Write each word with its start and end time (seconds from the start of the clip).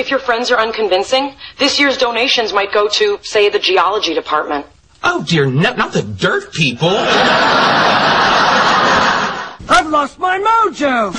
If 0.00 0.08
your 0.10 0.18
friends 0.18 0.50
are 0.50 0.58
unconvincing, 0.58 1.34
this 1.58 1.78
year's 1.78 1.98
donations 1.98 2.54
might 2.54 2.72
go 2.72 2.88
to, 2.88 3.18
say, 3.20 3.50
the 3.50 3.58
geology 3.58 4.14
department. 4.14 4.64
Oh 5.04 5.22
dear, 5.22 5.44
no, 5.44 5.74
not 5.74 5.92
the 5.92 6.00
dirt 6.00 6.54
people. 6.54 6.88
I've 9.68 9.90
lost 9.90 10.18
my 10.18 10.38
mojo! 10.38 11.12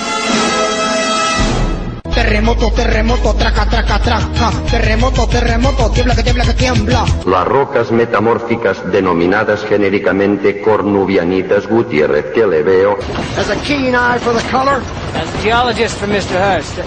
Terremoto, 2.12 2.72
terremoto, 2.72 3.34
traca, 3.34 3.66
traca, 3.70 4.00
traca. 4.00 4.50
Terremoto, 4.68 5.28
terremoto, 5.28 5.88
tiembla 5.90 6.16
que 6.16 6.24
tiembla 6.24 6.44
que 6.44 6.54
tiembla. 6.54 7.04
Las 7.24 7.46
rocas 7.46 7.92
metamórficas 7.92 8.90
denominadas 8.90 9.64
genéricamente 9.64 10.60
cornubianitas 10.60 11.68
Gutiérrez 11.68 12.32
que 12.34 12.44
le 12.46 12.64
veo 12.64 12.98
Has 13.38 13.48
a 13.48 13.56
keen 13.62 13.94
eye 13.94 14.18
for 14.18 14.34
the 14.34 14.42
color. 14.50 14.82
As 15.14 15.32
a 15.36 15.42
geologist 15.42 15.98
for 15.98 16.08
Mr. 16.08 16.34
Hurst, 16.34 16.80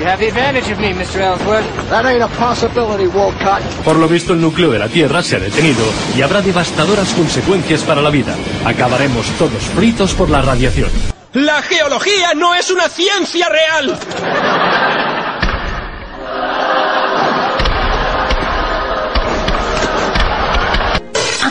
you 0.00 0.06
have 0.06 0.18
the 0.18 0.28
advantage 0.28 0.70
of 0.70 0.78
me, 0.78 0.92
Mr. 0.92 1.20
Ellsworth. 1.20 1.66
That 1.90 2.06
ain't 2.06 2.22
a 2.22 2.28
possibility, 2.28 3.06
Wolcott. 3.06 3.62
Por 3.84 3.96
lo 3.96 4.08
visto, 4.08 4.32
el 4.32 4.40
núcleo 4.40 4.70
de 4.70 4.78
la 4.78 4.88
Tierra 4.88 5.22
se 5.22 5.36
ha 5.36 5.38
detenido 5.38 5.84
y 6.16 6.22
habrá 6.22 6.40
devastadoras 6.40 7.12
consecuencias 7.12 7.82
para 7.82 8.00
la 8.00 8.10
vida. 8.10 8.34
Acabaremos 8.64 9.26
todos 9.38 9.62
fritos 9.74 10.14
por 10.14 10.30
la 10.30 10.40
radiación. 10.40 10.90
La 11.34 11.62
geología 11.62 12.34
no 12.34 12.54
es 12.54 12.70
una 12.70 12.88
ciencia 12.88 13.48
real. 13.48 13.98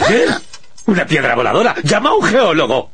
¿Qué? 0.08 0.26
¿Una 0.88 1.06
piedra 1.06 1.36
voladora? 1.36 1.76
¡Llama 1.84 2.10
a 2.10 2.14
un 2.14 2.24
geólogo! 2.24 2.90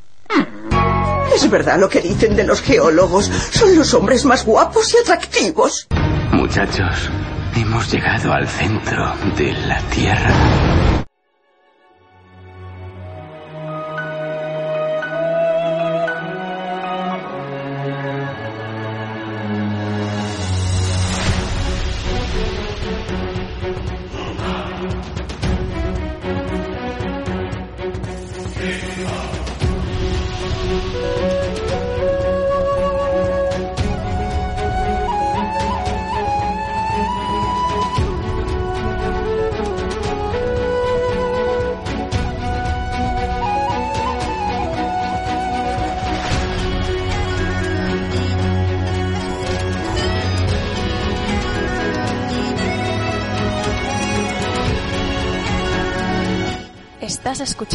Es 1.33 1.49
verdad 1.49 1.79
lo 1.79 1.89
que 1.89 2.01
dicen 2.01 2.35
de 2.35 2.43
los 2.43 2.61
geólogos. 2.61 3.25
Son 3.51 3.75
los 3.75 3.93
hombres 3.93 4.25
más 4.25 4.45
guapos 4.45 4.93
y 4.93 4.97
atractivos. 4.97 5.87
Muchachos, 6.31 7.09
hemos 7.55 7.91
llegado 7.91 8.33
al 8.33 8.47
centro 8.47 9.13
de 9.37 9.53
la 9.53 9.79
Tierra. 9.89 10.84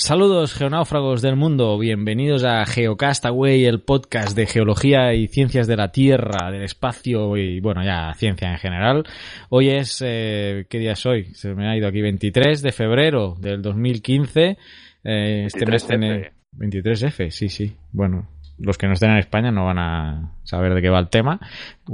Saludos 0.00 0.54
geonáufragos 0.54 1.22
del 1.22 1.34
mundo, 1.34 1.76
bienvenidos 1.76 2.44
a 2.44 2.64
Geocastaway, 2.64 3.64
el 3.64 3.80
podcast 3.80 4.36
de 4.36 4.46
geología 4.46 5.12
y 5.12 5.26
ciencias 5.26 5.66
de 5.66 5.76
la 5.76 5.90
Tierra, 5.90 6.52
del 6.52 6.62
espacio 6.62 7.36
y 7.36 7.58
bueno, 7.58 7.82
ya 7.84 8.14
ciencia 8.14 8.48
en 8.52 8.58
general. 8.58 9.04
Hoy 9.48 9.70
es, 9.70 10.00
eh, 10.06 10.66
¿qué 10.70 10.78
día 10.78 10.92
es 10.92 11.04
hoy? 11.04 11.34
Se 11.34 11.52
me 11.52 11.68
ha 11.68 11.76
ido 11.76 11.88
aquí, 11.88 12.00
23 12.00 12.62
de 12.62 12.70
febrero 12.70 13.34
del 13.40 13.60
2015. 13.60 14.56
Eh, 15.02 15.42
este 15.46 15.66
mes 15.66 15.84
tiene 15.84 16.30
23F, 16.52 17.30
sí, 17.32 17.48
sí. 17.48 17.74
Bueno, 17.90 18.28
los 18.58 18.76
que 18.76 18.86
no 18.86 18.92
estén 18.94 19.10
en 19.10 19.18
España 19.18 19.50
no 19.50 19.66
van 19.66 19.78
a 19.78 20.32
saber 20.42 20.74
de 20.74 20.82
qué 20.82 20.90
va 20.90 20.98
el 20.98 21.08
tema. 21.08 21.40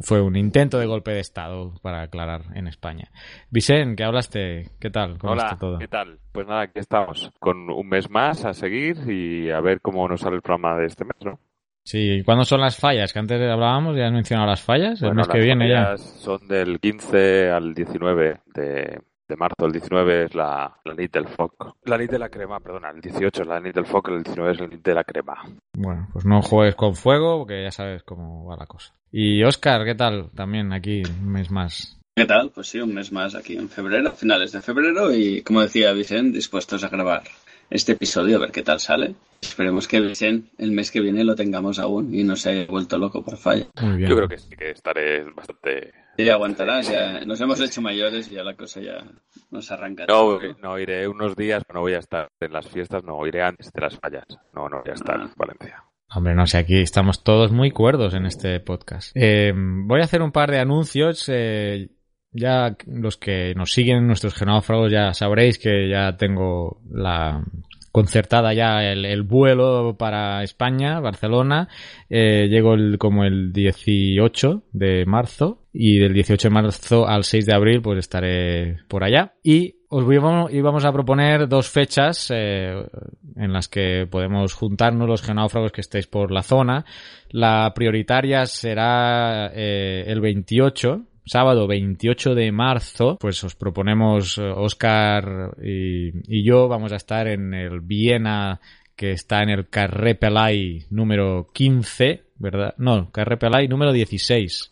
Fue 0.02 0.20
un 0.20 0.36
intento 0.36 0.78
de 0.78 0.86
golpe 0.86 1.12
de 1.12 1.20
Estado, 1.20 1.74
para 1.82 2.02
aclarar, 2.02 2.42
en 2.54 2.66
España. 2.66 3.10
Vicente, 3.50 3.96
¿qué 3.96 4.04
hablaste? 4.04 4.70
¿Qué 4.80 4.90
tal? 4.90 5.18
¿Cómo 5.18 5.34
Hola, 5.34 5.44
está 5.44 5.58
todo? 5.58 5.78
¿qué 5.78 5.88
tal? 5.88 6.18
Pues 6.32 6.46
nada, 6.46 6.62
aquí 6.62 6.78
estamos, 6.78 7.30
con 7.38 7.70
un 7.70 7.88
mes 7.88 8.10
más 8.10 8.44
a 8.44 8.54
seguir 8.54 8.96
y 9.10 9.50
a 9.50 9.60
ver 9.60 9.80
cómo 9.80 10.08
nos 10.08 10.20
sale 10.20 10.36
el 10.36 10.42
programa 10.42 10.76
de 10.78 10.86
este 10.86 11.04
mes, 11.04 11.16
¿no? 11.24 11.38
Sí, 11.84 12.22
¿cuándo 12.24 12.44
son 12.44 12.62
las 12.62 12.78
fallas? 12.78 13.12
Que 13.12 13.18
antes 13.18 13.38
hablábamos, 13.40 13.94
ya 13.94 14.06
has 14.06 14.12
mencionado 14.12 14.48
las 14.48 14.62
fallas, 14.62 15.02
el 15.02 15.14
mes 15.14 15.28
que 15.28 15.38
viene 15.38 15.68
ya. 15.68 15.98
Son 15.98 16.48
del 16.48 16.80
15 16.80 17.50
al 17.50 17.74
19 17.74 18.40
de, 18.54 19.00
de 19.28 19.36
marzo. 19.36 19.66
El 19.66 19.72
19 19.72 20.24
es 20.24 20.34
la, 20.34 20.76
la 20.84 20.94
nit 20.94 21.12
del 21.12 21.28
foc. 21.28 21.76
La 21.84 21.98
nit 21.98 22.10
de 22.10 22.18
la 22.18 22.28
crema, 22.28 22.60
perdona. 22.60 22.90
El 22.90 23.00
18 23.00 23.42
es 23.42 23.48
la 23.48 23.60
nit 23.60 23.74
del 23.74 23.86
foc, 23.86 24.08
el 24.08 24.22
19 24.22 24.52
es 24.52 24.60
la 24.60 24.66
nit 24.66 24.84
de 24.84 24.94
la 24.94 25.04
crema. 25.04 25.42
Bueno, 25.76 26.08
pues 26.12 26.24
no 26.24 26.42
juegues 26.42 26.74
con 26.74 26.94
fuego, 26.94 27.38
porque 27.38 27.62
ya 27.62 27.70
sabes 27.70 28.02
cómo 28.02 28.46
va 28.46 28.56
la 28.56 28.66
cosa. 28.66 28.94
Y 29.10 29.42
Oscar, 29.44 29.84
¿qué 29.84 29.94
tal? 29.94 30.30
También 30.34 30.72
aquí 30.72 31.02
un 31.04 31.32
mes 31.32 31.50
más. 31.50 32.00
¿Qué 32.16 32.26
tal? 32.26 32.50
Pues 32.50 32.68
sí, 32.68 32.80
un 32.80 32.94
mes 32.94 33.10
más 33.10 33.34
aquí 33.34 33.56
en 33.56 33.68
febrero, 33.68 34.12
finales 34.12 34.52
de 34.52 34.62
febrero, 34.62 35.12
y 35.12 35.42
como 35.42 35.62
decía 35.62 35.92
Vicente, 35.92 36.36
dispuestos 36.36 36.84
a 36.84 36.88
grabar 36.88 37.22
este 37.70 37.92
episodio, 37.92 38.36
a 38.36 38.40
ver 38.40 38.52
qué 38.52 38.62
tal 38.62 38.78
sale. 38.78 39.14
Esperemos 39.40 39.88
que 39.88 40.00
Vicente 40.00 40.50
el 40.58 40.70
mes 40.70 40.90
que 40.90 41.00
viene 41.00 41.24
lo 41.24 41.34
tengamos 41.34 41.78
aún 41.78 42.14
y 42.14 42.22
no 42.22 42.36
se 42.36 42.50
haya 42.50 42.66
vuelto 42.66 42.98
loco 42.98 43.22
por 43.24 43.36
falla. 43.36 43.66
Muy 43.80 43.96
bien. 43.96 44.10
Yo 44.10 44.16
creo 44.16 44.28
que 44.28 44.38
sí 44.38 44.54
que 44.56 44.70
estaré 44.70 45.24
bastante... 45.24 45.92
Sí, 46.16 46.28
aguantarás, 46.28 46.90
ya 46.90 47.24
nos 47.24 47.40
hemos 47.40 47.60
hecho 47.60 47.82
mayores 47.82 48.30
y 48.30 48.36
ya 48.36 48.44
la 48.44 48.54
cosa 48.54 48.80
ya 48.80 49.04
nos 49.50 49.70
arranca. 49.70 50.06
No, 50.06 50.38
no 50.62 50.78
iré 50.78 51.08
unos 51.08 51.34
días, 51.34 51.62
no 51.72 51.80
voy 51.80 51.94
a 51.94 51.98
estar 51.98 52.28
en 52.40 52.52
las 52.52 52.68
fiestas, 52.68 53.02
no 53.02 53.26
iré 53.26 53.42
antes 53.42 53.72
de 53.72 53.80
las 53.80 53.98
fallas. 53.98 54.24
No, 54.54 54.68
no 54.68 54.80
voy 54.82 54.90
a 54.90 54.94
estar 54.94 55.20
en 55.20 55.30
Valencia. 55.36 55.82
Hombre, 56.14 56.34
no 56.34 56.46
sé, 56.46 56.58
aquí 56.58 56.80
estamos 56.80 57.24
todos 57.24 57.50
muy 57.50 57.72
cuerdos 57.72 58.14
en 58.14 58.26
este 58.26 58.60
podcast. 58.60 59.10
Eh, 59.16 59.52
voy 59.54 60.00
a 60.00 60.04
hacer 60.04 60.22
un 60.22 60.30
par 60.30 60.50
de 60.50 60.60
anuncios. 60.60 61.28
eh, 61.28 61.88
ya 62.34 62.76
los 62.86 63.16
que 63.16 63.54
nos 63.54 63.72
siguen, 63.72 64.06
nuestros 64.08 64.34
genáufragos, 64.34 64.90
ya 64.90 65.14
sabréis 65.14 65.58
que 65.58 65.88
ya 65.88 66.16
tengo 66.16 66.80
la 66.90 67.44
concertada 67.94 68.52
ya 68.54 68.82
el, 68.82 69.04
el 69.04 69.22
vuelo 69.22 69.94
para 69.96 70.42
España, 70.42 70.98
Barcelona. 70.98 71.68
Eh, 72.10 72.48
llego 72.50 72.74
el, 72.74 72.98
como 72.98 73.22
el 73.22 73.52
18 73.52 74.64
de 74.72 75.06
marzo 75.06 75.62
y 75.72 76.00
del 76.00 76.12
18 76.12 76.48
de 76.48 76.52
marzo 76.52 77.06
al 77.06 77.22
6 77.22 77.46
de 77.46 77.54
abril 77.54 77.82
pues 77.82 78.00
estaré 78.00 78.78
por 78.88 79.04
allá. 79.04 79.34
Y 79.44 79.76
os 79.90 80.12
íbamos, 80.12 80.84
a 80.84 80.92
proponer 80.92 81.46
dos 81.46 81.70
fechas 81.70 82.32
eh, 82.34 82.84
en 83.36 83.52
las 83.52 83.68
que 83.68 84.08
podemos 84.10 84.54
juntarnos 84.54 85.08
los 85.08 85.22
genáufragos 85.22 85.70
que 85.70 85.82
estéis 85.82 86.08
por 86.08 86.32
la 86.32 86.42
zona. 86.42 86.84
La 87.30 87.72
prioritaria 87.76 88.44
será 88.46 89.52
eh, 89.54 90.02
el 90.08 90.20
28, 90.20 91.00
sábado 91.24 91.66
28 91.66 92.34
de 92.34 92.52
marzo, 92.52 93.16
pues 93.20 93.42
os 93.44 93.54
proponemos 93.54 94.38
Oscar 94.38 95.56
y, 95.62 96.08
y, 96.28 96.44
yo 96.44 96.68
vamos 96.68 96.92
a 96.92 96.96
estar 96.96 97.26
en 97.28 97.54
el 97.54 97.80
Viena 97.80 98.60
que 98.96 99.10
está 99.10 99.42
en 99.42 99.50
el 99.50 99.68
Carré 99.68 100.14
Pelay 100.14 100.84
número 100.90 101.48
15, 101.52 102.24
¿verdad? 102.36 102.74
No, 102.78 103.10
Carré 103.10 103.36
Pelay 103.36 103.68
número 103.68 103.92
16 103.92 104.70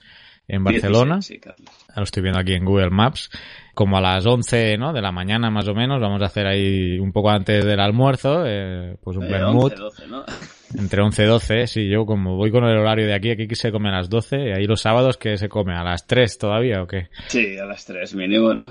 en 0.48 0.64
Barcelona. 0.64 1.16
16, 1.16 1.42
sí, 1.44 1.64
Lo 1.96 2.02
estoy 2.02 2.22
viendo 2.22 2.40
aquí 2.40 2.52
en 2.52 2.64
Google 2.64 2.90
Maps. 2.90 3.30
Como 3.74 3.96
a 3.96 4.00
las 4.00 4.26
11 4.26 4.76
¿no? 4.76 4.92
de 4.92 5.00
la 5.00 5.12
mañana 5.12 5.50
más 5.50 5.66
o 5.68 5.74
menos, 5.74 6.00
vamos 6.00 6.20
a 6.22 6.26
hacer 6.26 6.46
ahí 6.46 6.98
un 6.98 7.12
poco 7.12 7.30
antes 7.30 7.64
del 7.64 7.80
almuerzo, 7.80 8.44
eh, 8.46 8.96
pues 9.02 9.16
un 9.16 9.24
Eh, 9.24 9.28
vermut. 9.30 9.72
11, 9.72 9.76
12, 9.82 10.06
¿no? 10.08 10.24
Entre 10.78 11.02
11 11.02 11.22
y 11.22 11.26
12, 11.26 11.66
sí, 11.66 11.88
yo 11.88 12.06
como 12.06 12.36
voy 12.36 12.50
con 12.50 12.64
el 12.64 12.76
horario 12.76 13.06
de 13.06 13.14
aquí, 13.14 13.30
aquí 13.30 13.46
se 13.54 13.70
come 13.70 13.88
a 13.88 13.92
las 13.92 14.08
12, 14.08 14.48
y 14.48 14.52
ahí 14.52 14.64
los 14.64 14.80
sábados 14.80 15.16
que 15.16 15.36
se 15.36 15.48
come 15.48 15.74
a 15.74 15.84
las 15.84 16.06
3 16.06 16.38
todavía 16.38 16.82
o 16.82 16.86
qué? 16.86 17.08
Sí, 17.28 17.58
a 17.58 17.64
las 17.64 17.84
3 17.84 18.14
mínimo. 18.14 18.62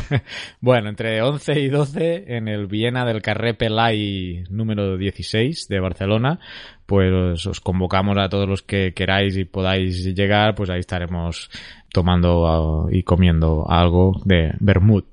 bueno, 0.60 0.88
entre 0.88 1.22
11 1.22 1.60
y 1.60 1.68
12 1.68 2.36
en 2.36 2.48
el 2.48 2.66
Viena 2.66 3.04
del 3.04 3.22
Carré 3.22 3.54
Pelay 3.54 4.44
número 4.50 4.96
16 4.96 5.68
de 5.68 5.80
Barcelona, 5.80 6.40
pues 6.86 7.46
os 7.46 7.60
convocamos 7.60 8.16
a 8.18 8.28
todos 8.28 8.48
los 8.48 8.62
que 8.62 8.92
queráis 8.94 9.36
y 9.36 9.44
podáis 9.44 10.04
llegar, 10.14 10.54
pues 10.54 10.70
ahí 10.70 10.80
estaremos 10.80 11.50
tomando 11.92 12.88
y 12.90 13.02
comiendo 13.02 13.66
algo 13.68 14.20
de 14.24 14.52
vermut. 14.60 15.06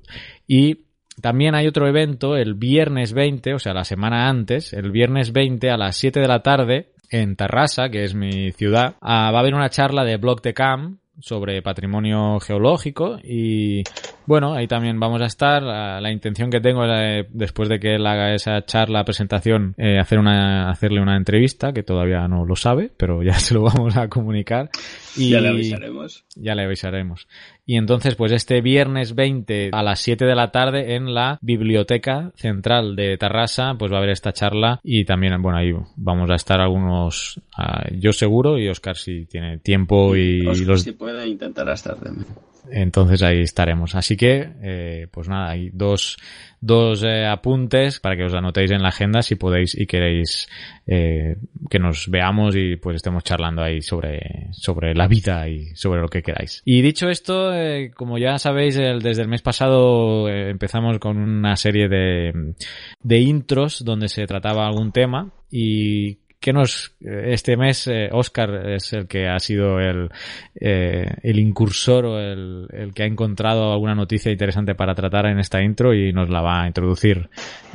Y 0.46 0.87
también 1.20 1.54
hay 1.54 1.66
otro 1.66 1.86
evento 1.86 2.36
el 2.36 2.54
viernes 2.54 3.12
20, 3.12 3.54
o 3.54 3.58
sea, 3.58 3.74
la 3.74 3.84
semana 3.84 4.28
antes, 4.28 4.72
el 4.72 4.90
viernes 4.90 5.32
20 5.32 5.70
a 5.70 5.76
las 5.76 5.96
7 5.96 6.20
de 6.20 6.28
la 6.28 6.42
tarde, 6.42 6.92
en 7.10 7.36
Tarrasa, 7.36 7.88
que 7.88 8.04
es 8.04 8.14
mi 8.14 8.52
ciudad, 8.52 8.96
ah, 9.00 9.30
va 9.30 9.38
a 9.38 9.40
haber 9.40 9.54
una 9.54 9.70
charla 9.70 10.04
de 10.04 10.16
Blog 10.16 10.42
de 10.42 10.54
Cam 10.54 10.98
sobre 11.20 11.62
patrimonio 11.62 12.38
geológico 12.38 13.18
y 13.22 13.82
bueno, 14.26 14.52
ahí 14.52 14.66
también 14.66 15.00
vamos 15.00 15.22
a 15.22 15.26
estar. 15.26 15.62
La, 15.62 16.12
intención 16.12 16.50
que 16.50 16.60
tengo 16.60 16.84
es, 16.84 17.26
después 17.30 17.68
de 17.68 17.80
que 17.80 17.94
él 17.94 18.06
haga 18.06 18.34
esa 18.34 18.62
charla, 18.62 19.02
presentación, 19.02 19.74
eh, 19.78 19.98
hacer 19.98 20.18
una, 20.18 20.70
hacerle 20.70 21.00
una 21.00 21.16
entrevista, 21.16 21.72
que 21.72 21.82
todavía 21.82 22.28
no 22.28 22.44
lo 22.44 22.54
sabe, 22.54 22.90
pero 22.94 23.22
ya 23.22 23.32
se 23.38 23.54
lo 23.54 23.62
vamos 23.62 23.96
a 23.96 24.08
comunicar. 24.08 24.68
Y 25.16 25.30
ya 25.30 25.40
le 25.40 25.48
avisaremos. 25.48 26.24
Ya 26.36 26.54
le 26.54 26.62
avisaremos. 26.64 27.28
Y 27.66 27.76
entonces, 27.76 28.14
pues 28.14 28.32
este 28.32 28.60
viernes 28.60 29.14
20 29.14 29.70
a 29.72 29.82
las 29.82 30.00
7 30.00 30.24
de 30.24 30.34
la 30.34 30.50
tarde 30.50 30.94
en 30.94 31.12
la 31.14 31.38
Biblioteca 31.42 32.32
Central 32.34 32.96
de 32.96 33.18
Tarrasa, 33.18 33.74
pues 33.78 33.92
va 33.92 33.96
a 33.96 33.98
haber 33.98 34.10
esta 34.10 34.32
charla 34.32 34.80
y 34.82 35.04
también, 35.04 35.40
bueno, 35.42 35.58
ahí 35.58 35.72
vamos 35.96 36.30
a 36.30 36.34
estar 36.34 36.60
algunos, 36.60 37.40
uh, 37.58 37.94
yo 37.98 38.12
seguro 38.12 38.58
y 38.58 38.68
Oscar 38.68 38.96
si 38.96 39.26
tiene 39.26 39.58
tiempo 39.58 40.16
y, 40.16 40.46
Oscar, 40.46 40.66
los... 40.66 40.82
Si 40.82 40.92
puede, 40.92 41.28
intentar 41.28 41.68
estar 41.68 41.96
también. 41.96 42.26
Entonces 42.70 43.22
ahí 43.22 43.40
estaremos. 43.40 43.94
Así 43.94 44.16
que, 44.16 44.50
eh, 44.62 45.06
pues 45.10 45.28
nada, 45.28 45.50
hay 45.50 45.70
dos, 45.72 46.16
dos 46.60 47.02
eh, 47.04 47.26
apuntes 47.26 48.00
para 48.00 48.16
que 48.16 48.24
os 48.24 48.34
anotéis 48.34 48.70
en 48.70 48.82
la 48.82 48.88
agenda 48.88 49.22
si 49.22 49.36
podéis 49.36 49.78
y 49.78 49.86
queréis 49.86 50.48
eh, 50.86 51.36
que 51.68 51.78
nos 51.78 52.08
veamos 52.10 52.56
y 52.56 52.76
pues 52.76 52.96
estemos 52.96 53.22
charlando 53.24 53.62
ahí 53.62 53.82
sobre, 53.82 54.48
sobre 54.52 54.94
la 54.94 55.06
vida 55.06 55.48
y 55.48 55.74
sobre 55.74 56.00
lo 56.00 56.08
que 56.08 56.22
queráis. 56.22 56.62
Y 56.64 56.82
dicho 56.82 57.08
esto, 57.08 57.54
eh, 57.54 57.90
como 57.94 58.18
ya 58.18 58.38
sabéis, 58.38 58.76
desde 58.76 59.22
el 59.22 59.28
mes 59.28 59.42
pasado 59.42 60.28
eh, 60.28 60.50
empezamos 60.50 60.98
con 60.98 61.18
una 61.18 61.56
serie 61.56 61.88
de, 61.88 62.54
de 63.02 63.18
intros 63.18 63.84
donde 63.84 64.08
se 64.08 64.26
trataba 64.26 64.66
algún 64.66 64.92
tema 64.92 65.32
y 65.50 66.18
que 66.40 66.52
nos 66.52 66.94
este 67.00 67.56
mes 67.56 67.86
eh, 67.88 68.08
Oscar 68.12 68.70
es 68.70 68.92
el 68.92 69.08
que 69.08 69.28
ha 69.28 69.38
sido 69.38 69.80
el, 69.80 70.08
eh, 70.54 71.06
el 71.22 71.38
incursor 71.38 72.04
o 72.06 72.18
el, 72.18 72.68
el, 72.70 72.94
que 72.94 73.02
ha 73.02 73.06
encontrado 73.06 73.72
alguna 73.72 73.94
noticia 73.94 74.30
interesante 74.30 74.74
para 74.74 74.94
tratar 74.94 75.26
en 75.26 75.38
esta 75.38 75.62
intro 75.62 75.94
y 75.94 76.12
nos 76.12 76.28
la 76.30 76.40
va 76.40 76.62
a 76.62 76.66
introducir 76.66 77.28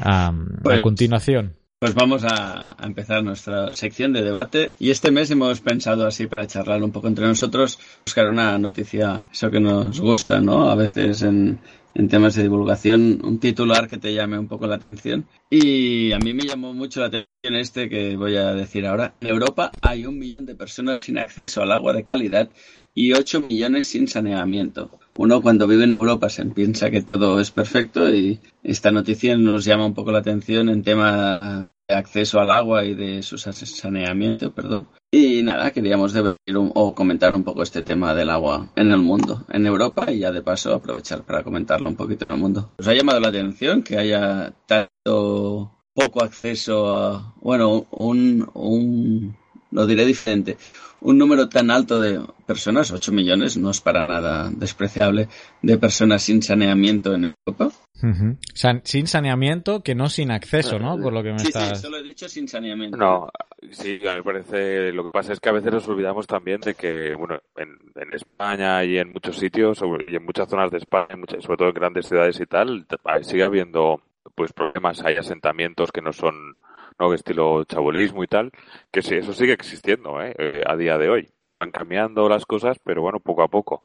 um, 0.05 0.47
pues, 0.61 0.79
a 0.79 0.81
continuación. 0.81 1.55
Pues 1.79 1.93
vamos 1.93 2.23
a, 2.23 2.61
a, 2.77 2.85
empezar 2.85 3.21
nuestra 3.23 3.75
sección 3.75 4.13
de 4.13 4.23
debate 4.23 4.71
y 4.79 4.89
este 4.89 5.11
mes 5.11 5.29
hemos 5.31 5.59
pensado 5.59 6.07
así 6.07 6.27
para 6.27 6.47
charlar 6.47 6.81
un 6.81 6.93
poco 6.93 7.09
entre 7.09 7.27
nosotros, 7.27 7.77
buscar 8.05 8.29
una 8.29 8.57
noticia, 8.57 9.21
eso 9.29 9.51
que 9.51 9.59
nos 9.59 9.99
gusta, 9.99 10.39
¿no? 10.39 10.69
A 10.69 10.75
veces 10.75 11.23
en, 11.23 11.59
en 11.95 12.07
temas 12.07 12.35
de 12.35 12.43
divulgación, 12.43 13.21
un 13.23 13.39
titular 13.39 13.87
que 13.87 13.97
te 13.97 14.13
llame 14.13 14.39
un 14.39 14.47
poco 14.47 14.67
la 14.67 14.75
atención. 14.75 15.25
Y 15.49 16.11
a 16.11 16.19
mí 16.19 16.33
me 16.33 16.43
llamó 16.43 16.73
mucho 16.73 17.01
la 17.01 17.07
atención 17.07 17.55
este 17.55 17.89
que 17.89 18.15
voy 18.15 18.35
a 18.35 18.53
decir 18.53 18.85
ahora. 18.85 19.13
En 19.21 19.29
Europa 19.29 19.71
hay 19.81 20.05
un 20.05 20.17
millón 20.17 20.45
de 20.45 20.55
personas 20.55 20.99
sin 21.01 21.17
acceso 21.17 21.61
al 21.61 21.71
agua 21.71 21.93
de 21.93 22.05
calidad 22.05 22.49
y 22.95 23.13
8 23.13 23.41
millones 23.41 23.87
sin 23.87 24.07
saneamiento. 24.07 24.99
Uno 25.17 25.41
cuando 25.41 25.67
vive 25.67 25.83
en 25.83 25.91
Europa 25.91 26.29
se 26.29 26.45
piensa 26.45 26.89
que 26.89 27.01
todo 27.01 27.39
es 27.39 27.51
perfecto 27.51 28.13
y 28.13 28.39
esta 28.63 28.91
noticia 28.91 29.37
nos 29.37 29.65
llama 29.65 29.85
un 29.85 29.93
poco 29.93 30.11
la 30.11 30.19
atención 30.19 30.69
en 30.69 30.83
tema 30.83 31.69
de 31.87 31.95
acceso 31.95 32.39
al 32.39 32.49
agua 32.49 32.83
y 32.85 32.95
de 32.95 33.21
su 33.21 33.37
saneamiento, 33.37 34.53
perdón. 34.53 34.87
Y 35.15 35.43
nada, 35.43 35.69
queríamos 35.69 36.11
debatir 36.11 36.55
o 36.57 36.95
comentar 36.95 37.35
un 37.35 37.43
poco 37.43 37.61
este 37.61 37.83
tema 37.83 38.15
del 38.15 38.31
agua 38.31 38.69
en 38.75 38.91
el 38.91 38.97
mundo, 38.97 39.45
en 39.49 39.67
Europa, 39.67 40.11
y 40.11 40.17
ya 40.17 40.31
de 40.31 40.41
paso 40.41 40.73
aprovechar 40.73 41.21
para 41.21 41.43
comentarlo 41.43 41.87
un 41.87 41.95
poquito 41.95 42.25
en 42.25 42.31
el 42.31 42.41
mundo. 42.41 42.71
¿Os 42.79 42.87
ha 42.87 42.95
llamado 42.95 43.19
la 43.19 43.27
atención 43.27 43.83
que 43.83 43.99
haya 43.99 44.51
tanto 44.65 45.71
poco 45.93 46.23
acceso 46.23 46.97
a, 46.97 47.35
bueno, 47.41 47.85
un, 47.91 48.49
un 48.55 49.37
lo 49.69 49.85
diré 49.85 50.03
diferente, 50.03 50.57
un 51.01 51.19
número 51.19 51.47
tan 51.47 51.69
alto 51.69 51.99
de 51.99 52.19
personas, 52.47 52.89
8 52.89 53.11
millones, 53.11 53.55
no 53.55 53.69
es 53.69 53.81
para 53.81 54.07
nada 54.07 54.49
despreciable, 54.49 55.29
de 55.61 55.77
personas 55.77 56.23
sin 56.23 56.41
saneamiento 56.41 57.13
en 57.13 57.35
Europa. 57.45 57.71
Uh 58.03 58.07
-huh. 58.07 58.37
San, 58.53 58.81
sin 58.83 59.07
saneamiento, 59.07 59.81
que 59.81 59.95
no 59.95 60.09
sin 60.09 60.29
acceso, 60.29 60.77
¿no? 60.77 60.97
Por 60.99 61.13
lo 61.13 61.23
que 61.23 61.31
me 61.31 61.39
sí, 61.39 61.47
estás... 61.47 61.79
Sí, 61.79 61.85
solo 61.85 61.97
he 61.97 62.03
dicho 62.03 62.27
sin 62.27 62.47
saneamiento. 62.47 62.97
No, 62.97 63.29
sí, 63.71 63.99
me 64.03 64.21
parece. 64.21 64.91
Lo 64.91 65.05
que 65.05 65.11
pasa 65.11 65.33
es 65.33 65.39
que 65.39 65.49
a 65.49 65.53
veces 65.53 65.71
nos 65.71 65.87
olvidamos 65.87 66.27
también 66.27 66.59
de 66.61 66.75
que, 66.75 67.15
bueno, 67.15 67.39
en, 67.55 67.69
en 67.95 68.13
España 68.13 68.83
y 68.83 68.97
en 68.97 69.11
muchos 69.11 69.37
sitios, 69.37 69.81
y 70.07 70.15
en 70.15 70.25
muchas 70.25 70.49
zonas 70.49 70.69
de 70.69 70.79
España, 70.79 71.15
sobre 71.39 71.57
todo 71.57 71.69
en 71.69 71.73
grandes 71.73 72.07
ciudades 72.07 72.39
y 72.39 72.45
tal, 72.45 72.85
sigue 73.21 73.43
habiendo 73.43 74.01
pues 74.35 74.53
problemas, 74.53 75.03
hay 75.03 75.15
asentamientos 75.15 75.91
que 75.91 76.01
no 76.01 76.11
son 76.11 76.57
no 76.99 77.13
estilo 77.13 77.63
chabolismo 77.65 78.23
y 78.23 78.27
tal, 78.27 78.51
que 78.91 79.01
sí, 79.01 79.15
eso 79.15 79.33
sigue 79.33 79.53
existiendo 79.53 80.21
¿eh? 80.21 80.63
a 80.65 80.75
día 80.75 80.97
de 80.97 81.09
hoy. 81.09 81.29
Van 81.59 81.71
cambiando 81.71 82.27
las 82.27 82.45
cosas, 82.45 82.77
pero 82.83 83.01
bueno, 83.01 83.19
poco 83.19 83.43
a 83.43 83.47
poco. 83.47 83.83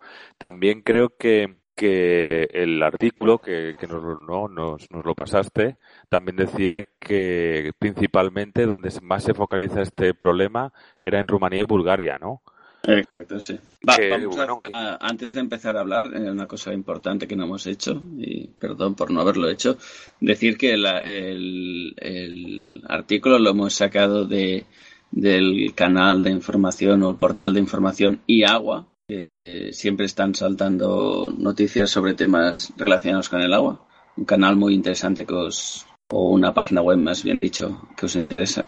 También 0.49 0.83
creo 0.83 1.11
que, 1.17 1.55
que 1.79 2.49
el 2.53 2.83
artículo 2.83 3.39
que, 3.39 3.77
que 3.79 3.87
nos, 3.87 4.03
no, 4.23 4.49
nos, 4.49 4.91
nos, 4.91 5.05
lo 5.05 5.15
pasaste 5.15 5.77
también 6.09 6.37
decía 6.37 6.75
que 6.99 7.71
principalmente 7.79 8.67
donde 8.67 8.91
más 9.03 9.23
se 9.23 9.33
focaliza 9.33 9.83
este 9.83 10.13
problema 10.13 10.73
era 11.07 11.21
en 11.21 11.29
Rumanía 11.29 11.61
y 11.61 11.67
Bulgaria, 11.67 12.19
¿no? 12.19 12.43
Exacto, 12.83 13.39
sí. 13.39 13.59
Va, 13.89 13.97
que, 13.97 14.11
vamos 14.11 14.35
bueno, 14.35 14.61
a, 14.73 14.95
a, 14.95 15.09
antes 15.09 15.31
de 15.31 15.39
empezar 15.39 15.77
a 15.77 15.81
hablar, 15.81 16.07
eh, 16.17 16.31
una 16.31 16.47
cosa 16.47 16.73
importante 16.73 17.29
que 17.29 17.37
no 17.37 17.45
hemos 17.45 17.65
hecho, 17.69 18.03
y 18.17 18.49
perdón 18.49 18.97
por 18.97 19.13
no 19.13 19.21
haberlo 19.21 19.49
hecho, 19.49 19.79
decir 20.21 20.59
que 20.59 20.77
la, 20.77 20.99
el, 20.99 21.95
el, 21.97 22.61
artículo 22.89 23.39
lo 23.39 23.51
hemos 23.51 23.75
sacado 23.75 24.25
de, 24.25 24.67
del 25.13 25.75
canal 25.77 26.25
de 26.25 26.31
información 26.31 27.05
o 27.05 27.11
el 27.11 27.17
portal 27.17 27.55
de 27.55 27.61
información 27.61 28.21
y 28.27 28.43
agua, 28.43 28.89
que 29.09 29.31
eh, 29.47 29.73
siempre 29.73 30.05
están 30.07 30.35
saltando 30.35 31.27
noticias 31.39 31.91
sobre 31.91 32.15
temas 32.15 32.73
relacionados 32.77 33.31
con 33.31 33.41
el 33.41 33.55
agua. 33.55 33.87
Un 34.17 34.27
canal 34.27 34.57
muy 34.57 34.75
interesante 34.75 35.25
que 35.25 35.35
os, 35.35 35.87
o 36.11 36.31
una 36.31 36.53
página 36.53 36.83
web 36.83 36.99
más 36.99 37.23
bien 37.25 37.39
dicho, 37.41 37.89
que 37.97 38.07
os 38.07 38.17
interesa, 38.17 38.67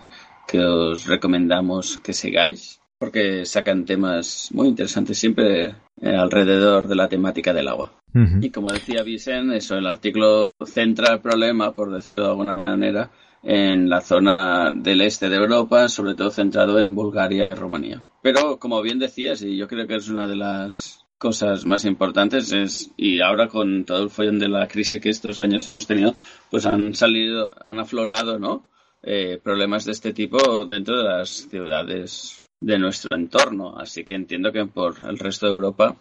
que 0.49 0.65
os 0.65 1.07
recomendamos 1.07 1.99
que 1.99 2.15
sigáis 2.15 2.81
porque 3.01 3.47
sacan 3.47 3.87
temas 3.87 4.51
muy 4.53 4.69
interesantes 4.69 5.19
siempre 5.19 5.75
eh, 6.03 6.15
alrededor 6.15 6.87
de 6.87 6.95
la 6.95 7.09
temática 7.09 7.55
del 7.55 7.69
agua. 7.69 7.93
Uh 8.13 8.19
-huh. 8.19 8.45
Y 8.45 8.51
como 8.51 8.71
decía 8.71 9.03
Vicen, 9.03 9.53
eso, 9.53 9.79
el 9.79 9.87
artículo 9.87 10.53
centra 10.67 11.15
el 11.15 11.21
problema, 11.21 11.73
por 11.73 11.91
decirlo 11.91 12.25
de 12.25 12.31
alguna 12.31 12.57
manera, 12.59 13.11
en 13.43 13.89
la 13.89 14.01
zona 14.01 14.73
del 14.75 15.01
este 15.01 15.29
de 15.29 15.37
Europa, 15.37 15.89
sobre 15.89 16.15
todo 16.15 16.31
centrado 16.31 16.79
en 16.79 16.95
Bulgaria 16.95 17.49
y 17.51 17.55
Rumanía. 17.55 18.03
Pero 18.23 18.59
como 18.59 18.83
bien 18.83 18.99
decías, 18.99 19.43
y 19.43 19.57
yo 19.57 19.67
creo 19.67 19.87
que 19.87 19.97
es 19.97 20.09
una 20.09 20.27
de 20.27 20.37
las 20.37 21.07
cosas 21.19 21.67
más 21.67 21.85
importantes 21.85 22.51
es 22.53 22.93
y 22.97 23.21
ahora 23.21 23.49
con 23.49 23.85
todo 23.85 24.05
el 24.05 24.11
follón 24.11 24.39
de 24.39 24.49
la 24.49 24.67
crisis 24.67 25.03
que 25.03 25.11
estos 25.11 25.45
años 25.45 25.67
hemos 25.67 25.87
tenido 25.87 26.15
pues 26.51 26.65
han 26.65 26.95
salido 26.95 27.51
han 27.71 27.79
aflorado 27.79 28.39
no 28.39 28.65
eh, 29.03 29.39
problemas 29.43 29.85
de 29.85 29.93
este 29.93 30.13
tipo 30.13 30.67
dentro 30.67 30.99
de 30.99 31.05
las 31.05 31.29
ciudades 31.49 32.49
de 32.61 32.79
nuestro 32.79 33.17
entorno. 33.17 33.77
Así 33.79 34.05
que 34.05 34.15
entiendo 34.15 34.53
que 34.53 34.67
por 34.67 34.97
el 35.05 35.19
resto 35.19 35.47
de 35.47 35.53
Europa 35.53 35.97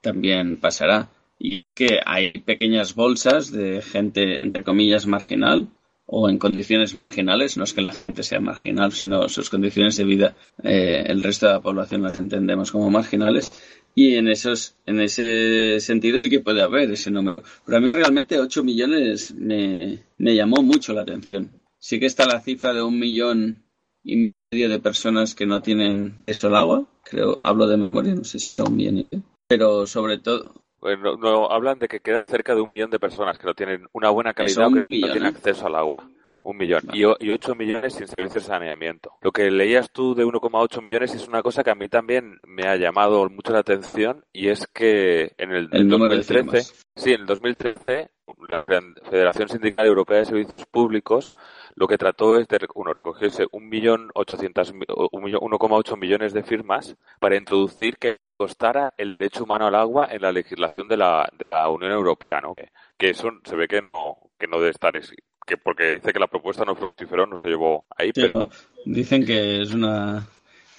también 0.00 0.58
pasará. 0.58 1.08
Y 1.38 1.64
que 1.74 1.98
hay 2.04 2.30
pequeñas 2.30 2.94
bolsas 2.94 3.50
de 3.50 3.82
gente, 3.82 4.40
entre 4.40 4.62
comillas, 4.62 5.06
marginal 5.06 5.68
o 6.06 6.28
en 6.28 6.38
condiciones 6.38 6.94
marginales. 6.94 7.56
No 7.56 7.64
es 7.64 7.72
que 7.72 7.82
la 7.82 7.94
gente 7.94 8.22
sea 8.22 8.40
marginal, 8.40 8.92
sino 8.92 9.28
sus 9.28 9.50
condiciones 9.50 9.96
de 9.96 10.04
vida. 10.04 10.36
Eh, 10.62 11.04
el 11.06 11.22
resto 11.22 11.46
de 11.46 11.52
la 11.54 11.60
población 11.60 12.02
las 12.02 12.18
entendemos 12.20 12.70
como 12.70 12.90
marginales. 12.90 13.52
Y 13.94 14.16
en 14.16 14.28
esos, 14.28 14.76
en 14.86 15.00
ese 15.00 15.78
sentido 15.80 16.20
que 16.20 16.40
puede 16.40 16.62
haber 16.62 16.90
ese 16.90 17.10
número. 17.10 17.42
Pero 17.64 17.78
a 17.78 17.80
mí 17.80 17.92
realmente 17.92 18.40
8 18.40 18.64
millones 18.64 19.34
me, 19.34 20.02
me 20.18 20.34
llamó 20.34 20.62
mucho 20.62 20.92
la 20.92 21.02
atención. 21.02 21.50
Sí 21.78 22.00
que 22.00 22.06
está 22.06 22.26
la 22.26 22.40
cifra 22.40 22.72
de 22.72 22.82
un 22.82 22.98
millón 22.98 23.64
y 24.02 24.32
medio 24.50 24.68
de 24.68 24.78
personas 24.80 25.34
que 25.34 25.46
no 25.46 25.62
tienen 25.62 26.18
esto 26.26 26.48
al 26.48 26.56
agua. 26.56 26.86
Creo, 27.04 27.40
hablo 27.42 27.66
de 27.66 27.76
memoria, 27.76 28.14
no 28.14 28.24
sé 28.24 28.38
si 28.38 28.54
son 28.54 28.76
bien, 28.76 29.06
pero 29.46 29.86
sobre 29.86 30.18
todo. 30.18 30.63
Bueno, 30.84 31.16
no, 31.16 31.50
hablan 31.50 31.78
de 31.78 31.88
que 31.88 32.00
quedan 32.00 32.26
cerca 32.26 32.54
de 32.54 32.60
un 32.60 32.70
millón 32.74 32.90
de 32.90 32.98
personas 33.00 33.38
que 33.38 33.46
no 33.46 33.54
tienen 33.54 33.88
una 33.92 34.10
buena 34.10 34.34
calidad 34.34 34.66
o 34.66 34.70
que 34.70 34.86
millón, 34.90 35.08
no 35.08 35.12
tienen 35.14 35.34
acceso 35.34 35.66
al 35.66 35.74
agua. 35.76 36.04
Un 36.42 36.58
millón. 36.58 36.82
Y, 36.92 37.00
y 37.00 37.30
8 37.32 37.54
millones 37.54 37.94
sin 37.94 38.06
servicios 38.06 38.34
de 38.44 38.48
saneamiento. 38.52 39.14
Lo 39.22 39.32
que 39.32 39.50
leías 39.50 39.90
tú 39.90 40.14
de 40.14 40.26
1,8 40.26 40.82
millones 40.82 41.14
es 41.14 41.26
una 41.26 41.42
cosa 41.42 41.64
que 41.64 41.70
a 41.70 41.74
mí 41.74 41.88
también 41.88 42.38
me 42.46 42.68
ha 42.68 42.76
llamado 42.76 43.26
mucho 43.30 43.54
la 43.54 43.60
atención 43.60 44.26
y 44.30 44.48
es 44.50 44.66
que 44.66 45.32
en 45.38 45.52
el, 45.52 45.70
El 45.72 45.88
número 45.88 46.10
de 46.10 46.16
2013, 46.18 46.64
firmas. 46.64 46.86
sí, 46.96 47.12
en 47.14 47.20
el 47.22 47.26
2013, 47.26 48.10
la 48.50 48.64
Federación 49.08 49.48
Sindical 49.48 49.86
Europea 49.86 50.18
de 50.18 50.24
Servicios 50.26 50.66
Públicos 50.70 51.38
lo 51.76 51.88
que 51.88 51.96
trató 51.98 52.38
es 52.38 52.46
de 52.46 52.58
uno, 52.74 52.92
recogerse 52.92 53.46
un 53.50 53.68
millón 53.68 54.10
ochocientas 54.14 54.72
mi- 54.72 54.84
o 54.88 55.08
un 55.10 55.24
millón- 55.24 55.40
1,8 55.42 55.96
millones 55.96 56.32
de 56.34 56.42
firmas 56.44 56.94
para 57.18 57.36
introducir 57.36 57.96
que 57.96 58.18
costara 58.36 58.92
el 58.96 59.16
derecho 59.16 59.44
humano 59.44 59.66
al 59.66 59.74
agua 59.74 60.08
en 60.10 60.22
la 60.22 60.32
legislación 60.32 60.88
de 60.88 60.96
la, 60.96 61.28
de 61.38 61.46
la 61.50 61.68
Unión 61.68 61.92
Europea, 61.92 62.40
¿no? 62.40 62.54
Que, 62.54 62.70
que 62.98 63.10
eso 63.10 63.30
se 63.44 63.56
ve 63.56 63.68
que 63.68 63.82
no, 63.82 64.18
que 64.38 64.46
no 64.46 64.58
debe 64.58 64.70
estar, 64.70 64.96
es- 64.96 65.12
que 65.46 65.56
porque 65.58 65.96
dice 65.96 66.12
que 66.12 66.18
la 66.18 66.26
propuesta 66.26 66.64
no 66.64 66.74
fructiferó, 66.74 67.26
no 67.26 67.42
se 67.42 67.48
llevó 67.48 67.84
ahí, 67.96 68.12
Sí, 68.14 68.22
pero 68.22 68.48
Dicen 68.86 69.24
que 69.26 69.60
es 69.62 69.72
una 69.74 70.26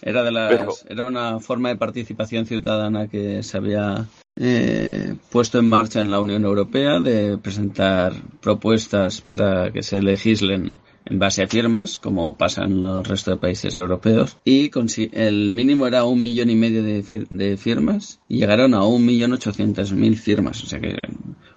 era 0.01 0.23
de 0.23 0.31
las 0.31 0.49
Pero- 0.49 0.73
era 0.89 1.07
una 1.07 1.39
forma 1.39 1.69
de 1.69 1.75
participación 1.77 2.45
ciudadana 2.45 3.07
que 3.07 3.41
se 3.43 3.57
había 3.57 4.05
eh, 4.35 5.15
puesto 5.31 5.59
en 5.59 5.69
marcha 5.69 6.01
en 6.01 6.11
la 6.11 6.19
Unión 6.19 6.43
Europea 6.43 6.99
de 6.99 7.37
presentar 7.37 8.13
propuestas 8.41 9.21
para 9.21 9.71
que 9.71 9.81
se 9.83 10.01
legislen 10.01 10.71
en 11.05 11.19
base 11.19 11.43
a 11.43 11.47
firmas, 11.47 11.99
como 11.99 12.35
pasa 12.37 12.63
en 12.63 12.83
los 12.83 13.07
restos 13.07 13.35
de 13.35 13.39
países 13.39 13.81
europeos, 13.81 14.37
y 14.43 14.71
el 15.13 15.53
mínimo 15.55 15.87
era 15.87 16.03
un 16.03 16.23
millón 16.23 16.49
y 16.49 16.55
medio 16.55 16.83
de, 16.83 17.03
fir- 17.03 17.27
de 17.29 17.57
firmas 17.57 18.19
y 18.27 18.39
llegaron 18.39 18.73
a 18.73 18.83
un 18.85 19.05
millón 19.05 19.33
ochocientos 19.33 19.93
mil 19.93 20.17
firmas, 20.17 20.63
o 20.63 20.67
sea 20.67 20.79
que 20.79 20.97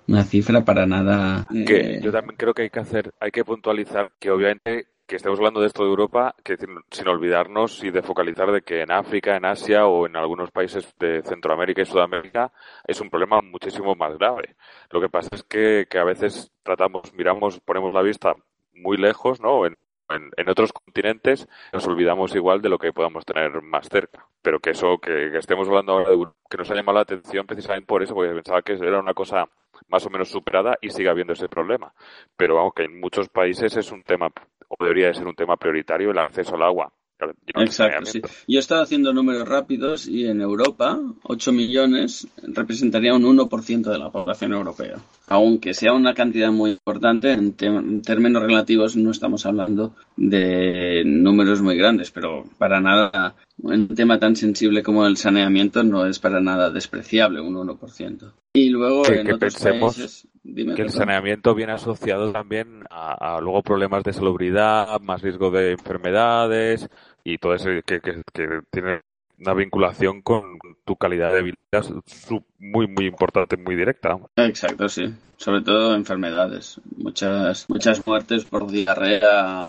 una 0.07 0.25
cifra 0.25 0.65
para 0.65 0.87
nada 0.87 1.47
eh, 1.55 2.01
yo 2.03 2.13
también 2.13 2.37
creo 2.37 2.55
que 2.55 2.63
hay 2.63 2.71
que 2.71 2.81
hacer, 2.81 3.13
hay 3.21 3.31
que 3.31 3.45
puntualizar 3.45 4.13
que 4.19 4.31
obviamente 4.31 4.89
que 5.07 5.17
estemos 5.17 5.39
hablando 5.39 5.63
de 5.63 5.69
esto 5.69 5.85
de 5.85 5.89
Europa, 5.89 6.35
que 6.45 6.57
sin 6.91 7.09
olvidarnos 7.09 7.83
y 7.83 7.91
de 7.91 8.03
focalizar 8.03 8.53
de 8.53 8.61
que 8.61 8.83
en 8.83 8.93
África, 8.93 9.37
en 9.37 9.47
Asia 9.47 9.87
o 9.87 10.07
en 10.07 10.17
algunos 10.17 10.51
países 10.51 10.95
de 11.01 11.23
Centroamérica 11.23 11.81
y 11.81 11.87
Sudamérica 11.87 12.53
es 12.87 13.01
un 13.01 13.09
problema 13.09 13.41
muchísimo 13.41 13.95
más 13.95 14.19
grave. 14.19 14.57
Lo 14.91 15.01
que 15.01 15.09
pasa 15.09 15.31
es 15.33 15.43
que, 15.45 15.87
que 15.89 15.99
a 15.99 16.05
veces 16.05 16.53
tratamos, 16.63 17.15
miramos, 17.15 17.59
ponemos 17.61 17.95
la 17.95 18.03
vista 18.03 18.37
muy 18.83 18.97
lejos, 18.97 19.41
¿no? 19.41 19.67
En, 19.67 19.77
en, 20.11 20.49
otros 20.49 20.73
continentes 20.73 21.49
nos 21.73 21.87
olvidamos 21.87 22.35
igual 22.35 22.63
de 22.63 22.69
lo 22.69 22.79
que 22.79 22.93
podamos 22.93 23.25
tener 23.25 23.61
más 23.63 23.89
cerca. 23.89 24.27
Pero 24.43 24.61
que 24.61 24.71
eso, 24.71 24.99
que, 24.99 25.37
estemos 25.37 25.69
hablando 25.69 25.93
ahora 25.93 26.11
de 26.11 26.27
que 26.49 26.57
nos 26.57 26.71
ha 26.71 26.75
llamado 26.75 26.97
la 26.97 27.03
atención 27.03 27.47
precisamente 27.47 27.87
por 27.87 28.03
eso, 28.03 28.15
porque 28.15 28.33
pensaba 28.33 28.63
que 28.63 28.73
era 28.73 29.01
una 29.01 29.15
cosa 29.15 29.49
más 29.89 30.07
o 30.07 30.11
menos 30.11 30.31
superada 30.31 30.77
y 30.81 30.91
sigue 30.91 31.11
habiendo 31.11 31.35
ese 31.35 31.49
problema. 31.49 31.93
Pero 32.37 32.57
vamos, 32.57 32.73
que 32.75 32.85
en 32.85 33.01
muchos 33.01 33.29
países 33.29 33.77
es 33.77 33.93
un 33.93 34.03
tema, 34.03 34.31
o 34.69 34.77
debería 34.83 35.09
de 35.09 35.15
ser 35.15 35.27
un 35.27 35.35
tema 35.35 35.57
prioritario, 35.57 36.11
el 36.11 36.19
acceso 36.19 36.55
al 36.55 36.63
agua. 36.63 36.93
Exacto, 37.57 38.07
sí. 38.07 38.21
Yo 38.47 38.59
he 38.59 38.61
estado 38.61 38.83
haciendo 38.83 39.13
números 39.13 39.49
rápidos 39.49 40.07
y 40.07 40.27
en 40.27 40.41
Europa 40.41 40.99
8 41.25 41.53
millones 41.53 42.29
representaría 42.43 43.15
un 43.15 43.25
1% 43.25 43.91
de 43.91 43.99
la 43.99 44.11
población 44.11 44.53
europea. 44.53 44.97
Aunque 45.29 45.75
sea 45.75 45.93
una 45.93 46.15
cantidad 46.15 46.51
muy 46.53 46.71
importante, 46.73 47.33
en, 47.33 47.55
en 47.61 48.03
términos 48.03 48.43
relativos 48.43 48.97
no 48.97 49.11
estamos 49.11 49.45
hablando 49.47 49.95
de 50.17 51.03
números 51.05 51.61
muy 51.63 51.77
grandes, 51.77 52.11
pero 52.11 52.45
para 52.59 52.81
nada, 52.81 53.35
un 53.63 53.89
tema 53.89 54.19
tan 54.19 54.37
sensible 54.37 54.83
como 54.83 55.07
el 55.07 55.17
saneamiento 55.17 55.83
no 55.83 56.07
es 56.07 56.19
para 56.19 56.41
nada 56.41 56.71
despreciable, 56.71 57.41
un 57.41 57.55
1%. 57.57 58.33
Y 58.55 58.71
luego 58.71 59.03
Que- 59.03 59.21
en 59.21 59.27
que 59.27 59.33
otros 59.35 59.55
pensemos 59.55 59.97
países... 59.97 60.29
Dime, 60.51 60.75
que 60.75 60.81
el 60.83 60.87
perdón. 60.87 61.01
saneamiento 61.01 61.55
viene 61.55 61.73
asociado 61.73 62.33
también 62.33 62.83
a, 62.89 63.37
a 63.37 63.41
luego 63.41 63.63
problemas 63.63 64.03
de 64.03 64.15
salubridad, 64.15 64.99
más 65.03 65.21
riesgo 65.21 65.51
de 65.51 65.73
enfermedades 65.73 66.89
y 67.29 67.39
todo 67.39 67.55
eso 67.55 67.69
que, 67.85 68.01
que, 68.01 68.23
tiene 68.71 69.03
una 69.39 69.55
vinculación 69.55 70.23
con 70.23 70.59
tu 70.85 70.97
calidad 70.97 71.33
de 71.33 71.43
vida 71.43 71.57
muy, 72.59 72.87
muy 72.89 73.07
importante, 73.07 73.57
muy 73.57 73.77
directa. 73.77 74.19
Exacto, 74.37 74.89
sí. 74.89 75.13
Sobre 75.37 75.63
todo 75.63 75.95
enfermedades. 75.95 76.81
Muchas, 76.97 77.69
muchas 77.69 78.05
muertes 78.07 78.45
por 78.45 78.71
diarrea. 78.71 79.69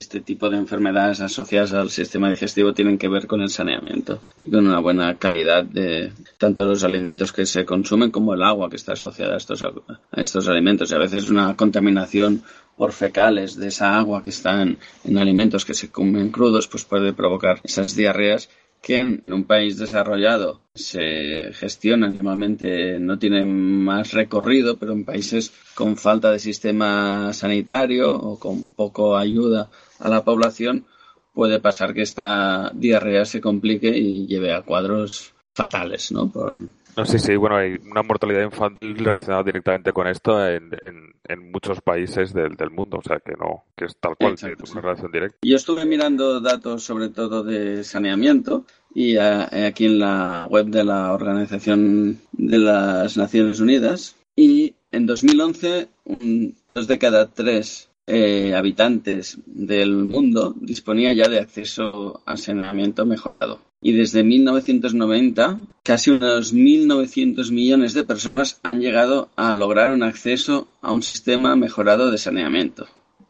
Este 0.00 0.20
tipo 0.20 0.48
de 0.48 0.56
enfermedades 0.56 1.20
asociadas 1.20 1.74
al 1.74 1.90
sistema 1.90 2.30
digestivo 2.30 2.72
tienen 2.72 2.96
que 2.96 3.08
ver 3.08 3.26
con 3.26 3.42
el 3.42 3.50
saneamiento 3.50 4.20
con 4.48 4.66
una 4.66 4.78
buena 4.78 5.16
calidad 5.16 5.64
de 5.64 6.12
tanto 6.38 6.64
los 6.64 6.84
alimentos 6.84 7.32
que 7.32 7.44
se 7.44 7.66
consumen 7.66 8.10
como 8.10 8.32
el 8.32 8.42
agua 8.42 8.70
que 8.70 8.76
está 8.76 8.92
asociada 8.92 9.34
a 9.34 9.36
estos, 9.36 9.62
a 9.64 10.20
estos 10.20 10.48
alimentos. 10.48 10.90
Y 10.90 10.94
a 10.94 10.98
veces 10.98 11.28
una 11.28 11.54
contaminación 11.56 12.42
por 12.76 12.92
fecales 12.92 13.56
de 13.56 13.68
esa 13.68 13.96
agua 13.98 14.22
que 14.24 14.30
está 14.30 14.62
en, 14.62 14.78
en 15.04 15.18
alimentos 15.18 15.64
que 15.64 15.74
se 15.74 15.90
comen 15.90 16.30
crudos, 16.30 16.68
pues 16.68 16.84
puede 16.84 17.12
provocar 17.12 17.60
esas 17.64 17.94
diarreas 17.94 18.48
que 18.82 18.98
en 18.98 19.24
un 19.28 19.44
país 19.44 19.78
desarrollado 19.78 20.60
se 20.74 21.52
gestionan, 21.54 22.16
normalmente 22.16 22.98
no 23.00 23.18
tienen 23.18 23.82
más 23.82 24.12
recorrido, 24.12 24.76
pero 24.76 24.92
en 24.92 25.06
países 25.06 25.52
con 25.74 25.96
falta 25.96 26.30
de 26.30 26.38
sistema 26.38 27.32
sanitario 27.32 28.14
o 28.14 28.38
con 28.38 28.62
poco 28.62 29.16
ayuda 29.16 29.70
a 30.00 30.08
la 30.10 30.22
población, 30.22 30.84
puede 31.32 31.60
pasar 31.60 31.94
que 31.94 32.02
esta 32.02 32.70
diarrea 32.74 33.24
se 33.24 33.40
complique 33.40 33.88
y 33.88 34.26
lleve 34.26 34.52
a 34.52 34.62
cuadros 34.62 35.32
fatales, 35.54 36.12
¿no? 36.12 36.30
Por- 36.30 36.56
No, 36.96 37.04
sí, 37.04 37.18
sí, 37.18 37.34
bueno, 37.36 37.56
hay 37.56 37.76
una 37.90 38.02
mortalidad 38.02 38.42
infantil 38.42 38.96
relacionada 38.96 39.42
directamente 39.42 39.92
con 39.92 40.06
esto 40.06 40.46
en, 40.46 40.70
en, 40.86 41.12
en 41.26 41.50
muchos 41.50 41.80
países 41.80 42.32
del, 42.32 42.54
del 42.56 42.70
mundo, 42.70 42.98
o 42.98 43.02
sea 43.02 43.18
que 43.18 43.32
no, 43.32 43.64
que 43.76 43.86
es 43.86 43.96
tal 43.98 44.16
cual, 44.16 44.32
Exacto, 44.32 44.64
una 44.72 44.80
relación 44.80 45.10
directa. 45.10 45.36
Yo 45.42 45.56
estuve 45.56 45.84
mirando 45.86 46.40
datos 46.40 46.84
sobre 46.84 47.08
todo 47.08 47.42
de 47.42 47.82
saneamiento 47.84 48.64
y 48.94 49.16
ah, 49.16 49.48
aquí 49.66 49.86
en 49.86 49.98
la 49.98 50.46
web 50.48 50.66
de 50.66 50.84
la 50.84 51.12
Organización 51.12 52.20
de 52.32 52.58
las 52.58 53.16
Naciones 53.16 53.58
Unidas 53.60 54.16
y 54.36 54.74
en 54.92 55.06
2011 55.06 55.88
un- 56.04 56.54
dos 56.74 56.86
de 56.86 56.98
cada 56.98 57.28
tres 57.28 57.88
eh, 58.06 58.54
habitantes 58.54 59.38
del 59.46 59.94
mundo 59.96 60.54
disponía 60.60 61.12
ya 61.14 61.28
de 61.28 61.38
acceso 61.40 62.22
a 62.26 62.36
saneamiento 62.36 63.06
mejorado. 63.06 63.60
Y 63.86 63.92
desde 63.92 64.24
1990, 64.24 65.60
casi 65.82 66.10
unos 66.10 66.54
1.900 66.54 67.52
millones 67.52 67.92
de 67.92 68.04
personas 68.04 68.58
han 68.62 68.80
llegado 68.80 69.28
a 69.36 69.58
lograr 69.58 69.92
un 69.92 70.02
acceso 70.02 70.68
a 70.80 70.90
un 70.90 71.02
sistema 71.02 71.54
mejorado 71.54 72.10
de 72.10 72.16
saneamiento. 72.16 72.86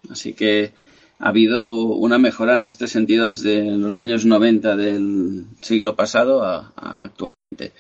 Así 0.09 0.33
que 0.33 0.71
ha 1.19 1.31
habido 1.31 1.67
una 1.73 2.19
mejora 2.19 2.59
en 2.59 2.67
este 2.73 2.87
sentido 2.87 3.33
desde 3.35 3.65
los 3.65 3.99
años 4.07 4.27
90 4.27 4.77
del 4.77 5.45
siglo 5.61 5.97
pasado 5.97 6.45
a, 6.45 6.73
actualmente. 7.03 7.73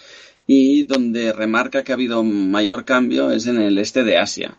Y 0.45 0.83
donde 0.83 1.33
remarca 1.33 1.85
que 1.85 1.93
ha 1.93 1.95
habido 1.95 2.25
mayor 2.25 2.85
cambio 2.85 3.31
es 3.31 3.47
en 3.47 3.61
el 3.61 3.79
este 3.79 4.03
de 4.03 4.19
Asia, 4.19 4.59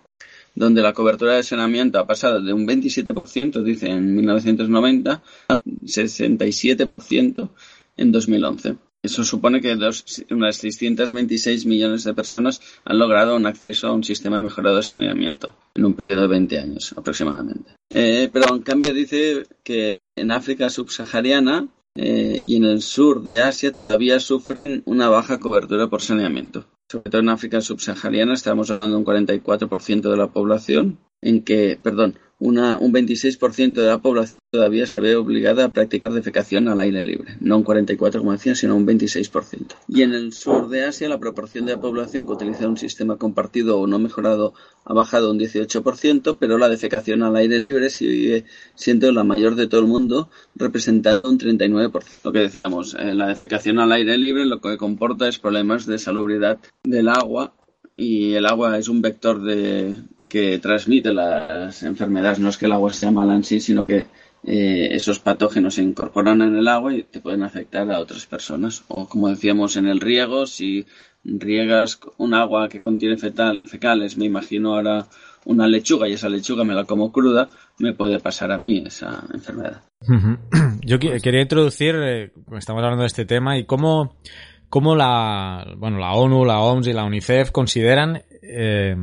donde 0.56 0.82
la 0.82 0.94
cobertura 0.94 1.34
de 1.34 1.44
saneamiento 1.44 2.00
ha 2.00 2.08
pasado 2.08 2.42
de 2.42 2.54
un 2.54 2.66
27%, 2.66 3.62
dice, 3.62 3.90
en 3.90 4.16
1990, 4.16 5.22
a 5.50 5.62
67% 5.62 7.50
en 7.98 8.12
2011. 8.12 8.76
Eso 9.04 9.24
supone 9.24 9.62
que 9.62 9.76
dos, 9.76 10.04
unas 10.32 10.58
626 10.58 11.68
millones 11.68 12.04
de 12.04 12.16
personas 12.16 12.60
han 12.86 12.98
logrado 12.98 13.36
un 13.36 13.46
acceso 13.46 13.88
a 13.88 13.94
un 13.94 14.04
sistema 14.04 14.42
mejorado 14.42 14.78
de 14.78 14.84
saneamiento 14.84 15.50
en 15.76 15.86
un 15.86 15.94
periodo 15.94 16.24
de 16.24 16.28
20 16.30 16.60
años 16.60 16.94
aproximadamente. 16.98 17.76
Eh, 17.94 18.30
pero 18.34 18.56
en 18.56 18.64
cambio 18.64 18.94
dice 18.94 19.46
que 19.64 20.00
en 20.16 20.32
África 20.32 20.72
subsahariana 20.72 21.68
eh, 21.96 22.42
y 22.48 22.56
en 22.58 22.66
el 22.66 22.82
sur 22.82 23.32
de 23.32 23.44
Asia 23.44 23.72
todavía 23.72 24.20
sufren 24.20 24.82
una 24.86 25.08
baja 25.08 25.40
cobertura 25.40 25.88
por 25.88 26.02
saneamiento. 26.02 26.66
Sobre 26.92 27.12
todo 27.12 27.22
en 27.22 27.30
África 27.30 27.62
subsahariana 27.62 28.34
estamos 28.34 28.72
hablando 28.72 28.98
de 28.98 29.04
un 29.04 29.06
44% 29.30 30.02
de 30.02 30.18
la 30.18 30.28
población, 30.28 30.98
en 31.22 31.44
que, 31.44 31.80
perdón, 31.82 32.18
una, 32.40 32.78
un 32.80 32.92
26% 32.94 33.74
de 33.74 33.88
la 33.88 34.00
población 34.00 34.40
todavía 34.52 34.86
se 34.86 35.02
ve 35.02 35.16
obligada 35.16 35.66
a 35.66 35.70
practicar 35.70 36.14
defecación 36.14 36.68
al 36.68 36.82
aire 36.82 37.06
libre. 37.06 37.38
No 37.40 37.58
un 37.58 37.66
44% 37.66 38.20
como 38.20 38.32
decía, 38.34 38.56
sino 38.56 38.76
un 38.76 38.86
26%. 38.86 39.76
Y 39.88 40.02
en 40.02 40.14
el 40.14 40.34
sur 40.34 40.70
de 40.70 40.86
Asia 40.86 41.10
la 41.10 41.20
proporción 41.20 41.66
de 41.66 41.74
la 41.74 41.82
población 41.82 42.24
que 42.24 42.32
utiliza 42.32 42.68
un 42.68 42.78
sistema 42.78 43.18
compartido 43.18 43.80
o 43.80 43.88
no 43.88 44.00
mejorado 44.00 44.54
ha 44.84 44.94
bajado 44.94 45.32
un 45.32 45.40
18%, 45.40 46.38
pero 46.40 46.58
la 46.58 46.70
defecación 46.70 47.24
al 47.24 47.36
aire 47.36 47.66
libre 47.70 47.90
sigue 47.90 48.46
siendo 48.76 49.12
la 49.12 49.24
mayor 49.24 49.56
de 49.56 49.68
todo 49.68 49.82
el 49.82 49.88
mundo, 49.88 50.30
representando 50.56 51.30
un 51.30 51.40
39%. 51.40 52.04
Lo 52.24 52.32
que 52.32 52.40
decíamos, 52.40 52.96
eh, 53.00 53.14
la 53.14 53.28
defecación 53.28 53.80
al 53.80 53.92
aire 53.92 54.18
libre 54.18 54.46
lo 54.46 54.62
que 54.62 54.78
comporta 54.78 55.28
es 55.28 55.40
problemas 55.40 55.86
de 55.86 55.98
salubridad 55.98 56.60
del 56.84 57.10
agua 57.10 57.54
y 57.98 58.34
el 58.34 58.46
agua 58.46 58.78
es 58.78 58.90
un 58.90 59.02
vector 59.02 59.42
de 59.42 59.96
que 60.28 60.60
transmite 60.60 61.14
las 61.14 61.84
enfermedades. 61.84 62.40
No 62.40 62.50
es 62.50 62.58
que 62.58 62.66
el 62.66 62.72
agua 62.72 62.94
sea 62.94 63.12
mala 63.12 63.36
en 63.36 63.44
sí, 63.44 63.60
sino 63.60 63.86
que 63.86 64.06
eh, 64.44 64.90
esos 64.92 65.20
patógenos 65.20 65.76
se 65.76 65.84
incorporan 65.84 66.42
en 66.42 66.56
el 66.56 66.68
agua 66.68 66.94
y 66.94 67.04
te 67.04 67.20
pueden 67.20 67.44
afectar 67.44 67.92
a 67.92 68.00
otras 68.00 68.26
personas. 68.26 68.84
O 68.88 69.08
como 69.08 69.30
decíamos 69.30 69.76
en 69.76 69.88
el 69.88 70.00
riego, 70.00 70.46
si 70.46 70.86
riegas 71.24 72.00
un 72.18 72.34
agua 72.34 72.70
que 72.70 72.84
contiene 72.84 73.18
fetal, 73.18 73.62
fecales, 73.66 74.18
me 74.18 74.26
imagino 74.26 74.76
ahora 74.76 75.08
una 75.46 75.68
lechuga 75.68 76.08
y 76.08 76.14
esa 76.14 76.30
lechuga 76.30 76.64
me 76.64 76.74
la 76.74 76.86
como 76.86 77.12
cruda, 77.12 77.50
me 77.80 77.94
puede 77.94 78.20
pasar 78.20 78.52
a 78.52 78.64
mí 78.68 78.84
esa 78.86 79.24
enfermedad. 79.34 79.82
Yo 80.86 81.00
quería 81.00 81.42
introducir, 81.42 81.96
eh, 81.96 82.32
estamos 82.58 82.84
hablando 82.84 83.02
de 83.02 83.08
este 83.08 83.26
tema, 83.26 83.58
y 83.58 83.66
cómo, 83.66 84.18
cómo 84.70 84.96
la, 84.96 85.74
bueno, 85.78 85.98
la 86.00 86.14
ONU, 86.14 86.46
la 86.46 86.60
OMS 86.60 86.88
y 86.88 86.94
la 86.94 87.06
UNICEF 87.06 87.52
consideran 87.52 88.22
eh, 88.42 88.96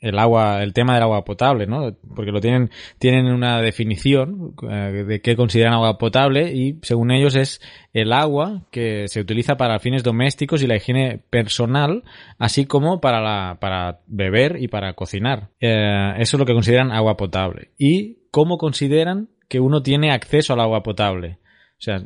el 0.00 0.18
agua, 0.18 0.62
el 0.62 0.72
tema 0.72 0.94
del 0.94 1.02
agua 1.02 1.24
potable, 1.24 1.66
¿no? 1.66 1.96
Porque 2.14 2.30
lo 2.30 2.40
tienen, 2.40 2.70
tienen 2.98 3.26
una 3.26 3.60
definición 3.60 4.54
eh, 4.70 5.04
de 5.06 5.20
qué 5.20 5.36
consideran 5.36 5.74
agua 5.74 5.98
potable 5.98 6.52
y 6.54 6.78
según 6.82 7.10
ellos 7.10 7.34
es 7.34 7.60
el 7.92 8.12
agua 8.12 8.62
que 8.70 9.08
se 9.08 9.20
utiliza 9.20 9.56
para 9.56 9.78
fines 9.80 10.04
domésticos 10.04 10.62
y 10.62 10.66
la 10.66 10.76
higiene 10.76 11.20
personal, 11.30 12.04
así 12.38 12.66
como 12.66 13.00
para 13.00 13.20
la, 13.20 13.58
para 13.60 14.00
beber 14.06 14.56
y 14.60 14.68
para 14.68 14.94
cocinar. 14.94 15.50
Eh, 15.60 16.12
eso 16.18 16.36
es 16.36 16.38
lo 16.38 16.46
que 16.46 16.54
consideran 16.54 16.92
agua 16.92 17.16
potable. 17.16 17.70
Y 17.76 18.18
cómo 18.30 18.58
consideran 18.58 19.28
que 19.48 19.60
uno 19.60 19.82
tiene 19.82 20.12
acceso 20.12 20.52
al 20.52 20.60
agua 20.60 20.82
potable. 20.82 21.38
O 21.72 21.80
sea, 21.80 22.02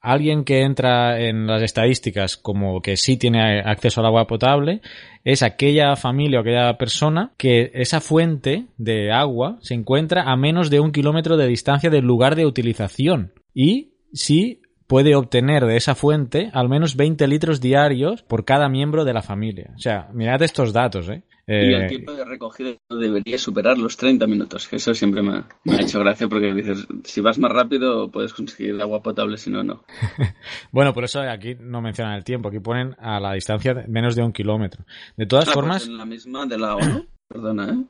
alguien 0.00 0.44
que 0.44 0.62
entra 0.62 1.20
en 1.20 1.46
las 1.46 1.62
estadísticas 1.62 2.36
como 2.36 2.80
que 2.80 2.96
sí 2.96 3.16
tiene 3.16 3.60
acceso 3.60 4.00
al 4.00 4.06
agua 4.06 4.26
potable 4.26 4.80
es 5.24 5.42
aquella 5.42 5.96
familia 5.96 6.38
o 6.38 6.42
aquella 6.42 6.78
persona 6.78 7.32
que 7.36 7.70
esa 7.74 8.00
fuente 8.00 8.66
de 8.76 9.12
agua 9.12 9.58
se 9.60 9.74
encuentra 9.74 10.22
a 10.22 10.36
menos 10.36 10.70
de 10.70 10.80
un 10.80 10.92
kilómetro 10.92 11.36
de 11.36 11.48
distancia 11.48 11.90
del 11.90 12.04
lugar 12.04 12.36
de 12.36 12.46
utilización 12.46 13.32
y 13.52 13.94
sí 14.12 14.62
puede 14.86 15.14
obtener 15.14 15.66
de 15.66 15.76
esa 15.76 15.94
fuente 15.94 16.50
al 16.54 16.68
menos 16.68 16.96
20 16.96 17.26
litros 17.28 17.60
diarios 17.60 18.22
por 18.22 18.44
cada 18.44 18.68
miembro 18.68 19.04
de 19.04 19.12
la 19.12 19.22
familia. 19.22 19.72
O 19.76 19.78
sea, 19.78 20.08
mirad 20.14 20.42
estos 20.42 20.72
datos, 20.72 21.08
¿eh? 21.08 21.22
Y 21.48 21.72
el 21.72 21.84
eh, 21.84 21.88
tiempo 21.88 22.12
de 22.12 22.26
recogida 22.26 22.74
no 22.90 22.96
debería 22.98 23.38
superar 23.38 23.78
los 23.78 23.96
30 23.96 24.26
minutos. 24.26 24.68
Eso 24.70 24.92
siempre 24.92 25.22
me, 25.22 25.38
ha 25.38 25.80
hecho 25.80 25.98
gracia 25.98 26.28
porque 26.28 26.52
dices, 26.52 26.86
si 27.04 27.22
vas 27.22 27.38
más 27.38 27.50
rápido 27.50 28.10
puedes 28.10 28.34
conseguir 28.34 28.78
agua 28.82 29.02
potable, 29.02 29.38
si 29.38 29.48
no, 29.48 29.64
no. 29.64 29.82
bueno, 30.72 30.92
por 30.92 31.04
eso 31.04 31.20
aquí 31.22 31.56
no 31.58 31.80
mencionan 31.80 32.16
el 32.16 32.24
tiempo, 32.24 32.50
aquí 32.50 32.60
ponen 32.60 32.94
a 32.98 33.18
la 33.18 33.32
distancia 33.32 33.72
de 33.72 33.88
menos 33.88 34.14
de 34.14 34.22
un 34.22 34.32
kilómetro. 34.32 34.84
De 35.16 35.24
todas 35.24 35.48
ah, 35.48 35.52
pues 35.52 35.54
formas... 35.54 35.86
en 35.86 35.96
la 35.96 36.04
misma 36.04 36.44
de 36.44 36.58
la 36.58 36.76
ONU, 36.76 37.06
perdona, 37.28 37.70
¿eh? 37.70 37.84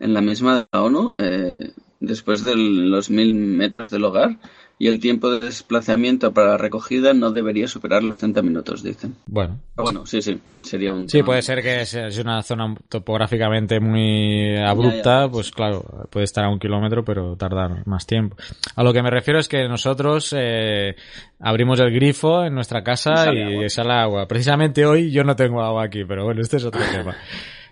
En 0.00 0.12
la 0.12 0.20
misma 0.20 0.56
de 0.56 0.66
la 0.72 0.82
ONU, 0.82 1.14
eh, 1.18 1.54
después 2.00 2.44
de 2.44 2.56
los 2.56 3.08
mil 3.08 3.34
metros 3.34 3.90
del 3.90 4.04
hogar, 4.04 4.36
y 4.78 4.88
el 4.88 5.00
tiempo 5.00 5.30
de 5.30 5.40
desplazamiento 5.40 6.34
para 6.34 6.50
la 6.50 6.58
recogida 6.58 7.14
no 7.14 7.30
debería 7.30 7.66
superar 7.66 8.02
los 8.02 8.18
30 8.18 8.42
minutos, 8.42 8.82
dicen. 8.82 9.14
Bueno. 9.26 9.58
Bueno, 9.74 10.04
sí, 10.04 10.20
sí, 10.20 10.38
sería 10.60 10.92
un... 10.92 11.08
Sí, 11.08 11.22
puede 11.22 11.40
ser 11.40 11.62
que 11.62 11.86
sea 11.86 12.08
una 12.20 12.42
zona 12.42 12.74
topográficamente 12.90 13.80
muy 13.80 14.54
abrupta, 14.58 15.30
pues 15.30 15.50
claro, 15.50 16.08
puede 16.10 16.24
estar 16.24 16.44
a 16.44 16.50
un 16.50 16.58
kilómetro, 16.58 17.04
pero 17.04 17.36
tardar 17.36 17.86
más 17.86 18.06
tiempo. 18.06 18.36
A 18.74 18.82
lo 18.82 18.92
que 18.92 19.02
me 19.02 19.10
refiero 19.10 19.40
es 19.40 19.48
que 19.48 19.66
nosotros 19.66 20.34
eh, 20.36 20.94
abrimos 21.40 21.80
el 21.80 21.90
grifo 21.90 22.44
en 22.44 22.54
nuestra 22.54 22.84
casa 22.84 23.32
y 23.32 23.68
sale, 23.70 23.94
agua. 23.94 24.28
Precisamente 24.28 24.84
hoy 24.84 25.10
yo 25.10 25.24
no 25.24 25.36
tengo 25.36 25.62
agua 25.62 25.84
aquí, 25.84 26.04
pero 26.04 26.24
bueno, 26.24 26.42
este 26.42 26.58
es 26.58 26.64
otro 26.64 26.82
tema. 26.92 27.16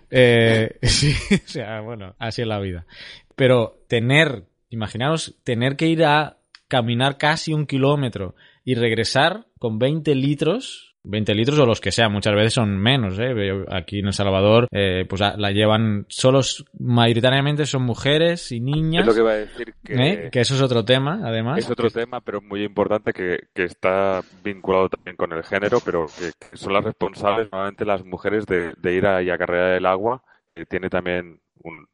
Eh, 0.09 0.77
sí, 0.81 1.13
o 1.33 1.47
sea, 1.47 1.81
bueno, 1.81 2.15
así 2.17 2.41
es 2.41 2.47
la 2.47 2.59
vida. 2.59 2.87
Pero 3.35 3.83
tener, 3.87 4.45
imaginaos, 4.71 5.35
tener 5.43 5.75
que 5.75 5.87
ir 5.87 6.03
a 6.03 6.37
caminar 6.67 7.17
casi 7.17 7.53
un 7.53 7.65
kilómetro 7.65 8.35
y 8.63 8.75
regresar 8.75 9.47
con 9.59 9.79
20 9.79 10.15
litros 10.15 10.95
20 11.05 11.33
litros 11.33 11.59
o 11.59 11.65
los 11.65 11.81
que 11.81 11.91
sean, 11.91 12.11
muchas 12.11 12.33
veces 12.33 12.53
son 12.53 12.77
menos, 12.77 13.17
¿eh? 13.19 13.33
Aquí 13.69 13.99
en 13.99 14.07
El 14.07 14.13
Salvador, 14.13 14.67
eh, 14.71 15.05
pues 15.07 15.21
la 15.21 15.51
llevan 15.51 16.05
solos, 16.09 16.65
mayoritariamente 16.79 17.65
son 17.65 17.83
mujeres 17.83 18.51
y 18.51 18.59
niñas. 18.59 19.01
Es 19.01 19.07
lo 19.07 19.13
que 19.13 19.19
iba 19.19 19.31
a 19.31 19.35
decir 19.35 19.73
que... 19.83 19.93
¿Eh? 19.93 20.29
Que 20.31 20.41
eso 20.41 20.55
es 20.55 20.61
otro 20.61 20.83
tema, 20.83 21.21
además. 21.23 21.59
Es 21.59 21.69
otro 21.69 21.89
tema, 21.89 22.21
pero 22.21 22.41
muy 22.41 22.63
importante 22.63 23.13
que, 23.13 23.47
que, 23.53 23.63
está 23.63 24.21
vinculado 24.43 24.89
también 24.89 25.15
con 25.15 25.31
el 25.33 25.43
género, 25.43 25.79
pero 25.83 26.07
que, 26.07 26.57
son 26.57 26.73
las 26.73 26.83
responsables, 26.83 27.49
normalmente 27.51 27.85
las 27.85 28.03
mujeres, 28.03 28.45
de, 28.45 28.73
de 28.77 28.93
ir 28.93 29.05
a, 29.05 29.21
y 29.21 29.29
acarrear 29.29 29.73
el 29.73 29.85
agua, 29.85 30.23
que 30.55 30.65
tiene 30.65 30.89
también 30.89 31.39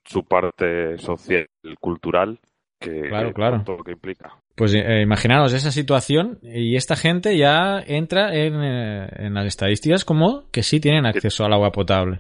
su 0.06 0.26
parte 0.26 0.98
social, 0.98 1.48
cultural, 1.80 2.40
que, 2.80 3.02
claro, 3.02 3.34
claro. 3.34 3.64
todo 3.64 3.78
lo 3.78 3.84
que 3.84 3.92
implica. 3.92 4.41
Pues 4.56 4.74
eh, 4.74 5.02
imaginaros 5.02 5.54
esa 5.54 5.72
situación 5.72 6.40
y 6.44 6.76
esta 6.76 6.96
gente 6.96 7.38
ya 7.38 7.82
entra 7.86 8.36
en, 8.36 8.62
eh, 8.62 9.08
en, 9.16 9.34
las 9.34 9.48
estadísticas 9.48 10.06
como 10.06 10.44
que 10.52 10.62
sí 10.62 10.80
tienen 10.80 11.06
acceso 11.06 11.46
al 11.46 11.54
agua 11.54 11.72
potable. 11.72 12.20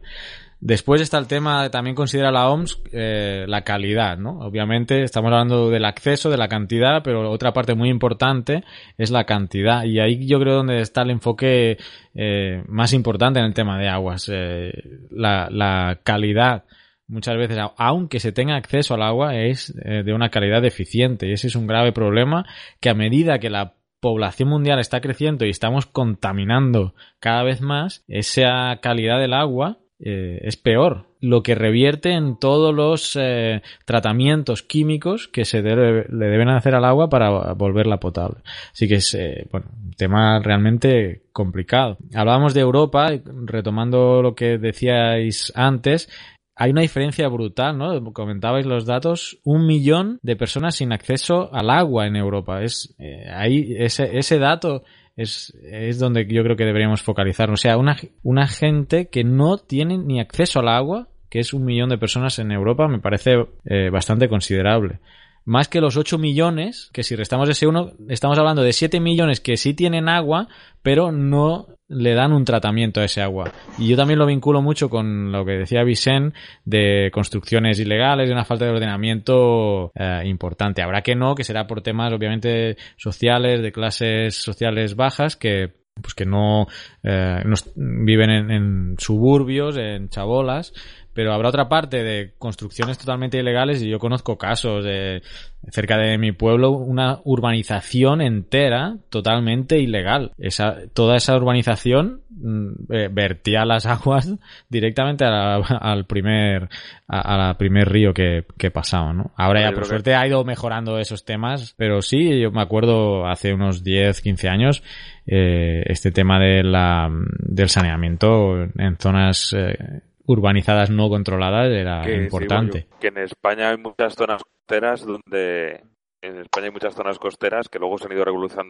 Después 0.61 1.01
está 1.01 1.17
el 1.17 1.25
tema, 1.25 1.71
también 1.71 1.95
considera 1.95 2.31
la 2.31 2.47
OMS, 2.47 2.83
eh, 2.91 3.45
la 3.47 3.63
calidad, 3.63 4.19
¿no? 4.19 4.41
Obviamente 4.41 5.01
estamos 5.01 5.31
hablando 5.31 5.71
del 5.71 5.83
acceso, 5.85 6.29
de 6.29 6.37
la 6.37 6.47
cantidad, 6.47 7.01
pero 7.01 7.31
otra 7.31 7.51
parte 7.51 7.73
muy 7.73 7.89
importante 7.89 8.63
es 8.95 9.09
la 9.09 9.23
cantidad. 9.23 9.83
Y 9.85 9.99
ahí 9.99 10.27
yo 10.27 10.39
creo 10.39 10.57
donde 10.57 10.81
está 10.81 11.01
el 11.01 11.09
enfoque 11.09 11.79
eh, 12.13 12.63
más 12.67 12.93
importante 12.93 13.39
en 13.39 13.45
el 13.47 13.55
tema 13.55 13.79
de 13.79 13.89
aguas. 13.89 14.29
Eh, 14.31 14.71
la, 15.09 15.49
la 15.49 15.97
calidad 16.03 16.63
muchas 17.11 17.37
veces, 17.37 17.57
aunque 17.77 18.19
se 18.19 18.31
tenga 18.31 18.55
acceso 18.55 18.95
al 18.95 19.03
agua, 19.03 19.35
es 19.35 19.75
eh, 19.83 20.03
de 20.03 20.13
una 20.13 20.29
calidad 20.29 20.61
deficiente. 20.61 21.27
Y 21.27 21.33
ese 21.33 21.47
es 21.47 21.55
un 21.55 21.67
grave 21.67 21.91
problema 21.91 22.45
que 22.79 22.89
a 22.89 22.93
medida 22.93 23.39
que 23.39 23.49
la 23.49 23.75
población 23.99 24.49
mundial 24.49 24.79
está 24.79 25.01
creciendo 25.01 25.45
y 25.45 25.49
estamos 25.49 25.85
contaminando 25.85 26.95
cada 27.19 27.43
vez 27.43 27.61
más, 27.61 28.03
esa 28.07 28.79
calidad 28.81 29.19
del 29.19 29.33
agua 29.33 29.77
eh, 29.99 30.39
es 30.41 30.57
peor, 30.57 31.05
lo 31.19 31.43
que 31.43 31.53
revierte 31.53 32.13
en 32.13 32.39
todos 32.39 32.73
los 32.73 33.15
eh, 33.21 33.61
tratamientos 33.85 34.63
químicos 34.63 35.27
que 35.27 35.45
se 35.45 35.61
le 35.61 36.05
deben 36.09 36.49
hacer 36.49 36.73
al 36.73 36.85
agua 36.85 37.09
para 37.09 37.53
volverla 37.53 37.99
potable. 37.99 38.37
Así 38.71 38.87
que 38.87 38.95
es 38.95 39.15
bueno, 39.51 39.67
un 39.85 39.91
tema 39.91 40.39
realmente 40.39 41.21
complicado. 41.31 41.97
Hablábamos 42.15 42.55
de 42.55 42.61
Europa, 42.61 43.11
retomando 43.45 44.23
lo 44.23 44.33
que 44.33 44.57
decíais 44.57 45.53
antes, 45.55 46.09
hay 46.55 46.71
una 46.71 46.81
diferencia 46.81 47.27
brutal, 47.27 47.77
¿no? 47.77 48.13
Comentabais 48.13 48.65
los 48.65 48.85
datos, 48.85 49.39
un 49.43 49.65
millón 49.65 50.19
de 50.21 50.35
personas 50.35 50.75
sin 50.75 50.91
acceso 50.91 51.53
al 51.53 51.69
agua 51.69 52.07
en 52.07 52.15
Europa. 52.15 52.61
Es 52.61 52.95
eh, 52.99 53.25
ahí 53.33 53.73
ese, 53.77 54.39
dato 54.39 54.83
es, 55.15 55.53
es 55.63 55.99
donde 55.99 56.27
yo 56.27 56.43
creo 56.43 56.55
que 56.55 56.65
deberíamos 56.65 57.01
focalizarnos. 57.01 57.59
O 57.59 57.61
sea, 57.61 57.77
una, 57.77 57.97
una 58.23 58.47
gente 58.47 59.09
que 59.09 59.23
no 59.23 59.57
tiene 59.57 59.97
ni 59.97 60.19
acceso 60.19 60.59
al 60.59 60.67
agua, 60.67 61.07
que 61.29 61.39
es 61.39 61.53
un 61.53 61.63
millón 61.63 61.89
de 61.89 61.97
personas 61.97 62.37
en 62.39 62.51
Europa, 62.51 62.87
me 62.87 62.99
parece 62.99 63.31
eh, 63.65 63.89
bastante 63.89 64.27
considerable 64.27 64.99
más 65.45 65.67
que 65.67 65.81
los 65.81 65.97
8 65.97 66.17
millones, 66.17 66.89
que 66.93 67.03
si 67.03 67.15
restamos 67.15 67.49
ese 67.49 67.67
uno, 67.67 67.93
estamos 68.09 68.37
hablando 68.37 68.61
de 68.61 68.73
7 68.73 68.99
millones 68.99 69.39
que 69.39 69.57
sí 69.57 69.73
tienen 69.73 70.07
agua, 70.09 70.47
pero 70.81 71.11
no 71.11 71.67
le 71.91 72.13
dan 72.13 72.31
un 72.31 72.45
tratamiento 72.45 73.01
a 73.01 73.05
ese 73.05 73.21
agua. 73.21 73.51
Y 73.77 73.87
yo 73.87 73.97
también 73.97 74.17
lo 74.17 74.25
vinculo 74.25 74.61
mucho 74.61 74.89
con 74.89 75.31
lo 75.31 75.43
que 75.45 75.53
decía 75.53 75.83
Vicente 75.83 76.37
de 76.63 77.09
construcciones 77.11 77.79
ilegales, 77.79 78.27
de 78.27 78.33
una 78.33 78.45
falta 78.45 78.65
de 78.65 78.71
ordenamiento 78.71 79.91
eh, 79.95 80.23
importante. 80.25 80.81
Habrá 80.81 81.01
que 81.01 81.15
no, 81.15 81.35
que 81.35 81.43
será 81.43 81.67
por 81.67 81.81
temas 81.81 82.13
obviamente 82.13 82.77
sociales, 82.95 83.61
de 83.61 83.71
clases 83.71 84.35
sociales 84.35 84.95
bajas, 84.95 85.35
que 85.35 85.81
pues 86.01 86.13
que 86.15 86.25
no, 86.25 86.67
eh, 87.03 87.43
viven 87.75 88.29
en, 88.29 88.51
en 88.51 88.95
suburbios, 88.97 89.77
en 89.77 90.07
chabolas, 90.07 90.73
pero 91.13 91.33
habrá 91.33 91.49
otra 91.49 91.67
parte 91.69 92.03
de 92.03 92.31
construcciones 92.37 92.97
totalmente 92.97 93.37
ilegales 93.37 93.81
y 93.81 93.89
yo 93.89 93.99
conozco 93.99 94.37
casos 94.37 94.83
de 94.83 95.21
cerca 95.69 95.97
de 95.97 96.17
mi 96.17 96.31
pueblo 96.31 96.71
una 96.71 97.19
urbanización 97.23 98.21
entera 98.21 98.95
totalmente 99.09 99.79
ilegal. 99.79 100.31
Esa, 100.39 100.77
toda 100.93 101.17
esa 101.17 101.35
urbanización 101.35 102.21
mm, 102.29 102.69
eh, 102.89 103.09
vertía 103.11 103.65
las 103.65 103.85
aguas 103.87 104.33
directamente 104.69 105.25
al 105.25 106.05
primer 106.05 106.69
a, 107.07 107.55
primer 107.57 107.89
río 107.89 108.13
que, 108.13 108.45
que 108.57 108.71
pasaba, 108.71 109.13
¿no? 109.13 109.31
Ahora 109.35 109.61
ya 109.61 109.71
por 109.71 109.85
suerte 109.85 110.15
ha 110.15 110.25
ido 110.25 110.43
mejorando 110.45 110.97
esos 110.97 111.25
temas, 111.25 111.75
pero 111.77 112.01
sí, 112.01 112.39
yo 112.39 112.51
me 112.51 112.61
acuerdo 112.61 113.27
hace 113.27 113.53
unos 113.53 113.83
10, 113.83 114.21
15 114.21 114.49
años 114.49 114.83
eh, 115.27 115.83
este 115.85 116.11
tema 116.11 116.39
de 116.39 116.63
la, 116.63 117.09
del 117.39 117.69
saneamiento 117.69 118.63
en 118.63 118.97
zonas 118.97 119.53
eh, 119.57 120.01
urbanizadas 120.25 120.89
no 120.89 121.09
controladas 121.09 121.71
era 121.71 122.09
importante. 122.11 122.87
que 122.99 123.07
en 123.07 123.17
España 123.19 123.69
hay 123.69 123.77
muchas 123.77 124.15
zonas 124.15 124.41
costeras 124.43 125.05
donde 125.05 125.83
en 126.21 126.37
España 126.37 126.67
hay 126.67 126.71
muchas 126.71 126.93
zonas 126.93 127.17
costeras 127.17 127.67
que 127.67 127.79
luego 127.79 127.97
se 127.97 128.05
han 128.05 128.13
ido 128.13 128.25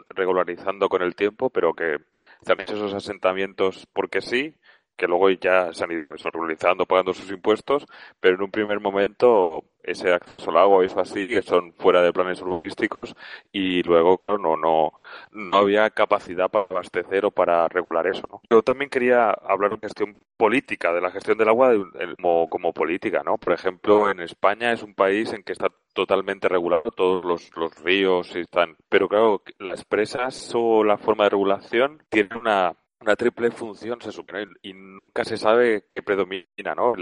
regularizando 0.10 0.88
con 0.88 1.02
el 1.02 1.16
tiempo, 1.16 1.50
pero 1.50 1.74
que 1.74 1.98
están 2.40 2.60
esos 2.62 2.94
asentamientos 2.94 3.88
porque 3.94 4.22
sí, 4.22 4.56
que 5.02 5.08
luego 5.08 5.32
ya 5.32 5.74
se 5.74 5.84
han 5.84 5.92
ido 5.94 6.06
regularizando, 6.32 6.86
pagando 6.86 7.12
sus 7.12 7.32
impuestos, 7.32 7.88
pero 8.20 8.36
en 8.36 8.44
un 8.44 8.52
primer 8.52 8.80
momento 8.80 9.66
ese 9.82 10.14
acceso 10.14 10.52
al 10.52 10.58
agua, 10.58 10.86
eso 10.86 11.00
así, 11.00 11.28
que 11.28 11.42
son 11.42 11.74
fuera 11.74 12.04
de 12.04 12.14
planes 12.14 12.40
urbanísticos 12.40 13.16
y 13.52 13.82
luego 13.82 14.20
claro, 14.20 14.40
no, 14.40 14.58
no, 14.58 14.94
no 15.32 15.58
había 15.58 15.90
capacidad 15.90 16.52
para 16.52 16.68
abastecer 16.70 17.26
o 17.26 17.32
para 17.32 17.68
regular 17.68 18.06
eso. 18.06 18.22
¿no? 18.30 18.42
Yo 18.48 18.62
también 18.62 18.92
quería 18.92 19.32
hablar 19.32 19.72
de 19.72 19.80
cuestión 19.80 20.16
política, 20.38 20.94
de 20.94 21.02
la 21.02 21.10
gestión 21.10 21.36
del 21.40 21.50
agua 21.50 21.74
como, 22.18 22.48
como 22.48 22.72
política. 22.72 23.24
¿no? 23.26 23.40
Por 23.40 23.54
ejemplo, 23.54 24.12
en 24.12 24.20
España 24.20 24.72
es 24.72 24.84
un 24.84 24.94
país 24.94 25.34
en 25.34 25.42
que 25.42 25.54
está 25.54 25.70
totalmente 25.94 26.48
regulado, 26.48 26.92
todos 26.92 27.26
los, 27.26 27.50
los 27.58 27.76
ríos 27.84 28.36
están, 28.36 28.78
pero 28.88 29.10
claro, 29.10 29.42
las 29.58 29.84
presas 29.84 30.52
o 30.54 30.84
la 30.84 31.00
forma 31.00 31.24
de 31.24 31.32
regulación 31.32 32.04
tienen 32.10 32.38
una 32.38 32.76
una 33.02 33.16
triple 33.16 33.52
función 33.52 34.02
se 34.02 34.12
supone 34.12 34.48
y 34.62 34.74
nunca 34.74 35.24
se 35.26 35.38
sabe 35.38 35.86
qué 35.94 36.04
predomina, 36.04 36.76
¿no? 36.76 36.94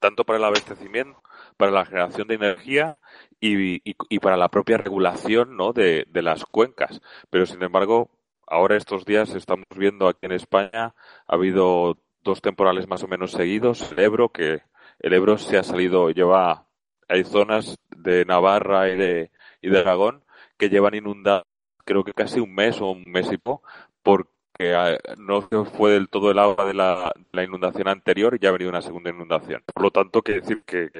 tanto 0.00 0.24
para 0.24 0.38
el 0.38 0.44
abastecimiento, 0.44 1.22
para 1.56 1.72
la 1.72 1.84
generación 1.84 2.28
de 2.28 2.34
energía 2.34 2.98
y, 3.40 3.80
y, 3.84 4.18
para 4.20 4.36
la 4.36 4.48
propia 4.48 4.78
regulación 4.78 5.56
¿no? 5.56 5.72
de, 5.72 6.06
de, 6.08 6.22
las 6.22 6.44
cuencas. 6.44 7.00
Pero 7.30 7.46
sin 7.46 7.62
embargo, 7.62 8.10
ahora 8.46 8.76
estos 8.76 9.04
días 9.04 9.34
estamos 9.34 9.66
viendo 9.76 10.08
aquí 10.08 10.20
en 10.22 10.32
España, 10.32 10.94
ha 11.26 11.34
habido 11.34 11.98
dos 12.22 12.40
temporales 12.40 12.88
más 12.88 13.02
o 13.02 13.08
menos 13.08 13.32
seguidos, 13.32 13.92
el 13.92 14.00
Ebro, 14.00 14.30
que 14.30 14.62
el 15.00 15.12
Ebro 15.12 15.38
se 15.38 15.58
ha 15.58 15.62
salido, 15.62 16.10
lleva, 16.10 16.66
hay 17.08 17.24
zonas 17.24 17.76
de 17.96 18.24
Navarra 18.24 18.88
y 18.88 18.96
de, 18.96 19.30
y 19.62 19.70
de 19.70 19.78
Aragón 19.78 20.24
que 20.56 20.68
llevan 20.68 20.94
inundadas 20.94 21.44
creo 21.88 22.04
que 22.04 22.12
casi 22.12 22.38
un 22.38 22.54
mes 22.54 22.82
o 22.82 22.90
un 22.90 23.04
mes 23.06 23.32
y 23.32 23.38
poco, 23.38 23.66
porque 24.02 24.30
que 24.58 24.74
ah, 24.74 24.98
no 25.18 25.42
fue 25.64 25.92
del 25.92 26.08
todo 26.08 26.30
el 26.30 26.38
agua 26.38 26.66
de 26.66 26.74
la, 26.74 27.12
inundación 27.42 27.88
anterior 27.88 28.34
y 28.34 28.38
ya 28.40 28.48
ha 28.48 28.52
venido 28.52 28.70
una 28.70 28.82
segunda 28.82 29.10
inundación. 29.10 29.62
Por 29.72 29.82
lo 29.82 29.90
tanto, 29.90 30.22
quiere 30.22 30.40
decir 30.40 30.62
que, 30.64 30.90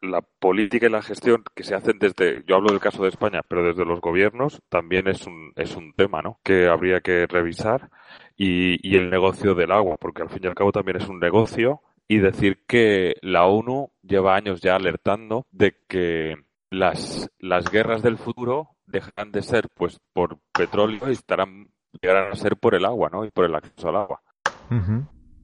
la 0.00 0.20
política 0.22 0.86
y 0.86 0.90
la 0.90 1.02
gestión 1.02 1.42
que 1.54 1.64
se 1.64 1.74
hacen 1.74 1.98
desde, 1.98 2.44
yo 2.46 2.56
hablo 2.56 2.70
del 2.70 2.80
caso 2.80 3.02
de 3.02 3.08
España, 3.08 3.42
pero 3.48 3.64
desde 3.64 3.84
los 3.84 4.00
gobiernos 4.00 4.60
también 4.68 5.08
es 5.08 5.26
un, 5.26 5.52
es 5.56 5.74
un 5.76 5.92
tema, 5.92 6.22
¿no? 6.22 6.38
Que 6.44 6.68
habría 6.68 7.00
que 7.00 7.26
revisar 7.26 7.90
y, 8.36 8.78
y 8.88 8.96
el 8.96 9.10
negocio 9.10 9.54
del 9.54 9.72
agua, 9.72 9.96
porque 9.96 10.22
al 10.22 10.30
fin 10.30 10.40
y 10.44 10.46
al 10.46 10.54
cabo 10.54 10.70
también 10.72 10.98
es 10.98 11.08
un 11.08 11.18
negocio 11.18 11.82
y 12.06 12.18
decir 12.18 12.64
que 12.66 13.16
la 13.22 13.46
ONU 13.46 13.90
lleva 14.02 14.36
años 14.36 14.60
ya 14.60 14.76
alertando 14.76 15.46
de 15.50 15.76
que 15.88 16.36
las, 16.70 17.30
las 17.38 17.70
guerras 17.70 18.02
del 18.02 18.18
futuro 18.18 18.70
dejarán 18.86 19.32
de 19.32 19.42
ser 19.42 19.68
pues 19.74 20.00
por 20.12 20.38
petróleo 20.52 21.08
y 21.08 21.12
estarán 21.12 21.68
llegarán 22.00 22.32
a 22.32 22.36
ser 22.36 22.56
por 22.56 22.74
el 22.74 22.84
agua, 22.84 23.08
¿no? 23.12 23.24
Y 23.24 23.30
por 23.30 23.44
el 23.44 23.54
acceso 23.54 23.88
al 23.88 23.96
agua. 23.96 24.20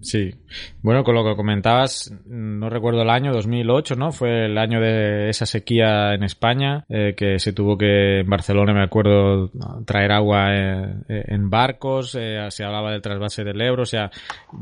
Sí. 0.04 0.34
Bueno, 0.82 1.02
con 1.02 1.14
lo 1.14 1.24
que 1.24 1.34
comentabas, 1.34 2.12
no 2.26 2.68
recuerdo 2.68 3.00
el 3.00 3.08
año, 3.08 3.32
2008, 3.32 3.96
¿no? 3.96 4.12
Fue 4.12 4.46
el 4.46 4.58
año 4.58 4.78
de 4.78 5.30
esa 5.30 5.46
sequía 5.46 6.12
en 6.12 6.22
España, 6.24 6.84
eh, 6.90 7.14
que 7.16 7.38
se 7.38 7.54
tuvo 7.54 7.78
que, 7.78 8.20
en 8.20 8.28
Barcelona, 8.28 8.74
me 8.74 8.82
acuerdo, 8.82 9.50
traer 9.86 10.12
agua 10.12 10.54
eh, 10.54 10.94
en 11.08 11.48
barcos, 11.48 12.14
eh, 12.20 12.38
se 12.50 12.64
hablaba 12.64 12.92
del 12.92 13.00
trasvase 13.00 13.44
del 13.44 13.60
Ebro, 13.62 13.84
o 13.84 13.86
sea, 13.86 14.10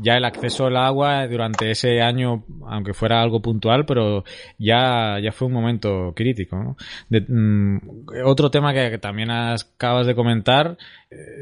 ya 0.01 0.13
el 0.13 0.23
acceso 0.23 0.67
al 0.67 0.77
agua 0.77 1.27
durante 1.27 1.71
ese 1.71 2.01
año, 2.01 2.45
aunque 2.65 2.93
fuera 2.93 3.21
algo 3.21 3.41
puntual, 3.41 3.85
pero 3.85 4.23
ya, 4.57 5.19
ya 5.21 5.33
fue 5.33 5.49
un 5.49 5.53
momento 5.53 6.13
crítico, 6.15 6.55
¿no? 6.55 6.77
Mm, 7.09 7.79
otro 8.23 8.49
tema 8.49 8.73
que 8.73 8.97
también 8.97 9.29
acabas 9.29 10.07
de 10.07 10.15
comentar, 10.15 10.77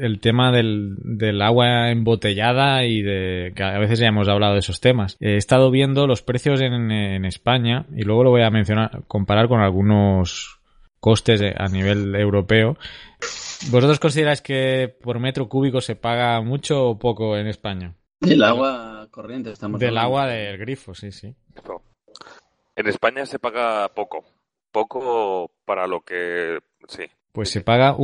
el 0.00 0.20
tema 0.20 0.52
del, 0.52 0.96
del 0.98 1.42
agua 1.42 1.90
embotellada 1.90 2.84
y 2.84 3.02
de 3.02 3.52
que 3.54 3.62
a 3.62 3.78
veces 3.78 3.98
ya 3.98 4.06
hemos 4.06 4.28
hablado 4.28 4.54
de 4.54 4.60
esos 4.60 4.80
temas. 4.80 5.16
He 5.20 5.36
estado 5.36 5.70
viendo 5.70 6.06
los 6.06 6.22
precios 6.22 6.60
en, 6.60 6.90
en 6.90 7.24
España 7.24 7.86
y 7.94 8.02
luego 8.02 8.24
lo 8.24 8.30
voy 8.30 8.42
a 8.42 8.50
mencionar, 8.50 9.02
comparar 9.06 9.48
con 9.48 9.60
algunos 9.60 10.58
costes 11.00 11.42
a 11.56 11.66
nivel 11.66 12.14
europeo. 12.14 12.76
¿Vosotros 13.70 13.98
consideráis 13.98 14.40
que 14.40 14.94
por 15.02 15.18
metro 15.18 15.48
cúbico 15.48 15.80
se 15.80 15.96
paga 15.96 16.40
mucho 16.40 16.90
o 16.90 16.98
poco 16.98 17.36
en 17.36 17.48
España? 17.48 17.94
Del 18.20 18.42
agua 18.44 19.08
corriente 19.10 19.50
estamos 19.50 19.80
Del 19.80 19.98
agua 19.98 20.28
del 20.28 20.58
grifo, 20.58 20.94
sí, 20.94 21.10
sí. 21.10 21.34
En 22.76 22.86
España 22.86 23.26
se 23.26 23.40
paga 23.40 23.88
poco. 23.88 24.24
Poco 24.70 25.50
para 25.64 25.88
lo 25.88 26.00
que... 26.02 26.60
Sí. 26.86 27.04
Pues 27.32 27.50
se 27.50 27.62
paga 27.62 27.96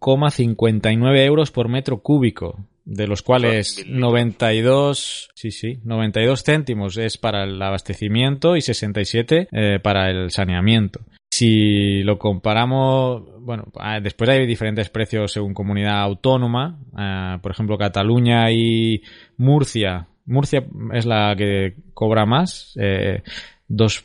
1,59 0.00 1.24
euros 1.24 1.50
por 1.50 1.68
metro 1.68 1.98
cúbico 1.98 2.66
de 2.86 3.08
los 3.08 3.22
cuales 3.22 3.84
92, 3.88 5.30
sí, 5.34 5.50
sí, 5.50 5.80
92 5.82 6.44
céntimos 6.44 6.96
es 6.96 7.18
para 7.18 7.42
el 7.42 7.60
abastecimiento 7.60 8.56
y 8.56 8.60
67 8.62 9.48
eh, 9.50 9.80
para 9.82 10.08
el 10.08 10.30
saneamiento. 10.30 11.00
Si 11.28 12.04
lo 12.04 12.16
comparamos, 12.16 13.24
bueno, 13.40 13.64
ah, 13.78 13.98
después 14.00 14.30
hay 14.30 14.46
diferentes 14.46 14.88
precios 14.88 15.32
según 15.32 15.52
comunidad 15.52 16.00
autónoma. 16.00 16.78
Ah, 16.94 17.40
por 17.42 17.50
ejemplo, 17.50 17.76
Cataluña 17.76 18.52
y 18.52 19.02
Murcia. 19.36 20.06
Murcia 20.24 20.64
es 20.92 21.06
la 21.06 21.34
que 21.36 21.74
cobra 21.92 22.24
más. 22.24 22.72
Eh, 22.80 23.22
2, 23.68 24.04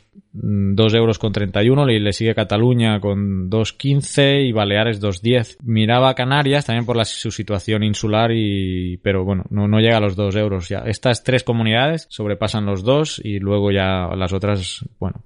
euros 0.94 1.18
con 1.18 1.32
31 1.32 1.90
y 1.90 2.00
le 2.00 2.12
sigue 2.12 2.34
Cataluña 2.34 3.00
con 3.00 3.48
2.15 3.50 4.48
y 4.48 4.52
Baleares 4.52 5.00
2.10. 5.00 5.58
Miraba 5.62 6.14
Canarias 6.14 6.66
también 6.66 6.86
por 6.86 7.04
su 7.06 7.30
situación 7.30 7.82
insular 7.82 8.32
y, 8.32 8.98
pero 8.98 9.24
bueno, 9.24 9.44
no, 9.50 9.68
no 9.68 9.78
llega 9.78 9.98
a 9.98 10.00
los 10.00 10.16
2 10.16 10.34
euros 10.36 10.68
ya. 10.68 10.80
Estas 10.80 11.22
tres 11.22 11.44
comunidades 11.44 12.06
sobrepasan 12.10 12.66
los 12.66 12.82
2 12.82 13.20
y 13.24 13.38
luego 13.38 13.70
ya 13.70 14.08
las 14.16 14.32
otras, 14.32 14.84
bueno, 14.98 15.22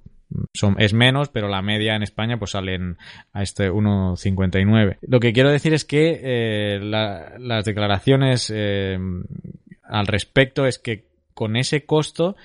son, 0.53 0.75
es 0.79 0.93
menos, 0.93 1.29
pero 1.29 1.47
la 1.47 1.61
media 1.61 1.95
en 1.95 2.03
España 2.03 2.37
pues 2.37 2.51
salen 2.51 2.97
a 3.33 3.43
este 3.43 3.71
1,59. 3.71 4.97
Lo 5.01 5.19
que 5.19 5.33
quiero 5.33 5.49
decir 5.49 5.73
es 5.73 5.85
que 5.85 6.19
eh, 6.21 6.79
las 6.81 7.65
declaraciones 7.65 8.51
eh, 8.53 8.99
al 9.83 10.07
respecto 10.07 10.65
es 10.65 10.79
que 10.79 11.05
con 11.33 11.55
ese 11.55 11.85
costo 11.85 12.35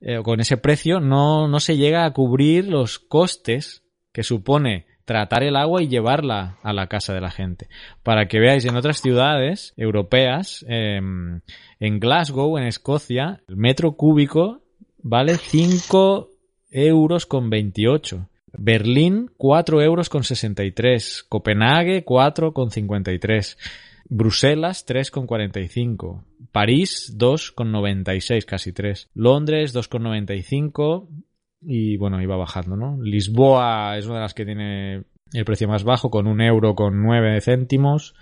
eh, 0.00 0.20
con 0.22 0.40
ese 0.40 0.56
precio 0.56 1.00
no, 1.00 1.48
no 1.48 1.60
se 1.60 1.76
llega 1.76 2.04
a 2.04 2.12
cubrir 2.12 2.68
los 2.68 2.98
costes 2.98 3.82
que 4.12 4.22
supone 4.22 4.86
tratar 5.04 5.42
el 5.42 5.56
agua 5.56 5.82
y 5.82 5.88
llevarla 5.88 6.58
a 6.62 6.72
la 6.72 6.86
casa 6.86 7.12
de 7.12 7.20
la 7.20 7.30
gente. 7.30 7.68
Para 8.02 8.28
que 8.28 8.38
veáis, 8.38 8.64
en 8.64 8.76
otras 8.76 9.00
ciudades 9.00 9.74
europeas, 9.76 10.64
em, 10.68 11.40
en 11.80 11.98
Glasgow, 11.98 12.56
en 12.58 12.64
Escocia, 12.64 13.42
el 13.48 13.56
metro 13.56 13.92
cúbico 13.92 14.62
vale 15.02 15.36
5 15.36 16.30
euros 16.70 17.26
con 17.26 17.50
28. 17.50 18.28
Berlín, 18.52 19.30
4 19.36 19.82
euros 19.82 20.08
con 20.08 20.22
63. 20.22 21.24
Copenhague, 21.28 22.04
4 22.04 22.52
con 22.52 22.70
53. 22.70 23.58
Bruselas 24.10 24.86
3,45. 24.86 26.24
París 26.52 27.16
2,96, 27.16 28.44
casi 28.44 28.72
3. 28.72 29.08
Londres 29.14 29.74
2,95 29.74 31.08
y 31.62 31.96
bueno, 31.96 32.20
iba 32.20 32.36
bajando, 32.36 32.76
¿no? 32.76 32.98
Lisboa 33.02 33.96
es 33.96 34.06
una 34.06 34.16
de 34.16 34.22
las 34.22 34.34
que 34.34 34.44
tiene 34.44 35.04
el 35.32 35.44
precio 35.44 35.68
más 35.68 35.84
bajo 35.84 36.10
con 36.10 36.26
un 36.26 36.40
euro 36.40 36.74
con 36.74 37.02
9 37.02 37.40
céntimos 37.40 38.14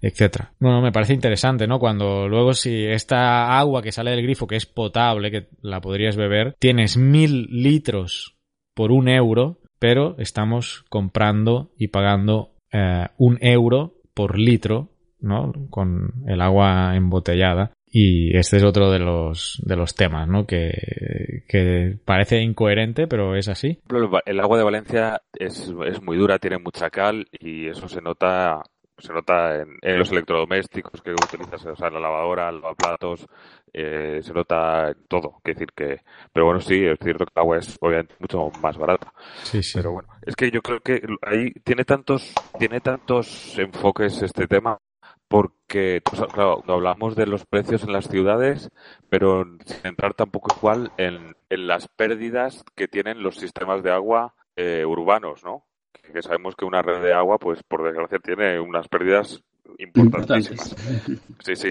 etcétera. 0.00 0.52
Bueno, 0.58 0.82
me 0.82 0.92
parece 0.92 1.14
interesante, 1.14 1.66
¿no? 1.66 1.78
Cuando 1.78 2.28
luego 2.28 2.54
si 2.54 2.84
esta 2.84 3.58
agua 3.58 3.82
que 3.82 3.92
sale 3.92 4.10
del 4.10 4.22
grifo, 4.22 4.46
que 4.46 4.56
es 4.56 4.66
potable, 4.66 5.30
que 5.30 5.48
la 5.62 5.80
podrías 5.80 6.16
beber, 6.16 6.54
tienes 6.58 6.96
mil 6.96 7.46
litros 7.50 8.36
por 8.74 8.92
un 8.92 9.08
euro, 9.08 9.60
pero 9.78 10.16
estamos 10.18 10.84
comprando 10.88 11.72
y 11.78 11.88
pagando 11.88 12.54
eh, 12.72 13.06
un 13.18 13.38
euro 13.40 13.94
por 14.14 14.38
litro 14.38 14.90
¿no? 15.20 15.52
Con 15.70 16.12
el 16.26 16.40
agua 16.40 16.96
embotellada. 16.96 17.72
Y 17.88 18.36
este 18.36 18.58
es 18.58 18.64
otro 18.64 18.90
de 18.90 18.98
los, 18.98 19.62
de 19.64 19.76
los 19.76 19.94
temas, 19.94 20.28
¿no? 20.28 20.46
Que, 20.46 21.44
que 21.48 21.96
parece 22.04 22.42
incoherente, 22.42 23.06
pero 23.06 23.36
es 23.36 23.48
así. 23.48 23.78
El 24.26 24.40
agua 24.40 24.58
de 24.58 24.64
Valencia 24.64 25.22
es, 25.32 25.72
es 25.86 26.02
muy 26.02 26.16
dura, 26.18 26.38
tiene 26.38 26.58
mucha 26.58 26.90
cal 26.90 27.26
y 27.32 27.68
eso 27.68 27.88
se 27.88 28.02
nota 28.02 28.62
se 28.98 29.12
nota 29.12 29.56
en, 29.56 29.98
los 29.98 30.10
electrodomésticos 30.10 31.02
que 31.02 31.12
utilizas, 31.12 31.64
o 31.66 31.76
sea, 31.76 31.90
la 31.90 32.00
lavadora, 32.00 32.48
el 32.48 32.56
lavaplatos, 32.56 33.26
eh, 33.72 34.20
se 34.22 34.32
nota 34.32 34.88
en 34.88 35.06
todo. 35.06 35.40
Que 35.44 35.52
decir 35.52 35.68
que, 35.74 36.00
pero 36.32 36.46
bueno, 36.46 36.60
sí, 36.60 36.84
es 36.84 36.98
cierto 37.02 37.26
que 37.26 37.32
el 37.36 37.40
agua 37.42 37.58
es 37.58 37.76
obviamente 37.80 38.14
mucho 38.18 38.50
más 38.60 38.76
barata. 38.78 39.12
Sí, 39.42 39.62
sí. 39.62 39.78
Pero 39.78 39.92
bueno, 39.92 40.08
es 40.22 40.34
que 40.34 40.50
yo 40.50 40.62
creo 40.62 40.80
que 40.80 41.02
ahí 41.22 41.52
tiene 41.62 41.84
tantos, 41.84 42.32
tiene 42.58 42.80
tantos 42.80 43.58
enfoques 43.58 44.22
este 44.22 44.46
tema 44.46 44.78
porque, 45.28 46.02
claro, 46.32 46.62
hablamos 46.66 47.16
de 47.16 47.26
los 47.26 47.44
precios 47.46 47.82
en 47.84 47.92
las 47.92 48.08
ciudades, 48.08 48.70
pero 49.08 49.44
sin 49.64 49.86
entrar 49.86 50.14
tampoco 50.14 50.54
igual 50.56 50.92
en, 50.96 51.34
las 51.50 51.88
pérdidas 51.88 52.64
que 52.74 52.88
tienen 52.88 53.22
los 53.22 53.36
sistemas 53.36 53.82
de 53.82 53.92
agua 53.92 54.34
eh, 54.56 54.84
urbanos, 54.84 55.44
¿no? 55.44 55.64
Que 56.12 56.22
sabemos 56.22 56.54
que 56.54 56.64
una 56.64 56.82
red 56.82 57.02
de 57.02 57.12
agua, 57.12 57.38
pues 57.38 57.62
por 57.62 57.82
desgracia, 57.82 58.18
tiene 58.18 58.60
unas 58.60 58.88
pérdidas 58.88 59.42
importantísimas. 59.78 60.74
Sí, 61.44 61.56
sí. 61.56 61.70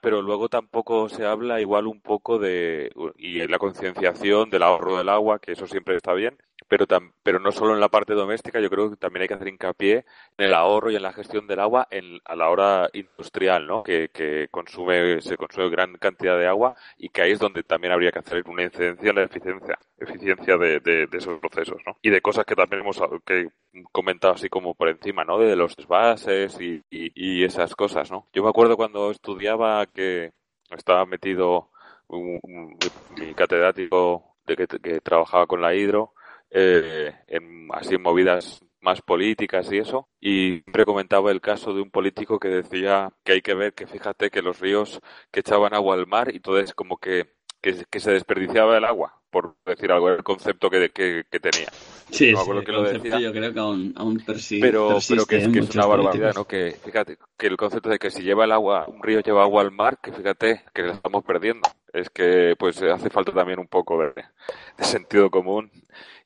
Pero 0.00 0.22
luego 0.22 0.48
tampoco 0.48 1.08
se 1.08 1.24
habla 1.24 1.60
igual 1.60 1.86
un 1.86 2.00
poco 2.00 2.38
de 2.38 2.90
y 3.16 3.46
la 3.46 3.58
concienciación 3.58 4.50
del 4.50 4.62
ahorro 4.62 4.98
del 4.98 5.08
agua, 5.08 5.38
que 5.38 5.52
eso 5.52 5.66
siempre 5.66 5.96
está 5.96 6.12
bien, 6.14 6.36
pero, 6.68 6.86
pero 7.22 7.38
no 7.38 7.52
solo 7.52 7.74
en 7.74 7.80
la 7.80 7.88
parte 7.88 8.14
doméstica, 8.14 8.60
yo 8.60 8.68
creo 8.68 8.90
que 8.90 8.96
también 8.96 9.22
hay 9.22 9.28
que 9.28 9.34
hacer 9.34 9.48
hincapié 9.48 10.04
en 10.36 10.46
el 10.46 10.54
ahorro 10.54 10.90
y 10.90 10.96
en 10.96 11.02
la 11.02 11.12
gestión 11.12 11.46
del 11.46 11.60
agua 11.60 11.86
en, 11.90 12.20
a 12.24 12.34
la 12.34 12.50
hora 12.50 12.90
industrial, 12.92 13.66
¿no? 13.66 13.82
Que, 13.84 14.10
que 14.12 14.48
consume, 14.50 15.20
se 15.20 15.36
consume 15.36 15.70
gran 15.70 15.96
cantidad 15.96 16.36
de 16.36 16.46
agua 16.46 16.74
y 16.98 17.08
que 17.10 17.22
ahí 17.22 17.32
es 17.32 17.38
donde 17.38 17.62
también 17.62 17.92
habría 17.92 18.10
que 18.10 18.18
hacer 18.18 18.42
una 18.48 18.64
incidencia 18.64 19.10
en 19.10 19.16
la 19.16 19.22
eficiencia, 19.22 19.78
eficiencia 19.98 20.56
de, 20.56 20.80
de, 20.80 21.08
esos 21.12 21.38
procesos, 21.38 21.80
¿no? 21.86 21.96
Y 22.02 22.10
de 22.10 22.20
cosas 22.20 22.44
que 22.44 22.56
también 22.56 22.82
hemos 22.82 23.00
que 23.24 23.48
comentado 23.92 24.34
así 24.34 24.48
como 24.48 24.74
por 24.74 24.88
encima, 24.88 25.24
¿no? 25.24 25.38
De 25.38 25.54
los 25.54 25.76
bases 25.86 26.60
y, 26.60 26.82
y, 26.90 27.44
esas 27.44 27.76
cosas, 27.76 28.10
¿no? 28.10 28.26
Yo 28.32 28.42
me 28.42 28.48
acuerdo 28.48 28.76
cuando 28.76 29.10
estudiaba 29.10 29.86
que 29.86 30.32
estaba 30.70 31.06
metido 31.06 31.70
mi 32.08 33.34
catedrático 33.34 34.36
de 34.46 34.56
que 34.56 35.00
trabajaba 35.00 35.46
con 35.46 35.60
la 35.60 35.74
hidro 35.74 36.12
eh, 36.58 37.12
en 37.26 37.68
así 37.70 37.98
movidas 37.98 38.62
más 38.80 39.02
políticas 39.02 39.70
y 39.70 39.78
eso. 39.78 40.08
Y 40.20 40.62
siempre 40.62 40.86
comentaba 40.86 41.30
el 41.30 41.42
caso 41.42 41.74
de 41.74 41.82
un 41.82 41.90
político 41.90 42.38
que 42.38 42.48
decía 42.48 43.12
que 43.24 43.32
hay 43.32 43.42
que 43.42 43.54
ver 43.54 43.74
que 43.74 43.86
fíjate 43.86 44.30
que 44.30 44.40
los 44.40 44.58
ríos 44.58 45.00
que 45.30 45.40
echaban 45.40 45.74
agua 45.74 45.96
al 45.96 46.06
mar 46.06 46.34
y 46.34 46.40
todo 46.40 46.58
es 46.58 46.72
como 46.72 46.96
que, 46.96 47.34
que, 47.60 48.00
se 48.00 48.12
desperdiciaba 48.12 48.78
el 48.78 48.84
agua, 48.84 49.20
por 49.28 49.56
decir 49.66 49.92
algo, 49.92 50.08
el 50.08 50.22
concepto 50.22 50.70
que, 50.70 50.90
que, 50.90 51.40
tenía. 51.40 51.68
Sí, 52.10 52.32
no 52.32 52.64
que 52.64 52.72
lo 52.72 52.84
decía. 52.84 53.18
yo 53.18 53.32
creo 53.32 53.52
que 53.52 53.60
aún, 53.60 53.92
aún 53.96 54.22
pero, 54.24 54.98
pero 55.06 55.26
que, 55.26 55.36
es, 55.36 55.48
que 55.48 55.58
es 55.58 55.74
una 55.74 55.86
barbaridad, 55.86 56.34
¿no? 56.34 56.46
Que 56.46 56.76
fíjate, 56.82 57.18
que 57.36 57.48
el 57.48 57.58
concepto 57.58 57.90
de 57.90 57.98
que 57.98 58.10
si 58.10 58.22
lleva 58.22 58.44
el 58.44 58.52
agua, 58.52 58.86
un 58.88 59.02
río 59.02 59.20
lleva 59.20 59.42
agua 59.42 59.60
al 59.60 59.72
mar, 59.72 59.98
que 60.00 60.12
fíjate 60.12 60.62
que 60.72 60.82
la 60.82 60.92
estamos 60.92 61.22
perdiendo. 61.22 61.68
Es 61.92 62.08
que 62.08 62.54
pues 62.58 62.80
hace 62.82 63.10
falta 63.10 63.32
también 63.32 63.58
un 63.58 63.68
poco 63.68 64.00
de, 64.00 64.12
de 64.78 64.84
sentido 64.84 65.30
común 65.30 65.70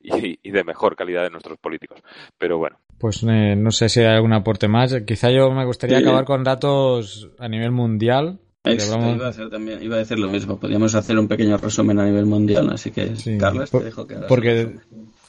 y, 0.03 0.51
de 0.51 0.65
mejor 0.65 0.97
calidad 0.97 1.23
de 1.23 1.31
nuestros 1.31 1.59
políticos. 1.59 2.01
Pero 2.39 2.59
bueno. 2.59 2.77
Pues 2.99 3.23
eh, 3.23 3.57
no 3.57 3.71
sé 3.71 3.89
si 3.89 4.01
hay 4.01 4.15
algún 4.15 4.33
aporte 4.33 4.69
más. 4.69 4.95
Quizá 5.07 5.31
yo 5.31 5.51
me 5.51 5.65
gustaría 5.65 5.99
acabar 5.99 6.25
con 6.25 6.45
datos 6.45 7.31
a 7.39 7.49
nivel 7.49 7.71
mundial. 7.71 8.39
iba, 8.65 9.29
a 9.29 9.51
también, 9.51 9.83
iba 9.83 9.97
a 9.97 9.99
decir 9.99 10.19
lo 10.19 10.29
mismo. 10.29 10.59
Podríamos 10.59 10.95
hacer 10.95 11.19
un 11.19 11.29
pequeño 11.29 11.57
resumen 11.57 11.99
a 11.99 12.05
nivel 12.05 12.27
mundial, 12.27 12.69
así 12.71 12.91
que 12.91 13.13
Carlos, 13.39 13.71
te 13.71 13.81
dejo 13.81 14.07
que 14.07 14.17
Porque 14.29 14.75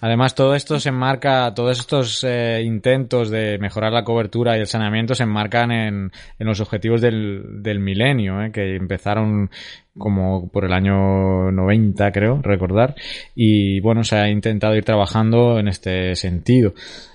además 0.01 0.35
todo 0.35 0.55
esto 0.55 0.79
se 0.79 0.89
enmarca, 0.89 1.53
todos 1.53 1.79
estos 1.79 2.23
eh, 2.23 2.61
intentos 2.65 3.29
de 3.29 3.57
mejorar 3.59 3.93
la 3.93 4.03
cobertura 4.03 4.57
y 4.57 4.59
el 4.59 4.67
saneamiento 4.67 5.15
se 5.15 5.23
enmarcan 5.23 5.71
en, 5.71 6.11
en 6.37 6.47
los 6.47 6.59
objetivos 6.59 6.99
del, 6.99 7.63
del 7.63 7.79
milenio, 7.79 8.43
eh, 8.43 8.51
que 8.51 8.75
empezaron 8.75 9.49
como 9.97 10.49
por 10.49 10.65
el 10.65 10.73
año 10.73 11.51
90, 11.51 12.11
creo, 12.11 12.41
recordar. 12.41 12.95
Y 13.35 13.79
bueno, 13.79 14.03
se 14.03 14.17
ha 14.17 14.29
intentado 14.29 14.75
ir 14.75 14.83
trabajando 14.83 15.59
en 15.59 15.67
este 15.67 16.15
sentido. 16.15 16.73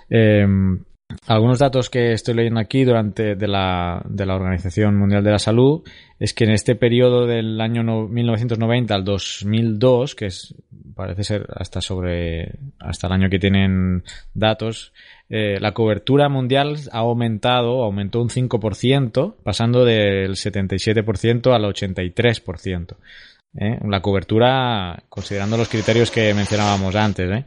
Em, 0.09 0.81
algunos 1.27 1.59
datos 1.59 1.90
que 1.90 2.12
estoy 2.12 2.35
leyendo 2.35 2.61
aquí 2.61 2.85
durante 2.85 3.35
de 3.37 3.49
la, 3.49 4.03
de 4.09 4.27
la 4.27 4.35
Organización 4.35 4.97
Mundial 4.97 5.23
de 5.23 5.31
la 5.31 5.38
Salud 5.38 5.83
es 6.19 6.35
que 6.35 6.45
en 6.45 6.51
este 6.51 6.75
periodo 6.75 7.27
del 7.27 7.61
año 7.61 7.83
1990 7.83 8.95
al 8.95 9.05
2002, 9.05 10.14
que 10.14 10.27
es, 10.27 10.55
parece 10.95 11.25
ser 11.25 11.47
hasta 11.55 11.81
sobre 11.81 12.59
hasta 12.79 13.07
el 13.07 13.12
año 13.12 13.31
que 13.31 13.38
tienen 13.38 14.05
datos, 14.35 14.92
eh, 15.29 15.59
la 15.61 15.73
cobertura 15.73 16.29
mundial 16.29 16.77
ha 16.92 16.99
aumentado, 16.99 17.83
aumentó 17.83 18.21
un 18.21 18.29
5%, 18.29 19.37
pasando 19.42 19.85
del 19.85 20.33
77% 20.33 21.53
al 21.53 21.64
83%. 21.64 22.97
¿eh? 23.59 23.79
La 23.88 24.01
cobertura, 24.01 25.03
considerando 25.09 25.57
los 25.57 25.69
criterios 25.69 26.11
que 26.11 26.33
mencionábamos 26.35 26.95
antes. 26.95 27.31
¿eh? 27.31 27.45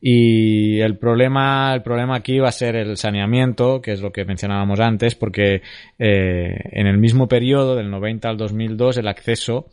Y 0.00 0.80
el 0.80 0.98
problema, 0.98 1.72
el 1.74 1.82
problema 1.82 2.16
aquí 2.16 2.38
va 2.38 2.48
a 2.48 2.52
ser 2.52 2.76
el 2.76 2.96
saneamiento, 2.96 3.80
que 3.80 3.92
es 3.92 4.00
lo 4.00 4.12
que 4.12 4.24
mencionábamos 4.24 4.78
antes, 4.78 5.14
porque 5.14 5.62
en 5.98 6.86
el 6.86 6.98
mismo 6.98 7.28
periodo, 7.28 7.76
del 7.76 7.90
90 7.90 8.28
al 8.28 8.36
2002, 8.36 8.98
el 8.98 9.08
acceso 9.08 9.68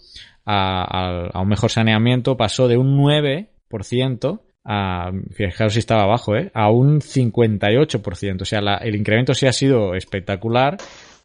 a, 0.46 1.42
un 1.42 1.48
mejor 1.48 1.70
saneamiento 1.70 2.38
pasó 2.38 2.68
de 2.68 2.78
un 2.78 2.98
9% 2.98 4.42
a, 4.66 5.12
fijaros 5.32 5.74
si 5.74 5.80
estaba 5.80 6.04
abajo, 6.04 6.36
¿eh? 6.36 6.52
a 6.54 6.70
un 6.72 7.02
58%. 7.02 8.42
O 8.42 8.46
sea, 8.46 8.60
el 8.82 8.96
incremento 8.96 9.34
sí 9.34 9.46
ha 9.46 9.54
sido 9.54 9.96
espectacular, 9.96 10.78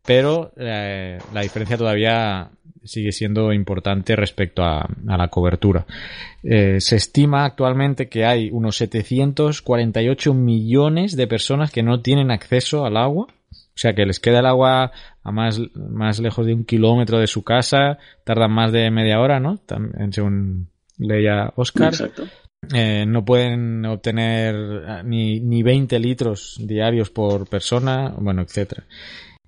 pero 0.04 0.52
eh, 0.56 1.18
la 1.32 1.42
diferencia 1.42 1.76
todavía 1.76 2.50
sigue 2.84 3.12
siendo 3.12 3.52
importante 3.52 4.16
respecto 4.16 4.62
a, 4.62 4.88
la 5.04 5.28
cobertura. 5.28 5.86
Eh, 6.42 6.80
se 6.80 6.96
estima 6.96 7.44
actualmente 7.44 8.08
que 8.08 8.24
hay 8.24 8.50
unos 8.50 8.76
748 8.76 10.34
millones 10.34 11.16
de 11.16 11.26
personas 11.26 11.70
que 11.70 11.82
no 11.82 12.00
tienen 12.00 12.30
acceso 12.30 12.84
al 12.84 12.96
agua. 12.96 13.26
O 13.50 13.80
sea, 13.80 13.94
que 13.94 14.06
les 14.06 14.18
queda 14.18 14.40
el 14.40 14.46
agua 14.46 14.90
a 15.22 15.32
más, 15.32 15.60
más 15.74 16.18
lejos 16.18 16.46
de 16.46 16.54
un 16.54 16.64
kilómetro 16.64 17.20
de 17.20 17.28
su 17.28 17.44
casa, 17.44 17.98
tardan 18.24 18.50
más 18.50 18.72
de 18.72 18.90
media 18.90 19.20
hora, 19.20 19.38
¿no? 19.38 19.58
También, 19.58 20.12
según 20.12 20.68
leía 20.98 21.52
Oscar. 21.54 21.88
Exacto. 21.88 22.24
Eh, 22.74 23.04
no 23.06 23.24
pueden 23.24 23.86
obtener 23.86 24.54
eh, 24.56 25.02
ni, 25.04 25.38
ni 25.38 25.62
20 25.62 25.96
litros 26.00 26.56
diarios 26.60 27.08
por 27.10 27.48
persona, 27.48 28.12
bueno, 28.18 28.42
etcétera. 28.42 28.84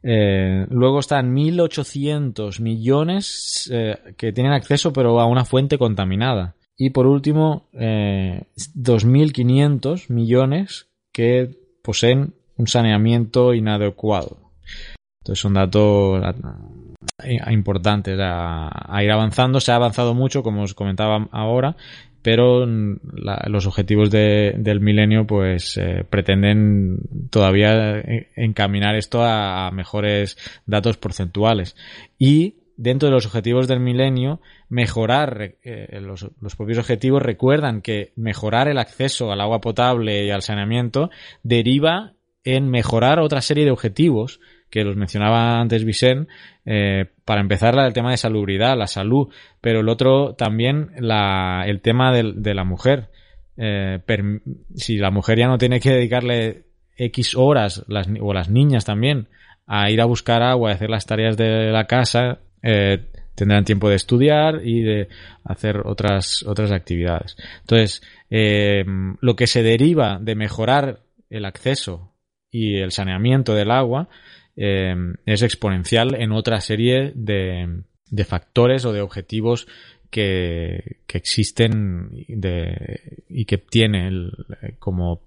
Eh, 0.03 0.67
luego 0.71 1.01
están 1.01 1.35
1.800 1.35 2.61
millones 2.61 3.71
que 4.17 4.33
tienen 4.33 4.53
acceso 4.53 4.93
pero 4.93 5.21
a 5.21 5.27
una 5.27 5.45
fuente 5.45 5.79
contaminada. 5.79 6.57
Y 6.77 6.91
por 6.91 7.07
último, 7.07 7.69
2.500 7.73 10.09
millones 10.09 10.89
que 11.13 11.51
poseen 11.83 12.35
un 12.57 12.67
saneamiento 12.67 13.55
inadecuado. 13.55 14.51
Entonces 15.23 15.43
son 15.43 15.55
datos 15.55 16.23
importantes 17.51 18.19
a, 18.21 18.97
a, 18.97 19.05
ir 19.05 19.11
avanzando. 19.11 19.61
Se 19.61 19.73
ha 19.73 19.77
avanzado 19.77 20.15
mucho, 20.15 20.43
como 20.43 20.63
os 20.63 20.75
comentaba 20.75 21.29
ahora, 21.33 21.77
pero 22.23 22.67
los 22.67 23.67
objetivos 23.67 24.11
de, 24.11 24.55
del 24.59 24.81
milenio 24.81 25.27
pues 25.27 25.77
eh, 25.79 26.05
pretenden 26.09 26.99
todavía 27.31 27.99
eh, 27.99 28.31
encaminar 28.37 28.95
esto 28.97 29.23
a, 29.23 29.71
mejores 29.71 30.37
datos 30.67 30.97
porcentuales. 30.97 31.77
Y 32.19 32.57
dentro 32.77 33.09
de 33.09 33.15
los 33.15 33.27
objetivos 33.27 33.69
del 33.69 33.81
milenio 33.81 34.41
mejorar 34.69 35.57
eh, 35.63 36.01
los, 36.01 36.29
los, 36.41 36.57
propios 36.57 36.79
objetivos 36.79 37.23
recuerdan 37.23 37.83
que 37.83 38.13
mejorar 38.17 38.69
el 38.69 38.79
acceso 38.79 39.33
al 39.33 39.41
agua 39.41 39.61
potable 39.61 40.25
y 40.25 40.31
al 40.31 40.43
saneamiento 40.43 41.11
deriva 41.43 42.15
en 42.45 42.71
mejorar 42.71 43.19
otra 43.21 43.43
serie 43.43 43.65
de 43.65 43.71
objetivos 43.71 44.41
que 44.71 44.85
los 44.85 44.97
mencionaba 44.97 45.61
antes 45.61 45.85
Vicente, 45.85 46.33
eh, 46.65 47.07
para 47.25 47.41
empezar 47.41 47.77
el 47.79 47.93
tema 47.93 48.13
de 48.13 48.17
salubridad, 48.17 48.79
la 48.79 48.87
salud, 48.87 49.29
pero 49.61 49.81
el 49.81 49.89
otro 49.89 50.35
también 50.35 50.93
la, 50.99 51.65
el 51.67 51.81
tema 51.81 52.13
de, 52.13 52.55
la 52.55 52.65
mujer. 52.65 53.11
Eh, 53.57 53.99
si 54.77 54.97
la 54.97 55.11
mujer 55.11 55.39
ya 55.39 55.49
no 55.49 55.59
tiene 55.59 55.81
que 55.81 55.91
dedicarle 55.91 56.65
X 56.97 57.35
horas, 57.35 57.85
las, 57.89 58.09
o 58.21 58.33
las 58.33 58.49
niñas 58.49 58.85
también, 58.85 59.29
a 59.67 59.91
ir 59.91 60.01
a 60.01 60.07
buscar 60.07 60.43
agua, 60.43 60.71
a 60.71 60.75
hacer 60.75 60.91
las 60.91 61.07
tareas 61.07 61.37
de 61.37 61.71
la 61.71 61.87
casa, 61.87 62.39
eh, 62.63 63.07
tendrán 63.35 63.65
tiempo 63.65 63.89
de 63.89 63.97
estudiar 63.97 64.61
y 64.65 64.83
de 64.83 65.09
hacer 65.45 65.83
otras, 65.85 66.45
otras 66.45 66.71
actividades. 66.73 67.37
Entonces, 67.61 68.03
lo 68.29 69.35
que 69.35 69.47
se 69.47 69.63
deriva 69.63 70.19
de 70.21 70.35
mejorar 70.35 71.01
el 71.31 71.45
acceso 71.45 72.13
y 72.51 72.77
el 72.77 72.93
saneamiento 72.93 73.55
del 73.55 73.71
agua 73.71 74.09
eh, 74.57 74.95
es 75.27 75.43
exponencial 75.43 76.15
en 76.15 76.33
otra 76.33 76.61
serie 76.61 77.13
de, 77.15 77.83
de 78.11 78.25
factores 78.25 78.85
o 78.85 78.93
de 78.93 79.01
objetivos 79.01 79.67
que, 80.11 80.99
que 81.07 81.19
existen 81.19 82.11
y 83.29 83.45
que 83.45 83.59
tiene 83.59 84.31
como, 84.79 85.23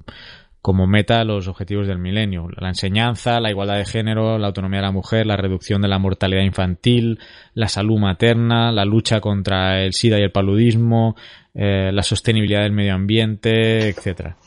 como 0.61 0.87
meta 0.87 1.23
los 1.23 1.47
objetivos 1.47 1.87
del 1.87 1.99
milenio. 1.99 2.47
La 2.57 2.69
enseñanza, 2.69 3.39
la 3.39 3.49
igualdad 3.49 3.77
de 3.77 3.85
género, 3.85 4.37
la 4.37 4.47
autonomía 4.47 4.79
de 4.79 4.85
la 4.85 4.91
mujer, 4.91 5.25
la 5.25 5.37
reducción 5.37 5.81
de 5.81 5.87
la 5.87 5.99
mortalidad 5.99 6.43
infantil, 6.43 7.19
la 7.53 7.67
salud 7.67 7.99
materna, 7.99 8.71
la 8.71 8.85
lucha 8.85 9.19
contra 9.19 9.83
el 9.83 9.93
SIDA 9.93 10.19
y 10.19 10.23
el 10.23 10.31
paludismo, 10.31 11.15
eh, 11.53 11.91
la 11.91 12.03
sostenibilidad 12.03 12.61
del 12.61 12.71
medio 12.71 12.93
ambiente, 12.93 13.89
etcétera. 13.89 14.37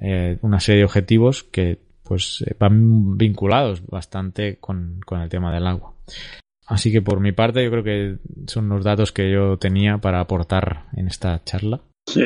Eh, 0.00 0.38
una 0.42 0.60
serie 0.60 0.80
de 0.80 0.84
objetivos 0.84 1.42
que 1.42 1.78
pues 2.06 2.44
eh, 2.46 2.54
van 2.58 3.16
vinculados 3.16 3.84
bastante 3.86 4.58
con, 4.58 5.00
con 5.04 5.20
el 5.20 5.28
tema 5.28 5.52
del 5.52 5.66
agua. 5.66 5.94
Así 6.66 6.90
que 6.90 7.02
por 7.02 7.20
mi 7.20 7.32
parte 7.32 7.62
yo 7.62 7.70
creo 7.70 7.84
que 7.84 8.16
son 8.46 8.68
los 8.68 8.84
datos 8.84 9.12
que 9.12 9.30
yo 9.30 9.56
tenía 9.56 9.98
para 9.98 10.20
aportar 10.20 10.86
en 10.96 11.06
esta 11.06 11.42
charla. 11.44 11.80
Sí, 12.08 12.22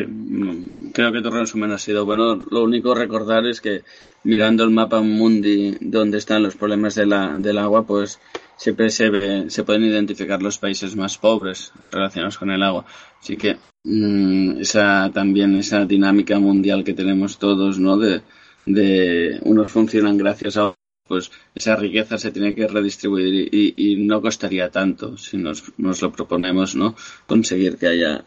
creo 0.92 1.12
que 1.12 1.22
tu 1.22 1.30
resumen 1.30 1.72
ha 1.72 1.78
sido 1.78 2.04
bueno. 2.04 2.38
Lo 2.50 2.62
único 2.62 2.94
recordar 2.94 3.46
es 3.46 3.60
que 3.60 3.82
mirando 4.24 4.64
el 4.64 4.70
mapa 4.70 5.00
mundi 5.00 5.76
donde 5.80 6.18
están 6.18 6.42
los 6.42 6.56
problemas 6.56 6.94
de 6.94 7.06
la, 7.06 7.38
del 7.38 7.58
agua, 7.58 7.86
pues 7.86 8.20
siempre 8.56 8.90
se, 8.90 9.48
se 9.48 9.64
pueden 9.64 9.84
identificar 9.84 10.42
los 10.42 10.58
países 10.58 10.96
más 10.96 11.16
pobres 11.16 11.72
relacionados 11.90 12.36
con 12.36 12.50
el 12.50 12.62
agua. 12.62 12.84
Así 13.20 13.36
que 13.36 13.56
mm, 13.84 14.60
esa 14.60 15.10
también 15.12 15.54
esa 15.56 15.86
dinámica 15.86 16.38
mundial 16.38 16.84
que 16.84 16.94
tenemos 16.94 17.38
todos, 17.38 17.78
¿no? 17.78 17.96
De, 17.96 18.20
de 18.74 19.38
unos 19.42 19.72
funcionan 19.72 20.16
gracias 20.18 20.56
a 20.56 20.74
pues 21.10 21.32
esa 21.56 21.74
riqueza 21.74 22.18
se 22.18 22.30
tiene 22.30 22.54
que 22.54 22.68
redistribuir 22.68 23.52
y, 23.52 23.96
no 23.96 24.22
costaría 24.22 24.70
tanto 24.70 25.16
si 25.16 25.38
nos, 25.38 25.72
nos 25.76 26.00
lo 26.02 26.12
proponemos, 26.12 26.76
¿no? 26.76 26.94
Conseguir 27.26 27.78
que 27.78 27.88
haya 27.88 28.24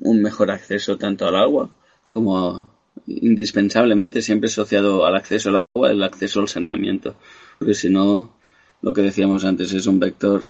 un 0.00 0.22
mejor 0.22 0.50
acceso 0.50 0.96
tanto 0.96 1.26
al 1.28 1.36
agua 1.36 1.70
como 2.14 2.58
indispensablemente 3.06 4.22
siempre 4.22 4.48
asociado 4.48 5.04
al 5.04 5.16
acceso 5.16 5.50
al 5.50 5.66
agua 5.74 5.90
el 5.90 6.02
acceso 6.02 6.40
al 6.40 6.48
saneamiento 6.48 7.16
porque 7.58 7.74
si 7.74 7.90
no 7.90 8.34
lo 8.80 8.92
que 8.92 9.02
decíamos 9.02 9.44
antes 9.44 9.72
es 9.72 9.86
un 9.86 9.98
vector 9.98 10.42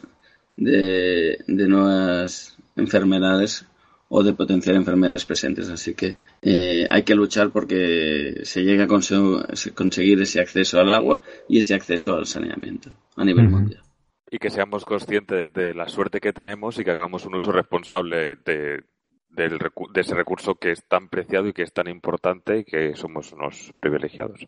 de, 0.56 1.42
de 1.46 1.68
nuevas 1.68 2.56
enfermedades 2.76 3.66
o 4.08 4.22
de 4.22 4.34
potenciar 4.34 4.76
enfermedades 4.76 5.24
presentes 5.24 5.68
así 5.68 5.94
que 5.94 6.18
eh, 6.44 6.88
hay 6.90 7.04
que 7.04 7.14
luchar 7.14 7.50
porque 7.50 8.40
se 8.42 8.64
llegue 8.64 8.82
a 8.82 8.88
conseguir 8.88 10.20
ese 10.20 10.40
acceso 10.40 10.80
al 10.80 10.92
agua 10.92 11.20
y 11.48 11.60
ese 11.60 11.74
acceso 11.74 12.16
al 12.16 12.26
saneamiento 12.26 12.90
a 13.16 13.24
nivel 13.24 13.48
mundial. 13.48 13.82
Y 14.28 14.38
que 14.38 14.50
seamos 14.50 14.84
conscientes 14.84 15.52
de 15.52 15.72
la 15.72 15.88
suerte 15.88 16.20
que 16.20 16.32
tenemos 16.32 16.78
y 16.78 16.84
que 16.84 16.90
hagamos 16.90 17.26
un 17.26 17.36
uso 17.36 17.52
responsable 17.52 18.38
de, 18.44 18.82
del, 19.30 19.58
de 19.58 20.00
ese 20.00 20.14
recurso 20.14 20.56
que 20.56 20.72
es 20.72 20.82
tan 20.88 21.08
preciado 21.08 21.46
y 21.46 21.52
que 21.52 21.62
es 21.62 21.72
tan 21.72 21.88
importante 21.88 22.58
y 22.58 22.64
que 22.64 22.96
somos 22.96 23.32
unos 23.32 23.72
privilegiados. 23.78 24.46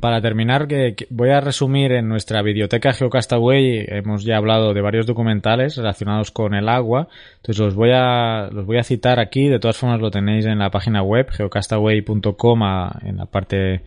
Para, 0.00 0.20
terminar, 0.20 0.66
que, 0.66 0.96
voy 1.10 1.30
a 1.30 1.40
resumir 1.40 1.92
en 1.92 2.08
nuestra 2.08 2.42
biblioteca 2.42 2.92
Geocastaway, 2.92 3.84
hemos 3.88 4.24
ya 4.24 4.36
hablado 4.36 4.74
de 4.74 4.80
varios 4.80 5.06
documentales 5.06 5.76
relacionados 5.76 6.30
con 6.30 6.54
el 6.54 6.68
agua, 6.68 7.08
entonces 7.36 7.64
los 7.64 7.74
voy 7.74 7.90
a, 7.92 8.48
los 8.52 8.66
voy 8.66 8.78
a 8.78 8.82
citar 8.82 9.20
aquí, 9.20 9.48
de 9.48 9.58
todas 9.58 9.76
formas 9.76 10.00
lo 10.00 10.10
tenéis 10.10 10.46
en 10.46 10.58
la 10.58 10.70
página 10.70 11.02
web 11.02 11.30
geocastaway.com 11.30 12.62
en 13.02 13.16
la 13.16 13.26
parte 13.26 13.82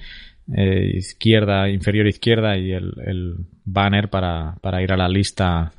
eh, 0.55 0.91
izquierda, 0.95 1.69
inferior 1.69 2.07
izquierda 2.07 2.57
y 2.57 2.71
el, 2.71 2.93
el 3.05 3.35
banner 3.65 4.09
para, 4.09 4.55
para, 4.61 4.81
ir 4.81 4.91
a 4.91 4.97
la 4.97 5.07
lista 5.07 5.73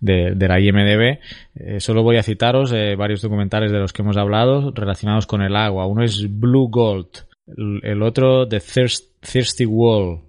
de, 0.00 0.34
de 0.34 0.48
la 0.48 0.58
IMDB. 0.58 1.18
Eh, 1.54 1.80
solo 1.80 2.02
voy 2.02 2.16
a 2.16 2.22
citaros 2.22 2.72
eh, 2.72 2.96
varios 2.96 3.22
documentales 3.22 3.70
de 3.70 3.78
los 3.78 3.92
que 3.92 4.02
hemos 4.02 4.16
hablado 4.16 4.72
relacionados 4.74 5.26
con 5.26 5.42
el 5.42 5.54
agua. 5.54 5.86
Uno 5.86 6.02
es 6.02 6.26
Blue 6.28 6.68
Gold, 6.68 7.25
el, 7.46 8.02
otro 8.02 8.48
The 8.48 8.60
Thirst, 8.60 9.20
Thirsty 9.20 9.66
Wall. 9.66 10.20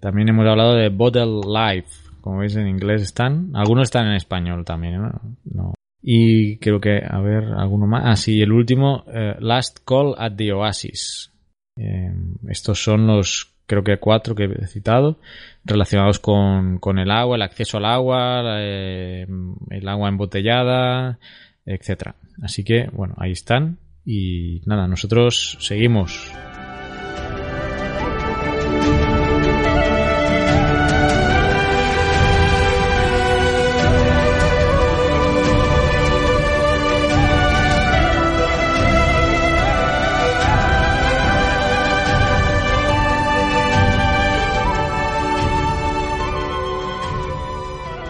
También 0.00 0.28
hemos 0.28 0.46
hablado 0.46 0.74
de 0.74 0.88
Bottle 0.88 1.40
Life, 1.46 1.88
como 2.20 2.38
veis 2.38 2.56
en 2.56 2.68
inglés 2.68 3.02
están. 3.02 3.50
Algunos 3.54 3.88
están 3.88 4.06
en 4.06 4.14
español 4.14 4.64
también, 4.64 5.00
no. 5.44 5.74
Y 6.02 6.58
creo 6.58 6.80
que, 6.80 7.02
a 7.06 7.20
ver, 7.20 7.44
alguno 7.44 7.86
más. 7.86 8.02
Ah, 8.04 8.16
sí, 8.16 8.40
el 8.40 8.52
último, 8.52 9.04
Last 9.40 9.80
Call 9.84 10.14
at 10.16 10.34
the 10.36 10.52
Oasis 10.52 11.30
eh, 11.80 12.12
estos 12.48 12.82
son 12.82 13.06
los, 13.06 13.54
creo 13.66 13.82
que 13.82 13.98
cuatro 13.98 14.34
que 14.34 14.44
he 14.44 14.66
citado, 14.66 15.18
relacionados 15.64 16.18
con, 16.18 16.78
con 16.78 16.98
el 16.98 17.10
agua, 17.10 17.36
el 17.36 17.42
acceso 17.42 17.78
al 17.78 17.86
agua, 17.86 18.42
eh, 18.60 19.26
el 19.70 19.88
agua 19.88 20.08
embotellada, 20.08 21.18
etcétera. 21.64 22.16
Así 22.42 22.64
que, 22.64 22.88
bueno, 22.92 23.14
ahí 23.18 23.32
están. 23.32 23.78
Y 24.12 24.60
nada, 24.66 24.88
nosotros 24.88 25.56
seguimos. 25.60 26.32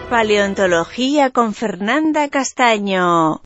Paleontología 0.09 1.29
con 1.29 1.53
Fernanda 1.53 2.27
Castaño. 2.29 3.43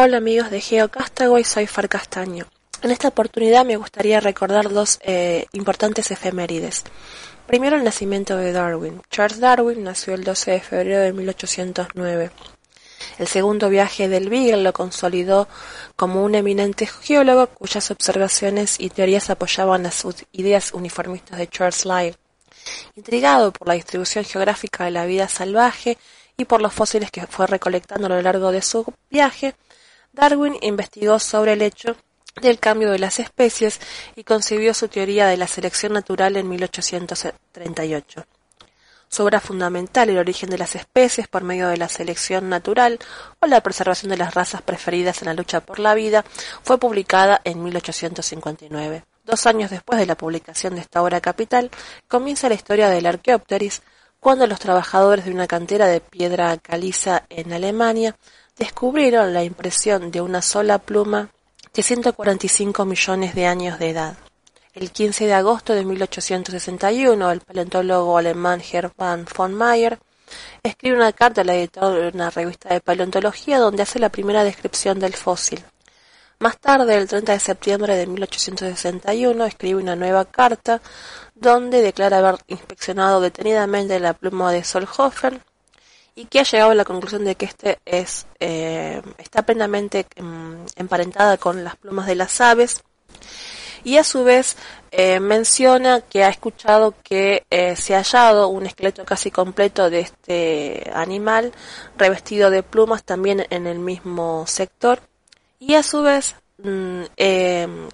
Hola 0.00 0.18
amigos 0.18 0.52
de 0.52 0.60
GeoCastaway, 0.60 1.42
soy 1.42 1.66
Far 1.66 1.88
Castaño. 1.88 2.46
En 2.82 2.92
esta 2.92 3.08
oportunidad 3.08 3.64
me 3.64 3.76
gustaría 3.76 4.20
recordar 4.20 4.68
dos 4.68 5.00
eh, 5.02 5.46
importantes 5.50 6.12
efemérides. 6.12 6.84
Primero 7.48 7.74
el 7.74 7.82
nacimiento 7.82 8.36
de 8.36 8.52
Darwin. 8.52 9.02
Charles 9.10 9.40
Darwin 9.40 9.82
nació 9.82 10.14
el 10.14 10.22
12 10.22 10.52
de 10.52 10.60
febrero 10.60 11.00
de 11.00 11.12
1809. 11.12 12.30
El 13.18 13.26
segundo 13.26 13.68
viaje 13.70 14.08
del 14.08 14.28
Beagle 14.28 14.62
lo 14.62 14.72
consolidó 14.72 15.48
como 15.96 16.22
un 16.22 16.36
eminente 16.36 16.86
geólogo 16.86 17.48
cuyas 17.48 17.90
observaciones 17.90 18.78
y 18.78 18.90
teorías 18.90 19.30
apoyaban 19.30 19.82
las 19.82 20.06
ideas 20.30 20.74
uniformistas 20.74 21.38
de 21.38 21.48
Charles 21.48 21.84
Lyell. 21.84 22.16
Intrigado 22.94 23.52
por 23.52 23.66
la 23.66 23.74
distribución 23.74 24.24
geográfica 24.24 24.84
de 24.84 24.92
la 24.92 25.06
vida 25.06 25.26
salvaje 25.26 25.98
y 26.36 26.44
por 26.44 26.62
los 26.62 26.72
fósiles 26.72 27.10
que 27.10 27.26
fue 27.26 27.48
recolectando 27.48 28.06
a 28.06 28.10
lo 28.10 28.22
largo 28.22 28.52
de 28.52 28.62
su 28.62 28.84
viaje, 29.10 29.56
Darwin 30.18 30.56
investigó 30.62 31.20
sobre 31.20 31.52
el 31.52 31.62
hecho 31.62 31.94
del 32.42 32.58
cambio 32.58 32.90
de 32.90 32.98
las 32.98 33.20
especies 33.20 33.80
y 34.16 34.24
concibió 34.24 34.74
su 34.74 34.88
teoría 34.88 35.28
de 35.28 35.36
la 35.36 35.46
selección 35.46 35.92
natural 35.92 36.36
en 36.36 36.48
1838. 36.48 38.24
Su 39.08 39.22
obra 39.22 39.38
fundamental, 39.38 40.10
El 40.10 40.18
origen 40.18 40.50
de 40.50 40.58
las 40.58 40.74
especies 40.74 41.28
por 41.28 41.44
medio 41.44 41.68
de 41.68 41.76
la 41.76 41.88
selección 41.88 42.48
natural 42.48 42.98
o 43.38 43.46
la 43.46 43.60
preservación 43.60 44.10
de 44.10 44.16
las 44.16 44.34
razas 44.34 44.60
preferidas 44.60 45.22
en 45.22 45.26
la 45.26 45.34
lucha 45.34 45.60
por 45.60 45.78
la 45.78 45.94
vida, 45.94 46.24
fue 46.64 46.78
publicada 46.78 47.40
en 47.44 47.62
1859. 47.62 49.04
Dos 49.24 49.46
años 49.46 49.70
después 49.70 50.00
de 50.00 50.06
la 50.06 50.16
publicación 50.16 50.74
de 50.74 50.80
esta 50.80 51.00
obra 51.00 51.20
capital, 51.20 51.70
comienza 52.08 52.48
la 52.48 52.56
historia 52.56 52.88
del 52.88 53.06
Archaeopteryx, 53.06 53.82
cuando 54.18 54.48
los 54.48 54.58
trabajadores 54.58 55.26
de 55.26 55.30
una 55.30 55.46
cantera 55.46 55.86
de 55.86 56.00
piedra 56.00 56.56
caliza 56.56 57.22
en 57.28 57.52
Alemania 57.52 58.16
descubrieron 58.58 59.32
la 59.32 59.44
impresión 59.44 60.10
de 60.10 60.20
una 60.20 60.42
sola 60.42 60.78
pluma 60.78 61.30
de 61.72 61.82
145 61.82 62.84
millones 62.84 63.34
de 63.34 63.46
años 63.46 63.78
de 63.78 63.90
edad. 63.90 64.16
El 64.74 64.90
15 64.90 65.26
de 65.26 65.34
agosto 65.34 65.74
de 65.74 65.84
1861, 65.84 67.30
el 67.30 67.40
paleontólogo 67.40 68.18
alemán 68.18 68.60
Hermann 68.60 69.26
von 69.36 69.54
Mayer 69.54 69.98
escribe 70.62 70.96
una 70.96 71.12
carta 71.12 71.40
al 71.40 71.50
editor 71.50 72.00
de 72.00 72.08
una 72.08 72.30
revista 72.30 72.68
de 72.68 72.80
paleontología 72.80 73.58
donde 73.58 73.82
hace 73.82 73.98
la 73.98 74.08
primera 74.08 74.44
descripción 74.44 74.98
del 74.98 75.14
fósil. 75.14 75.64
Más 76.40 76.58
tarde, 76.58 76.96
el 76.96 77.08
30 77.08 77.32
de 77.32 77.40
septiembre 77.40 77.96
de 77.96 78.06
1861, 78.06 79.44
escribe 79.44 79.82
una 79.82 79.96
nueva 79.96 80.24
carta 80.24 80.80
donde 81.34 81.82
declara 81.82 82.18
haber 82.18 82.36
inspeccionado 82.46 83.20
detenidamente 83.20 83.98
la 83.98 84.14
pluma 84.14 84.52
de 84.52 84.62
Solhofen 84.62 85.42
y 86.18 86.24
que 86.24 86.40
ha 86.40 86.42
llegado 86.42 86.72
a 86.72 86.74
la 86.74 86.84
conclusión 86.84 87.24
de 87.24 87.36
que 87.36 87.46
este 87.46 87.78
es, 87.84 88.26
eh, 88.40 89.00
está 89.18 89.42
plenamente 89.42 90.04
um, 90.20 90.66
emparentada 90.74 91.36
con 91.36 91.62
las 91.62 91.76
plumas 91.76 92.08
de 92.08 92.16
las 92.16 92.40
aves 92.40 92.82
y 93.84 93.98
a 93.98 94.04
su 94.04 94.24
vez 94.24 94.56
eh, 94.90 95.20
menciona 95.20 96.00
que 96.00 96.24
ha 96.24 96.28
escuchado 96.28 96.92
que 97.04 97.44
eh, 97.50 97.76
se 97.76 97.94
ha 97.94 97.98
hallado 97.98 98.48
un 98.48 98.66
esqueleto 98.66 99.04
casi 99.04 99.30
completo 99.30 99.90
de 99.90 100.00
este 100.00 100.90
animal 100.92 101.52
revestido 101.96 102.50
de 102.50 102.64
plumas 102.64 103.04
también 103.04 103.46
en 103.50 103.68
el 103.68 103.78
mismo 103.78 104.44
sector 104.48 104.98
y 105.60 105.74
a 105.74 105.84
su 105.84 106.02
vez 106.02 106.34
mm, 106.58 107.02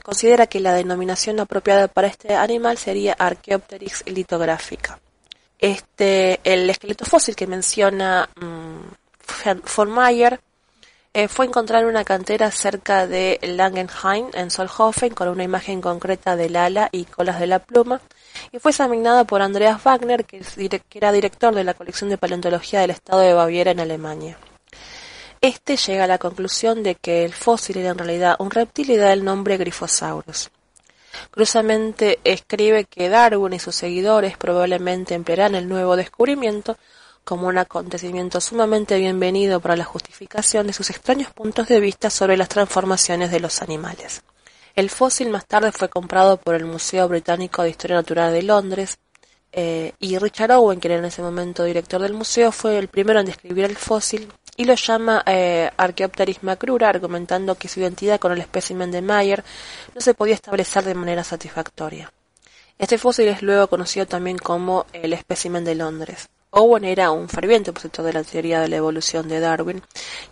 considera 0.03 0.47
que 0.47 0.61
la 0.61 0.73
denominación 0.73 1.41
apropiada 1.41 1.89
para 1.89 2.07
este 2.07 2.35
animal 2.35 2.79
sería 2.79 3.13
Archaeopteryx 3.13 4.05
litográfica. 4.07 4.99
Este, 5.65 6.41
el 6.45 6.69
esqueleto 6.69 7.07
fósil 7.07 7.35
que 7.35 7.47
menciona 7.47 8.29
mm, 8.39 9.55
von 9.75 9.91
Mayer 9.91 10.39
eh, 11.15 11.27
fue 11.27 11.47
encontrado 11.47 11.85
en 11.85 11.89
una 11.89 12.05
cantera 12.05 12.51
cerca 12.51 13.07
de 13.07 13.39
Langenheim, 13.41 14.27
en 14.35 14.51
Solhofen, 14.51 15.15
con 15.15 15.29
una 15.29 15.43
imagen 15.43 15.81
concreta 15.81 16.37
del 16.37 16.57
ala 16.57 16.91
y 16.93 17.07
colas 17.07 17.41
de 17.41 17.47
la 17.47 17.61
pluma, 17.61 18.03
y 18.53 18.59
fue 18.59 18.73
examinada 18.73 19.25
por 19.25 19.41
Andreas 19.41 19.83
Wagner, 19.83 20.27
que, 20.27 20.43
que 20.43 20.99
era 20.99 21.13
director 21.13 21.55
de 21.55 21.65
la 21.65 21.73
colección 21.73 22.11
de 22.11 22.19
paleontología 22.19 22.81
del 22.83 22.91
estado 22.91 23.21
de 23.21 23.33
Baviera 23.33 23.71
en 23.71 23.81
Alemania. 23.81 24.37
Este 25.41 25.79
llega 25.79 26.05
a 26.05 26.09
la 26.09 26.19
conclusión 26.19 26.83
de 26.83 26.95
que 26.95 27.25
el 27.25 27.33
fósil 27.33 27.79
era 27.79 27.93
en 27.93 27.99
realidad 27.99 28.37
un 28.39 28.51
reptil 28.51 28.91
y 28.91 28.99
da 28.99 29.15
el 29.15 29.25
nombre 29.25 29.57
Gryphosaurus. 29.57 30.51
Cruzamente 31.31 32.19
escribe 32.25 32.85
que 32.85 33.09
Darwin 33.09 33.55
y 33.55 33.59
sus 33.59 33.75
seguidores 33.75 34.37
probablemente 34.37 35.15
emplearán 35.15 35.55
el 35.55 35.69
nuevo 35.69 35.97
descubrimiento 35.97 36.77
como 37.25 37.49
un 37.49 37.59
acontecimiento 37.59 38.41
sumamente 38.41 38.99
bienvenido 38.99 39.61
para 39.61 39.77
la 39.77 39.85
justificación 39.85 40.67
de 40.67 40.75
sus 40.75 40.91
extraños 40.91 41.33
puntos 41.33 41.69
de 41.69 41.81
vista 41.81 42.11
sobre 42.11 42.37
las 42.37 42.49
transformaciones 42.49 43.31
de 43.31 43.41
los 43.41 43.63
animales. 43.63 44.23
El 44.75 44.91
fósil 44.91 45.31
más 45.31 45.47
tarde 45.47 45.73
fue 45.73 45.89
comprado 45.89 46.37
por 46.37 46.55
el 46.55 46.65
Museo 46.65 47.09
Británico 47.09 47.63
de 47.63 47.71
Historia 47.71 47.97
Natural 47.97 48.33
de 48.33 48.43
Londres 48.43 48.99
eh, 49.53 49.93
y 50.01 50.19
Richard 50.19 50.51
Owen, 50.51 50.81
que 50.81 50.89
era 50.89 50.99
en 50.99 51.05
ese 51.05 51.23
momento 51.23 51.65
director 51.65 52.03
del 52.03 52.13
museo, 52.13 52.51
fue 52.51 52.77
el 52.77 52.89
primero 52.89 53.21
en 53.21 53.27
describir 53.27 53.65
el 53.65 53.77
fósil 53.77 54.33
y 54.57 54.65
lo 54.65 54.75
llama 54.75 55.23
eh, 55.27 55.71
Archaeopteryx 55.77 56.43
macrura, 56.43 56.89
argumentando 56.89 57.55
que 57.57 57.69
su 57.69 57.81
identidad 57.81 58.21
con 58.21 58.33
el 58.33 58.41
espécimen 58.41 58.91
de 58.91 59.03
Mayer 59.03 59.45
no 59.95 60.01
se 60.01 60.15
podía 60.15 60.35
establecer 60.35 60.85
de 60.85 60.95
manera 60.95 61.25
satisfactoria. 61.25 62.13
Este 62.79 62.99
fósil 62.99 63.29
es 63.29 63.43
luego 63.43 63.69
conocido 63.69 64.07
también 64.07 64.39
como 64.39 64.87
el 64.93 65.13
espécimen 65.13 65.65
de 65.65 65.75
Londres. 65.75 66.29
Owen 66.51 66.85
era 66.85 67.11
un 67.11 67.29
ferviente 67.29 67.71
opositor 67.71 68.05
de 68.05 68.13
la 68.13 68.23
teoría 68.23 68.61
de 68.61 68.69
la 68.69 68.77
evolución 68.77 69.29
de 69.29 69.41
Darwin 69.41 69.83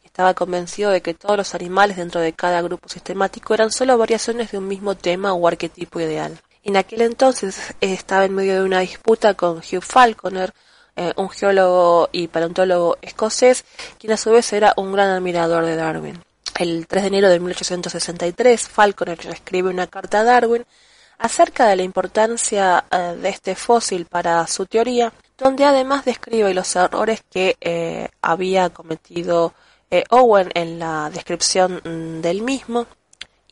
y 0.02 0.06
estaba 0.06 0.34
convencido 0.34 0.90
de 0.90 1.02
que 1.02 1.14
todos 1.14 1.36
los 1.36 1.54
animales 1.54 1.96
dentro 1.96 2.20
de 2.20 2.32
cada 2.32 2.62
grupo 2.62 2.88
sistemático 2.88 3.54
eran 3.54 3.72
solo 3.72 3.98
variaciones 3.98 4.52
de 4.52 4.58
un 4.58 4.68
mismo 4.68 4.96
tema 4.96 5.34
o 5.34 5.48
arquetipo 5.48 5.98
ideal. 5.98 6.38
En 6.62 6.76
aquel 6.76 7.02
entonces 7.02 7.74
eh, 7.80 7.92
estaba 7.92 8.24
en 8.24 8.34
medio 8.34 8.54
de 8.54 8.62
una 8.62 8.80
disputa 8.80 9.34
con 9.34 9.58
Hugh 9.58 9.82
Falconer, 9.82 10.52
eh, 10.96 11.12
un 11.16 11.30
geólogo 11.30 12.08
y 12.12 12.28
paleontólogo 12.28 12.98
escocés, 13.02 13.64
quien 13.98 14.12
a 14.12 14.16
su 14.16 14.30
vez 14.30 14.52
era 14.52 14.74
un 14.76 14.92
gran 14.92 15.10
admirador 15.10 15.64
de 15.64 15.76
Darwin. 15.76 16.22
El 16.58 16.86
3 16.86 17.02
de 17.02 17.08
enero 17.08 17.28
de 17.28 17.40
1863, 17.40 18.68
Falconer 18.68 19.18
escribe 19.26 19.70
una 19.70 19.86
carta 19.86 20.20
a 20.20 20.24
Darwin 20.24 20.64
acerca 21.18 21.66
de 21.66 21.76
la 21.76 21.82
importancia 21.82 22.84
eh, 22.90 23.16
de 23.20 23.28
este 23.28 23.54
fósil 23.54 24.06
para 24.06 24.46
su 24.46 24.66
teoría, 24.66 25.12
donde 25.38 25.64
además 25.64 26.04
describe 26.04 26.52
los 26.54 26.76
errores 26.76 27.22
que 27.30 28.10
había 28.20 28.70
cometido 28.70 29.54
Owen 30.10 30.50
en 30.54 30.78
la 30.78 31.10
descripción 31.12 31.80
mm, 31.84 32.20
del 32.20 32.42
mismo 32.42 32.86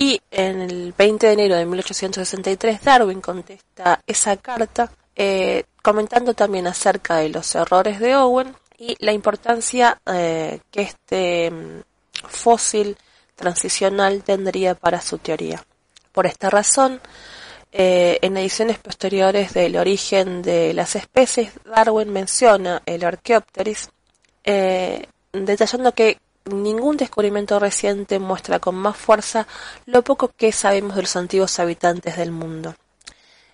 y 0.01 0.19
en 0.31 0.63
el 0.63 0.95
20 0.97 1.27
de 1.27 1.33
enero 1.35 1.57
de 1.57 1.67
1863 1.67 2.83
Darwin 2.83 3.21
contesta 3.21 4.01
esa 4.07 4.35
carta 4.39 4.91
eh, 5.17 5.65
comentando 5.83 6.35
también 6.35 6.67
acerca 6.67 7.17
de 7.17 7.29
los 7.29 7.55
errores 7.55 8.01
de 8.01 8.17
Owen 8.17 8.55
y 8.79 8.97
la 9.01 9.13
importancia 9.13 10.01
eh, 10.07 10.61
que 10.71 10.83
este 10.83 11.51
mm, 11.51 11.83
fósil 12.27 12.97
transicional 13.35 14.23
tendría 14.23 14.75
para 14.75 15.01
su 15.01 15.19
teoría. 15.19 15.65
Por 16.13 16.27
esta 16.27 16.51
razón, 16.51 17.01
eh, 17.73 18.19
en 18.23 18.37
ediciones 18.37 18.79
posteriores 18.79 19.55
del 19.55 19.77
origen 19.77 20.43
de 20.43 20.75
las 20.75 20.97
especies, 20.97 21.53
Darwin 21.65 22.11
menciona 22.13 22.83
el 22.87 23.05
Archaeopteryx, 23.05 23.91
detallando 25.33 25.93
que 25.93 26.19
ningún 26.47 26.97
descubrimiento 26.97 27.59
reciente 27.59 28.19
muestra 28.19 28.59
con 28.59 28.75
más 28.75 28.97
fuerza 28.97 29.47
lo 29.87 30.03
poco 30.03 30.29
que 30.37 30.53
sabemos 30.53 30.97
de 30.97 31.03
los 31.03 31.17
antiguos 31.17 31.59
habitantes 31.59 32.17
del 32.17 32.33
mundo. 32.33 32.75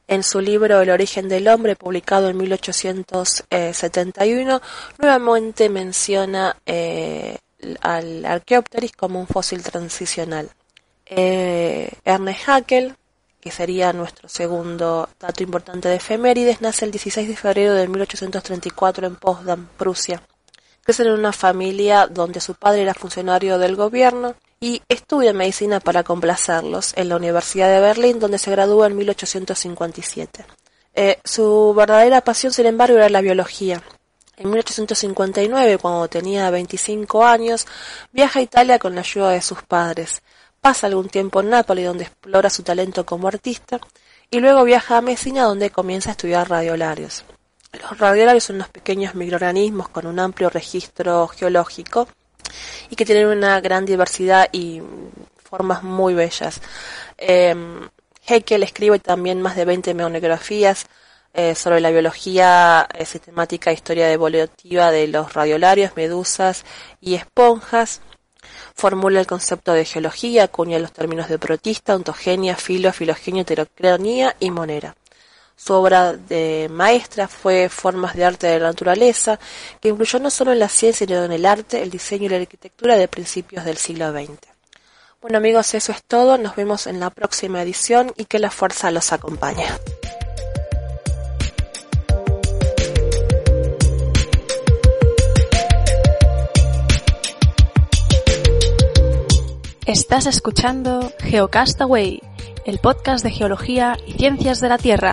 En 0.08 0.22
su 0.22 0.40
libro 0.40 0.80
El 0.80 0.90
origen 0.90 1.28
del 1.28 1.48
hombre, 1.48 1.74
publicado 1.74 2.28
en 2.28 2.36
1871, 2.36 4.62
nuevamente 4.98 5.68
menciona 5.68 6.56
eh, 6.64 7.38
al 7.80 8.24
Archaeopteryx 8.24 8.96
como 8.96 9.18
un 9.18 9.26
fósil 9.26 9.64
transicional. 9.64 10.48
Eh, 11.06 11.90
Ernest 12.04 12.48
Haeckel, 12.48 12.94
que 13.40 13.50
sería 13.50 13.92
nuestro 13.92 14.28
segundo 14.28 15.08
dato 15.18 15.42
importante 15.42 15.88
de 15.88 15.96
efemérides, 15.96 16.60
nace 16.60 16.84
el 16.84 16.92
16 16.92 17.26
de 17.28 17.36
febrero 17.36 17.74
de 17.74 17.88
1834 17.88 19.08
en 19.08 19.16
Potsdam, 19.16 19.66
Prusia. 19.76 20.22
Crece 20.82 21.02
en 21.02 21.10
una 21.10 21.32
familia 21.32 22.06
donde 22.06 22.40
su 22.40 22.54
padre 22.54 22.82
era 22.82 22.94
funcionario 22.94 23.58
del 23.58 23.74
gobierno 23.74 24.36
y 24.60 24.82
estudia 24.88 25.32
medicina 25.32 25.80
para 25.80 26.02
complacerlos 26.02 26.92
en 26.96 27.08
la 27.08 27.16
Universidad 27.16 27.68
de 27.68 27.80
Berlín, 27.80 28.18
donde 28.18 28.38
se 28.38 28.50
gradúa 28.50 28.86
en 28.86 28.96
1857. 28.96 30.46
Eh, 30.94 31.18
su 31.24 31.74
verdadera 31.76 32.22
pasión, 32.22 32.52
sin 32.52 32.66
embargo, 32.66 32.96
era 32.96 33.08
la 33.08 33.20
biología. 33.20 33.82
En 34.38 34.50
1859, 34.50 35.78
cuando 35.78 36.08
tenía 36.08 36.50
25 36.50 37.24
años, 37.24 37.66
viaja 38.12 38.38
a 38.38 38.42
Italia 38.42 38.78
con 38.78 38.94
la 38.94 39.02
ayuda 39.02 39.30
de 39.30 39.42
sus 39.42 39.62
padres. 39.62 40.22
Pasa 40.60 40.86
algún 40.86 41.08
tiempo 41.08 41.40
en 41.40 41.50
Nápoles, 41.50 41.86
donde 41.86 42.04
explora 42.04 42.50
su 42.50 42.62
talento 42.62 43.04
como 43.04 43.28
artista, 43.28 43.78
y 44.30 44.40
luego 44.40 44.64
viaja 44.64 44.96
a 44.96 45.02
Messina, 45.02 45.44
donde 45.44 45.70
comienza 45.70 46.10
a 46.10 46.12
estudiar 46.12 46.48
radiolarios. 46.48 47.24
Los 47.72 47.98
radiolarios 47.98 48.44
son 48.44 48.56
unos 48.56 48.68
pequeños 48.70 49.14
microorganismos 49.14 49.88
con 49.90 50.06
un 50.06 50.18
amplio 50.18 50.48
registro 50.48 51.28
geológico 51.28 52.08
y 52.90 52.96
que 52.96 53.04
tienen 53.04 53.26
una 53.26 53.60
gran 53.60 53.84
diversidad 53.84 54.48
y 54.52 54.82
formas 55.36 55.82
muy 55.82 56.14
bellas. 56.14 56.60
Eh, 57.18 57.54
Haeckel 58.28 58.62
escribe 58.62 58.98
también 58.98 59.40
más 59.40 59.56
de 59.56 59.64
20 59.64 59.94
monografías 59.94 60.86
eh, 61.32 61.54
sobre 61.54 61.80
la 61.80 61.90
biología 61.90 62.88
eh, 62.94 63.04
sistemática 63.04 63.70
e 63.70 63.74
historia 63.74 64.10
evolutiva 64.10 64.90
de 64.90 65.06
los 65.06 65.34
radiolarios, 65.34 65.94
medusas 65.94 66.64
y 67.00 67.14
esponjas. 67.14 68.00
Formula 68.74 69.20
el 69.20 69.26
concepto 69.26 69.72
de 69.72 69.84
geología, 69.84 70.44
acuña 70.44 70.78
los 70.78 70.92
términos 70.92 71.28
de 71.28 71.38
protista, 71.38 71.94
ontogenia, 71.94 72.56
filo, 72.56 72.92
filogenia, 72.92 73.42
heterocronía 73.42 74.34
y 74.40 74.50
monera. 74.50 74.96
Su 75.58 75.72
obra 75.72 76.12
de 76.12 76.68
maestra 76.70 77.28
fue 77.28 77.70
Formas 77.70 78.14
de 78.14 78.26
arte 78.26 78.46
de 78.46 78.60
la 78.60 78.66
naturaleza, 78.68 79.40
que 79.80 79.88
influyó 79.88 80.18
no 80.18 80.28
solo 80.28 80.52
en 80.52 80.58
la 80.58 80.68
ciencia, 80.68 81.06
sino 81.06 81.24
en 81.24 81.32
el 81.32 81.46
arte, 81.46 81.82
el 81.82 81.90
diseño 81.90 82.26
y 82.26 82.28
la 82.28 82.36
arquitectura 82.36 82.96
de 82.96 83.08
principios 83.08 83.64
del 83.64 83.78
siglo 83.78 84.12
XX. 84.12 84.38
Bueno 85.22 85.38
amigos, 85.38 85.72
eso 85.72 85.92
es 85.92 86.04
todo. 86.04 86.36
Nos 86.36 86.56
vemos 86.56 86.86
en 86.86 87.00
la 87.00 87.08
próxima 87.08 87.62
edición 87.62 88.12
y 88.16 88.26
que 88.26 88.38
la 88.38 88.50
fuerza 88.50 88.90
los 88.90 89.12
acompañe. 89.14 89.64
Estás 99.86 100.26
escuchando 100.26 101.10
Geocastaway, 101.20 102.20
el 102.66 102.78
podcast 102.78 103.24
de 103.24 103.30
geología 103.30 103.96
y 104.06 104.12
ciencias 104.12 104.60
de 104.60 104.68
la 104.68 104.76
Tierra. 104.76 105.12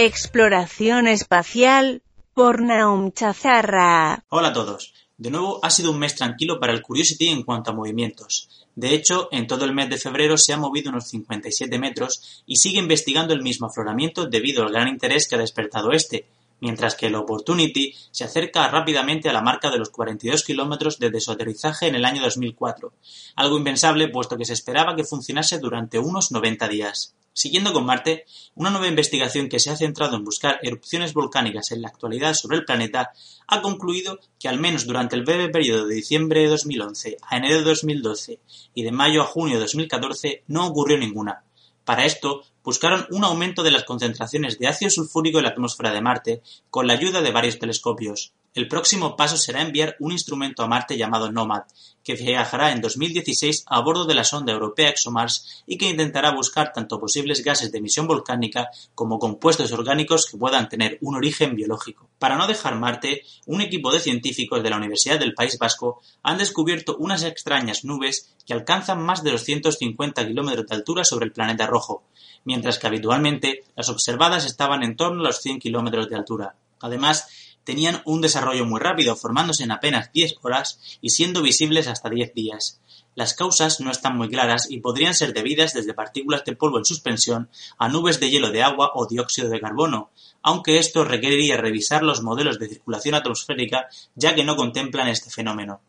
Exploración 0.00 1.08
espacial 1.08 2.02
por 2.32 2.62
Naum 2.62 3.10
Chazarra. 3.10 4.24
Hola 4.28 4.50
a 4.50 4.52
todos. 4.52 4.94
De 5.16 5.28
nuevo 5.28 5.58
ha 5.64 5.70
sido 5.70 5.90
un 5.90 5.98
mes 5.98 6.14
tranquilo 6.14 6.60
para 6.60 6.72
el 6.72 6.82
Curiosity 6.82 7.26
en 7.26 7.42
cuanto 7.42 7.72
a 7.72 7.74
movimientos. 7.74 8.68
De 8.76 8.94
hecho, 8.94 9.28
en 9.32 9.48
todo 9.48 9.64
el 9.64 9.74
mes 9.74 9.90
de 9.90 9.98
febrero 9.98 10.38
se 10.38 10.52
ha 10.52 10.56
movido 10.56 10.90
unos 10.90 11.08
57 11.08 11.80
metros 11.80 12.44
y 12.46 12.58
sigue 12.58 12.78
investigando 12.78 13.34
el 13.34 13.42
mismo 13.42 13.66
afloramiento 13.66 14.26
debido 14.26 14.62
al 14.62 14.70
gran 14.70 14.86
interés 14.86 15.26
que 15.26 15.34
ha 15.34 15.38
despertado 15.38 15.90
este, 15.90 16.28
mientras 16.60 16.94
que 16.94 17.06
el 17.06 17.16
Opportunity 17.16 17.92
se 18.12 18.22
acerca 18.22 18.68
rápidamente 18.68 19.28
a 19.28 19.32
la 19.32 19.42
marca 19.42 19.68
de 19.68 19.78
los 19.78 19.90
42 19.90 20.44
kilómetros 20.44 21.00
de 21.00 21.10
desaterrizaje 21.10 21.88
en 21.88 21.96
el 21.96 22.04
año 22.04 22.22
2004, 22.22 22.92
algo 23.34 23.58
impensable 23.58 24.06
puesto 24.06 24.36
que 24.36 24.44
se 24.44 24.52
esperaba 24.52 24.94
que 24.94 25.02
funcionase 25.02 25.58
durante 25.58 25.98
unos 25.98 26.30
90 26.30 26.68
días. 26.68 27.16
Siguiendo 27.32 27.72
con 27.72 27.86
Marte, 27.86 28.24
una 28.54 28.70
nueva 28.70 28.88
investigación 28.88 29.48
que 29.48 29.60
se 29.60 29.70
ha 29.70 29.76
centrado 29.76 30.16
en 30.16 30.24
buscar 30.24 30.58
erupciones 30.62 31.14
volcánicas 31.14 31.70
en 31.70 31.82
la 31.82 31.88
actualidad 31.88 32.34
sobre 32.34 32.56
el 32.56 32.64
planeta 32.64 33.12
ha 33.46 33.62
concluido 33.62 34.18
que 34.40 34.48
al 34.48 34.58
menos 34.58 34.86
durante 34.86 35.14
el 35.14 35.24
breve 35.24 35.48
periodo 35.48 35.86
de 35.86 35.94
diciembre 35.94 36.40
de 36.40 36.48
2011 36.48 37.16
a 37.22 37.36
enero 37.36 37.58
de 37.58 37.64
2012 37.64 38.40
y 38.74 38.82
de 38.82 38.92
mayo 38.92 39.22
a 39.22 39.26
junio 39.26 39.54
de 39.54 39.60
2014 39.60 40.42
no 40.48 40.66
ocurrió 40.66 40.98
ninguna. 40.98 41.44
Para 41.84 42.04
esto, 42.04 42.42
buscaron 42.62 43.06
un 43.10 43.24
aumento 43.24 43.62
de 43.62 43.70
las 43.70 43.84
concentraciones 43.84 44.58
de 44.58 44.66
ácido 44.66 44.90
sulfúrico 44.90 45.38
en 45.38 45.44
la 45.44 45.50
atmósfera 45.50 45.92
de 45.92 46.02
Marte 46.02 46.42
con 46.68 46.86
la 46.86 46.92
ayuda 46.92 47.22
de 47.22 47.30
varios 47.30 47.58
telescopios. 47.58 48.34
El 48.58 48.66
próximo 48.66 49.14
paso 49.14 49.36
será 49.36 49.62
enviar 49.62 49.94
un 50.00 50.10
instrumento 50.10 50.64
a 50.64 50.66
Marte 50.66 50.98
llamado 50.98 51.30
NOMAD, 51.30 51.62
que 52.02 52.14
viajará 52.14 52.72
en 52.72 52.80
2016 52.80 53.62
a 53.68 53.80
bordo 53.82 54.04
de 54.04 54.16
la 54.16 54.24
sonda 54.24 54.52
europea 54.52 54.88
ExoMars 54.88 55.62
y 55.64 55.78
que 55.78 55.88
intentará 55.88 56.32
buscar 56.32 56.72
tanto 56.72 56.98
posibles 56.98 57.44
gases 57.44 57.70
de 57.70 57.78
emisión 57.78 58.08
volcánica 58.08 58.68
como 58.96 59.20
compuestos 59.20 59.70
orgánicos 59.70 60.26
que 60.26 60.36
puedan 60.36 60.68
tener 60.68 60.98
un 61.02 61.14
origen 61.14 61.54
biológico. 61.54 62.10
Para 62.18 62.36
no 62.36 62.48
dejar 62.48 62.74
Marte, 62.74 63.22
un 63.46 63.60
equipo 63.60 63.92
de 63.92 64.00
científicos 64.00 64.60
de 64.60 64.70
la 64.70 64.76
Universidad 64.76 65.20
del 65.20 65.34
País 65.34 65.56
Vasco 65.56 66.02
han 66.24 66.38
descubierto 66.38 66.96
unas 66.98 67.22
extrañas 67.22 67.84
nubes 67.84 68.34
que 68.44 68.54
alcanzan 68.54 69.00
más 69.00 69.22
de 69.22 69.30
250 69.30 70.26
kilómetros 70.26 70.66
de 70.66 70.74
altura 70.74 71.04
sobre 71.04 71.26
el 71.26 71.32
planeta 71.32 71.68
rojo, 71.68 72.02
mientras 72.44 72.80
que 72.80 72.88
habitualmente 72.88 73.62
las 73.76 73.88
observadas 73.88 74.46
estaban 74.46 74.82
en 74.82 74.96
torno 74.96 75.20
a 75.20 75.26
los 75.28 75.42
100 75.42 75.60
kilómetros 75.60 76.08
de 76.08 76.16
altura. 76.16 76.56
Además, 76.80 77.28
tenían 77.68 78.00
un 78.06 78.22
desarrollo 78.22 78.64
muy 78.64 78.80
rápido, 78.80 79.14
formándose 79.14 79.62
en 79.62 79.72
apenas 79.72 80.10
10 80.14 80.36
horas 80.40 80.80
y 81.02 81.10
siendo 81.10 81.42
visibles 81.42 81.86
hasta 81.86 82.08
10 82.08 82.32
días. 82.32 82.80
Las 83.14 83.34
causas 83.34 83.78
no 83.80 83.90
están 83.90 84.16
muy 84.16 84.30
claras 84.30 84.70
y 84.70 84.80
podrían 84.80 85.12
ser 85.12 85.34
debidas 85.34 85.74
desde 85.74 85.92
partículas 85.92 86.46
de 86.46 86.56
polvo 86.56 86.78
en 86.78 86.86
suspensión 86.86 87.50
a 87.76 87.90
nubes 87.90 88.20
de 88.20 88.30
hielo 88.30 88.52
de 88.52 88.62
agua 88.62 88.92
o 88.94 89.06
dióxido 89.06 89.50
de 89.50 89.60
carbono, 89.60 90.10
aunque 90.40 90.78
esto 90.78 91.04
requeriría 91.04 91.58
revisar 91.58 92.02
los 92.02 92.22
modelos 92.22 92.58
de 92.58 92.70
circulación 92.70 93.14
atmosférica 93.14 93.88
ya 94.14 94.34
que 94.34 94.44
no 94.44 94.56
contemplan 94.56 95.08
este 95.08 95.28
fenómeno. 95.28 95.82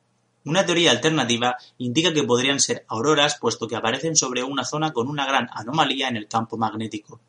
Una 0.44 0.66
teoría 0.66 0.92
alternativa 0.92 1.56
indica 1.78 2.12
que 2.12 2.26
podrían 2.26 2.60
ser 2.60 2.84
auroras 2.90 3.38
puesto 3.40 3.70
que 3.70 3.78
aparecen 3.78 4.18
sobre 4.18 4.44
una 4.44 4.66
zona 4.66 4.92
con 4.92 5.08
una 5.08 5.26
gran 5.26 5.48
anomalía 5.54 6.10
en 6.10 6.18
el 6.18 6.28
campo 6.28 6.58
magnético. 6.58 7.22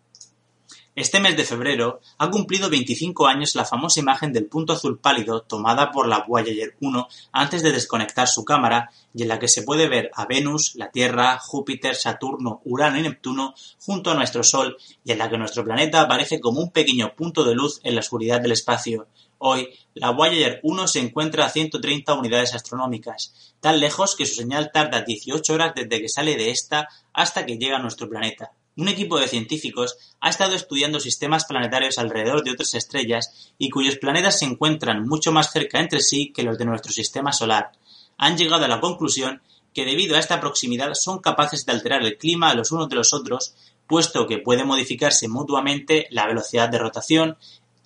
Este 0.97 1.21
mes 1.21 1.37
de 1.37 1.45
febrero 1.45 2.01
ha 2.19 2.31
cumplido 2.31 2.69
25 2.69 3.29
años 3.29 3.55
la 3.55 3.65
famosa 3.65 4.01
imagen 4.01 4.33
del 4.33 4.47
punto 4.47 4.73
azul 4.73 4.99
pálido 4.99 5.43
tomada 5.43 5.93
por 5.93 6.09
la 6.09 6.25
Voyager 6.27 6.77
1 6.81 7.09
antes 7.31 7.63
de 7.63 7.71
desconectar 7.71 8.27
su 8.27 8.45
cámara 8.45 8.91
y 9.15 9.23
en 9.23 9.29
la 9.29 9.39
que 9.39 9.47
se 9.47 9.63
puede 9.63 9.89
ver 9.89 10.11
a 10.15 10.27
Venus, 10.27 10.75
la 10.75 10.91
Tierra, 10.91 11.39
Júpiter, 11.39 11.95
Saturno, 11.95 12.61
Urano 12.65 12.99
y 12.99 13.03
Neptuno 13.03 13.55
junto 13.79 14.11
a 14.11 14.15
nuestro 14.15 14.43
Sol 14.43 14.77
y 15.05 15.13
en 15.13 15.19
la 15.19 15.31
que 15.31 15.39
nuestro 15.39 15.63
planeta 15.63 16.01
aparece 16.01 16.41
como 16.41 16.61
un 16.61 16.73
pequeño 16.73 17.15
punto 17.15 17.45
de 17.45 17.55
luz 17.55 17.79
en 17.85 17.95
la 17.95 18.01
oscuridad 18.01 18.41
del 18.41 18.53
espacio. 18.53 19.07
Hoy, 19.39 19.69
la 19.95 20.11
Voyager 20.11 20.59
1 20.65 20.89
se 20.89 20.99
encuentra 20.99 21.47
a 21.47 21.51
130 21.51 22.15
unidades 22.15 22.53
astronómicas, 22.53 23.55
tan 23.61 23.79
lejos 23.79 24.17
que 24.17 24.27
su 24.27 24.35
señal 24.35 24.73
tarda 24.73 25.03
18 25.03 25.55
horas 25.55 25.73
desde 25.77 26.01
que 26.01 26.09
sale 26.09 26.37
de 26.37 26.51
esta 26.51 26.89
hasta 27.13 27.47
que 27.47 27.59
llega 27.59 27.77
a 27.77 27.81
nuestro 27.81 28.09
planeta. 28.09 28.51
Un 28.81 28.89
equipo 28.89 29.21
de 29.21 29.29
científicos 29.29 29.99
ha 30.21 30.31
estado 30.31 30.55
estudiando 30.55 31.01
sistemas 31.01 31.45
planetarios 31.45 31.99
alrededor 31.99 32.43
de 32.43 32.53
otras 32.53 32.73
estrellas 32.73 33.53
y 33.59 33.69
cuyos 33.69 33.99
planetas 33.99 34.39
se 34.39 34.47
encuentran 34.47 35.07
mucho 35.07 35.33
más 35.33 35.53
cerca 35.53 35.81
entre 35.81 36.01
sí 36.01 36.33
que 36.35 36.45
los 36.45 36.57
de 36.57 36.65
nuestro 36.65 36.91
sistema 36.91 37.31
solar. 37.31 37.73
Han 38.17 38.39
llegado 38.39 38.65
a 38.65 38.69
la 38.69 38.81
conclusión 38.81 39.43
que 39.75 39.85
debido 39.85 40.17
a 40.17 40.19
esta 40.19 40.41
proximidad 40.41 40.95
son 40.95 41.19
capaces 41.19 41.67
de 41.67 41.73
alterar 41.73 42.01
el 42.01 42.17
clima 42.17 42.55
los 42.55 42.73
unos 42.73 42.89
de 42.89 42.97
los 42.97 43.13
otros, 43.13 43.55
puesto 43.87 44.27
que 44.27 44.39
puede 44.39 44.65
modificarse 44.65 45.29
mutuamente 45.29 46.07
la 46.11 46.27
velocidad 46.27 46.71
de 46.71 46.79
rotación, 46.79 47.37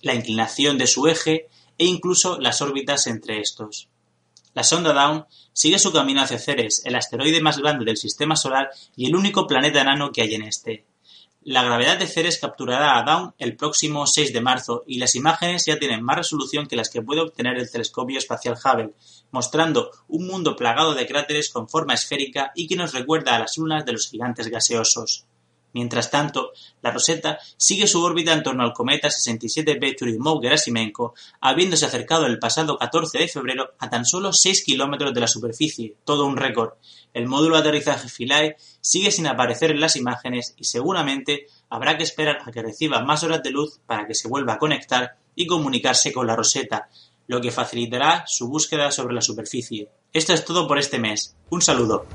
la 0.01 0.13
inclinación 0.13 0.77
de 0.77 0.87
su 0.87 1.07
eje 1.07 1.49
e 1.77 1.83
incluso 1.83 2.39
las 2.39 2.61
órbitas 2.61 3.07
entre 3.07 3.41
estos. 3.41 3.89
La 4.53 4.63
sonda 4.63 4.93
Dawn 4.93 5.25
sigue 5.55 5.79
su 5.79 5.93
camino 5.93 6.21
hacia 6.21 6.37
Ceres, 6.37 6.81
el 6.83 6.95
asteroide 6.95 7.41
más 7.41 7.57
grande 7.57 7.85
del 7.85 7.95
sistema 7.95 8.35
solar 8.35 8.69
y 8.97 9.07
el 9.07 9.15
único 9.15 9.47
planeta 9.47 9.79
enano 9.79 10.11
que 10.11 10.21
hay 10.21 10.35
en 10.35 10.43
este. 10.43 10.85
La 11.43 11.63
gravedad 11.63 11.97
de 11.97 12.07
Ceres 12.07 12.39
capturará 12.39 12.97
a 12.97 13.03
Dawn 13.03 13.33
el 13.37 13.55
próximo 13.55 14.05
6 14.05 14.33
de 14.33 14.41
marzo 14.41 14.83
y 14.85 14.97
las 14.97 15.15
imágenes 15.15 15.63
ya 15.65 15.79
tienen 15.79 16.03
más 16.03 16.17
resolución 16.17 16.67
que 16.67 16.75
las 16.75 16.89
que 16.89 17.01
puede 17.01 17.21
obtener 17.21 17.57
el 17.57 17.71
telescopio 17.71 18.17
espacial 18.17 18.57
Hubble, 18.61 18.95
mostrando 19.31 19.91
un 20.09 20.27
mundo 20.27 20.57
plagado 20.57 20.93
de 20.93 21.07
cráteres 21.07 21.49
con 21.49 21.69
forma 21.69 21.93
esférica 21.93 22.51
y 22.53 22.67
que 22.67 22.75
nos 22.75 22.93
recuerda 22.93 23.35
a 23.35 23.39
las 23.39 23.57
lunas 23.57 23.85
de 23.85 23.93
los 23.93 24.09
gigantes 24.09 24.49
gaseosos. 24.49 25.25
Mientras 25.75 26.09
tanto, 26.09 26.53
la 26.81 26.91
Rosetta 26.91 27.37
sigue 27.57 27.85
su 27.85 28.01
órbita 28.01 28.31
en 28.31 28.43
torno 28.43 28.63
al 28.63 28.71
cometa 28.71 29.09
67B 29.09 29.97
Churyumov-Gerasimenko, 29.97 31.11
habiéndose 31.41 31.85
acercado 31.85 32.27
el 32.27 32.39
pasado 32.39 32.77
14 32.77 33.17
de 33.17 33.27
febrero 33.27 33.73
a 33.77 33.89
tan 33.89 34.05
solo 34.05 34.31
6 34.31 34.63
kilómetros 34.63 35.13
de 35.13 35.19
la 35.19 35.27
superficie, 35.27 35.97
todo 36.05 36.27
un 36.27 36.37
récord. 36.37 36.75
El 37.13 37.27
módulo 37.27 37.55
de 37.55 37.59
aterrizaje 37.59 38.07
Philae 38.07 38.55
sigue 38.79 39.11
sin 39.11 39.27
aparecer 39.27 39.71
en 39.71 39.81
las 39.81 39.97
imágenes 39.97 40.53
y 40.55 40.63
seguramente 40.63 41.47
habrá 41.69 41.97
que 41.97 42.05
esperar 42.05 42.37
a 42.45 42.51
que 42.53 42.61
reciba 42.61 43.03
más 43.03 43.23
horas 43.23 43.43
de 43.43 43.51
luz 43.51 43.81
para 43.85 44.07
que 44.07 44.15
se 44.15 44.29
vuelva 44.29 44.53
a 44.53 44.59
conectar 44.59 45.17
y 45.35 45.45
comunicarse 45.45 46.13
con 46.13 46.25
la 46.25 46.37
Rosetta, 46.37 46.87
lo 47.27 47.41
que 47.41 47.51
facilitará 47.51 48.23
su 48.27 48.47
búsqueda 48.47 48.91
sobre 48.91 49.13
la 49.13 49.21
superficie. 49.21 49.89
Esto 50.13 50.31
es 50.31 50.45
todo 50.45 50.69
por 50.69 50.79
este 50.79 50.99
mes. 50.99 51.35
Un 51.49 51.61
saludo. 51.61 52.05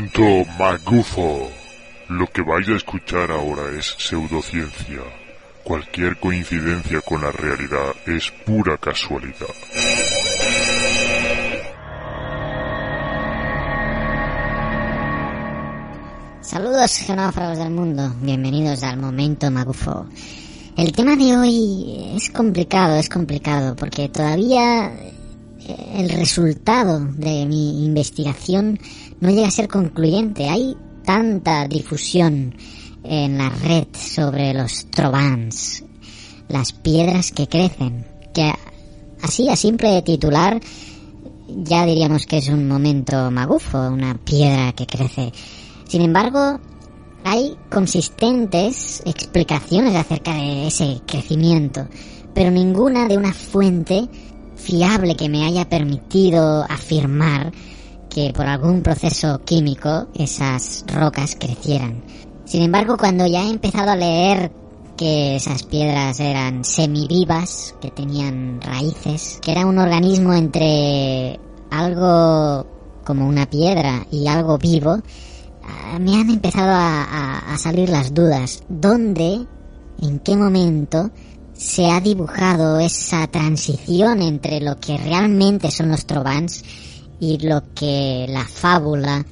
Momento 0.00 0.50
magufo. 0.58 1.50
Lo 2.08 2.26
que 2.28 2.40
vais 2.40 2.66
a 2.70 2.76
escuchar 2.76 3.30
ahora 3.30 3.78
es 3.78 3.94
pseudociencia. 3.98 5.02
Cualquier 5.62 6.18
coincidencia 6.18 7.02
con 7.02 7.20
la 7.20 7.30
realidad 7.30 7.92
es 8.06 8.30
pura 8.46 8.78
casualidad. 8.78 9.54
Saludos 16.40 16.96
genófagos 16.96 17.58
del 17.58 17.70
mundo, 17.70 18.14
bienvenidos 18.22 18.82
al 18.82 18.96
momento 18.96 19.50
magufo. 19.50 20.06
El 20.78 20.92
tema 20.92 21.14
de 21.14 21.36
hoy 21.36 22.14
es 22.16 22.30
complicado, 22.30 22.96
es 22.96 23.10
complicado, 23.10 23.76
porque 23.76 24.08
todavía 24.08 24.90
el 25.94 26.08
resultado 26.08 27.00
de 27.00 27.44
mi 27.44 27.84
investigación 27.84 28.78
no 29.20 29.30
llega 29.30 29.48
a 29.48 29.52
ser 29.52 29.68
concluyente. 29.68 30.48
Hay 30.48 30.76
tanta 31.04 31.66
difusión 31.68 32.54
en 33.04 33.38
la 33.38 33.48
red 33.48 33.86
sobre 33.92 34.52
los 34.54 34.86
trovans, 34.90 35.84
las 36.48 36.72
piedras 36.72 37.32
que 37.32 37.48
crecen, 37.48 38.06
que 38.34 38.52
así 39.22 39.48
a 39.48 39.56
simple 39.56 40.02
titular 40.02 40.60
ya 41.56 41.84
diríamos 41.84 42.26
que 42.26 42.38
es 42.38 42.48
un 42.48 42.68
momento 42.68 43.30
magufo, 43.30 43.78
una 43.88 44.14
piedra 44.14 44.72
que 44.72 44.86
crece. 44.86 45.32
Sin 45.88 46.02
embargo, 46.02 46.60
hay 47.24 47.56
consistentes 47.70 49.02
explicaciones 49.04 49.94
acerca 49.94 50.34
de 50.34 50.68
ese 50.68 51.00
crecimiento, 51.06 51.88
pero 52.34 52.50
ninguna 52.50 53.08
de 53.08 53.16
una 53.16 53.32
fuente 53.32 54.08
fiable 54.56 55.16
que 55.16 55.28
me 55.28 55.44
haya 55.44 55.68
permitido 55.68 56.62
afirmar 56.68 57.52
que 58.10 58.32
por 58.34 58.46
algún 58.46 58.82
proceso 58.82 59.40
químico 59.44 60.08
esas 60.14 60.84
rocas 60.86 61.36
crecieran. 61.38 62.02
Sin 62.44 62.62
embargo, 62.62 62.96
cuando 62.98 63.26
ya 63.26 63.44
he 63.44 63.50
empezado 63.50 63.90
a 63.90 63.96
leer 63.96 64.52
que 64.96 65.36
esas 65.36 65.62
piedras 65.62 66.20
eran 66.20 66.64
semivivas, 66.64 67.74
que 67.80 67.90
tenían 67.90 68.60
raíces, 68.60 69.38
que 69.40 69.52
era 69.52 69.64
un 69.64 69.78
organismo 69.78 70.34
entre 70.34 71.38
algo 71.70 72.66
como 73.04 73.26
una 73.26 73.48
piedra 73.48 74.06
y 74.10 74.26
algo 74.26 74.58
vivo, 74.58 74.98
ah, 75.62 75.98
me 75.98 76.16
han 76.16 76.28
empezado 76.28 76.72
a, 76.72 77.38
a 77.38 77.56
salir 77.56 77.88
las 77.88 78.12
dudas. 78.12 78.64
¿Dónde, 78.68 79.46
en 80.02 80.18
qué 80.18 80.36
momento 80.36 81.10
se 81.54 81.90
ha 81.90 82.00
dibujado 82.00 82.80
esa 82.80 83.26
transición 83.28 84.22
entre 84.22 84.60
lo 84.60 84.80
que 84.80 84.96
realmente 84.96 85.70
son 85.70 85.90
los 85.90 86.06
trovans 86.06 86.64
y 87.20 87.38
lo 87.46 87.62
que 87.74 88.26
la 88.28 88.44
fábula 88.44 89.24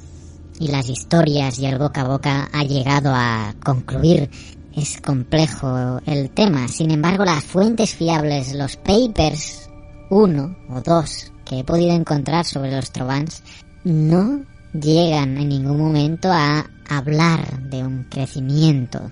y 0.61 0.69
las 0.69 0.89
historias 0.89 1.59
y 1.59 1.67
el 1.67 1.79
boca 1.79 2.03
a 2.03 2.09
boca 2.09 2.49
ha 2.53 2.63
llegado 2.63 3.13
a 3.15 3.55
concluir. 3.65 4.31
Es 4.77 5.01
complejo 5.01 6.01
el 6.07 6.31
tema. 6.31 6.69
Sin 6.69 6.91
embargo, 6.91 7.25
las 7.25 7.43
fuentes 7.43 7.95
fiables, 7.95 8.55
los 8.55 8.77
papers, 8.77 9.69
uno 10.11 10.57
o 10.69 10.81
dos 10.81 11.33
que 11.45 11.61
he 11.61 11.65
podido 11.65 11.93
encontrar 11.95 12.45
sobre 12.45 12.77
los 12.77 12.93
trovans, 12.93 13.43
no 13.83 14.45
llegan 14.73 15.39
en 15.39 15.49
ningún 15.49 15.79
momento 15.79 16.31
a 16.31 16.67
hablar 16.89 17.63
de 17.71 17.83
un 17.85 18.05
crecimiento 18.05 19.11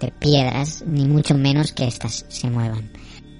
de 0.00 0.10
piedras, 0.10 0.82
ni 0.86 1.06
mucho 1.06 1.34
menos 1.34 1.72
que 1.72 1.86
éstas 1.86 2.24
se 2.28 2.50
muevan. 2.50 2.90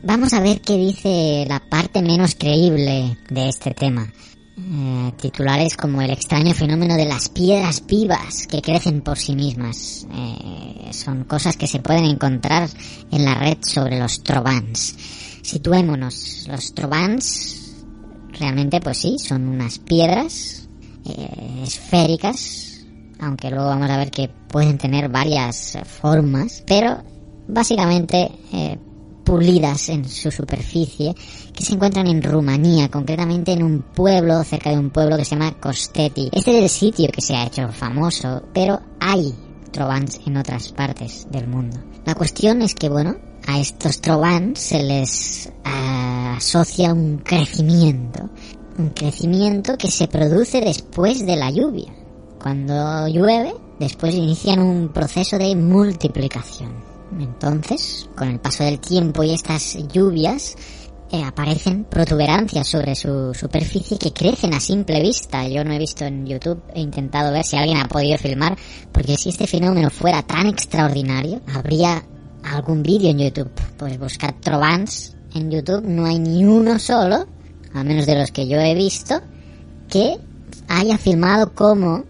Vamos 0.02 0.34
a 0.34 0.40
ver 0.40 0.60
qué 0.60 0.76
dice 0.76 1.46
la 1.48 1.60
parte 1.60 2.02
menos 2.02 2.34
creíble 2.34 3.16
de 3.30 3.48
este 3.48 3.72
tema. 3.72 4.12
Eh, 4.56 5.12
titulares 5.20 5.76
como 5.76 6.00
el 6.00 6.10
extraño 6.10 6.54
fenómeno 6.54 6.94
de 6.94 7.06
las 7.06 7.28
piedras 7.28 7.84
vivas 7.86 8.46
que 8.46 8.62
crecen 8.62 9.00
por 9.00 9.18
sí 9.18 9.34
mismas. 9.34 10.06
Eh, 10.12 10.92
son 10.92 11.24
cosas 11.24 11.56
que 11.56 11.66
se 11.66 11.80
pueden 11.80 12.04
encontrar 12.04 12.68
en 13.10 13.24
la 13.24 13.34
red 13.34 13.58
sobre 13.62 13.98
los 13.98 14.22
trovans. 14.22 14.94
Situémonos, 15.42 16.46
los 16.46 16.72
trovans 16.72 17.74
realmente 18.38 18.80
pues 18.80 18.98
sí, 18.98 19.18
son 19.18 19.48
unas 19.48 19.80
piedras 19.80 20.68
eh, 21.04 21.62
esféricas, 21.64 22.86
aunque 23.18 23.50
luego 23.50 23.66
vamos 23.66 23.90
a 23.90 23.96
ver 23.96 24.12
que 24.12 24.28
pueden 24.28 24.78
tener 24.78 25.08
varias 25.08 25.76
formas, 26.00 26.62
pero 26.64 27.02
básicamente 27.48 28.30
pulidas 29.24 29.88
en 29.88 30.08
su 30.08 30.30
superficie 30.30 31.14
que 31.52 31.64
se 31.64 31.74
encuentran 31.74 32.06
en 32.06 32.22
Rumanía, 32.22 32.90
concretamente 32.90 33.52
en 33.52 33.62
un 33.62 33.82
pueblo, 33.82 34.44
cerca 34.44 34.70
de 34.70 34.78
un 34.78 34.90
pueblo 34.90 35.16
que 35.16 35.24
se 35.24 35.34
llama 35.34 35.58
Costeti. 35.58 36.28
Este 36.32 36.56
es 36.56 36.62
el 36.62 36.68
sitio 36.68 37.08
que 37.08 37.20
se 37.20 37.34
ha 37.34 37.46
hecho 37.46 37.68
famoso, 37.72 38.42
pero 38.52 38.80
hay 39.00 39.34
trovans 39.72 40.20
en 40.26 40.36
otras 40.36 40.72
partes 40.72 41.26
del 41.30 41.48
mundo. 41.48 41.78
La 42.04 42.14
cuestión 42.14 42.62
es 42.62 42.74
que, 42.74 42.88
bueno, 42.88 43.16
a 43.46 43.58
estos 43.58 44.00
trovans 44.00 44.58
se 44.58 44.82
les 44.82 45.50
ah, 45.64 46.34
asocia 46.36 46.92
un 46.92 47.18
crecimiento, 47.18 48.30
un 48.78 48.90
crecimiento 48.90 49.76
que 49.76 49.90
se 49.90 50.08
produce 50.08 50.60
después 50.60 51.26
de 51.26 51.36
la 51.36 51.50
lluvia. 51.50 51.92
Cuando 52.40 53.08
llueve, 53.08 53.54
después 53.80 54.14
inician 54.14 54.60
un 54.60 54.88
proceso 54.90 55.38
de 55.38 55.56
multiplicación. 55.56 56.93
Entonces, 57.18 58.08
con 58.16 58.28
el 58.28 58.40
paso 58.40 58.64
del 58.64 58.80
tiempo 58.80 59.22
y 59.22 59.32
estas 59.32 59.76
lluvias, 59.92 60.56
eh, 61.10 61.22
aparecen 61.22 61.84
protuberancias 61.84 62.66
sobre 62.66 62.94
su 62.96 63.32
superficie 63.34 63.98
que 63.98 64.12
crecen 64.12 64.52
a 64.54 64.58
simple 64.58 65.00
vista. 65.00 65.46
Yo 65.46 65.62
no 65.62 65.72
he 65.72 65.78
visto 65.78 66.04
en 66.04 66.26
YouTube, 66.26 66.62
he 66.74 66.80
intentado 66.80 67.30
ver 67.30 67.44
si 67.44 67.56
alguien 67.56 67.78
ha 67.78 67.86
podido 67.86 68.18
filmar, 68.18 68.56
porque 68.90 69.16
si 69.16 69.28
este 69.28 69.46
fenómeno 69.46 69.90
fuera 69.90 70.22
tan 70.22 70.46
extraordinario, 70.46 71.40
habría 71.54 72.02
algún 72.42 72.82
vídeo 72.82 73.10
en 73.10 73.18
YouTube. 73.18 73.52
Pues 73.76 73.98
buscar 73.98 74.32
Trovans 74.40 75.14
en 75.34 75.50
YouTube, 75.50 75.84
no 75.84 76.06
hay 76.06 76.18
ni 76.18 76.44
uno 76.44 76.78
solo, 76.78 77.26
a 77.72 77.84
menos 77.84 78.06
de 78.06 78.18
los 78.18 78.32
que 78.32 78.48
yo 78.48 78.58
he 78.58 78.74
visto, 78.74 79.20
que 79.88 80.18
haya 80.68 80.98
filmado 80.98 81.54
cómo 81.54 82.04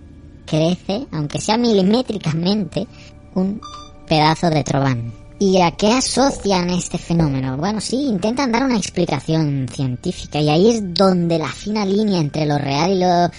crece, 0.46 1.06
aunque 1.12 1.40
sea 1.40 1.56
milimétricamente, 1.56 2.86
un 3.34 3.60
pedazo 4.06 4.50
de 4.50 4.64
trován. 4.64 5.12
¿Y 5.38 5.60
a 5.60 5.72
qué 5.72 5.92
asocian 5.92 6.70
este 6.70 6.96
fenómeno? 6.96 7.56
Bueno, 7.56 7.80
sí, 7.80 7.96
intentan 7.96 8.52
dar 8.52 8.64
una 8.64 8.76
explicación 8.76 9.66
científica 9.68 10.40
y 10.40 10.48
ahí 10.48 10.70
es 10.70 10.94
donde 10.94 11.38
la 11.38 11.48
fina 11.48 11.84
línea 11.84 12.20
entre 12.20 12.46
lo 12.46 12.56
real 12.56 12.92
y 12.92 13.00
lo 13.00 13.30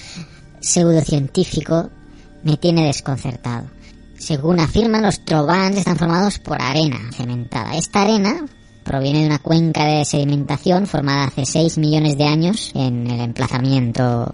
pseudocientífico 0.59 1.89
me 2.43 2.57
tiene 2.57 2.85
desconcertado. 2.85 3.67
Según 4.17 4.59
afirman, 4.59 5.03
los 5.03 5.23
trovans 5.23 5.77
están 5.77 5.97
formados 5.97 6.39
por 6.39 6.61
arena 6.61 6.99
cementada. 7.13 7.75
Esta 7.75 8.01
arena 8.01 8.45
proviene 8.83 9.21
de 9.21 9.25
una 9.27 9.39
cuenca 9.39 9.85
de 9.85 10.05
sedimentación 10.05 10.87
formada 10.87 11.25
hace 11.25 11.45
6 11.45 11.77
millones 11.79 12.17
de 12.17 12.25
años 12.25 12.71
en 12.75 13.07
el 13.07 13.19
emplazamiento 13.19 14.33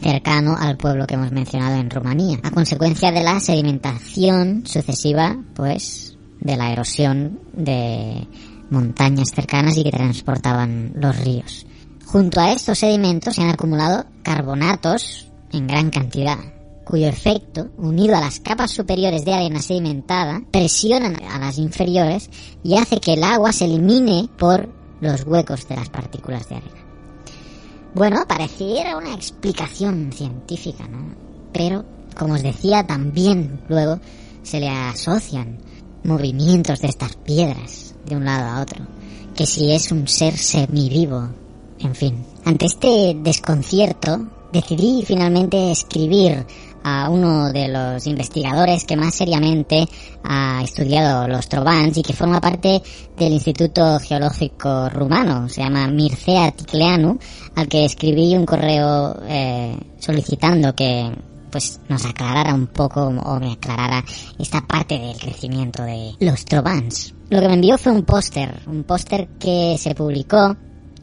cercano 0.00 0.56
al 0.58 0.76
pueblo 0.76 1.06
que 1.06 1.14
hemos 1.14 1.32
mencionado 1.32 1.76
en 1.76 1.90
Rumanía, 1.90 2.38
a 2.42 2.50
consecuencia 2.50 3.10
de 3.12 3.22
la 3.22 3.40
sedimentación 3.40 4.64
sucesiva, 4.66 5.36
pues, 5.54 6.16
de 6.40 6.56
la 6.56 6.72
erosión 6.72 7.40
de 7.52 8.26
montañas 8.70 9.30
cercanas 9.34 9.76
y 9.76 9.84
que 9.84 9.90
transportaban 9.90 10.92
los 10.94 11.18
ríos. 11.18 11.66
Junto 12.06 12.40
a 12.40 12.52
estos 12.52 12.78
sedimentos 12.78 13.34
se 13.34 13.42
han 13.42 13.50
acumulado 13.50 14.04
carbonatos 14.22 15.30
en 15.52 15.66
gran 15.66 15.90
cantidad, 15.90 16.38
cuyo 16.84 17.06
efecto, 17.08 17.70
unido 17.76 18.16
a 18.16 18.20
las 18.20 18.40
capas 18.40 18.70
superiores 18.70 19.24
de 19.24 19.34
arena 19.34 19.62
sedimentada, 19.62 20.42
presionan 20.50 21.22
a 21.22 21.38
las 21.38 21.58
inferiores 21.58 22.30
y 22.64 22.76
hace 22.76 23.00
que 23.00 23.14
el 23.14 23.24
agua 23.24 23.52
se 23.52 23.66
elimine 23.66 24.28
por 24.38 24.68
los 25.00 25.24
huecos 25.24 25.68
de 25.68 25.76
las 25.76 25.88
partículas 25.88 26.48
de 26.48 26.56
arena. 26.56 26.89
Bueno, 27.94 28.24
pareciera 28.26 28.96
una 28.96 29.14
explicación 29.14 30.12
científica, 30.12 30.86
¿no? 30.86 31.14
Pero, 31.52 31.84
como 32.16 32.34
os 32.34 32.42
decía, 32.42 32.86
también 32.86 33.60
luego 33.68 33.98
se 34.42 34.60
le 34.60 34.68
asocian 34.68 35.58
movimientos 36.04 36.80
de 36.80 36.88
estas 36.88 37.16
piedras 37.16 37.94
de 38.06 38.16
un 38.16 38.24
lado 38.24 38.48
a 38.48 38.62
otro. 38.62 38.86
Que 39.34 39.44
si 39.44 39.72
es 39.72 39.90
un 39.90 40.06
ser 40.06 40.36
semivivo, 40.36 41.30
en 41.80 41.94
fin. 41.94 42.24
Ante 42.44 42.66
este 42.66 43.16
desconcierto, 43.20 44.28
decidí 44.52 45.02
finalmente 45.04 45.72
escribir 45.72 46.46
a 46.82 47.08
uno 47.10 47.52
de 47.52 47.68
los 47.68 48.06
investigadores 48.06 48.84
que 48.84 48.96
más 48.96 49.14
seriamente 49.14 49.86
ha 50.24 50.62
estudiado 50.62 51.28
los 51.28 51.48
trovans 51.48 51.96
y 51.96 52.02
que 52.02 52.12
forma 52.12 52.40
parte 52.40 52.82
del 53.16 53.32
Instituto 53.32 53.98
Geológico 53.98 54.88
Rumano. 54.88 55.48
Se 55.48 55.62
llama 55.62 55.86
Mircea 55.88 56.52
Ticleanu, 56.52 57.18
al 57.56 57.68
que 57.68 57.84
escribí 57.84 58.36
un 58.36 58.46
correo 58.46 59.16
eh, 59.26 59.76
solicitando 59.98 60.74
que 60.74 61.10
pues 61.50 61.80
nos 61.88 62.04
aclarara 62.04 62.54
un 62.54 62.68
poco 62.68 63.06
o 63.06 63.40
me 63.40 63.52
aclarara 63.52 64.04
esta 64.38 64.60
parte 64.60 64.98
del 64.98 65.16
crecimiento 65.16 65.82
de 65.82 66.14
los 66.20 66.44
trovans. 66.44 67.14
Lo 67.28 67.40
que 67.40 67.48
me 67.48 67.54
envió 67.54 67.76
fue 67.76 67.92
un 67.92 68.04
póster, 68.04 68.60
un 68.66 68.84
póster 68.84 69.28
que 69.38 69.76
se 69.78 69.94
publicó 69.94 70.56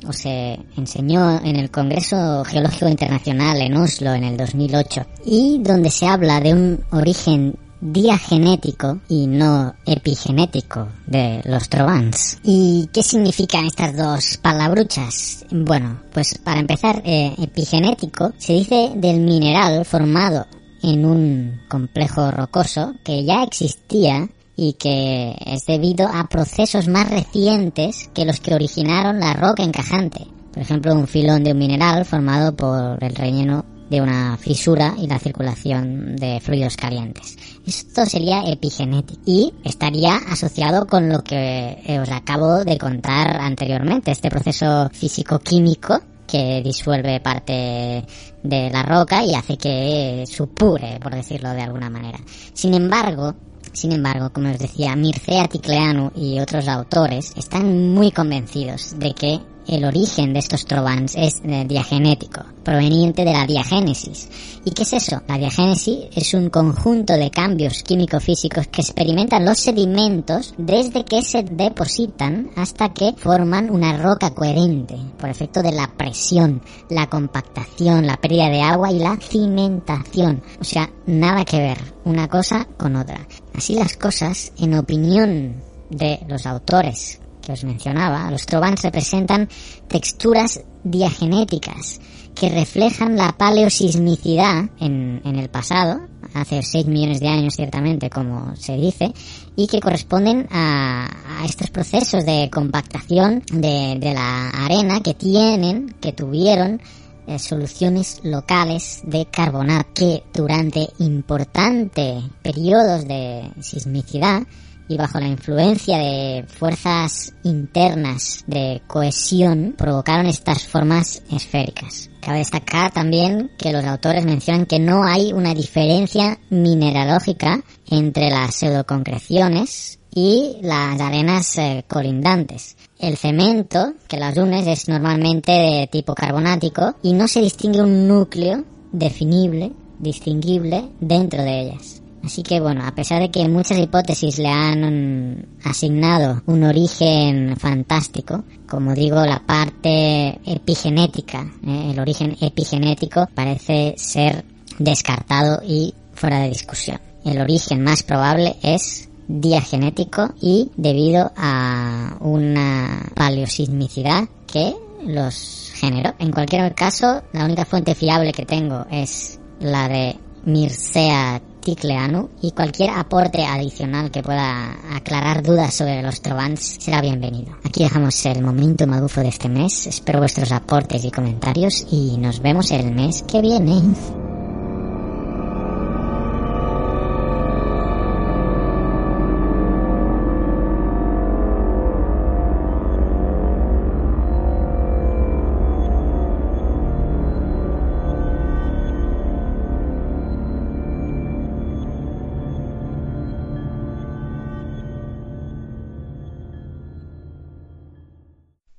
o 0.08 0.14
se 0.14 0.60
enseñó 0.78 1.40
en 1.44 1.56
el 1.56 1.70
Congreso 1.70 2.44
Geológico 2.46 2.88
Internacional 2.88 3.62
en 3.62 3.76
Oslo 3.78 4.14
en 4.14 4.24
el 4.24 4.38
2008 4.38 5.06
y 5.26 5.60
donde 5.62 5.92
se 5.92 6.08
habla 6.08 6.40
de 6.40 6.54
un 6.54 6.84
origen 6.92 7.56
diagenético 7.80 9.00
y 9.08 9.28
no 9.28 9.76
epigenético 9.86 10.88
de 11.06 11.42
los 11.46 11.70
trovans. 11.70 12.40
¿Y 12.44 12.90
qué 12.92 13.04
significan 13.04 13.66
estas 13.66 13.96
dos 13.96 14.38
palabruchas? 14.38 15.46
Bueno, 15.52 16.02
pues 16.14 16.38
para 16.44 16.60
empezar, 16.60 17.02
eh, 17.06 17.36
epigenético 17.38 18.34
se 18.38 18.54
dice 18.54 18.92
del 18.96 19.20
mineral 19.20 19.86
formado 19.86 20.48
en 20.82 21.06
un 21.06 21.62
complejo 21.68 22.32
rocoso 22.32 22.94
que 23.04 23.24
ya 23.24 23.44
existía 23.44 24.30
y 24.58 24.74
que 24.74 25.36
es 25.46 25.66
debido 25.66 26.08
a 26.08 26.28
procesos 26.28 26.88
más 26.88 27.10
recientes 27.10 28.10
que 28.14 28.26
los 28.26 28.40
que 28.40 28.56
originaron 28.56 29.20
la 29.20 29.34
roca 29.34 29.64
encajante. 29.64 30.26
Por 30.52 30.64
ejemplo, 30.64 30.96
un 30.96 31.08
filón 31.08 31.44
de 31.44 31.52
un 31.52 31.60
mineral 31.60 32.04
formado 32.04 32.56
por 32.56 33.02
el 33.04 33.16
relleno 33.16 33.64
de 33.90 34.02
una 34.02 34.36
fisura 34.38 34.96
y 34.98 35.08
la 35.08 35.20
circulación 35.20 36.16
de 36.16 36.42
fluidos 36.42 36.76
calientes. 36.76 37.38
Esto 37.66 38.06
sería 38.06 38.42
epigenético 38.42 39.22
y 39.26 39.54
estaría 39.64 40.18
asociado 40.18 40.88
con 40.88 41.08
lo 41.08 41.24
que 41.24 42.00
os 42.02 42.10
acabo 42.10 42.66
de 42.66 42.78
contar 42.78 43.38
anteriormente, 43.40 44.12
este 44.12 44.30
proceso 44.30 44.90
físico-químico 44.92 46.02
que 46.28 46.62
disuelve 46.62 47.22
parte 47.22 48.04
de 48.44 48.70
la 48.70 48.84
roca 48.84 49.24
y 49.24 49.36
hace 49.36 49.58
que 49.58 50.26
supure, 50.28 51.00
por 51.02 51.16
decirlo 51.16 51.52
de 51.52 51.62
alguna 51.62 51.90
manera. 51.90 52.20
Sin 52.54 52.74
embargo, 52.74 53.36
sin 53.74 53.92
embargo, 53.92 54.30
como 54.32 54.50
os 54.50 54.60
decía, 54.60 54.96
Mircea 54.96 55.48
Ticleanu 55.48 56.12
y 56.16 56.40
otros 56.40 56.68
autores 56.68 57.34
están 57.36 57.94
muy 57.94 58.12
convencidos 58.12 58.98
de 58.98 59.14
que 59.14 59.40
el 59.68 59.86
origen 59.86 60.34
de 60.34 60.40
estos 60.40 60.66
trovans 60.66 61.16
es 61.16 61.42
eh, 61.44 61.66
diagenético, 61.68 62.44
proveniente 62.64 63.26
de 63.26 63.34
la 63.34 63.46
diagénesis. 63.46 64.30
¿Y 64.66 64.72
qué 64.72 64.84
es 64.84 64.94
eso? 64.94 65.22
La 65.28 65.38
diagénesis 65.38 66.06
es 66.16 66.34
un 66.34 66.50
conjunto 66.50 67.14
de 67.14 67.30
cambios 67.30 67.84
químico-físicos 67.84 68.68
que 68.68 68.82
experimentan 68.82 69.46
los 69.46 69.60
sedimentos 69.60 70.54
desde 70.58 71.06
que 71.06 71.22
se 71.22 71.44
depositan 71.44 72.50
hasta 72.56 72.94
que 72.94 73.14
forman 73.18 73.70
una 73.70 73.98
roca 73.98 74.32
coherente, 74.32 74.96
por 75.18 75.30
efecto 75.30 75.62
de 75.62 75.72
la 75.72 75.92
presión, 75.96 76.62
la 76.90 77.08
compactación, 77.08 78.08
la 78.08 78.18
pérdida 78.18 78.50
de 78.50 78.62
agua 78.62 78.92
y 78.92 79.00
la 79.00 79.18
cimentación. 79.18 80.42
O 80.60 80.64
sea, 80.64 80.90
nada 81.06 81.46
que 81.46 81.60
ver 81.60 81.78
una 82.06 82.28
cosa 82.28 82.68
con 82.78 82.96
otra. 82.96 83.28
Así 83.54 83.76
las 83.76 83.98
cosas, 83.98 84.54
en 84.58 84.76
opinión 84.76 85.62
de 85.90 86.20
los 86.28 86.46
autores 86.46 87.20
que 87.48 87.54
os 87.54 87.64
mencionaba, 87.64 88.30
los 88.30 88.46
trovans 88.46 88.84
representan 88.84 89.48
texturas 89.88 90.60
diagenéticas 90.84 92.02
que 92.36 92.50
reflejan 92.50 93.16
la 93.16 93.38
paleosismicidad 93.38 94.70
en, 94.82 95.22
en 95.24 95.36
el 95.38 95.50
pasado, 95.50 96.02
hace 96.34 96.62
6 96.62 96.88
millones 96.88 97.22
de 97.22 97.30
años 97.30 97.56
ciertamente, 97.56 98.10
como 98.10 98.54
se 98.58 98.76
dice, 98.76 99.14
y 99.56 99.68
que 99.68 99.80
corresponden 99.80 100.48
a, 100.52 101.08
estos 101.46 101.70
procesos 101.70 102.26
de 102.26 102.50
compactación 102.52 103.44
de, 103.50 103.96
de 103.98 104.14
la 104.14 104.50
arena 104.50 105.00
que 105.02 105.14
tienen, 105.14 105.96
que 106.02 106.12
tuvieron 106.12 106.82
eh, 107.28 107.40
soluciones 107.40 108.20
locales 108.24 109.02
de 109.04 109.26
carbonato 109.26 109.94
que 109.94 110.24
durante 110.34 110.90
importantes 111.00 112.24
periodos 112.42 113.08
de 113.08 113.50
sismicidad 113.62 114.44
y 114.88 114.98
bajo 114.98 115.20
la 115.20 115.28
influencia 115.28 115.98
de 115.98 116.46
fuerzas 116.48 117.34
internas 117.44 118.44
de 118.48 118.82
cohesión 118.88 119.76
provocaron 119.78 120.28
estas 120.28 120.68
formas 120.68 121.24
esféricas. 121.32 122.10
Cabe 122.22 122.40
destacar 122.40 122.92
también 122.92 123.52
que 123.58 123.72
los 123.72 123.86
autores 123.86 124.26
mencionan 124.26 124.66
que 124.66 124.80
no 124.80 125.04
hay 125.04 125.32
una 125.34 125.54
diferencia 125.54 126.40
mineralógica 126.50 127.64
entre 127.90 128.30
las 128.30 128.56
pseudoconcreciones 128.56 130.00
y 130.14 130.58
las 130.62 131.00
arenas 131.00 131.58
eh, 131.58 131.86
colindantes. 131.88 132.76
El 133.00 133.18
cemento 133.18 133.94
que 134.08 134.18
las 134.18 134.36
une 134.36 134.72
es 134.72 134.88
normalmente 134.88 135.52
de 135.52 135.88
tipo 135.92 136.16
carbonático 136.16 136.96
y 137.04 137.14
no 137.14 137.28
se 137.28 137.42
distingue 137.42 137.82
un 137.82 138.08
núcleo 138.08 138.64
definible, 138.92 139.72
distinguible 140.00 140.90
dentro 141.00 141.44
de 141.44 141.62
ellas. 141.62 142.02
Así 142.28 142.44
que 142.44 142.60
bueno, 142.60 142.86
a 142.86 142.92
pesar 142.92 143.22
de 143.22 143.32
que 143.32 143.48
muchas 143.48 143.80
hipótesis 143.80 144.38
le 144.38 144.50
han 144.50 145.48
asignado 145.64 146.42
un 146.46 146.66
origen 146.66 147.56
fantástico, 147.56 148.44
como 148.68 148.94
digo, 148.94 149.26
la 149.26 149.40
parte 149.46 150.38
epigenética, 150.44 151.50
eh, 151.66 151.92
el 151.92 151.98
origen 151.98 152.36
epigenético 152.42 153.30
parece 153.34 153.94
ser 153.96 154.44
descartado 154.78 155.62
y 155.66 155.94
fuera 156.16 156.42
de 156.42 156.50
discusión. 156.50 157.00
El 157.24 157.40
origen 157.40 157.82
más 157.82 158.04
probable 158.04 158.58
es 158.62 159.08
diagenético 159.30 160.34
y 160.42 160.70
debido 160.76 161.32
a 161.38 162.18
una 162.20 163.10
paleosismicidad 163.16 164.28
que 164.52 164.76
los 165.06 165.72
generó. 165.76 166.14
En 166.20 166.32
cualquier 166.32 166.76
caso, 166.76 167.24
la 167.32 167.46
única 167.46 167.64
fuente 167.64 167.96
fiable 167.96 168.34
que 168.34 168.46
tengo 168.46 168.86
es 168.92 169.40
la 169.62 169.88
de 169.88 170.18
Mircea 170.44 171.42
Ticleanu 171.68 172.30
y 172.42 172.52
cualquier 172.52 172.92
aporte 172.92 173.44
adicional 173.46 174.10
que 174.10 174.24
pueda 174.24 174.78
aclarar 174.96 175.44
dudas 175.44 175.74
sobre 175.74 176.02
los 176.02 176.22
Trovans 176.22 176.78
será 176.80 177.02
bienvenido. 177.02 177.58
Aquí 177.66 177.84
dejamos 177.84 178.26
el 178.26 178.42
momento 178.42 178.88
magufo 178.88 179.20
de 179.20 179.28
este 179.28 179.50
mes. 179.50 179.86
Espero 179.86 180.20
vuestros 180.20 180.54
aportes 180.54 181.04
y 181.04 181.12
comentarios 181.12 181.86
y 181.92 182.16
nos 182.20 182.40
vemos 182.40 182.72
el 182.72 182.94
mes 182.94 183.22
que 183.24 183.42
viene. 183.42 183.82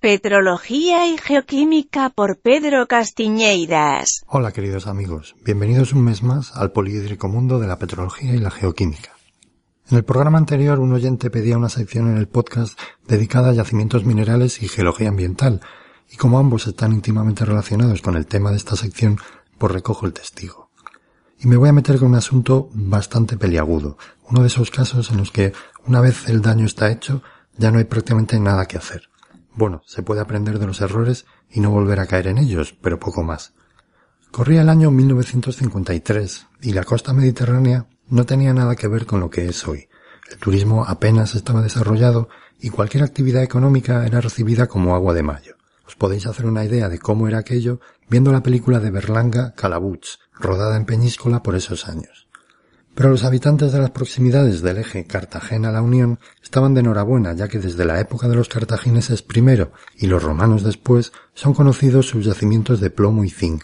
Petrología 0.08 1.06
y 1.06 1.18
Geoquímica 1.18 2.08
por 2.08 2.38
Pedro 2.38 2.86
Castiñeiras. 2.86 4.24
Hola 4.26 4.52
queridos 4.52 4.86
amigos, 4.86 5.36
bienvenidos 5.44 5.92
un 5.92 6.02
mes 6.02 6.22
más 6.22 6.56
al 6.56 6.72
poliédrico 6.72 7.28
mundo 7.28 7.58
de 7.58 7.66
la 7.66 7.78
petrología 7.78 8.34
y 8.34 8.38
la 8.38 8.50
geoquímica. 8.50 9.10
En 9.90 9.98
el 9.98 10.06
programa 10.06 10.38
anterior 10.38 10.80
un 10.80 10.94
oyente 10.94 11.28
pedía 11.28 11.58
una 11.58 11.68
sección 11.68 12.10
en 12.10 12.16
el 12.16 12.26
podcast 12.26 12.80
dedicada 13.06 13.50
a 13.50 13.52
yacimientos 13.52 14.06
minerales 14.06 14.62
y 14.62 14.68
geología 14.68 15.10
ambiental, 15.10 15.60
y 16.10 16.16
como 16.16 16.38
ambos 16.38 16.66
están 16.66 16.92
íntimamente 16.92 17.44
relacionados 17.44 18.00
con 18.00 18.16
el 18.16 18.24
tema 18.24 18.50
de 18.50 18.56
esta 18.56 18.76
sección, 18.76 19.18
pues 19.58 19.74
recojo 19.74 20.06
el 20.06 20.14
testigo. 20.14 20.70
Y 21.38 21.48
me 21.48 21.58
voy 21.58 21.68
a 21.68 21.74
meter 21.74 21.98
con 21.98 22.08
un 22.08 22.14
asunto 22.14 22.70
bastante 22.72 23.36
peliagudo, 23.36 23.98
uno 24.30 24.40
de 24.40 24.46
esos 24.46 24.70
casos 24.70 25.10
en 25.10 25.18
los 25.18 25.30
que 25.30 25.52
una 25.84 26.00
vez 26.00 26.30
el 26.30 26.40
daño 26.40 26.64
está 26.64 26.90
hecho, 26.90 27.22
ya 27.58 27.70
no 27.70 27.76
hay 27.76 27.84
prácticamente 27.84 28.40
nada 28.40 28.64
que 28.64 28.78
hacer. 28.78 29.07
Bueno, 29.58 29.82
se 29.86 30.04
puede 30.04 30.20
aprender 30.20 30.60
de 30.60 30.68
los 30.68 30.80
errores 30.82 31.26
y 31.50 31.58
no 31.58 31.72
volver 31.72 31.98
a 31.98 32.06
caer 32.06 32.28
en 32.28 32.38
ellos, 32.38 32.76
pero 32.80 33.00
poco 33.00 33.24
más. 33.24 33.54
Corría 34.30 34.62
el 34.62 34.68
año 34.68 34.92
1953 34.92 36.46
y 36.62 36.74
la 36.74 36.84
costa 36.84 37.12
mediterránea 37.12 37.88
no 38.08 38.24
tenía 38.24 38.54
nada 38.54 38.76
que 38.76 38.86
ver 38.86 39.04
con 39.04 39.18
lo 39.18 39.30
que 39.30 39.48
es 39.48 39.66
hoy. 39.66 39.88
El 40.30 40.38
turismo 40.38 40.84
apenas 40.86 41.34
estaba 41.34 41.60
desarrollado 41.60 42.28
y 42.60 42.70
cualquier 42.70 43.02
actividad 43.02 43.42
económica 43.42 44.06
era 44.06 44.20
recibida 44.20 44.68
como 44.68 44.94
agua 44.94 45.12
de 45.12 45.24
mayo. 45.24 45.56
Os 45.84 45.96
podéis 45.96 46.28
hacer 46.28 46.46
una 46.46 46.64
idea 46.64 46.88
de 46.88 47.00
cómo 47.00 47.26
era 47.26 47.38
aquello 47.38 47.80
viendo 48.08 48.30
la 48.30 48.44
película 48.44 48.78
de 48.78 48.92
Berlanga 48.92 49.54
Calabuch, 49.56 50.18
rodada 50.34 50.76
en 50.76 50.84
Peñíscola 50.84 51.42
por 51.42 51.56
esos 51.56 51.88
años. 51.88 52.27
Pero 52.98 53.10
los 53.10 53.22
habitantes 53.22 53.70
de 53.70 53.78
las 53.78 53.92
proximidades 53.92 54.60
del 54.60 54.78
eje 54.78 55.04
Cartagena-La 55.06 55.82
Unión 55.82 56.18
estaban 56.42 56.74
de 56.74 56.80
enhorabuena, 56.80 57.32
ya 57.32 57.46
que 57.46 57.60
desde 57.60 57.84
la 57.84 58.00
época 58.00 58.26
de 58.26 58.34
los 58.34 58.48
cartagineses 58.48 59.22
primero 59.22 59.70
y 59.94 60.08
los 60.08 60.20
romanos 60.20 60.64
después 60.64 61.12
son 61.32 61.54
conocidos 61.54 62.08
sus 62.08 62.24
yacimientos 62.24 62.80
de 62.80 62.90
plomo 62.90 63.22
y 63.22 63.30
zinc. 63.30 63.62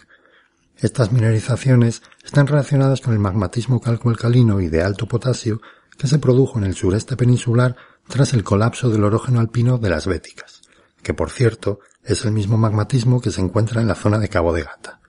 Estas 0.77 1.11
mineralizaciones 1.11 2.01
están 2.23 2.47
relacionadas 2.47 3.01
con 3.01 3.11
el 3.11 3.19
magmatismo 3.19 3.81
calco-alcalino 3.81 4.61
y 4.61 4.69
de 4.69 4.83
alto 4.83 5.05
potasio 5.05 5.59
que 5.97 6.07
se 6.07 6.17
produjo 6.17 6.57
en 6.57 6.63
el 6.63 6.73
sureste 6.73 7.17
peninsular 7.17 7.75
tras 8.07 8.33
el 8.33 8.45
colapso 8.45 8.89
del 8.89 9.03
orógeno 9.03 9.41
alpino 9.41 9.77
de 9.77 9.89
las 9.89 10.07
Béticas, 10.07 10.61
que 11.03 11.13
por 11.13 11.29
cierto 11.29 11.81
es 12.05 12.23
el 12.23 12.31
mismo 12.31 12.57
magmatismo 12.57 13.19
que 13.19 13.31
se 13.31 13.41
encuentra 13.41 13.81
en 13.81 13.89
la 13.89 13.95
zona 13.95 14.17
de 14.17 14.29
Cabo 14.29 14.53
de 14.53 14.63
Gata. 14.63 15.01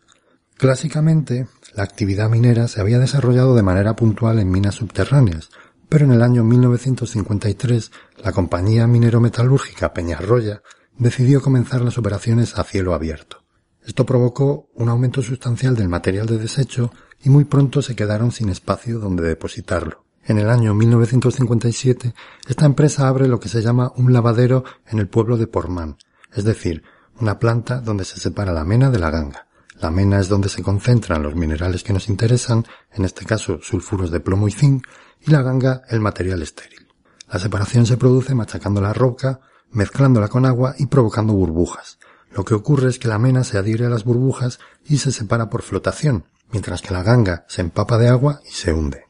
Clásicamente, 0.56 1.48
la 1.74 1.82
actividad 1.82 2.30
minera 2.30 2.66
se 2.66 2.80
había 2.80 2.98
desarrollado 2.98 3.54
de 3.54 3.62
manera 3.62 3.94
puntual 3.94 4.38
en 4.38 4.50
minas 4.50 4.76
subterráneas, 4.76 5.50
pero 5.88 6.06
en 6.06 6.12
el 6.12 6.22
año 6.22 6.44
1953 6.44 7.92
la 8.24 8.32
compañía 8.32 8.86
minero-metalúrgica 8.86 9.92
Peñarroya 9.92 10.62
decidió 10.96 11.42
comenzar 11.42 11.82
las 11.82 11.98
operaciones 11.98 12.58
a 12.58 12.64
cielo 12.64 12.94
abierto. 12.94 13.44
Esto 13.84 14.06
provocó 14.06 14.70
un 14.74 14.88
aumento 14.88 15.22
sustancial 15.22 15.76
del 15.76 15.88
material 15.88 16.26
de 16.26 16.38
desecho 16.38 16.90
y 17.22 17.28
muy 17.28 17.44
pronto 17.44 17.82
se 17.82 17.94
quedaron 17.94 18.32
sin 18.32 18.48
espacio 18.48 18.98
donde 18.98 19.28
depositarlo. 19.28 20.04
En 20.24 20.38
el 20.38 20.48
año 20.48 20.74
1957, 20.74 22.14
esta 22.48 22.64
empresa 22.64 23.06
abre 23.06 23.28
lo 23.28 23.38
que 23.38 23.48
se 23.48 23.60
llama 23.62 23.92
un 23.96 24.12
lavadero 24.12 24.64
en 24.86 24.98
el 24.98 25.06
pueblo 25.06 25.36
de 25.36 25.46
Portmán, 25.46 25.98
es 26.34 26.44
decir, 26.44 26.82
una 27.20 27.38
planta 27.38 27.80
donde 27.80 28.04
se 28.04 28.18
separa 28.18 28.52
la 28.52 28.64
mena 28.64 28.90
de 28.90 28.98
la 28.98 29.10
ganga. 29.10 29.45
La 29.80 29.90
mena 29.90 30.20
es 30.20 30.28
donde 30.28 30.48
se 30.48 30.62
concentran 30.62 31.22
los 31.22 31.34
minerales 31.34 31.82
que 31.82 31.92
nos 31.92 32.08
interesan, 32.08 32.64
en 32.92 33.04
este 33.04 33.26
caso 33.26 33.58
sulfuros 33.62 34.10
de 34.10 34.20
plomo 34.20 34.48
y 34.48 34.52
zinc, 34.52 34.86
y 35.20 35.30
la 35.30 35.42
ganga 35.42 35.82
el 35.88 36.00
material 36.00 36.42
estéril. 36.42 36.86
La 37.30 37.38
separación 37.38 37.86
se 37.86 37.96
produce 37.96 38.34
machacando 38.34 38.80
la 38.80 38.92
roca, 38.92 39.40
mezclándola 39.72 40.28
con 40.28 40.46
agua 40.46 40.74
y 40.78 40.86
provocando 40.86 41.34
burbujas. 41.34 41.98
Lo 42.32 42.44
que 42.44 42.54
ocurre 42.54 42.88
es 42.88 42.98
que 42.98 43.08
la 43.08 43.18
mena 43.18 43.44
se 43.44 43.58
adhiere 43.58 43.86
a 43.86 43.90
las 43.90 44.04
burbujas 44.04 44.58
y 44.84 44.98
se 44.98 45.12
separa 45.12 45.50
por 45.50 45.62
flotación, 45.62 46.24
mientras 46.50 46.82
que 46.82 46.94
la 46.94 47.02
ganga 47.02 47.44
se 47.48 47.62
empapa 47.62 47.98
de 47.98 48.08
agua 48.08 48.40
y 48.46 48.52
se 48.52 48.72
hunde. 48.72 49.04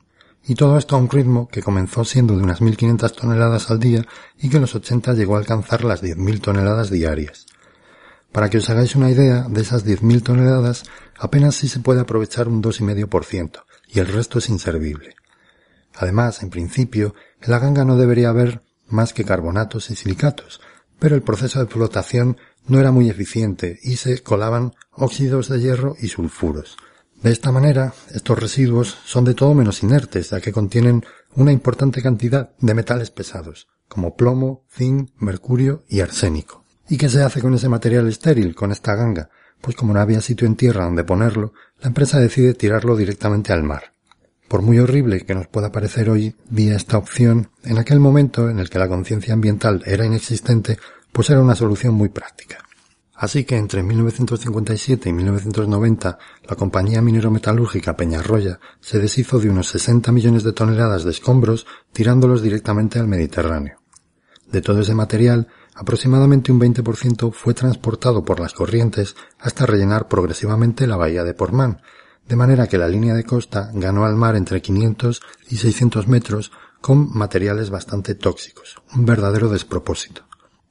Y 0.48 0.54
todo 0.54 0.78
esto 0.78 0.94
a 0.94 0.98
un 1.00 1.10
ritmo 1.10 1.48
que 1.48 1.62
comenzó 1.62 2.04
siendo 2.04 2.36
de 2.36 2.42
unas 2.42 2.60
1.500 2.60 3.14
toneladas 3.14 3.70
al 3.70 3.80
día 3.80 4.06
y 4.38 4.48
que 4.48 4.56
en 4.56 4.62
los 4.62 4.74
80 4.74 5.12
llegó 5.14 5.34
a 5.34 5.38
alcanzar 5.38 5.84
las 5.84 6.02
10.000 6.02 6.40
toneladas 6.40 6.88
diarias. 6.88 7.46
Para 8.36 8.50
que 8.50 8.58
os 8.58 8.68
hagáis 8.68 8.94
una 8.94 9.10
idea, 9.10 9.46
de 9.48 9.62
esas 9.62 9.86
10.000 9.86 10.22
toneladas, 10.22 10.84
apenas 11.18 11.54
sí 11.54 11.68
se 11.68 11.80
puede 11.80 12.02
aprovechar 12.02 12.48
un 12.48 12.62
2,5%, 12.62 13.64
y 13.88 13.98
el 13.98 14.08
resto 14.08 14.40
es 14.40 14.50
inservible. 14.50 15.14
Además, 15.94 16.42
en 16.42 16.50
principio, 16.50 17.14
en 17.40 17.50
la 17.50 17.58
ganga 17.58 17.86
no 17.86 17.96
debería 17.96 18.28
haber 18.28 18.60
más 18.88 19.14
que 19.14 19.24
carbonatos 19.24 19.88
y 19.88 19.96
silicatos, 19.96 20.60
pero 20.98 21.14
el 21.14 21.22
proceso 21.22 21.60
de 21.60 21.66
flotación 21.66 22.36
no 22.66 22.78
era 22.78 22.92
muy 22.92 23.08
eficiente 23.08 23.78
y 23.82 23.96
se 23.96 24.22
colaban 24.22 24.74
óxidos 24.92 25.48
de 25.48 25.58
hierro 25.58 25.96
y 25.98 26.08
sulfuros. 26.08 26.76
De 27.22 27.32
esta 27.32 27.52
manera, 27.52 27.94
estos 28.12 28.38
residuos 28.38 28.98
son 29.06 29.24
de 29.24 29.32
todo 29.32 29.54
menos 29.54 29.82
inertes, 29.82 30.28
ya 30.28 30.42
que 30.42 30.52
contienen 30.52 31.06
una 31.34 31.52
importante 31.52 32.02
cantidad 32.02 32.50
de 32.58 32.74
metales 32.74 33.10
pesados, 33.10 33.66
como 33.88 34.14
plomo, 34.14 34.66
zinc, 34.70 35.08
mercurio 35.16 35.84
y 35.88 36.00
arsénico. 36.00 36.65
¿Y 36.88 36.96
qué 36.96 37.08
se 37.08 37.22
hace 37.22 37.40
con 37.40 37.54
ese 37.54 37.68
material 37.68 38.06
estéril, 38.08 38.54
con 38.54 38.70
esta 38.70 38.94
ganga? 38.94 39.28
Pues 39.60 39.74
como 39.74 39.92
no 39.92 40.00
había 40.00 40.20
sitio 40.20 40.46
en 40.46 40.54
tierra 40.54 40.84
donde 40.84 41.04
ponerlo, 41.04 41.52
la 41.80 41.88
empresa 41.88 42.20
decide 42.20 42.54
tirarlo 42.54 42.96
directamente 42.96 43.52
al 43.52 43.64
mar. 43.64 43.92
Por 44.48 44.62
muy 44.62 44.78
horrible 44.78 45.22
que 45.22 45.34
nos 45.34 45.48
pueda 45.48 45.72
parecer 45.72 46.08
hoy 46.08 46.36
día 46.48 46.76
esta 46.76 46.98
opción, 46.98 47.50
en 47.64 47.78
aquel 47.78 47.98
momento 47.98 48.48
en 48.48 48.60
el 48.60 48.70
que 48.70 48.78
la 48.78 48.88
conciencia 48.88 49.34
ambiental 49.34 49.82
era 49.84 50.06
inexistente, 50.06 50.78
pues 51.12 51.30
era 51.30 51.40
una 51.40 51.56
solución 51.56 51.94
muy 51.94 52.10
práctica. 52.10 52.58
Así 53.16 53.44
que 53.44 53.56
entre 53.56 53.82
1957 53.82 55.08
y 55.08 55.12
1990, 55.12 56.18
la 56.48 56.54
compañía 56.54 57.00
minero-metalúrgica 57.00 57.96
Peñarroya 57.96 58.60
se 58.80 59.00
deshizo 59.00 59.40
de 59.40 59.48
unos 59.48 59.68
60 59.68 60.12
millones 60.12 60.44
de 60.44 60.52
toneladas 60.52 61.02
de 61.02 61.10
escombros 61.10 61.66
tirándolos 61.92 62.42
directamente 62.42 62.98
al 63.00 63.08
Mediterráneo. 63.08 63.78
De 64.52 64.60
todo 64.60 64.82
ese 64.82 64.94
material, 64.94 65.48
aproximadamente 65.76 66.50
un 66.50 66.60
20% 66.60 67.32
fue 67.32 67.54
transportado 67.54 68.24
por 68.24 68.40
las 68.40 68.54
corrientes 68.54 69.14
hasta 69.38 69.66
rellenar 69.66 70.08
progresivamente 70.08 70.86
la 70.86 70.96
bahía 70.96 71.22
de 71.22 71.34
Portman, 71.34 71.80
de 72.26 72.36
manera 72.36 72.66
que 72.66 72.78
la 72.78 72.88
línea 72.88 73.14
de 73.14 73.24
costa 73.24 73.70
ganó 73.72 74.04
al 74.04 74.16
mar 74.16 74.34
entre 74.36 74.62
500 74.62 75.20
y 75.48 75.56
600 75.56 76.08
metros 76.08 76.50
con 76.80 77.12
materiales 77.12 77.70
bastante 77.70 78.14
tóxicos, 78.14 78.76
un 78.94 79.04
verdadero 79.04 79.48
despropósito. 79.48 80.22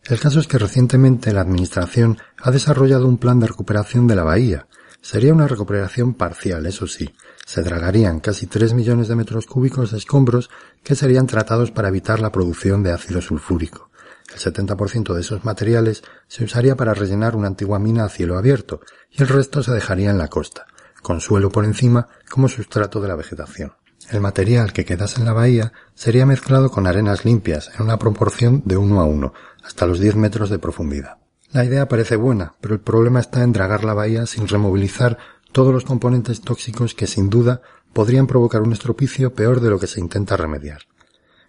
El 0.04 0.20
caso 0.20 0.40
es 0.40 0.48
que 0.48 0.60
recientemente 0.60 1.34
la 1.34 1.42
Administración 1.42 2.20
ha 2.42 2.52
desarrollado 2.52 3.08
un 3.08 3.18
plan 3.18 3.40
de 3.40 3.48
recuperación 3.48 4.06
de 4.06 4.16
la 4.16 4.24
bahía. 4.24 4.68
Sería 5.02 5.34
una 5.34 5.48
recuperación 5.48 6.14
parcial, 6.14 6.66
eso 6.66 6.88
sí. 6.88 7.14
Se 7.46 7.64
dragarían 7.64 8.20
casi 8.20 8.48
3 8.48 8.74
millones 8.74 9.08
de 9.08 9.16
metros 9.16 9.46
cúbicos 9.46 9.92
de 9.92 9.98
escombros 9.98 10.50
que 10.84 10.96
serían 10.96 11.26
tratados 11.26 11.72
para 11.72 11.88
evitar 11.88 12.20
la 12.20 12.32
producción 12.32 12.84
de 12.84 12.92
ácido 12.92 13.22
sulfúrico. 13.22 13.90
El 14.36 14.42
70% 14.42 15.14
de 15.14 15.22
esos 15.22 15.46
materiales 15.46 16.04
se 16.28 16.44
usaría 16.44 16.76
para 16.76 16.94
rellenar 16.94 17.38
una 17.38 17.48
antigua 17.48 17.80
mina 17.80 18.04
a 18.04 18.10
cielo 18.10 18.38
abierto 18.38 18.82
y 19.10 19.22
el 19.22 19.30
resto 19.30 19.64
se 19.64 19.72
dejaría 19.72 20.10
en 20.10 20.18
la 20.18 20.28
costa, 20.28 20.68
con 21.02 21.22
suelo 21.22 21.50
por 21.50 21.64
encima 21.64 22.10
como 22.30 22.50
sustrato 22.50 23.00
de 23.00 23.08
la 23.08 23.16
vegetación. 23.16 23.72
El 24.12 24.20
material 24.20 24.74
que 24.74 24.84
quedase 24.84 25.22
en 25.22 25.26
la 25.26 25.32
bahía 25.32 25.72
sería 25.94 26.26
mezclado 26.26 26.70
con 26.70 26.86
arenas 26.86 27.24
limpias 27.24 27.72
en 27.76 27.84
una 27.84 27.98
proporción 27.98 28.62
de 28.66 28.76
uno 28.76 29.00
a 29.00 29.06
uno, 29.06 29.34
hasta 29.64 29.86
los 29.86 30.02
10 30.02 30.18
metros 30.18 30.50
de 30.50 30.60
profundidad. 30.60 31.18
La 31.52 31.64
idea 31.64 31.88
parece 31.88 32.18
buena, 32.18 32.56
pero 32.60 32.74
el 32.74 32.82
problema 32.82 33.22
está 33.22 33.42
en 33.42 33.54
dragar 33.54 33.86
la 33.86 33.94
bahía 33.94 34.26
sin 34.26 34.50
removilizar 34.50 35.18
todos 35.54 35.74
los 35.74 35.86
componentes 35.86 36.42
tóxicos 36.42 36.94
que 36.94 37.08
sin 37.08 37.30
duda 37.30 37.62
podrían 37.94 38.28
provocar 38.28 38.62
un 38.64 38.74
estropicio 38.74 39.34
peor 39.34 39.62
de 39.62 39.70
lo 39.70 39.80
que 39.80 39.88
se 39.88 40.02
intenta 40.02 40.36
remediar. 40.36 40.82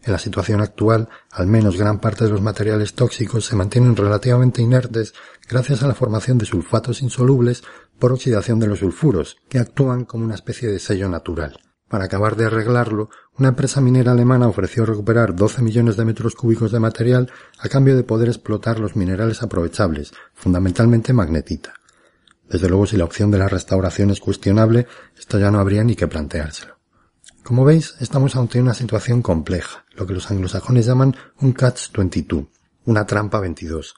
En 0.06 0.12
la 0.12 0.18
situación 0.20 0.60
actual, 0.60 1.08
al 1.32 1.48
menos 1.48 1.76
gran 1.76 1.98
parte 1.98 2.24
de 2.24 2.30
los 2.30 2.40
materiales 2.40 2.94
tóxicos 2.94 3.44
se 3.44 3.56
mantienen 3.56 3.96
relativamente 3.96 4.62
inertes 4.62 5.14
gracias 5.48 5.82
a 5.82 5.88
la 5.88 5.96
formación 5.96 6.38
de 6.38 6.46
sulfatos 6.46 7.02
insolubles 7.02 7.64
por 7.98 8.12
oxidación 8.12 8.60
de 8.60 8.68
los 8.68 8.78
sulfuros, 8.78 9.36
que 9.48 9.58
actúan 9.58 10.04
como 10.04 10.24
una 10.24 10.36
especie 10.36 10.68
de 10.68 10.78
sello 10.78 11.08
natural. 11.08 11.58
Para 11.88 12.04
acabar 12.04 12.36
de 12.36 12.46
arreglarlo, 12.46 13.10
una 13.36 13.48
empresa 13.48 13.80
minera 13.80 14.12
alemana 14.12 14.46
ofreció 14.46 14.86
recuperar 14.86 15.34
12 15.34 15.62
millones 15.62 15.96
de 15.96 16.04
metros 16.04 16.36
cúbicos 16.36 16.70
de 16.70 16.78
material 16.78 17.28
a 17.58 17.68
cambio 17.68 17.96
de 17.96 18.04
poder 18.04 18.28
explotar 18.28 18.78
los 18.78 18.94
minerales 18.94 19.42
aprovechables, 19.42 20.12
fundamentalmente 20.34 21.12
magnetita. 21.12 21.74
Desde 22.48 22.68
luego, 22.68 22.86
si 22.86 22.96
la 22.96 23.04
opción 23.04 23.32
de 23.32 23.38
la 23.38 23.48
restauración 23.48 24.10
es 24.10 24.20
cuestionable, 24.20 24.86
esto 25.18 25.40
ya 25.40 25.50
no 25.50 25.58
habría 25.58 25.82
ni 25.82 25.96
que 25.96 26.06
planteárselo. 26.06 26.75
Como 27.46 27.64
veis, 27.64 27.94
estamos 28.00 28.34
ante 28.34 28.60
una 28.60 28.74
situación 28.74 29.22
compleja, 29.22 29.84
lo 29.94 30.04
que 30.04 30.14
los 30.14 30.28
anglosajones 30.32 30.84
llaman 30.84 31.14
un 31.40 31.54
catch-22, 31.54 32.48
una 32.86 33.06
trampa 33.06 33.38
22. 33.38 33.94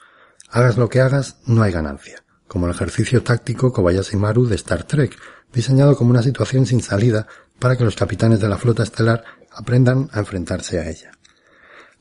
Hagas 0.51 0.77
lo 0.77 0.91
que 0.91 1.01
hagas, 1.01 1.39
no 1.47 1.63
hay 1.63 1.73
ganancia, 1.73 2.23
como 2.47 2.67
el 2.67 2.73
ejercicio 2.73 3.23
táctico 3.23 3.73
Kobayashi 3.73 4.19
Maru 4.19 4.45
de 4.45 4.57
Star 4.57 4.85
Trek, 4.85 5.17
diseñado 5.51 5.97
como 5.97 6.11
una 6.11 6.23
situación 6.23 6.67
sin 6.67 6.83
salida 6.83 7.27
para 7.59 7.79
que 7.79 7.85
los 7.85 7.97
capitanes 7.97 8.39
de 8.41 8.51
la 8.51 8.59
flota 8.59 8.83
estelar 8.83 9.25
aprendan 9.51 10.11
a 10.13 10.19
enfrentarse 10.19 10.79
a 10.79 10.91
ella. 10.91 11.13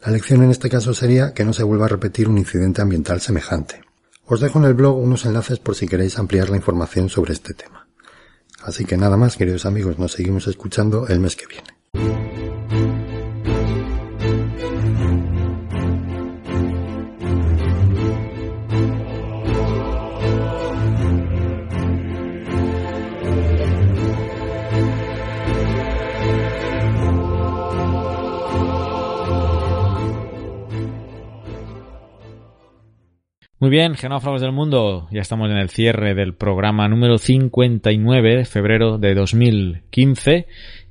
La 0.06 0.12
lección 0.12 0.44
en 0.44 0.52
este 0.52 0.70
caso 0.70 0.94
sería 0.94 1.34
que 1.34 1.46
no 1.46 1.54
se 1.54 1.64
vuelva 1.64 1.86
a 1.86 1.96
repetir 1.96 2.28
un 2.28 2.40
incidente 2.40 2.82
ambiental 2.82 3.22
semejante. 3.22 3.86
Os 4.26 4.42
dejo 4.42 4.60
en 4.60 4.66
el 4.66 4.74
blog 4.74 4.98
unos 4.98 5.26
enlaces 5.26 5.60
por 5.60 5.76
si 5.76 5.88
queréis 5.88 6.20
ampliar 6.20 6.50
la 6.50 6.58
información 6.58 7.08
sobre 7.08 7.32
este 7.32 7.54
tema. 7.54 7.87
Así 8.68 8.84
que 8.84 8.98
nada 8.98 9.16
más, 9.16 9.38
queridos 9.38 9.66
amigos, 9.66 9.98
nos 9.98 10.12
seguimos 10.12 10.46
escuchando 10.46 11.08
el 11.08 11.22
mes 11.22 11.38
que 11.38 11.46
viene. 11.48 12.47
Muy 33.60 33.72
bien, 33.72 33.96
genófagos 33.96 34.42
del 34.42 34.52
mundo, 34.52 35.08
ya 35.10 35.22
estamos 35.22 35.50
en 35.50 35.58
el 35.58 35.70
cierre 35.70 36.14
del 36.14 36.36
programa 36.36 36.88
número 36.88 37.18
59 37.18 38.36
de 38.38 38.46
febrero 38.46 39.00
de 39.00 39.16
2015 39.16 40.46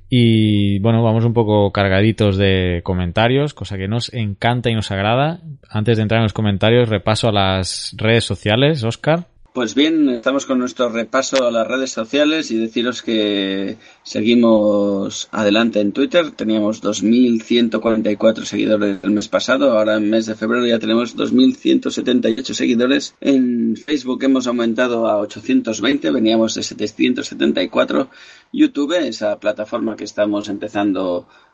y 0.09 0.77
bueno, 0.79 1.01
vamos 1.01 1.23
un 1.23 1.33
poco 1.33 1.71
cargaditos 1.71 2.35
de 2.35 2.81
comentarios, 2.83 3.53
cosa 3.53 3.77
que 3.77 3.87
nos 3.87 4.13
encanta 4.13 4.69
y 4.69 4.75
nos 4.75 4.91
agrada. 4.91 5.39
Antes 5.69 5.95
de 5.95 6.03
entrar 6.03 6.19
en 6.19 6.23
los 6.23 6.33
comentarios, 6.33 6.89
repaso 6.89 7.29
a 7.29 7.31
las 7.31 7.95
redes 7.97 8.25
sociales, 8.25 8.83
Oscar. 8.83 9.27
Pues 9.57 9.73
bien, 9.73 10.07
estamos 10.09 10.45
con 10.45 10.59
nuestro 10.59 10.89
repaso 10.89 11.43
a 11.43 11.49
las 11.49 11.67
redes 11.67 11.89
sociales 11.89 12.51
y 12.51 12.59
deciros 12.59 13.01
que 13.01 13.77
seguimos 14.03 15.29
adelante 15.31 15.79
en 15.79 15.93
Twitter. 15.93 16.29
Teníamos 16.29 16.83
2.144 16.83 18.43
seguidores 18.43 18.99
el 19.01 19.09
mes 19.09 19.27
pasado, 19.27 19.75
ahora 19.75 19.95
en 19.95 20.11
mes 20.11 20.27
de 20.27 20.35
febrero 20.35 20.67
ya 20.67 20.77
tenemos 20.77 21.17
2.178 21.17 22.53
seguidores. 22.53 23.15
En 23.19 23.75
Facebook 23.75 24.23
hemos 24.25 24.45
aumentado 24.45 25.07
a 25.07 25.17
820, 25.17 26.11
veníamos 26.11 26.53
de 26.53 26.61
774. 26.61 28.11
YouTube, 28.53 28.93
esa 29.07 29.39
plataforma 29.39 29.95
que 29.95 30.03
estamos 30.03 30.49
empezando 30.49 31.27
a 31.27 31.46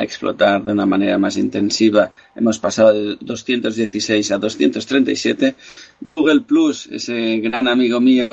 explotar 0.00 0.64
de 0.64 0.72
una 0.72 0.86
manera 0.86 1.18
más 1.18 1.36
intensiva. 1.36 2.12
Hemos 2.34 2.58
pasado 2.58 2.92
de 2.92 3.16
216 3.20 4.32
a 4.32 4.38
237. 4.38 5.54
Google 6.16 6.40
Plus, 6.42 6.86
ese 6.88 7.38
gran 7.38 7.68
amigo 7.68 8.00
mío 8.00 8.28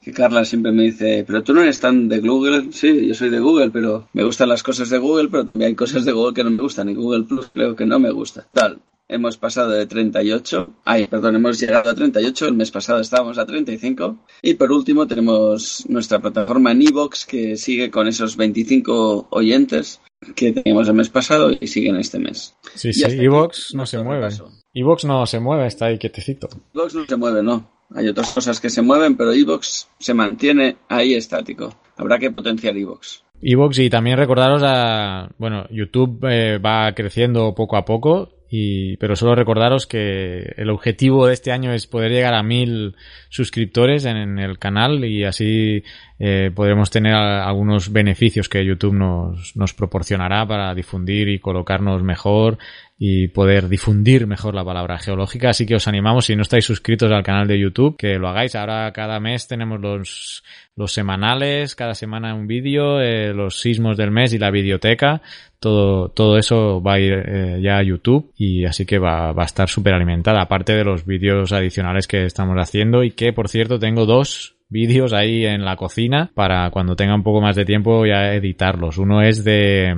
que 0.00 0.12
Carla 0.12 0.44
siempre 0.44 0.72
me 0.72 0.84
dice, 0.84 1.24
pero 1.26 1.42
tú 1.44 1.54
no 1.54 1.62
eres 1.62 1.78
tan 1.78 2.08
de 2.08 2.20
Google. 2.20 2.72
Sí, 2.72 3.06
yo 3.06 3.14
soy 3.14 3.30
de 3.30 3.38
Google, 3.38 3.70
pero 3.70 4.08
me 4.12 4.24
gustan 4.24 4.48
las 4.48 4.62
cosas 4.62 4.90
de 4.90 4.98
Google, 4.98 5.28
pero 5.28 5.46
también 5.46 5.68
hay 5.68 5.74
cosas 5.76 6.04
de 6.04 6.12
Google 6.12 6.34
que 6.34 6.44
no 6.44 6.50
me 6.50 6.62
gustan 6.62 6.88
y 6.88 6.94
Google 6.94 7.24
Plus 7.24 7.50
creo 7.52 7.76
que 7.76 7.86
no 7.86 7.98
me 7.98 8.10
gusta. 8.10 8.46
Tal. 8.52 8.80
Hemos 9.12 9.36
pasado 9.36 9.72
de 9.72 9.84
38, 9.84 10.70
ay, 10.86 11.06
perdón, 11.06 11.36
hemos 11.36 11.60
llegado 11.60 11.90
a 11.90 11.94
38, 11.94 12.48
el 12.48 12.54
mes 12.54 12.70
pasado 12.70 12.98
estábamos 12.98 13.36
a 13.36 13.44
35. 13.44 14.24
Y 14.40 14.54
por 14.54 14.72
último 14.72 15.06
tenemos 15.06 15.84
nuestra 15.86 16.18
plataforma 16.18 16.72
en 16.72 16.80
Evox 16.80 17.26
que 17.26 17.58
sigue 17.58 17.90
con 17.90 18.08
esos 18.08 18.38
25 18.38 19.26
oyentes 19.28 20.00
que 20.34 20.52
teníamos 20.52 20.88
el 20.88 20.94
mes 20.94 21.10
pasado 21.10 21.50
y 21.52 21.66
siguen 21.66 21.96
este 21.96 22.18
mes. 22.18 22.56
Sí, 22.74 22.94
sí, 22.94 23.04
Evox 23.04 23.74
no 23.74 23.84
se 23.84 24.02
mueve. 24.02 24.28
Evox 24.72 25.04
no 25.04 25.26
se 25.26 25.40
mueve, 25.40 25.66
está 25.66 25.86
ahí 25.86 25.98
quietecito. 25.98 26.48
Evox 26.72 26.94
no 26.94 27.04
se 27.04 27.16
mueve, 27.16 27.42
no. 27.42 27.70
Hay 27.94 28.08
otras 28.08 28.32
cosas 28.32 28.60
que 28.60 28.70
se 28.70 28.80
mueven, 28.80 29.18
pero 29.18 29.34
Evox 29.34 29.88
se 29.98 30.14
mantiene 30.14 30.78
ahí 30.88 31.12
estático. 31.12 31.74
Habrá 31.98 32.18
que 32.18 32.30
potenciar 32.30 32.78
Evox. 32.78 33.24
Evox 33.42 33.78
y 33.78 33.90
también 33.90 34.16
recordaros 34.16 34.62
a, 34.64 35.28
bueno, 35.36 35.66
YouTube 35.70 36.24
eh, 36.30 36.56
va 36.56 36.94
creciendo 36.94 37.54
poco 37.54 37.76
a 37.76 37.84
poco 37.84 38.30
y, 38.54 38.98
pero 38.98 39.16
solo 39.16 39.34
recordaros 39.34 39.86
que 39.86 40.52
el 40.58 40.68
objetivo 40.68 41.26
de 41.26 41.32
este 41.32 41.52
año 41.52 41.72
es 41.72 41.86
poder 41.86 42.10
llegar 42.12 42.34
a 42.34 42.42
mil 42.42 42.96
suscriptores 43.30 44.04
en, 44.04 44.38
el 44.38 44.58
canal 44.58 45.06
y 45.06 45.24
así 45.24 45.82
eh, 46.18 46.50
podremos 46.54 46.90
tener 46.90 47.14
algunos 47.14 47.90
beneficios 47.90 48.50
que 48.50 48.62
YouTube 48.62 48.92
nos, 48.92 49.56
nos 49.56 49.72
proporcionará 49.72 50.46
para 50.46 50.74
difundir 50.74 51.30
y 51.30 51.38
colocarnos 51.38 52.02
mejor 52.02 52.58
y 53.04 53.26
poder 53.26 53.68
difundir 53.68 54.28
mejor 54.28 54.54
la 54.54 54.64
palabra 54.64 54.96
geológica. 54.96 55.50
Así 55.50 55.66
que 55.66 55.74
os 55.74 55.88
animamos, 55.88 56.26
si 56.26 56.36
no 56.36 56.42
estáis 56.42 56.64
suscritos 56.64 57.10
al 57.10 57.24
canal 57.24 57.48
de 57.48 57.58
YouTube, 57.58 57.96
que 57.96 58.16
lo 58.16 58.28
hagáis. 58.28 58.54
Ahora 58.54 58.92
cada 58.92 59.18
mes 59.18 59.48
tenemos 59.48 59.80
los, 59.80 60.44
los 60.76 60.92
semanales, 60.92 61.74
cada 61.74 61.96
semana 61.96 62.32
un 62.32 62.46
vídeo, 62.46 63.00
eh, 63.00 63.34
los 63.34 63.60
sismos 63.60 63.96
del 63.96 64.12
mes 64.12 64.34
y 64.34 64.38
la 64.38 64.52
videoteca. 64.52 65.20
Todo, 65.58 66.10
todo 66.10 66.38
eso 66.38 66.80
va 66.80 66.94
a 66.94 67.00
ir 67.00 67.12
eh, 67.12 67.60
ya 67.60 67.78
a 67.78 67.82
YouTube 67.82 68.30
y 68.36 68.66
así 68.66 68.86
que 68.86 69.00
va, 69.00 69.32
va 69.32 69.42
a 69.42 69.46
estar 69.46 69.68
súper 69.68 69.94
alimentada, 69.94 70.40
aparte 70.40 70.72
de 70.72 70.84
los 70.84 71.04
vídeos 71.04 71.50
adicionales 71.50 72.06
que 72.06 72.24
estamos 72.24 72.56
haciendo 72.56 73.02
y 73.02 73.10
que, 73.10 73.32
por 73.32 73.48
cierto, 73.48 73.80
tengo 73.80 74.06
dos 74.06 74.54
vídeos 74.72 75.12
ahí 75.12 75.44
en 75.44 75.64
la 75.64 75.76
cocina 75.76 76.30
para 76.34 76.70
cuando 76.70 76.96
tenga 76.96 77.14
un 77.14 77.22
poco 77.22 77.40
más 77.40 77.54
de 77.54 77.64
tiempo 77.64 78.04
ya 78.06 78.34
editarlos. 78.34 78.98
Uno 78.98 79.22
es 79.22 79.44
de, 79.44 79.94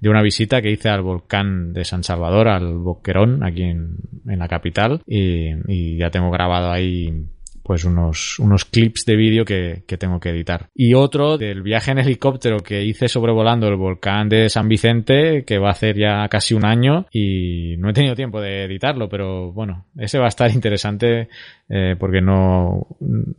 de 0.00 0.08
una 0.08 0.22
visita 0.22 0.62
que 0.62 0.72
hice 0.72 0.88
al 0.88 1.02
volcán 1.02 1.72
de 1.72 1.84
San 1.84 2.02
Salvador, 2.02 2.48
al 2.48 2.74
Boquerón, 2.78 3.44
aquí 3.44 3.62
en, 3.62 3.96
en 4.26 4.38
la 4.38 4.48
capital, 4.48 5.02
y, 5.06 5.50
y 5.68 5.98
ya 5.98 6.10
tengo 6.10 6.30
grabado 6.30 6.72
ahí 6.72 7.26
pues 7.66 7.84
unos, 7.84 8.38
unos 8.38 8.64
clips 8.64 9.04
de 9.04 9.16
vídeo 9.16 9.44
que, 9.44 9.82
que, 9.88 9.96
tengo 9.96 10.20
que 10.20 10.30
editar. 10.30 10.68
Y 10.72 10.94
otro 10.94 11.36
del 11.36 11.62
viaje 11.62 11.90
en 11.90 11.98
helicóptero 11.98 12.58
que 12.58 12.84
hice 12.84 13.08
sobrevolando 13.08 13.66
el 13.66 13.74
volcán 13.74 14.28
de 14.28 14.48
San 14.48 14.68
Vicente, 14.68 15.44
que 15.44 15.58
va 15.58 15.68
a 15.68 15.72
hacer 15.72 15.98
ya 15.98 16.28
casi 16.28 16.54
un 16.54 16.64
año 16.64 17.06
y 17.10 17.74
no 17.78 17.90
he 17.90 17.92
tenido 17.92 18.14
tiempo 18.14 18.40
de 18.40 18.64
editarlo, 18.64 19.08
pero 19.08 19.50
bueno, 19.52 19.86
ese 19.96 20.20
va 20.20 20.26
a 20.26 20.28
estar 20.28 20.48
interesante 20.54 21.28
eh, 21.68 21.96
porque 21.98 22.20
no, 22.20 22.86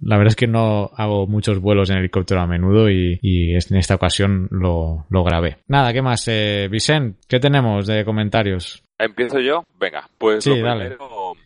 la 0.01 0.17
verdad 0.17 0.31
es 0.31 0.35
que 0.35 0.47
no 0.47 0.89
hago 0.97 1.25
muchos 1.25 1.59
vuelos 1.59 1.89
en 1.89 1.99
helicóptero 1.99 2.41
a 2.41 2.47
menudo 2.47 2.89
y, 2.89 3.17
y 3.21 3.51
en 3.51 3.77
esta 3.77 3.95
ocasión 3.95 4.49
lo, 4.51 5.05
lo 5.09 5.23
grabé. 5.23 5.59
Nada, 5.69 5.93
¿qué 5.93 6.01
más? 6.01 6.27
Eh, 6.27 6.67
Vicent, 6.69 7.15
¿qué 7.29 7.39
tenemos 7.39 7.87
de 7.87 8.03
comentarios? 8.03 8.83
¿Empiezo 8.99 9.39
yo? 9.39 9.63
Venga, 9.79 10.09
pues 10.17 10.43
Sí, 10.43 10.49
lo, 10.49 10.65
dale. 10.65 10.97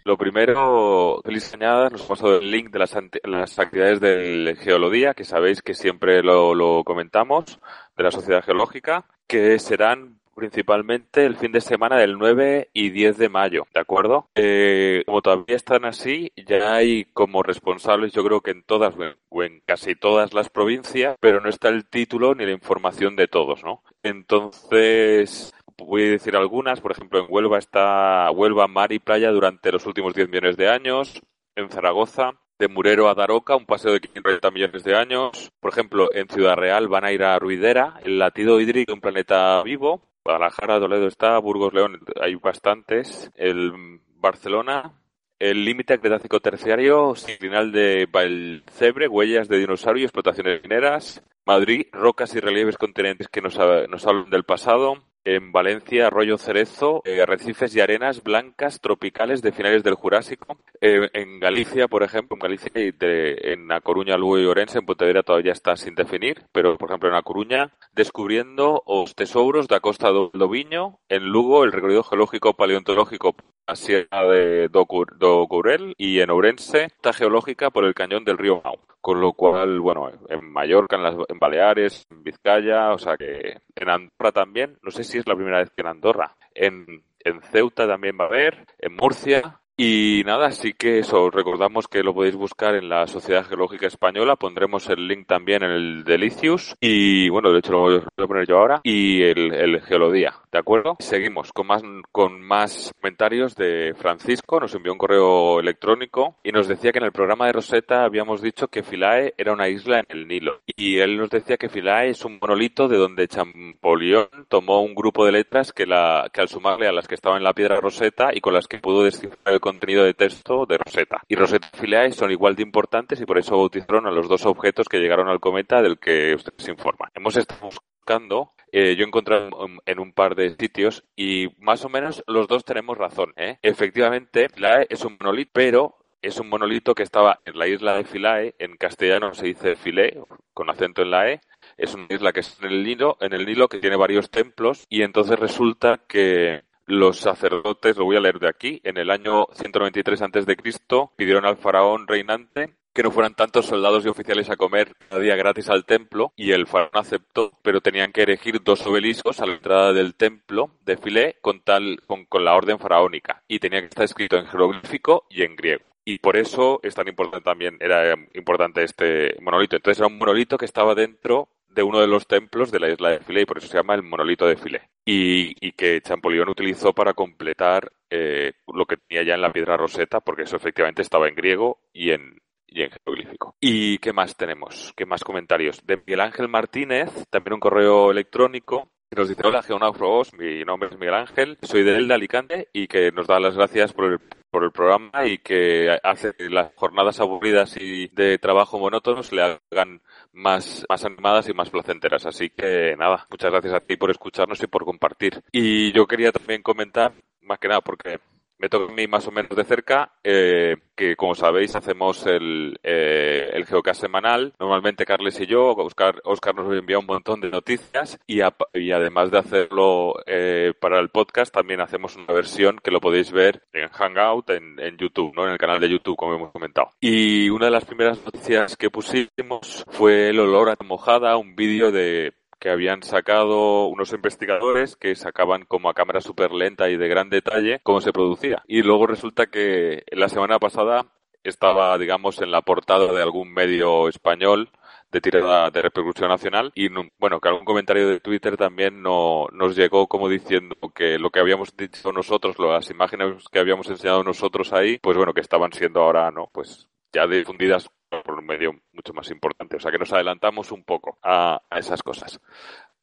Lo 0.03 0.17
primero, 0.17 1.21
feliz 1.23 1.53
añada, 1.53 1.89
nos 1.89 2.03
paso 2.03 2.37
el 2.37 2.49
link 2.49 2.71
de 2.71 2.79
las, 2.79 3.59
actividades 3.59 3.99
del 3.99 4.57
Geolodía, 4.57 5.13
que 5.13 5.23
sabéis 5.23 5.61
que 5.61 5.73
siempre 5.73 6.23
lo, 6.23 6.83
comentamos, 6.83 7.59
de 7.95 8.03
la 8.03 8.11
Sociedad 8.11 8.43
Geológica, 8.43 9.05
que 9.27 9.59
serán 9.59 10.19
principalmente 10.35 11.25
el 11.25 11.35
fin 11.35 11.51
de 11.51 11.61
semana 11.61 11.97
del 11.97 12.17
9 12.17 12.69
y 12.73 12.89
10 12.89 13.17
de 13.17 13.29
mayo, 13.29 13.67
¿de 13.73 13.79
acuerdo? 13.79 14.29
Eh, 14.33 15.03
como 15.05 15.21
todavía 15.21 15.55
están 15.55 15.85
así, 15.85 16.31
ya 16.35 16.73
hay 16.73 17.05
como 17.05 17.43
responsables, 17.43 18.13
yo 18.13 18.23
creo 18.23 18.41
que 18.41 18.51
en 18.51 18.63
todas 18.63 18.95
o 19.29 19.43
en 19.43 19.61
casi 19.65 19.93
todas 19.93 20.33
las 20.33 20.49
provincias, 20.49 21.15
pero 21.19 21.41
no 21.41 21.49
está 21.49 21.69
el 21.69 21.85
título 21.85 22.33
ni 22.33 22.45
la 22.45 22.53
información 22.53 23.15
de 23.15 23.27
todos, 23.27 23.63
¿no? 23.63 23.83
Entonces, 24.03 25.53
voy 25.85 26.03
a 26.03 26.11
decir 26.11 26.35
algunas, 26.35 26.81
por 26.81 26.91
ejemplo, 26.91 27.19
en 27.19 27.25
Huelva 27.29 27.57
está 27.57 28.29
Huelva, 28.31 28.67
mar 28.67 28.91
y 28.91 28.99
playa 28.99 29.31
durante 29.31 29.71
los 29.71 29.85
últimos 29.85 30.13
10 30.13 30.29
millones 30.29 30.57
de 30.57 30.69
años, 30.69 31.21
en 31.55 31.69
Zaragoza, 31.69 32.31
de 32.59 32.67
Murero 32.67 33.09
a 33.09 33.15
Daroca, 33.15 33.55
un 33.55 33.65
paseo 33.65 33.93
de 33.93 34.01
530 34.01 34.51
millones 34.51 34.83
de 34.83 34.95
años, 34.95 35.51
por 35.59 35.71
ejemplo, 35.71 36.09
en 36.13 36.27
Ciudad 36.29 36.55
Real 36.55 36.87
van 36.87 37.05
a 37.05 37.11
ir 37.11 37.23
a 37.23 37.39
Ruidera, 37.39 37.99
el 38.03 38.19
latido 38.19 38.59
hídrico 38.59 38.91
de 38.91 38.93
un 38.93 39.01
planeta 39.01 39.61
vivo, 39.63 40.01
Guadalajara, 40.23 40.79
Toledo 40.79 41.07
está, 41.07 41.37
Burgos, 41.39 41.73
León, 41.73 41.99
hay 42.21 42.35
bastantes, 42.35 43.31
el 43.35 43.99
Barcelona, 44.17 44.93
el 45.39 45.65
límite 45.65 45.99
cretácico 45.99 46.39
terciario, 46.39 47.15
signal 47.15 47.71
de 47.71 48.07
Valcebre, 48.11 49.07
huellas 49.07 49.47
de 49.47 49.57
dinosaurio 49.57 50.03
y 50.03 50.05
explotaciones 50.05 50.61
mineras. 50.61 51.23
Madrid, 51.47 51.87
rocas 51.91 52.35
y 52.35 52.39
relieves 52.39 52.77
continentes 52.77 53.27
que 53.27 53.41
nos, 53.41 53.57
nos 53.57 54.05
hablan 54.05 54.29
del 54.29 54.43
pasado. 54.43 55.01
En 55.23 55.51
Valencia, 55.51 56.07
arroyo 56.07 56.39
cerezo, 56.39 57.03
eh, 57.05 57.21
arrecifes 57.21 57.75
y 57.75 57.79
arenas 57.79 58.23
blancas 58.23 58.81
tropicales 58.81 59.43
de 59.43 59.51
finales 59.51 59.83
del 59.83 59.93
Jurásico. 59.93 60.57
Eh, 60.81 61.09
en 61.13 61.39
Galicia, 61.39 61.87
por 61.87 62.01
ejemplo, 62.01 62.35
en 62.35 62.39
Galicia 62.39 62.71
y 62.75 62.91
de- 62.91 63.37
en 63.53 63.71
A 63.71 63.81
Coruña, 63.81 64.17
Lugo 64.17 64.39
y 64.39 64.45
Orense, 64.45 64.79
en 64.79 64.85
Pontevedra 64.87 65.21
todavía 65.21 65.51
está 65.51 65.75
sin 65.75 65.93
definir, 65.93 66.41
pero 66.51 66.75
por 66.75 66.89
ejemplo 66.89 67.07
en 67.09 67.15
A 67.15 67.21
Coruña, 67.21 67.71
descubriendo 67.93 68.81
os 68.85 69.13
tesouros 69.13 69.67
da 69.67 69.79
Costa 69.79 70.09
do 70.09 70.31
Lobiño, 70.33 70.97
en 71.07 71.25
Lugo 71.29 71.63
el 71.65 71.71
recorrido 71.71 72.01
geológico 72.03 72.55
paleontológico 72.55 73.35
Sierra 73.73 74.23
de 74.27 74.67
do, 74.67 74.85
Cur- 74.85 75.17
do 75.17 75.47
Courel 75.47 75.93
y 75.97 76.19
en 76.19 76.29
Ourense, 76.29 76.89
ruta 76.95 77.13
geológica 77.13 77.69
por 77.69 77.85
el 77.85 77.93
cañón 77.93 78.25
del 78.25 78.37
río 78.37 78.61
Mau. 78.63 78.79
Con 78.99 79.19
lo 79.19 79.33
cual, 79.33 79.79
bueno, 79.79 80.11
en 80.29 80.51
Mallorca, 80.51 80.95
en, 80.95 81.03
las, 81.03 81.15
Baleares, 81.39 82.05
en 82.11 82.23
Vizcaya, 82.23 82.91
o 82.93 82.97
sea 82.99 83.17
que 83.17 83.57
en 83.75 83.89
Andorra 83.89 84.31
también, 84.31 84.77
no 84.83 84.91
sé 84.91 85.03
si 85.03 85.17
es 85.17 85.27
la 85.27 85.35
primera 85.35 85.57
vez 85.59 85.71
que 85.71 85.81
en 85.81 85.87
Andorra, 85.87 86.35
en, 86.53 87.03
en 87.23 87.41
Ceuta 87.41 87.87
también 87.87 88.17
va 88.19 88.25
a 88.25 88.27
haber, 88.27 88.65
en 88.77 88.95
Murcia, 88.95 89.60
y 89.83 90.21
nada, 90.27 90.45
así 90.45 90.73
que 90.73 90.99
eso, 90.99 91.23
os 91.23 91.33
recordamos 91.33 91.87
que 91.87 92.03
lo 92.03 92.13
podéis 92.13 92.35
buscar 92.35 92.75
en 92.75 92.87
la 92.87 93.07
Sociedad 93.07 93.43
Geológica 93.43 93.87
Española, 93.87 94.35
pondremos 94.35 94.87
el 94.89 95.07
link 95.07 95.25
también 95.25 95.63
en 95.63 95.71
el 95.71 96.03
Delicius, 96.03 96.75
y 96.79 97.29
bueno, 97.29 97.51
de 97.51 97.57
hecho 97.57 97.71
lo 97.71 97.79
voy 97.79 97.95
a 97.97 98.27
poner 98.27 98.47
yo 98.47 98.59
ahora, 98.59 98.81
y 98.83 99.23
el, 99.23 99.51
el 99.51 99.81
Geolodía, 99.81 100.35
¿de 100.51 100.59
acuerdo? 100.59 100.97
Seguimos 100.99 101.51
con 101.51 101.65
más, 101.65 101.81
con 102.11 102.43
más 102.43 102.93
comentarios 103.01 103.55
de 103.55 103.95
Francisco, 103.97 104.59
nos 104.59 104.75
envió 104.75 104.91
un 104.91 104.99
correo 104.99 105.59
electrónico 105.59 106.35
y 106.43 106.51
nos 106.51 106.67
decía 106.67 106.91
que 106.91 106.99
en 106.99 107.05
el 107.05 107.11
programa 107.11 107.47
de 107.47 107.53
Rosetta 107.53 108.03
habíamos 108.03 108.43
dicho 108.43 108.67
que 108.67 108.83
Philae 108.83 109.33
era 109.35 109.51
una 109.51 109.67
isla 109.67 109.97
en 109.97 110.05
el 110.09 110.27
Nilo, 110.27 110.61
y 110.67 110.99
él 110.99 111.17
nos 111.17 111.31
decía 111.31 111.57
que 111.57 111.69
Philae 111.69 112.11
es 112.11 112.23
un 112.23 112.37
monolito 112.39 112.87
de 112.87 112.97
donde 112.97 113.27
Champollion 113.27 114.27
tomó 114.47 114.83
un 114.83 114.93
grupo 114.93 115.25
de 115.25 115.31
letras 115.31 115.73
que, 115.73 115.87
la, 115.87 116.29
que 116.31 116.41
al 116.41 116.49
sumarle 116.49 116.87
a 116.87 116.91
las 116.91 117.07
que 117.07 117.15
estaban 117.15 117.39
en 117.39 117.45
la 117.45 117.53
piedra 117.53 117.81
Rosetta 117.81 118.29
y 118.31 118.41
con 118.41 118.53
las 118.53 118.67
que 118.67 118.77
pudo 118.77 119.05
descifrar 119.05 119.55
el 119.55 119.59
contenido 119.71 120.03
de 120.03 120.13
texto 120.13 120.65
de 120.65 120.77
Rosetta. 120.77 121.21
Y 121.27 121.35
Rosetta 121.35 121.69
y 121.73 121.77
Philae 121.77 122.11
son 122.11 122.31
igual 122.31 122.55
de 122.55 122.63
importantes 122.63 123.19
y 123.21 123.25
por 123.25 123.37
eso 123.37 123.57
bautizaron 123.57 124.05
a 124.07 124.11
los 124.11 124.27
dos 124.27 124.45
objetos 124.45 124.87
que 124.89 124.99
llegaron 124.99 125.27
al 125.29 125.39
cometa 125.39 125.81
del 125.81 125.97
que 125.99 126.35
ustedes 126.35 126.67
informan. 126.69 127.09
Hemos 127.13 127.35
estado 127.37 127.61
buscando 127.61 128.51
eh, 128.73 128.95
yo 128.95 129.03
he 129.03 129.07
encontrado 129.07 129.49
en- 129.85 129.99
un 129.99 130.13
par 130.13 130.33
de 130.35 130.55
sitios 130.55 131.03
y 131.15 131.47
más 131.59 131.83
o 131.83 131.89
menos 131.89 132.23
los 132.27 132.47
dos 132.47 132.63
tenemos 132.63 132.97
razón. 132.97 133.33
¿eh? 133.35 133.57
Efectivamente, 133.61 134.47
Philae 134.49 134.87
es 134.89 135.03
un 135.03 135.17
monolito, 135.19 135.51
pero 135.53 135.95
es 136.21 136.39
un 136.39 136.47
monolito 136.49 136.95
que 136.95 137.03
estaba 137.03 137.39
en 137.45 137.57
la 137.59 137.67
isla 137.67 137.95
de 137.97 138.05
Philae, 138.05 138.55
en 138.59 138.77
castellano 138.77 139.33
se 139.33 139.47
dice 139.47 139.75
Philae, 139.75 140.17
con 140.53 140.69
acento 140.69 141.01
en 141.01 141.11
la 141.11 141.29
E, 141.31 141.41
es 141.77 141.93
una 141.95 142.07
isla 142.09 142.31
que 142.31 142.39
es 142.41 142.57
en 142.61 142.69
el 142.71 142.83
Nilo, 142.83 143.17
en 143.19 143.33
el 143.33 143.45
Nilo 143.45 143.67
que 143.67 143.79
tiene 143.79 143.97
varios 143.97 144.29
templos 144.29 144.85
y 144.89 145.01
entonces 145.01 145.37
resulta 145.39 145.99
que 146.07 146.61
los 146.91 147.19
sacerdotes, 147.19 147.95
lo 147.97 148.05
voy 148.05 148.17
a 148.17 148.19
leer 148.19 148.39
de 148.39 148.49
aquí, 148.49 148.81
en 148.83 148.97
el 148.97 149.09
año 149.09 149.47
193 149.53 150.21
antes 150.21 150.45
de 150.45 150.57
Cristo 150.57 151.13
pidieron 151.15 151.45
al 151.45 151.57
faraón 151.57 152.05
reinante 152.05 152.75
que 152.93 153.03
no 153.03 153.11
fueran 153.11 153.33
tantos 153.33 153.67
soldados 153.67 154.03
y 154.03 154.09
oficiales 154.09 154.49
a 154.49 154.57
comer 154.57 154.93
cada 155.07 155.21
día 155.21 155.37
gratis 155.37 155.69
al 155.69 155.85
templo 155.85 156.33
y 156.35 156.51
el 156.51 156.67
faraón 156.67 156.91
aceptó, 156.93 157.53
pero 157.61 157.79
tenían 157.79 158.11
que 158.11 158.23
erigir 158.23 158.61
dos 158.61 158.85
obeliscos 158.85 159.39
a 159.39 159.45
la 159.45 159.53
entrada 159.53 159.93
del 159.93 160.15
templo 160.15 160.71
de 160.83 160.97
Filé 160.97 161.37
con 161.39 161.61
tal 161.61 162.01
con, 162.05 162.25
con 162.25 162.43
la 162.43 162.55
orden 162.55 162.77
faraónica 162.77 163.41
y 163.47 163.59
tenía 163.59 163.79
que 163.79 163.87
estar 163.87 164.03
escrito 164.03 164.35
en 164.35 164.47
jeroglífico 164.47 165.25
y 165.29 165.43
en 165.43 165.55
griego. 165.55 165.85
Y 166.03 166.19
por 166.19 166.35
eso 166.35 166.81
es 166.83 166.95
tan 166.95 167.07
importante 167.07 167.45
también, 167.45 167.77
era 167.79 168.15
importante 168.33 168.83
este 168.83 169.37
monolito. 169.39 169.77
Entonces 169.77 169.99
era 169.99 170.07
un 170.07 170.17
monolito 170.17 170.57
que 170.57 170.65
estaba 170.65 170.95
dentro 170.95 171.47
de 171.73 171.83
uno 171.83 171.99
de 171.99 172.07
los 172.07 172.27
templos 172.27 172.71
de 172.71 172.79
la 172.79 172.89
isla 172.89 173.09
de 173.11 173.19
Filé 173.19 173.41
y 173.41 173.45
por 173.45 173.57
eso 173.57 173.67
se 173.67 173.77
llama 173.77 173.95
el 173.95 174.03
monolito 174.03 174.45
de 174.45 174.57
Filé. 174.57 174.89
Y, 175.05 175.55
y 175.65 175.71
que 175.71 176.01
Champollion 176.01 176.49
utilizó 176.49 176.93
para 176.93 177.13
completar 177.13 177.91
eh, 178.09 178.53
lo 178.73 178.85
que 178.85 178.97
tenía 178.97 179.23
ya 179.23 179.35
en 179.35 179.41
la 179.41 179.51
piedra 179.51 179.77
roseta, 179.77 180.19
porque 180.19 180.43
eso 180.43 180.57
efectivamente 180.57 181.01
estaba 181.01 181.27
en 181.27 181.35
griego 181.35 181.79
y 181.93 182.11
en, 182.11 182.39
y 182.67 182.83
en 182.83 182.91
jeroglífico. 182.91 183.55
¿Y 183.59 183.97
qué 183.99 184.13
más 184.13 184.35
tenemos? 184.35 184.93
¿Qué 184.95 185.05
más 185.05 185.23
comentarios? 185.23 185.85
De 185.85 185.97
Miguel 185.97 186.21
Ángel 186.21 186.47
Martínez, 186.47 187.09
también 187.29 187.55
un 187.55 187.59
correo 187.59 188.11
electrónico 188.11 188.91
nos 189.15 189.27
dice, 189.27 189.41
hola 189.45 189.61
geonáufragos, 189.61 190.33
mi 190.35 190.63
nombre 190.63 190.87
es 190.89 190.97
Miguel 190.97 191.15
Ángel, 191.15 191.57
soy 191.61 191.83
de 191.83 191.97
él 191.97 192.07
de 192.07 192.13
Alicante 192.13 192.69
y 192.71 192.87
que 192.87 193.11
nos 193.11 193.27
da 193.27 193.41
las 193.41 193.55
gracias 193.55 193.91
por 193.91 194.05
el, 194.05 194.19
por 194.49 194.63
el 194.63 194.71
programa 194.71 195.25
y 195.25 195.39
que 195.39 195.99
hace 196.01 196.33
que 196.33 196.49
las 196.49 196.73
jornadas 196.75 197.19
aburridas 197.19 197.75
y 197.77 198.07
de 198.07 198.37
trabajo 198.37 198.79
monótonos 198.79 199.33
le 199.33 199.41
hagan 199.41 200.01
más 200.31 200.85
animadas 200.89 201.49
y 201.49 201.53
más 201.53 201.69
placenteras. 201.69 202.25
Así 202.25 202.51
que 202.51 202.95
nada, 202.97 203.27
muchas 203.29 203.51
gracias 203.51 203.73
a 203.73 203.81
ti 203.81 203.97
por 203.97 204.11
escucharnos 204.11 204.63
y 204.63 204.67
por 204.67 204.85
compartir. 204.85 205.43
Y 205.51 205.91
yo 205.91 206.07
quería 206.07 206.31
también 206.31 206.61
comentar, 206.61 207.11
más 207.41 207.59
que 207.59 207.67
nada 207.67 207.81
porque 207.81 208.19
me 208.61 208.69
toca 208.69 208.91
a 208.91 208.95
mí 208.95 209.07
más 209.07 209.27
o 209.27 209.31
menos 209.31 209.55
de 209.55 209.63
cerca, 209.63 210.13
eh, 210.23 210.77
que 210.95 211.15
como 211.15 211.33
sabéis 211.33 211.75
hacemos 211.75 212.25
el, 212.27 212.79
eh, 212.83 213.49
el 213.53 213.65
semanal. 213.93 214.53
Normalmente 214.59 215.05
Carles 215.05 215.39
y 215.39 215.47
yo, 215.47 215.71
Oscar, 215.71 216.21
Oscar 216.23 216.53
nos 216.53 216.71
envía 216.71 216.99
un 216.99 217.07
montón 217.07 217.41
de 217.41 217.49
noticias 217.49 218.19
y, 218.27 218.41
y 218.73 218.91
además 218.91 219.31
de 219.31 219.39
hacerlo 219.39 220.15
eh, 220.27 220.73
para 220.79 220.99
el 220.99 221.09
podcast, 221.09 221.51
también 221.53 221.81
hacemos 221.81 222.15
una 222.15 222.33
versión 222.33 222.79
que 222.83 222.91
lo 222.91 223.01
podéis 223.01 223.31
ver 223.31 223.63
en 223.73 223.89
Hangout, 223.89 224.51
en, 224.51 224.79
en 224.79 224.97
YouTube, 224.97 225.33
¿no? 225.35 225.45
en 225.45 225.53
el 225.53 225.57
canal 225.57 225.79
de 225.79 225.89
YouTube, 225.89 226.15
como 226.15 226.35
hemos 226.35 226.51
comentado. 226.51 226.89
Y 226.99 227.49
una 227.49 227.65
de 227.65 227.71
las 227.71 227.85
primeras 227.85 228.23
noticias 228.23 228.77
que 228.77 228.91
pusimos 228.91 229.83
fue 229.87 230.29
el 230.29 230.39
olor 230.39 230.69
a 230.69 230.75
mojada, 230.83 231.37
un 231.37 231.55
vídeo 231.55 231.91
de 231.91 232.33
que 232.61 232.69
habían 232.69 233.03
sacado 233.03 233.87
unos 233.87 234.13
investigadores 234.13 234.95
que 234.95 235.15
sacaban 235.15 235.65
como 235.65 235.89
a 235.89 235.93
cámara 235.95 236.21
súper 236.21 236.51
lenta 236.53 236.89
y 236.89 236.95
de 236.95 237.07
gran 237.09 237.29
detalle 237.29 237.81
cómo 237.83 237.99
se 237.99 238.13
producía. 238.13 238.63
Y 238.67 238.83
luego 238.83 239.07
resulta 239.07 239.47
que 239.47 240.03
la 240.11 240.29
semana 240.29 240.59
pasada 240.59 241.07
estaba, 241.43 241.97
digamos, 241.97 242.39
en 242.41 242.51
la 242.51 242.61
portada 242.61 243.11
de 243.11 243.21
algún 243.21 243.51
medio 243.51 244.07
español 244.07 244.69
de 245.11 245.21
tirada 245.21 245.69
de 245.71 245.81
repercusión 245.81 246.29
nacional 246.29 246.71
y 246.75 246.87
no- 246.89 247.09
bueno 247.19 247.41
que 247.41 247.49
algún 247.49 247.65
comentario 247.65 248.07
de 248.07 248.19
Twitter 248.21 248.55
también 248.57 249.01
no, 249.01 249.47
nos 249.51 249.75
llegó 249.75 250.07
como 250.07 250.29
diciendo 250.29 250.75
que 250.95 251.19
lo 251.19 251.31
que 251.31 251.39
habíamos 251.41 251.75
dicho 251.75 252.13
nosotros 252.13 252.57
las 252.59 252.89
imágenes 252.91 253.43
que 253.51 253.59
habíamos 253.59 253.89
enseñado 253.89 254.23
nosotros 254.23 254.71
ahí 254.71 254.99
pues 254.99 255.17
bueno 255.17 255.33
que 255.33 255.41
estaban 255.41 255.73
siendo 255.73 256.01
ahora 256.01 256.31
no 256.31 256.49
pues 256.53 256.87
ya 257.11 257.27
difundidas 257.27 257.89
por 258.23 258.39
un 258.39 258.45
medio 258.45 258.73
mucho 258.93 259.13
más 259.13 259.29
importante. 259.31 259.77
O 259.77 259.79
sea 259.79 259.91
que 259.91 259.97
nos 259.97 260.11
adelantamos 260.13 260.71
un 260.71 260.83
poco 260.83 261.17
a, 261.23 261.61
a 261.69 261.79
esas 261.79 262.03
cosas. 262.03 262.39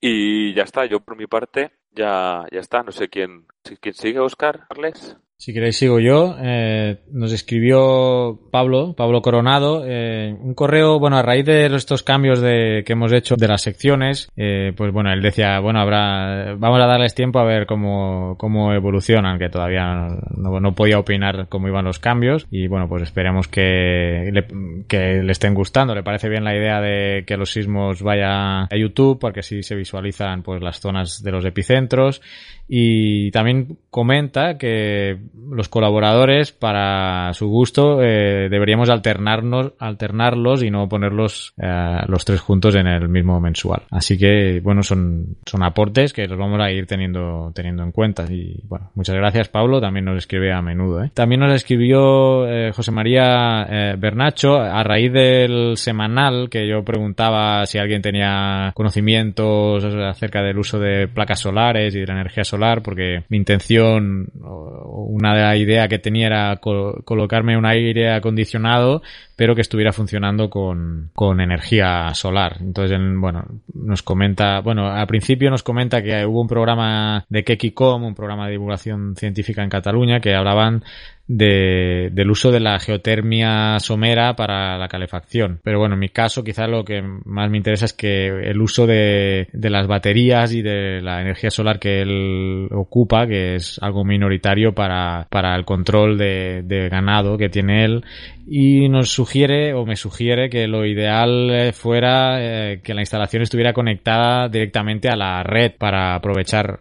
Y 0.00 0.54
ya 0.54 0.62
está 0.62 0.86
yo 0.86 1.00
por 1.00 1.16
mi 1.16 1.26
parte 1.26 1.72
ya 1.92 2.44
ya 2.52 2.60
está. 2.60 2.82
No 2.82 2.92
sé 2.92 3.08
quién 3.08 3.46
quién 3.76 3.94
sigue 3.94 4.18
Oscar 4.18 4.66
Carles 4.68 5.16
Si 5.36 5.52
queréis 5.52 5.76
sigo 5.76 6.00
yo. 6.00 6.36
Eh, 6.40 6.98
nos 7.12 7.32
escribió 7.32 8.40
Pablo, 8.50 8.94
Pablo 8.96 9.22
Coronado, 9.22 9.84
eh, 9.86 10.36
un 10.40 10.54
correo, 10.54 10.98
bueno, 10.98 11.16
a 11.16 11.22
raíz 11.22 11.44
de 11.44 11.66
estos 11.66 12.02
cambios 12.02 12.40
de, 12.40 12.82
que 12.84 12.94
hemos 12.94 13.12
hecho 13.12 13.36
de 13.36 13.46
las 13.46 13.62
secciones, 13.62 14.28
eh, 14.36 14.72
pues 14.76 14.92
bueno, 14.92 15.12
él 15.12 15.22
decía, 15.22 15.60
bueno, 15.60 15.80
habrá, 15.80 16.56
vamos 16.58 16.80
a 16.80 16.86
darles 16.86 17.14
tiempo 17.14 17.38
a 17.38 17.44
ver 17.44 17.66
cómo, 17.66 18.36
cómo 18.36 18.72
evolucionan, 18.72 19.38
que 19.38 19.48
todavía 19.48 20.08
no, 20.36 20.58
no 20.58 20.74
podía 20.74 20.98
opinar 20.98 21.46
cómo 21.48 21.68
iban 21.68 21.84
los 21.84 22.00
cambios 22.00 22.46
y 22.50 22.66
bueno, 22.66 22.88
pues 22.88 23.02
esperemos 23.04 23.46
que 23.46 24.30
le, 24.32 24.46
que 24.88 25.22
le 25.22 25.32
estén 25.32 25.54
gustando. 25.54 25.94
Le 25.94 26.02
parece 26.02 26.28
bien 26.28 26.42
la 26.42 26.56
idea 26.56 26.80
de 26.80 27.22
que 27.24 27.36
los 27.36 27.52
sismos 27.52 28.02
vayan 28.02 28.66
a 28.70 28.76
YouTube 28.76 29.20
porque 29.20 29.40
así 29.40 29.62
se 29.62 29.76
visualizan 29.76 30.42
pues 30.42 30.60
las 30.60 30.80
zonas 30.80 31.22
de 31.22 31.30
los 31.30 31.44
epicentros 31.44 32.20
y 32.68 33.30
también 33.30 33.78
comenta 33.90 34.58
que 34.58 35.18
los 35.50 35.68
colaboradores, 35.68 36.52
para 36.52 37.32
su 37.32 37.48
gusto, 37.48 38.02
eh, 38.02 38.48
deberíamos 38.50 38.90
alternarnos, 38.90 39.72
alternarlos 39.78 40.62
y 40.62 40.70
no 40.70 40.88
ponerlos 40.88 41.54
eh, 41.60 42.00
los 42.06 42.24
tres 42.24 42.40
juntos 42.40 42.74
en 42.74 42.86
el 42.86 43.08
mismo 43.08 43.40
mensual. 43.40 43.82
Así 43.90 44.18
que, 44.18 44.60
bueno, 44.62 44.82
son, 44.82 45.36
son 45.46 45.62
aportes 45.62 46.12
que 46.12 46.26
los 46.26 46.38
vamos 46.38 46.60
a 46.60 46.70
ir 46.70 46.86
teniendo, 46.86 47.50
teniendo 47.54 47.82
en 47.82 47.92
cuenta. 47.92 48.24
Y 48.30 48.60
bueno, 48.64 48.90
muchas 48.94 49.16
gracias, 49.16 49.48
Pablo. 49.48 49.80
También 49.80 50.04
nos 50.04 50.18
escribe 50.18 50.52
a 50.52 50.60
menudo. 50.60 51.02
¿eh? 51.02 51.10
También 51.14 51.40
nos 51.40 51.52
escribió 51.54 52.46
eh, 52.48 52.72
José 52.72 52.92
María 52.92 53.66
eh, 53.68 53.96
Bernacho 53.98 54.56
a 54.56 54.82
raíz 54.82 55.12
del 55.12 55.76
semanal 55.76 56.48
que 56.50 56.68
yo 56.68 56.84
preguntaba 56.84 57.64
si 57.66 57.78
alguien 57.78 58.02
tenía 58.02 58.72
conocimientos 58.74 59.84
acerca 59.84 60.42
del 60.42 60.58
uso 60.58 60.78
de 60.78 61.08
placas 61.08 61.40
solares 61.40 61.94
y 61.94 62.00
de 62.00 62.06
la 62.06 62.14
energía 62.14 62.44
solar, 62.44 62.57
porque 62.82 63.24
mi 63.28 63.36
intención, 63.36 64.30
una 64.40 65.56
idea 65.56 65.88
que 65.88 65.98
tenía 65.98 66.26
era 66.26 66.56
colocarme 66.56 67.56
un 67.56 67.66
aire 67.66 68.12
acondicionado, 68.12 69.02
pero 69.36 69.54
que 69.54 69.60
estuviera 69.60 69.92
funcionando 69.92 70.50
con, 70.50 71.10
con 71.14 71.40
energía 71.40 72.12
solar. 72.14 72.56
Entonces, 72.60 72.98
bueno, 73.16 73.44
nos 73.74 74.02
comenta, 74.02 74.60
bueno, 74.60 74.88
al 74.90 75.06
principio 75.06 75.50
nos 75.50 75.62
comenta 75.62 76.02
que 76.02 76.26
hubo 76.26 76.40
un 76.40 76.48
programa 76.48 77.24
de 77.28 77.44
Kekicom, 77.44 78.04
un 78.04 78.14
programa 78.14 78.46
de 78.46 78.52
divulgación 78.52 79.14
científica 79.16 79.62
en 79.62 79.70
Cataluña, 79.70 80.20
que 80.20 80.34
hablaban 80.34 80.82
de, 81.28 82.08
del 82.12 82.30
uso 82.30 82.50
de 82.50 82.60
la 82.60 82.80
geotermia 82.80 83.78
somera 83.78 84.34
para 84.34 84.78
la 84.78 84.88
calefacción. 84.88 85.60
Pero 85.62 85.78
bueno, 85.78 85.94
en 85.94 86.00
mi 86.00 86.08
caso 86.08 86.42
quizás 86.42 86.68
lo 86.68 86.84
que 86.84 87.02
más 87.02 87.50
me 87.50 87.58
interesa 87.58 87.84
es 87.84 87.92
que 87.92 88.26
el 88.26 88.60
uso 88.60 88.86
de, 88.86 89.48
de 89.52 89.70
las 89.70 89.86
baterías 89.86 90.52
y 90.52 90.62
de 90.62 91.00
la 91.02 91.20
energía 91.20 91.50
solar 91.50 91.78
que 91.78 92.00
él 92.00 92.68
ocupa, 92.72 93.26
que 93.26 93.56
es 93.56 93.78
algo 93.82 94.04
minoritario 94.04 94.74
para, 94.74 95.26
para 95.30 95.54
el 95.54 95.64
control 95.64 96.18
de, 96.18 96.62
de 96.64 96.88
ganado 96.88 97.36
que 97.36 97.50
tiene 97.50 97.84
él 97.84 98.04
y 98.50 98.88
nos 98.88 99.10
sugiere 99.10 99.74
o 99.74 99.84
me 99.84 99.96
sugiere 99.96 100.48
que 100.48 100.66
lo 100.66 100.86
ideal 100.86 101.50
eh, 101.50 101.72
fuera 101.72 102.38
eh, 102.40 102.80
que 102.82 102.94
la 102.94 103.02
instalación 103.02 103.42
estuviera 103.42 103.74
conectada 103.74 104.48
directamente 104.48 105.08
a 105.08 105.16
la 105.16 105.42
red 105.42 105.72
para 105.76 106.14
aprovechar 106.14 106.80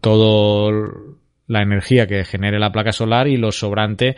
todo 0.00 1.16
la 1.50 1.62
energía 1.62 2.06
que 2.06 2.24
genere 2.24 2.60
la 2.60 2.70
placa 2.70 2.92
solar 2.92 3.26
y 3.26 3.36
lo 3.36 3.50
sobrante 3.50 4.14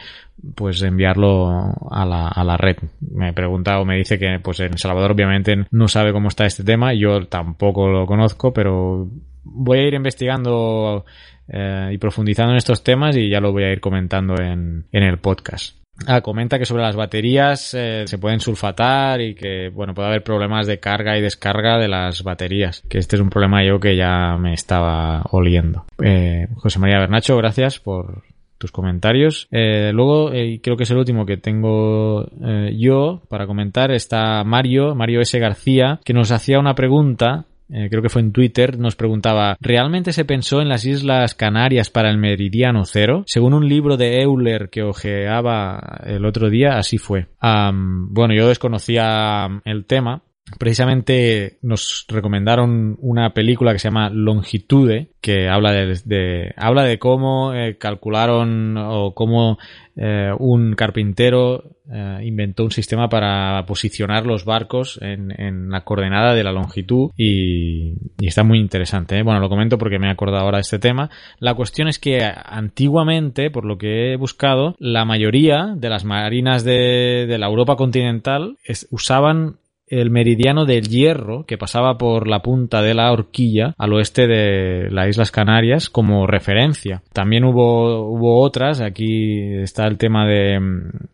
pues 0.54 0.82
enviarlo 0.82 1.48
a 1.90 2.04
la, 2.04 2.28
a 2.28 2.44
la 2.44 2.58
red. 2.58 2.76
Me 3.00 3.32
pregunta 3.32 3.80
o 3.80 3.86
me 3.86 3.96
dice 3.96 4.18
que 4.18 4.38
pues 4.42 4.60
en 4.60 4.76
Salvador 4.76 5.12
obviamente 5.12 5.64
no 5.70 5.88
sabe 5.88 6.12
cómo 6.12 6.28
está 6.28 6.44
este 6.44 6.62
tema, 6.62 6.92
yo 6.92 7.26
tampoco 7.28 7.88
lo 7.88 8.04
conozco, 8.04 8.52
pero 8.52 9.08
voy 9.44 9.78
a 9.78 9.88
ir 9.88 9.94
investigando 9.94 11.06
eh, 11.48 11.88
y 11.92 11.96
profundizando 11.96 12.52
en 12.52 12.58
estos 12.58 12.84
temas 12.84 13.16
y 13.16 13.30
ya 13.30 13.40
lo 13.40 13.50
voy 13.50 13.64
a 13.64 13.72
ir 13.72 13.80
comentando 13.80 14.34
en, 14.38 14.84
en 14.92 15.02
el 15.02 15.16
podcast. 15.16 15.81
Ah, 16.06 16.20
comenta 16.20 16.58
que 16.58 16.64
sobre 16.64 16.82
las 16.82 16.96
baterías 16.96 17.74
eh, 17.74 18.04
se 18.06 18.18
pueden 18.18 18.40
sulfatar 18.40 19.20
y 19.20 19.34
que, 19.34 19.70
bueno, 19.70 19.94
puede 19.94 20.08
haber 20.08 20.22
problemas 20.22 20.66
de 20.66 20.78
carga 20.80 21.16
y 21.16 21.22
descarga 21.22 21.78
de 21.78 21.88
las 21.88 22.22
baterías. 22.22 22.82
Que 22.88 22.98
este 22.98 23.16
es 23.16 23.22
un 23.22 23.30
problema 23.30 23.64
yo 23.64 23.78
que 23.78 23.96
ya 23.96 24.36
me 24.38 24.54
estaba 24.54 25.22
oliendo. 25.30 25.84
Eh, 26.02 26.48
José 26.56 26.78
María 26.78 26.98
Bernacho, 26.98 27.36
gracias 27.36 27.78
por 27.78 28.22
tus 28.58 28.70
comentarios. 28.70 29.48
Eh, 29.50 29.90
luego, 29.92 30.32
y 30.34 30.60
creo 30.60 30.76
que 30.76 30.84
es 30.84 30.90
el 30.90 30.98
último 30.98 31.26
que 31.26 31.36
tengo 31.36 32.26
yo 32.72 33.22
para 33.28 33.46
comentar, 33.46 33.90
está 33.90 34.44
Mario, 34.44 34.94
Mario 34.94 35.20
S. 35.20 35.38
García, 35.38 36.00
que 36.04 36.12
nos 36.12 36.30
hacía 36.30 36.60
una 36.60 36.74
pregunta 36.74 37.46
eh, 37.72 37.88
creo 37.88 38.02
que 38.02 38.08
fue 38.08 38.22
en 38.22 38.32
Twitter, 38.32 38.78
nos 38.78 38.96
preguntaba, 38.96 39.56
¿realmente 39.60 40.12
se 40.12 40.24
pensó 40.24 40.60
en 40.60 40.68
las 40.68 40.84
Islas 40.84 41.34
Canarias 41.34 41.88
para 41.90 42.10
el 42.10 42.18
meridiano 42.18 42.84
cero? 42.84 43.24
Según 43.26 43.54
un 43.54 43.68
libro 43.68 43.96
de 43.96 44.20
Euler 44.20 44.68
que 44.68 44.82
ojeaba 44.82 46.00
el 46.04 46.26
otro 46.26 46.50
día, 46.50 46.76
así 46.76 46.98
fue. 46.98 47.28
bueno, 47.40 48.34
yo 48.34 48.48
desconocía 48.48 49.48
el 49.64 49.86
tema, 49.86 50.22
precisamente 50.58 51.58
nos 51.62 52.04
recomendaron 52.08 52.96
una 53.00 53.32
película 53.32 53.72
que 53.72 53.78
se 53.78 53.88
llama 53.88 54.10
Longitude, 54.10 55.10
que 55.20 55.48
habla 55.48 55.72
de, 55.72 56.52
habla 56.56 56.84
de 56.84 56.98
cómo 56.98 57.54
eh, 57.54 57.76
calcularon 57.78 58.76
o 58.76 59.14
cómo 59.14 59.58
eh, 59.96 60.30
un 60.38 60.74
carpintero 60.74 61.76
eh, 61.92 62.20
inventó 62.24 62.64
un 62.64 62.70
sistema 62.70 63.08
para 63.08 63.64
posicionar 63.66 64.26
los 64.26 64.44
barcos 64.44 64.98
en, 65.00 65.70
la 65.70 65.84
coordenada 65.84 66.34
de 66.34 66.44
la 66.44 66.52
longitud 66.52 67.10
y, 67.16 67.94
está 68.20 68.42
muy 68.42 68.58
interesante. 68.58 69.22
Bueno, 69.22 69.40
lo 69.40 69.48
comento 69.48 69.78
porque 69.78 69.98
me 69.98 70.08
he 70.08 70.10
acordado 70.10 70.44
ahora 70.44 70.58
de 70.58 70.62
este 70.62 70.78
tema. 70.78 71.10
La 71.38 71.54
cuestión 71.54 71.88
es 71.88 71.98
que 71.98 72.20
antiguamente, 72.22 73.50
por 73.50 73.64
lo 73.64 73.78
que 73.78 74.12
he 74.12 74.16
buscado, 74.16 74.74
la 74.78 75.04
mayoría 75.04 75.74
de 75.76 75.88
las 75.88 76.04
marinas 76.04 76.64
de, 76.64 77.26
de 77.28 77.38
la 77.38 77.46
Europa 77.46 77.76
continental 77.76 78.56
usaban 78.90 79.56
el 79.92 80.10
meridiano 80.10 80.64
del 80.64 80.88
Hierro, 80.88 81.44
que 81.44 81.58
pasaba 81.58 81.98
por 81.98 82.26
la 82.26 82.40
punta 82.40 82.80
de 82.80 82.94
la 82.94 83.12
horquilla 83.12 83.74
al 83.76 83.92
oeste 83.92 84.26
de 84.26 84.90
las 84.90 85.10
Islas 85.10 85.30
Canarias 85.30 85.90
como 85.90 86.26
referencia. 86.26 87.02
También 87.12 87.44
hubo, 87.44 88.08
hubo 88.08 88.40
otras, 88.40 88.80
aquí 88.80 89.52
está 89.60 89.86
el 89.86 89.98
tema 89.98 90.26
de, 90.26 90.58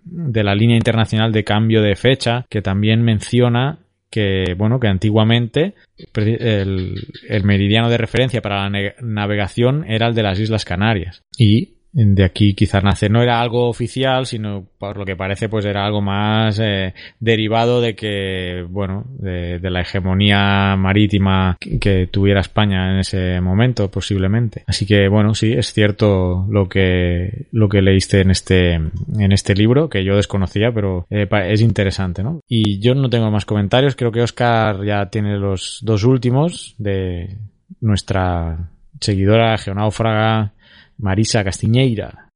de 0.04 0.44
la 0.44 0.54
línea 0.54 0.76
internacional 0.76 1.32
de 1.32 1.42
cambio 1.42 1.82
de 1.82 1.96
fecha, 1.96 2.46
que 2.48 2.62
también 2.62 3.02
menciona 3.02 3.80
que 4.10 4.54
bueno 4.56 4.80
que 4.80 4.88
antiguamente 4.88 5.74
el, 6.14 6.94
el, 7.28 7.44
meridiano 7.44 7.90
de 7.90 7.98
referencia 7.98 8.40
para 8.40 8.70
la 8.70 8.94
navegación 9.02 9.84
era 9.86 10.06
el 10.06 10.14
de 10.14 10.22
las 10.22 10.40
Islas 10.40 10.64
Canarias 10.64 11.24
y 11.36 11.77
de 11.92 12.24
aquí 12.24 12.54
quizás 12.54 12.84
nace. 12.84 13.08
No 13.08 13.22
era 13.22 13.40
algo 13.40 13.68
oficial, 13.68 14.26
sino 14.26 14.66
por 14.78 14.96
lo 14.96 15.04
que 15.04 15.16
parece, 15.16 15.48
pues 15.48 15.64
era 15.64 15.84
algo 15.84 16.00
más 16.00 16.58
eh, 16.60 16.94
derivado 17.18 17.80
de 17.80 17.94
que, 17.94 18.64
bueno, 18.68 19.04
de, 19.18 19.58
la 19.68 19.80
hegemonía 19.80 20.76
marítima 20.76 21.56
que, 21.60 22.08
tuviera 22.10 22.40
España 22.40 22.92
en 22.92 23.00
ese 23.00 23.40
momento, 23.40 23.90
posiblemente. 23.90 24.64
Así 24.66 24.86
que, 24.86 25.08
bueno, 25.08 25.34
sí, 25.34 25.52
es 25.52 25.72
cierto 25.72 26.46
lo 26.48 26.68
que, 26.68 27.46
lo 27.52 27.68
que 27.68 27.82
leíste 27.82 28.20
en 28.20 28.30
este, 28.30 28.74
en 28.74 29.32
este 29.32 29.54
libro, 29.54 29.88
que 29.88 30.04
yo 30.04 30.16
desconocía, 30.16 30.70
pero 30.72 31.06
eh, 31.10 31.28
es 31.48 31.60
interesante, 31.60 32.22
¿no? 32.22 32.40
Y 32.48 32.80
yo 32.80 32.94
no 32.94 33.10
tengo 33.10 33.30
más 33.30 33.44
comentarios, 33.44 33.96
creo 33.96 34.12
que 34.12 34.22
Oscar 34.22 34.84
ya 34.84 35.06
tiene 35.06 35.36
los 35.36 35.80
dos 35.82 36.04
últimos 36.04 36.74
de 36.78 37.36
nuestra 37.80 38.70
seguidora 39.00 39.56
geonáufraga 39.58 40.52
Marisa 40.98 41.44
Castiñeira. 41.44 42.28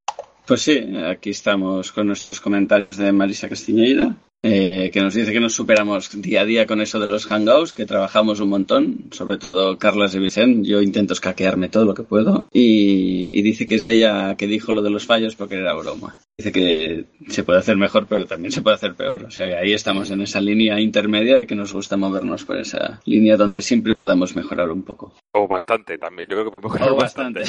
Pois 0.46 0.62
sí, 0.62 0.96
aquí 1.06 1.30
estamos 1.30 1.92
con 1.92 2.06
nuestros 2.06 2.40
comentarios 2.40 2.96
de 2.96 3.12
Marisa 3.12 3.48
Castiñeira. 3.48 4.14
Eh, 4.44 4.90
que 4.92 5.00
nos 5.00 5.14
dice 5.14 5.32
que 5.32 5.38
nos 5.38 5.54
superamos 5.54 6.20
día 6.20 6.40
a 6.40 6.44
día 6.44 6.66
con 6.66 6.80
eso 6.80 6.98
de 6.98 7.06
los 7.06 7.26
hangouts, 7.26 7.72
que 7.72 7.86
trabajamos 7.86 8.40
un 8.40 8.48
montón, 8.48 9.04
sobre 9.12 9.38
todo 9.38 9.78
Carlas 9.78 10.16
y 10.16 10.18
Vicente. 10.18 10.68
Yo 10.68 10.82
intento 10.82 11.12
escaquearme 11.12 11.68
todo 11.68 11.84
lo 11.84 11.94
que 11.94 12.02
puedo. 12.02 12.48
Y, 12.52 13.40
dice 13.42 13.66
que 13.66 13.76
es 13.76 13.86
ella 13.88 14.36
que 14.36 14.48
dijo 14.48 14.74
lo 14.74 14.82
de 14.82 14.90
los 14.90 15.06
fallos 15.06 15.36
porque 15.36 15.56
era 15.56 15.74
broma. 15.74 16.16
Dice 16.36 16.50
que 16.50 17.04
se 17.28 17.44
puede 17.44 17.60
hacer 17.60 17.76
mejor, 17.76 18.06
pero 18.08 18.26
también 18.26 18.50
se 18.50 18.62
puede 18.62 18.76
hacer 18.76 18.94
peor. 18.94 19.24
O 19.24 19.30
sea 19.30 19.46
que 19.46 19.54
ahí 19.54 19.72
estamos 19.74 20.10
en 20.10 20.22
esa 20.22 20.40
línea 20.40 20.80
intermedia 20.80 21.42
que 21.42 21.54
nos 21.54 21.72
gusta 21.72 21.96
movernos 21.96 22.44
por 22.44 22.56
esa 22.56 23.00
línea 23.04 23.36
donde 23.36 23.62
siempre 23.62 23.94
podemos 23.94 24.34
mejorar 24.34 24.70
un 24.70 24.82
poco. 24.82 25.14
O 25.34 25.46
bastante 25.46 25.98
también, 25.98 26.28
yo 26.28 26.40
creo 26.40 26.52
que 26.52 26.62
mejorar 26.62 26.94
bastante. 26.96 27.42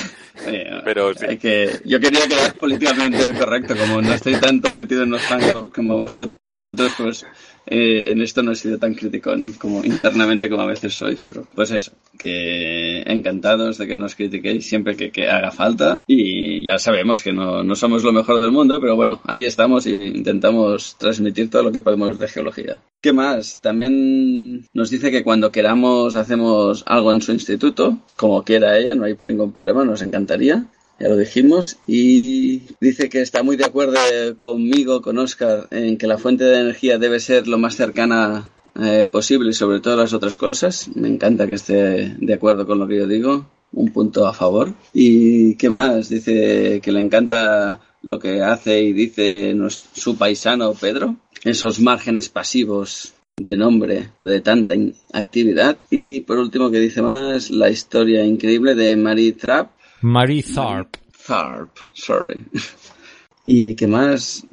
pero 0.84 1.14
sí. 1.16 1.38
que, 1.38 1.72
yo 1.86 2.00
quería 2.00 2.28
quedar 2.28 2.54
políticamente 2.56 3.18
correcto, 3.40 3.76
como 3.76 4.02
no 4.02 4.14
estoy 4.14 4.36
tanto 4.36 4.70
metido 4.80 5.04
en 5.04 5.12
los 5.12 5.22
hangouts 5.24 5.74
como 5.74 6.06
entonces, 6.74 6.96
pues 6.98 7.26
eh, 7.68 8.04
en 8.08 8.22
esto 8.22 8.42
no 8.42 8.52
he 8.52 8.56
sido 8.56 8.80
tan 8.80 8.96
crítico 8.96 9.32
como 9.60 9.84
internamente 9.86 10.50
como 10.50 10.64
a 10.64 10.66
veces 10.66 10.96
soy. 10.96 11.18
Pero, 11.30 11.46
pues 11.54 11.70
eso, 11.70 11.92
que 12.18 13.02
encantados 13.06 13.78
de 13.78 13.86
que 13.86 13.98
nos 13.98 14.16
critiquéis 14.16 14.66
siempre 14.66 14.96
que, 14.96 15.30
haga 15.30 15.52
falta. 15.52 16.02
Y 16.08 16.66
ya 16.68 16.80
sabemos 16.80 17.22
que 17.22 17.32
no, 17.32 17.64
no, 17.64 17.76
somos 17.76 18.04
lo 18.04 18.12
mejor 18.12 18.42
del 18.42 18.52
mundo, 18.52 18.80
pero 18.82 18.96
bueno, 18.96 19.22
aquí 19.26 19.46
estamos 19.46 19.86
e 19.86 19.92
intentamos 19.92 20.98
transmitir 20.98 21.52
todo 21.52 21.64
lo 21.64 21.72
que 21.72 21.78
podemos 21.78 22.18
de 22.18 22.28
geología. 22.28 22.78
¿Qué 23.00 23.14
más? 23.14 23.62
También 23.62 24.66
nos 24.74 24.90
dice 24.90 25.12
que 25.12 25.24
cuando 25.24 25.52
queramos 25.52 26.16
hacemos 26.16 26.84
algo 26.88 27.14
en 27.14 27.22
su 27.22 27.34
instituto, 27.34 28.00
como 28.16 28.44
quiera 28.44 28.80
ella, 28.80 28.96
no 28.96 29.06
hay 29.06 29.16
ningún 29.28 29.52
problema, 29.52 29.86
nos 29.86 30.02
encantaría 30.02 30.66
ya 31.04 31.10
lo 31.10 31.18
dijimos, 31.18 31.78
y 31.86 32.62
dice 32.80 33.10
que 33.10 33.20
está 33.20 33.44
muy 33.44 33.58
de 33.58 33.66
acuerdo 33.66 33.98
conmigo, 34.46 35.02
con 35.02 35.18
Oscar, 35.18 35.68
en 35.70 35.98
que 35.98 36.08
la 36.08 36.18
fuente 36.18 36.46
de 36.46 36.62
energía 36.62 36.98
debe 36.98 37.20
ser 37.20 37.46
lo 37.46 37.58
más 37.58 37.76
cercana 37.76 38.48
eh, 38.80 39.10
posible 39.12 39.52
sobre 39.52 39.82
todas 39.82 40.00
las 40.00 40.14
otras 40.14 40.36
cosas. 40.36 40.90
Me 40.96 41.10
encanta 41.10 41.48
que 41.48 41.56
esté 41.56 42.16
de 42.18 42.34
acuerdo 42.34 42.66
con 42.66 42.80
lo 42.80 42.88
que 42.88 43.00
yo 43.00 43.06
digo, 43.06 43.46
un 43.74 43.92
punto 43.92 44.26
a 44.26 44.34
favor. 44.34 44.74
¿Y 44.94 45.56
qué 45.56 45.76
más? 45.78 46.08
Dice 46.08 46.80
que 46.82 46.92
le 46.94 47.02
encanta 47.02 47.82
lo 48.10 48.18
que 48.18 48.42
hace 48.42 48.82
y 48.82 48.94
dice 48.94 49.54
su 49.94 50.18
paisano 50.18 50.74
Pedro, 50.74 51.18
esos 51.44 51.82
márgenes 51.82 52.30
pasivos 52.30 53.14
de 53.36 53.58
nombre 53.58 54.12
de 54.24 54.40
tanta 54.40 54.76
actividad. 55.12 55.76
Y, 55.90 56.22
por 56.22 56.38
último, 56.38 56.72
que 56.72 56.80
dice 56.80 57.02
más 57.02 57.52
la 57.52 57.70
historia 57.70 58.24
increíble 58.24 58.74
de 58.74 58.96
Marie 58.96 59.34
Trapp 59.34 59.83
Mary 60.04 60.44
Tharp. 60.44 60.98
Tharp, 61.26 61.70
sorry. 61.94 62.38
¿Y 63.48 63.74
qué 63.76 63.88
más? 63.88 64.46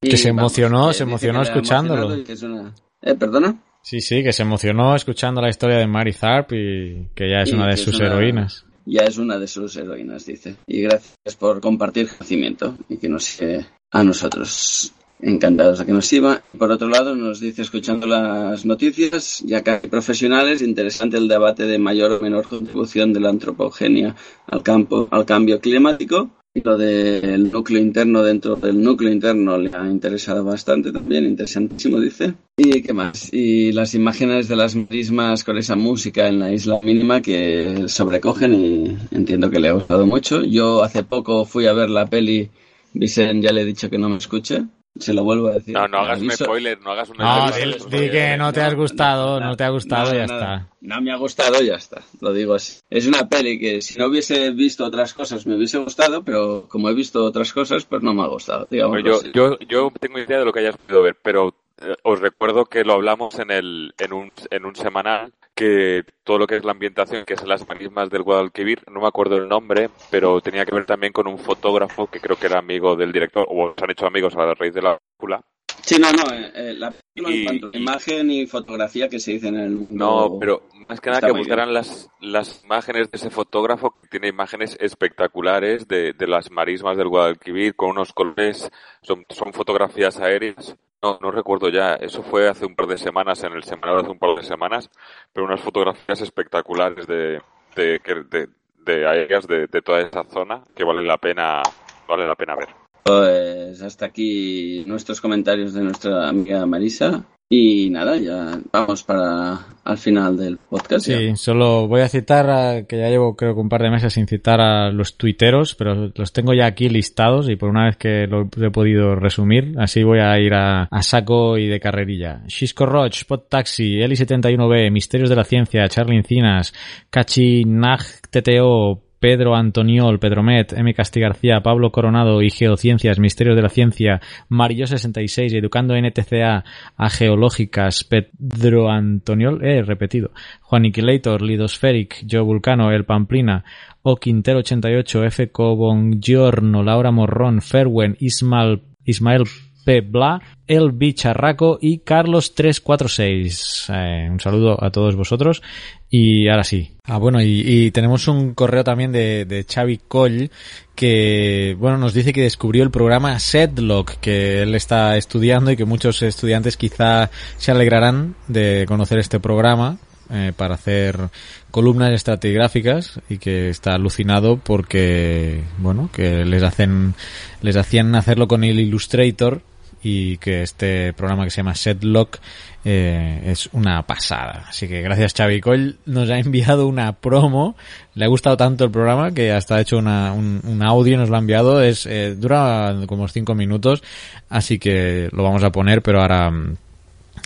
Que 0.00 0.16
se 0.16 0.28
emocionó, 0.28 0.92
se 0.92 1.02
emocionó 1.02 1.42
escuchándolo. 1.42 2.14
¿Eh, 2.14 3.14
perdona? 3.14 3.62
Sí, 3.82 4.00
sí, 4.00 4.22
que 4.22 4.32
se 4.32 4.42
emocionó 4.42 4.94
escuchando 4.94 5.40
la 5.40 5.48
historia 5.48 5.78
de 5.78 5.86
Mary 5.86 6.12
Tharp 6.12 6.52
y 6.52 7.08
que 7.14 7.30
ya 7.30 7.42
es 7.42 7.52
una 7.52 7.66
de 7.66 7.76
sus 7.76 7.98
heroínas. 7.98 8.66
Ya 8.84 9.02
es 9.02 9.18
una 9.18 9.38
de 9.38 9.46
sus 9.46 9.76
heroínas, 9.76 10.26
dice. 10.26 10.56
Y 10.66 10.82
gracias 10.82 11.36
por 11.38 11.60
compartir 11.60 12.08
conocimiento 12.08 12.76
y 12.88 12.98
que 12.98 13.08
nos 13.08 13.24
sigue 13.24 13.66
a 13.90 14.04
nosotros. 14.04 14.92
Encantados 15.22 15.80
a 15.80 15.86
que 15.86 15.92
nos 15.92 16.06
siga. 16.06 16.42
Por 16.56 16.70
otro 16.70 16.88
lado, 16.88 17.14
nos 17.14 17.40
dice, 17.40 17.62
escuchando 17.62 18.06
las 18.06 18.64
noticias, 18.64 19.42
ya 19.44 19.62
que 19.62 19.88
profesionales, 19.88 20.62
interesante 20.62 21.18
el 21.18 21.28
debate 21.28 21.66
de 21.66 21.78
mayor 21.78 22.12
o 22.12 22.20
menor 22.20 22.48
contribución 22.48 23.12
de 23.12 23.20
la 23.20 23.28
antropogenia 23.28 24.16
al, 24.46 24.62
campo, 24.62 25.08
al 25.10 25.26
cambio 25.26 25.60
climático. 25.60 26.30
Y 26.52 26.62
lo 26.62 26.76
del 26.76 27.52
núcleo 27.52 27.80
interno 27.80 28.24
dentro 28.24 28.56
del 28.56 28.82
núcleo 28.82 29.12
interno 29.12 29.56
le 29.56 29.70
ha 29.72 29.86
interesado 29.86 30.42
bastante 30.42 30.90
también, 30.90 31.24
interesantísimo, 31.24 32.00
dice. 32.00 32.34
¿Y 32.56 32.82
qué 32.82 32.92
más? 32.92 33.32
Y 33.32 33.70
las 33.70 33.94
imágenes 33.94 34.48
de 34.48 34.56
las 34.56 34.74
marismas 34.74 35.44
con 35.44 35.58
esa 35.58 35.76
música 35.76 36.26
en 36.26 36.40
la 36.40 36.52
isla 36.52 36.80
mínima 36.82 37.22
que 37.22 37.84
sobrecogen 37.86 38.54
y 38.54 38.96
entiendo 39.12 39.48
que 39.48 39.60
le 39.60 39.68
ha 39.68 39.72
gustado 39.74 40.06
mucho. 40.06 40.42
Yo 40.42 40.82
hace 40.82 41.04
poco 41.04 41.44
fui 41.44 41.66
a 41.66 41.72
ver 41.72 41.88
la 41.88 42.06
peli, 42.06 42.50
Vicen 42.94 43.42
ya 43.42 43.52
le 43.52 43.60
he 43.60 43.64
dicho 43.64 43.88
que 43.88 43.98
no 43.98 44.08
me 44.08 44.16
escuche, 44.16 44.64
se 44.98 45.14
lo 45.14 45.24
vuelvo 45.24 45.48
a 45.48 45.52
decir. 45.52 45.74
No, 45.74 45.86
no 45.88 45.98
hagas 45.98 46.20
un 46.20 46.30
spoiler, 46.32 46.80
no 46.80 46.90
hagas 46.92 47.08
un 47.10 47.16
No, 47.18 47.48
spoiler. 47.48 47.84
di 47.88 48.10
que 48.10 48.36
no 48.36 48.52
te 48.52 48.60
has 48.60 48.74
gustado, 48.74 49.40
no 49.40 49.56
te 49.56 49.64
ha 49.64 49.68
gustado, 49.70 50.12
ya 50.12 50.24
está. 50.24 50.68
No 50.80 51.00
me 51.00 51.12
ha 51.12 51.16
gustado, 51.16 51.60
ya 51.62 51.74
está. 51.74 52.02
Lo 52.20 52.32
digo 52.32 52.54
así. 52.54 52.80
Es 52.90 53.06
una 53.06 53.28
peli 53.28 53.58
que 53.58 53.80
si 53.82 53.98
no 53.98 54.06
hubiese 54.06 54.50
visto 54.50 54.84
otras 54.84 55.14
cosas 55.14 55.46
me 55.46 55.54
hubiese 55.56 55.78
gustado, 55.78 56.22
pero 56.24 56.66
como 56.68 56.88
he 56.88 56.94
visto 56.94 57.24
otras 57.24 57.52
cosas, 57.52 57.84
pues 57.84 58.02
no 58.02 58.12
me 58.14 58.22
ha 58.22 58.26
gustado. 58.26 58.66
Digamos 58.70 59.02
yo, 59.04 59.22
yo, 59.32 59.58
yo 59.60 59.92
tengo 60.00 60.18
idea 60.18 60.38
de 60.40 60.44
lo 60.44 60.52
que 60.52 60.60
hayas 60.60 60.76
podido 60.76 61.02
ver, 61.02 61.16
pero 61.22 61.54
os 62.02 62.20
recuerdo 62.20 62.66
que 62.66 62.84
lo 62.84 62.94
hablamos 62.94 63.38
en, 63.38 63.50
el, 63.50 63.94
en, 63.98 64.12
un, 64.12 64.32
en 64.50 64.64
un 64.64 64.76
semanal 64.76 65.32
que 65.54 66.04
todo 66.24 66.38
lo 66.38 66.46
que 66.46 66.56
es 66.56 66.64
la 66.64 66.72
ambientación, 66.72 67.24
que 67.24 67.34
es 67.34 67.46
las 67.46 67.66
marismas 67.68 68.08
del 68.08 68.22
Guadalquivir, 68.22 68.82
no 68.90 69.00
me 69.00 69.08
acuerdo 69.08 69.36
el 69.36 69.48
nombre, 69.48 69.90
pero 70.10 70.40
tenía 70.40 70.64
que 70.64 70.74
ver 70.74 70.86
también 70.86 71.12
con 71.12 71.26
un 71.26 71.38
fotógrafo 71.38 72.06
que 72.06 72.20
creo 72.20 72.36
que 72.36 72.46
era 72.46 72.58
amigo 72.58 72.96
del 72.96 73.12
director, 73.12 73.46
o 73.48 73.74
se 73.76 73.84
han 73.84 73.90
hecho 73.90 74.06
amigos 74.06 74.34
a 74.36 74.46
la 74.46 74.54
raíz 74.54 74.74
de 74.74 74.82
la 74.82 74.98
película. 74.98 75.42
Sí, 75.82 75.98
no, 75.98 76.12
no, 76.12 76.32
eh, 76.32 76.52
eh, 76.54 76.74
la 76.74 76.90
película 76.90 77.34
en 77.34 77.44
cuanto 77.44 77.70
a 77.72 77.78
imagen 77.78 78.30
y 78.30 78.46
fotografía 78.46 79.08
que 79.08 79.18
se 79.18 79.32
dice 79.32 79.48
en 79.48 79.56
el 79.56 79.70
mundo. 79.70 79.94
No, 79.94 80.38
pero 80.38 80.62
más 80.88 81.00
que 81.00 81.10
nada 81.10 81.26
que 81.26 81.36
buscaran 81.36 81.72
las, 81.72 82.08
las 82.20 82.62
imágenes 82.64 83.10
de 83.10 83.16
ese 83.16 83.30
fotógrafo 83.30 83.94
que 84.00 84.08
tiene 84.08 84.28
imágenes 84.28 84.76
espectaculares 84.80 85.88
de, 85.88 86.12
de 86.12 86.26
las 86.26 86.50
marismas 86.50 86.96
del 86.96 87.08
Guadalquivir 87.08 87.74
con 87.74 87.90
unos 87.90 88.12
colores, 88.12 88.70
son, 89.02 89.24
son 89.28 89.52
fotografías 89.52 90.20
aéreas. 90.20 90.76
No, 91.02 91.18
no 91.22 91.30
recuerdo 91.30 91.70
ya, 91.70 91.94
eso 91.94 92.22
fue 92.22 92.46
hace 92.48 92.66
un 92.66 92.74
par 92.74 92.86
de 92.86 92.98
semanas, 92.98 93.42
en 93.42 93.54
el 93.54 93.62
semanal 93.62 94.00
hace 94.00 94.10
un 94.10 94.18
par 94.18 94.34
de 94.36 94.42
semanas, 94.42 94.90
pero 95.32 95.46
unas 95.46 95.60
fotografías 95.60 96.20
espectaculares 96.20 97.06
de, 97.06 97.40
de, 97.74 98.00
de, 98.30 98.48
de 98.84 99.06
aéreas 99.06 99.46
de, 99.46 99.66
de 99.66 99.82
toda 99.82 100.02
esa 100.02 100.24
zona 100.24 100.62
que 100.74 100.84
vale 100.84 101.02
la 101.02 101.16
pena, 101.16 101.62
vale 102.06 102.26
la 102.26 102.34
pena 102.34 102.54
ver. 102.54 102.68
Pues 103.02 103.80
hasta 103.80 104.06
aquí 104.06 104.84
nuestros 104.86 105.22
comentarios 105.22 105.72
de 105.72 105.82
nuestra 105.82 106.28
amiga 106.28 106.66
Marisa. 106.66 107.24
Y 107.52 107.90
nada, 107.90 108.16
ya 108.16 108.60
vamos 108.72 109.02
para 109.02 109.58
al 109.82 109.98
final 109.98 110.36
del 110.36 110.56
podcast. 110.56 111.08
ya. 111.08 111.18
Sí, 111.18 111.32
solo 111.34 111.88
voy 111.88 112.02
a 112.02 112.08
citar, 112.08 112.48
a- 112.48 112.84
que 112.86 112.96
ya 112.96 113.08
llevo 113.08 113.34
creo 113.34 113.54
que 113.54 113.60
un 113.60 113.68
par 113.68 113.82
de 113.82 113.90
meses 113.90 114.12
sin 114.12 114.28
citar 114.28 114.60
a 114.60 114.92
los 114.92 115.16
tuiteros, 115.16 115.74
pero 115.74 116.12
los 116.14 116.32
tengo 116.32 116.54
ya 116.54 116.66
aquí 116.66 116.88
listados 116.88 117.50
y 117.50 117.56
por 117.56 117.70
una 117.70 117.86
vez 117.86 117.96
que 117.96 118.28
lo 118.28 118.42
he 118.64 118.70
podido 118.70 119.16
resumir, 119.16 119.74
así 119.78 120.04
voy 120.04 120.20
a 120.20 120.38
ir 120.38 120.54
a, 120.54 120.84
a 120.84 121.02
saco 121.02 121.58
y 121.58 121.66
de 121.66 121.80
carrerilla. 121.80 122.42
Xisco 122.46 122.86
Roch, 122.86 123.16
Spot 123.16 123.48
Taxi, 123.48 123.96
Eli71B, 123.98 124.92
Misterios 124.92 125.28
de 125.28 125.34
la 125.34 125.42
Ciencia, 125.44 125.88
Charlie 125.88 126.18
Encinas, 126.18 126.72
Cachi 127.10 127.64
Nag 127.64 128.00
TTO, 128.30 129.02
Pedro 129.20 129.54
Antoniol, 129.54 130.18
Pedromet, 130.18 130.72
M. 130.72 130.94
Casti 130.94 131.20
García, 131.20 131.60
Pablo 131.62 131.92
Coronado 131.92 132.40
y 132.40 132.50
Geociencias, 132.50 133.18
Misterios 133.18 133.54
de 133.54 133.62
la 133.62 133.68
Ciencia, 133.68 134.20
Marillo 134.48 134.86
66, 134.86 135.52
Educando 135.52 135.94
NTCA 135.94 136.64
a 136.96 137.10
Geológicas, 137.10 138.02
Pedro 138.04 138.90
Antoniol, 138.90 139.62
eh, 139.62 139.82
repetido, 139.82 140.30
Juan 140.62 140.80
Aniquilator, 140.80 141.42
Lidospheric, 141.42 142.24
Joe 142.28 142.40
Vulcano, 142.40 142.90
El 142.90 143.04
Pamplina, 143.04 143.64
O 144.02 144.16
Quintero 144.16 144.60
88, 144.60 145.24
F. 145.24 145.50
Cobongiorno, 145.50 146.82
Laura 146.82 147.10
Morrón, 147.10 147.60
Ferwen, 147.60 148.16
Ismael, 148.18 148.82
Ismael 149.04 149.44
P. 149.84 150.00
Bla, 150.00 150.40
El 150.66 150.92
Bicharraco 150.92 151.78
y 151.80 151.98
Carlos 151.98 152.54
346. 152.54 153.86
Eh, 153.88 154.28
un 154.30 154.40
saludo 154.40 154.82
a 154.82 154.90
todos 154.90 155.16
vosotros. 155.16 155.62
Y 156.08 156.48
ahora 156.48 156.64
sí. 156.64 156.96
Ah, 157.04 157.18
bueno, 157.18 157.40
y, 157.40 157.62
y 157.64 157.90
tenemos 157.92 158.26
un 158.28 158.54
correo 158.54 158.82
también 158.82 159.12
de, 159.12 159.44
de 159.44 159.64
Xavi 159.64 159.98
Coll 160.08 160.50
que, 160.94 161.76
bueno, 161.78 161.96
nos 161.96 162.12
dice 162.12 162.32
que 162.32 162.42
descubrió 162.42 162.82
el 162.82 162.90
programa 162.90 163.38
Setlock 163.38 164.18
que 164.20 164.62
él 164.62 164.74
está 164.74 165.16
estudiando 165.16 165.70
y 165.70 165.76
que 165.76 165.84
muchos 165.84 166.20
estudiantes 166.22 166.76
quizá 166.76 167.30
se 167.56 167.70
alegrarán 167.70 168.34
de 168.48 168.84
conocer 168.86 169.18
este 169.18 169.40
programa 169.40 169.98
eh, 170.32 170.52
para 170.56 170.74
hacer 170.74 171.30
columnas 171.72 172.12
estratigráficas 172.12 173.18
y 173.28 173.38
que 173.38 173.68
está 173.68 173.94
alucinado 173.94 174.58
porque, 174.58 175.62
bueno, 175.78 176.08
que 176.12 176.44
les 176.44 176.62
hacen, 176.62 177.14
les 177.62 177.76
hacían 177.76 178.14
hacerlo 178.14 178.46
con 178.46 178.62
el 178.62 178.78
Illustrator 178.78 179.62
y 180.02 180.38
que 180.38 180.62
este 180.62 181.12
programa 181.12 181.44
que 181.44 181.50
se 181.50 181.58
llama 181.58 181.74
Setlock 181.74 182.38
eh, 182.84 183.42
es 183.46 183.68
una 183.72 184.02
pasada. 184.06 184.64
Así 184.68 184.88
que 184.88 185.02
gracias 185.02 185.34
Xavi 185.34 185.60
Coll 185.60 185.98
nos 186.06 186.30
ha 186.30 186.38
enviado 186.38 186.86
una 186.86 187.12
promo. 187.12 187.76
Le 188.14 188.24
ha 188.24 188.28
gustado 188.28 188.56
tanto 188.56 188.84
el 188.84 188.90
programa 188.90 189.32
que 189.32 189.52
hasta 189.52 189.76
ha 189.76 189.80
hecho 189.80 189.98
una, 189.98 190.32
un, 190.32 190.60
un 190.64 190.82
audio, 190.82 191.18
nos 191.18 191.28
lo 191.28 191.36
ha 191.36 191.40
enviado. 191.40 191.82
Es, 191.82 192.06
eh, 192.06 192.34
dura 192.34 192.94
como 193.06 193.28
cinco 193.28 193.54
minutos, 193.54 194.02
así 194.48 194.78
que 194.78 195.28
lo 195.32 195.42
vamos 195.42 195.62
a 195.62 195.70
poner, 195.70 196.02
pero 196.02 196.22
ahora 196.22 196.50
mm, 196.50 196.76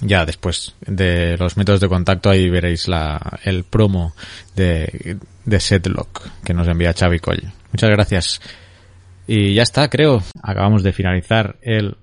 ya 0.03 0.25
después 0.25 0.75
de 0.87 1.37
los 1.37 1.57
métodos 1.57 1.81
de 1.81 1.89
contacto 1.89 2.31
ahí 2.31 2.49
veréis 2.49 2.87
la, 2.87 3.41
el 3.45 3.65
promo 3.65 4.15
de, 4.55 5.19
de 5.45 5.61
Setlock 5.61 6.23
que 6.45 6.55
nos 6.55 6.69
envía 6.69 6.93
Xavi. 6.93 7.21
Muchas 7.73 7.91
gracias. 7.91 8.41
Y 9.27 9.55
ya 9.55 9.63
está, 9.63 9.89
creo. 9.89 10.23
Acabamos 10.43 10.83
de 10.83 10.93
finalizar 10.93 11.57
el 11.63 11.97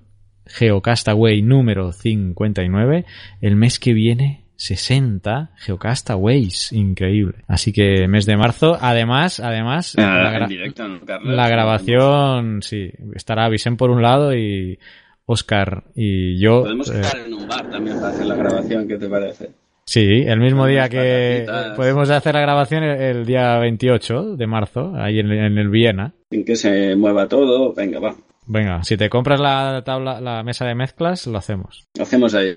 Geocastaway 0.54 1.42
número 1.42 1.92
59. 1.92 3.04
El 3.40 3.56
mes 3.56 3.78
que 3.78 3.92
viene 3.92 4.44
60 4.56 5.50
Geocastaways. 5.56 6.72
Increíble. 6.72 7.34
Así 7.48 7.72
que 7.72 8.06
mes 8.08 8.26
de 8.26 8.36
marzo. 8.36 8.76
Además, 8.80 9.40
además, 9.40 9.94
Ah, 9.98 10.02
la, 10.22 10.34
en 10.36 10.42
gra- 10.42 10.48
directo, 10.48 10.86
¿no, 10.88 11.00
Carlos? 11.00 11.34
la 11.34 11.48
grabación, 11.48 12.62
sí, 12.62 12.90
estará 13.14 13.48
Vicen 13.48 13.76
por 13.76 13.90
un 13.90 14.02
lado 14.02 14.34
y 14.36 14.78
Oscar 15.26 15.84
y 15.94 16.38
yo. 16.38 16.62
Podemos 16.62 16.90
eh, 16.90 17.00
estar 17.00 17.20
en 17.20 17.34
un 17.34 17.48
bar 17.48 17.70
también 17.70 17.96
para 17.96 18.08
hacer 18.10 18.26
la 18.26 18.34
grabación, 18.36 18.86
¿qué 18.88 18.98
te 18.98 19.08
parece? 19.08 19.50
Sí, 19.84 20.22
el 20.26 20.38
mismo 20.38 20.66
día 20.66 20.88
que 20.88 21.44
podemos 21.76 22.08
hacer 22.08 22.34
la 22.34 22.40
grabación 22.40 22.84
el, 22.84 23.26
día 23.26 23.58
28 23.58 24.36
de 24.36 24.46
marzo, 24.46 24.92
ahí 24.96 25.18
en, 25.18 25.30
en 25.32 25.58
el 25.58 25.68
Viena. 25.70 26.14
Sin 26.30 26.44
que 26.44 26.54
se 26.56 26.94
mueva 26.94 27.26
todo, 27.28 27.74
venga, 27.74 27.98
va. 27.98 28.14
Venga, 28.44 28.82
si 28.82 28.96
te 28.96 29.08
compras 29.08 29.38
la 29.40 29.82
tabla, 29.84 30.20
la 30.20 30.42
mesa 30.42 30.64
de 30.66 30.74
mezclas, 30.74 31.26
lo 31.28 31.38
hacemos. 31.38 31.86
Lo 31.96 32.02
hacemos 32.02 32.34
ahí. 32.34 32.54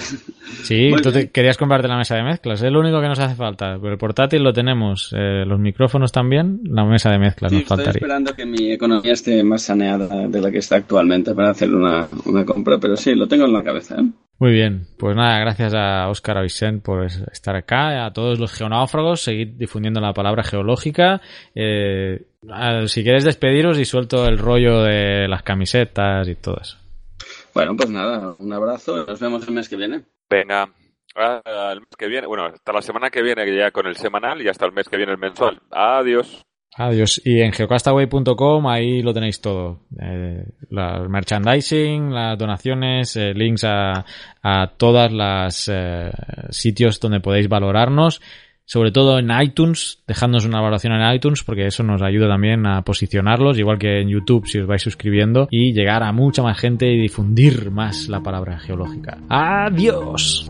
Sí, 0.64 0.90
Muy 0.90 1.02
tú 1.02 1.12
te- 1.12 1.30
querías 1.30 1.58
comprarte 1.58 1.88
la 1.88 1.98
mesa 1.98 2.16
de 2.16 2.24
mezclas, 2.24 2.62
es 2.64 2.72
lo 2.72 2.80
único 2.80 3.00
que 3.02 3.08
nos 3.08 3.20
hace 3.20 3.36
falta. 3.36 3.74
El 3.76 3.98
portátil 3.98 4.44
lo 4.44 4.52
tenemos, 4.52 5.14
eh, 5.16 5.44
los 5.46 5.60
micrófonos 5.60 6.12
también, 6.12 6.60
la 6.64 6.86
mesa 6.86 7.12
de 7.12 7.20
mezclas 7.20 7.52
Sí, 7.52 7.58
nos 7.58 7.62
estoy 7.64 7.78
faltaría. 7.78 8.00
esperando 8.00 8.34
que 8.34 8.46
mi 8.46 8.72
economía 8.72 9.14
esté 9.14 9.44
más 9.44 9.62
saneada 9.62 10.28
de 10.28 10.42
la 10.42 10.50
que 10.52 10.58
está 10.58 10.78
actualmente 10.78 11.36
para 11.36 11.52
hacer 11.52 11.74
una, 11.74 12.08
una 12.26 12.44
compra, 12.46 12.80
pero 12.80 12.98
sí, 12.98 13.14
lo 13.14 13.28
tengo 13.28 13.46
en 13.46 13.54
la 13.54 13.64
cabeza. 13.64 13.96
¿eh? 14.00 14.06
Muy 14.38 14.52
bien, 14.52 14.88
pues 15.00 15.16
nada, 15.16 15.40
gracias 15.40 15.74
a 15.74 16.10
Óscar 16.10 16.38
Avicent 16.38 16.84
por 16.84 17.06
estar 17.06 17.56
acá, 17.56 18.06
a 18.06 18.12
todos 18.12 18.38
los 18.38 18.52
geonáufragos, 18.52 19.22
seguid 19.22 19.54
difundiendo 19.56 20.02
la 20.02 20.14
palabra 20.14 20.44
geológica. 20.44 21.22
Eh, 21.54 22.26
si 22.88 23.04
quieres 23.04 23.24
despediros 23.24 23.80
y 23.80 23.86
suelto 23.86 24.28
el 24.28 24.38
rollo 24.38 24.84
de 24.84 25.30
las 25.30 25.42
camisetas 25.44 26.28
y 26.28 26.36
todo 26.36 26.58
eso. 26.62 26.78
Bueno, 27.54 27.78
pues 27.78 27.90
nada, 27.90 28.36
un 28.38 28.52
abrazo, 28.52 29.06
nos 29.06 29.20
vemos 29.22 29.48
el 29.48 29.54
mes 29.54 29.70
que 29.70 29.78
viene. 29.78 30.04
Venga, 30.30 30.70
ah, 31.16 31.70
el 31.72 31.80
mes 31.80 31.96
que 31.98 32.08
viene, 32.08 32.28
bueno, 32.28 32.46
hasta 32.46 32.74
la 32.74 32.82
semana 32.82 33.10
que 33.10 33.22
viene 33.22 33.56
ya 33.56 33.72
con 33.72 33.88
el 33.88 33.96
semanal 33.96 34.42
y 34.42 34.50
hasta 34.50 34.66
el 34.66 34.74
mes 34.74 34.90
que 34.90 34.98
viene 34.98 35.14
el 35.14 35.18
mensual. 35.18 35.62
Adiós. 35.72 36.46
Adiós. 36.78 37.22
Y 37.24 37.40
en 37.40 37.54
geocastaway.com 37.54 38.68
ahí 38.68 39.02
lo 39.02 39.14
tenéis 39.14 39.40
todo. 39.40 39.80
Eh, 40.00 40.46
el 40.70 41.10
merchandising, 41.10 42.14
las 42.14 42.38
donaciones, 42.38 43.16
eh, 43.16 43.34
links 43.34 43.64
a, 43.64 44.06
a 44.44 44.68
todas 44.76 45.12
las 45.12 45.70
eh, 45.72 46.12
sitios 46.50 47.00
donde 47.00 47.22
podéis 47.22 47.48
valorarnos. 47.48 48.22
sobre 48.68 48.92
todo 48.92 49.20
en 49.20 49.30
iTunes, 49.30 50.00
dejándonos 50.08 50.46
una 50.46 50.60
valoración 50.60 50.94
en 50.94 51.14
iTunes, 51.14 51.44
porque 51.44 51.68
eso 51.68 51.84
nos 51.84 52.02
ayuda 52.02 52.28
también 52.28 52.66
a 52.66 52.82
posicionarlos, 52.82 53.60
igual 53.60 53.78
que 53.78 54.02
en 54.02 54.10
YouTube 54.10 54.48
si 54.48 54.58
os 54.58 54.66
vais 54.66 54.82
suscribiendo, 54.82 55.48
y 55.52 55.72
llegar 55.72 56.02
a 56.02 56.12
mucha 56.12 56.42
más 56.42 56.60
gente 56.60 56.92
y 56.92 57.00
difundir 57.00 57.70
más 57.70 58.10
la 58.10 58.22
palabra 58.22 58.58
geológica. 58.58 59.20
¡Adiós! 59.30 60.50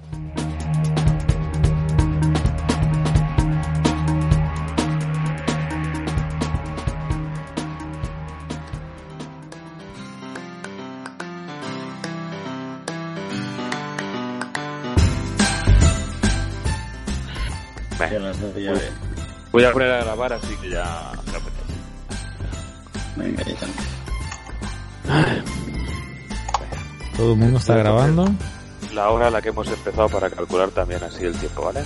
Voy 19.51 19.63
a 19.63 19.71
poner 19.71 19.91
a 19.91 20.03
grabar 20.03 20.33
así 20.33 20.55
que 20.61 20.69
ya. 20.69 21.11
Venga, 23.15 23.43
ya 23.43 23.55
Todo 27.17 27.33
el 27.33 27.39
mundo 27.39 27.59
está 27.59 27.75
grabando. 27.75 28.33
La 28.93 29.09
hora 29.09 29.27
a 29.27 29.31
la 29.31 29.41
que 29.41 29.49
hemos 29.49 29.67
empezado 29.67 30.09
para 30.09 30.29
calcular 30.29 30.69
también 30.69 31.03
así 31.03 31.25
el 31.25 31.35
tiempo, 31.35 31.63
¿vale? 31.65 31.83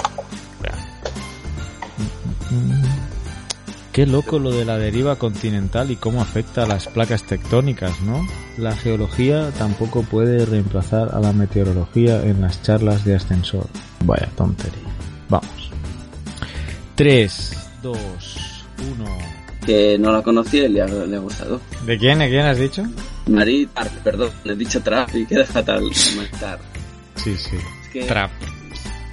Qué 3.96 4.06
loco 4.06 4.40
lo 4.40 4.52
de 4.52 4.66
la 4.66 4.78
deriva 4.78 5.16
continental 5.16 5.90
y 5.90 5.96
cómo 5.96 6.22
afecta 6.22 6.64
a 6.64 6.68
las 6.68 6.88
placas 6.88 7.24
tectónicas, 7.24 8.02
¿no? 8.02 8.28
La 8.58 8.76
geología 8.76 9.52
tampoco 9.52 10.04
puede 10.04 10.46
reemplazar 10.46 11.16
a 11.16 11.22
la 11.22 11.32
meteorología 11.32 12.22
en 12.24 12.42
las 12.42 12.62
charlas 12.62 13.06
de 13.06 13.16
ascensor. 13.16 13.68
Vaya 14.04 14.28
tontería. 14.36 14.84
Vamos. 15.30 15.65
3, 16.96 17.52
2, 17.84 17.98
1. 18.98 19.18
Que 19.66 19.98
no 19.98 20.12
la 20.12 20.22
conocía 20.22 20.66
y 20.66 20.70
le 20.70 20.82
ha, 20.82 20.86
le 20.88 21.16
ha 21.16 21.20
gustado. 21.20 21.60
¿De 21.86 21.98
quién? 21.98 22.20
¿De 22.20 22.30
quién 22.30 22.46
has 22.46 22.58
dicho? 22.60 22.84
Marie 23.28 23.68
Tarp, 23.74 23.92
perdón, 24.04 24.30
le 24.44 24.54
he 24.54 24.56
dicho 24.56 24.80
Trap 24.82 25.16
y 25.16 25.26
queda 25.26 25.46
fatal. 25.46 25.84
Tarp. 26.40 26.62
Sí, 27.16 27.36
sí. 27.38 27.58
que- 27.92 28.04
Trap. 28.04 28.30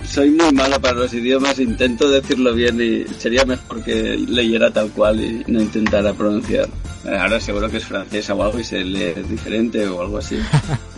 Soy 0.05 0.31
muy 0.31 0.53
malo 0.53 0.79
para 0.81 0.95
los 0.99 1.15
idiomas, 1.15 1.59
intento 1.59 2.11
decirlo 2.11 2.53
bien 2.55 2.79
y 2.81 3.05
sería 3.15 3.45
mejor 3.47 3.83
que 3.83 4.19
leyera 4.29 4.71
tal 4.71 4.91
cual 4.91 5.21
y 5.21 5.43
no 5.51 5.63
intentara 5.63 6.13
pronunciar. 6.13 6.69
Ahora 7.07 7.41
seguro 7.41 7.71
que 7.71 7.79
es 7.79 7.85
francesa 7.87 8.35
o 8.35 8.43
algo 8.43 8.59
y 8.61 8.65
se 8.65 8.85
lee 8.85 9.15
diferente 9.29 9.87
o 9.89 10.03
algo 10.03 10.19
así. 10.19 10.37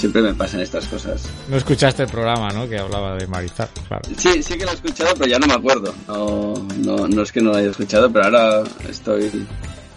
Siempre 0.00 0.22
me 0.22 0.32
pasan 0.32 0.60
estas 0.60 0.86
cosas. 0.86 1.28
No 1.46 1.58
escuchaste 1.58 2.04
el 2.04 2.08
programa, 2.08 2.48
¿no? 2.52 2.66
Que 2.66 2.78
hablaba 2.78 3.16
de 3.16 3.26
Marizar, 3.26 3.68
claro. 3.86 4.02
Sí, 4.16 4.42
sí 4.42 4.56
que 4.56 4.64
lo 4.64 4.70
he 4.70 4.74
escuchado, 4.74 5.12
pero 5.12 5.26
ya 5.26 5.38
no 5.38 5.46
me 5.46 5.52
acuerdo. 5.52 5.94
No, 6.08 6.54
no, 6.78 7.06
no 7.06 7.22
es 7.22 7.30
que 7.30 7.42
no 7.42 7.50
lo 7.50 7.58
haya 7.58 7.68
escuchado, 7.68 8.10
pero 8.10 8.24
ahora 8.24 8.62
estoy, 8.88 9.30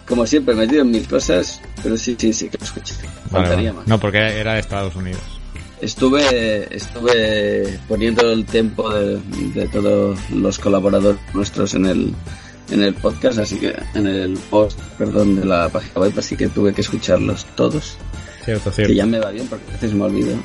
como 0.06 0.26
siempre, 0.26 0.54
metido 0.54 0.82
en 0.82 0.90
mil 0.90 1.08
cosas. 1.08 1.58
Pero 1.82 1.96
sí, 1.96 2.14
sí, 2.18 2.34
sí 2.34 2.50
que 2.50 2.58
lo 2.58 2.64
escuché. 2.64 2.96
Faltaría 3.30 3.70
vale. 3.70 3.72
más. 3.72 3.86
No, 3.86 3.98
porque 3.98 4.18
era 4.18 4.52
de 4.52 4.60
Estados 4.60 4.94
Unidos. 4.94 5.22
Estuve, 5.80 6.76
estuve 6.76 7.80
poniendo 7.88 8.30
el 8.30 8.44
tiempo 8.44 8.92
de, 8.92 9.18
de 9.54 9.68
todos 9.68 10.18
los 10.32 10.58
colaboradores 10.58 11.18
nuestros 11.32 11.72
en 11.72 11.86
el, 11.86 12.14
en 12.70 12.82
el 12.82 12.92
podcast, 12.92 13.38
así 13.38 13.56
que 13.58 13.74
en 13.94 14.06
el 14.06 14.34
post, 14.50 14.78
perdón, 14.98 15.36
de 15.36 15.46
la 15.46 15.70
página 15.70 16.00
web, 16.00 16.12
así 16.18 16.36
que 16.36 16.48
tuve 16.48 16.74
que 16.74 16.82
escucharlos 16.82 17.46
todos. 17.56 17.96
Cierto, 18.44 18.70
cierto. 18.70 18.92
Que 18.92 18.96
ya 18.96 19.06
me 19.06 19.18
va 19.18 19.30
bien 19.30 19.46
porque 19.46 19.64
a 19.70 19.72
veces 19.72 19.94
me 19.94 20.04
olvido. 20.04 20.36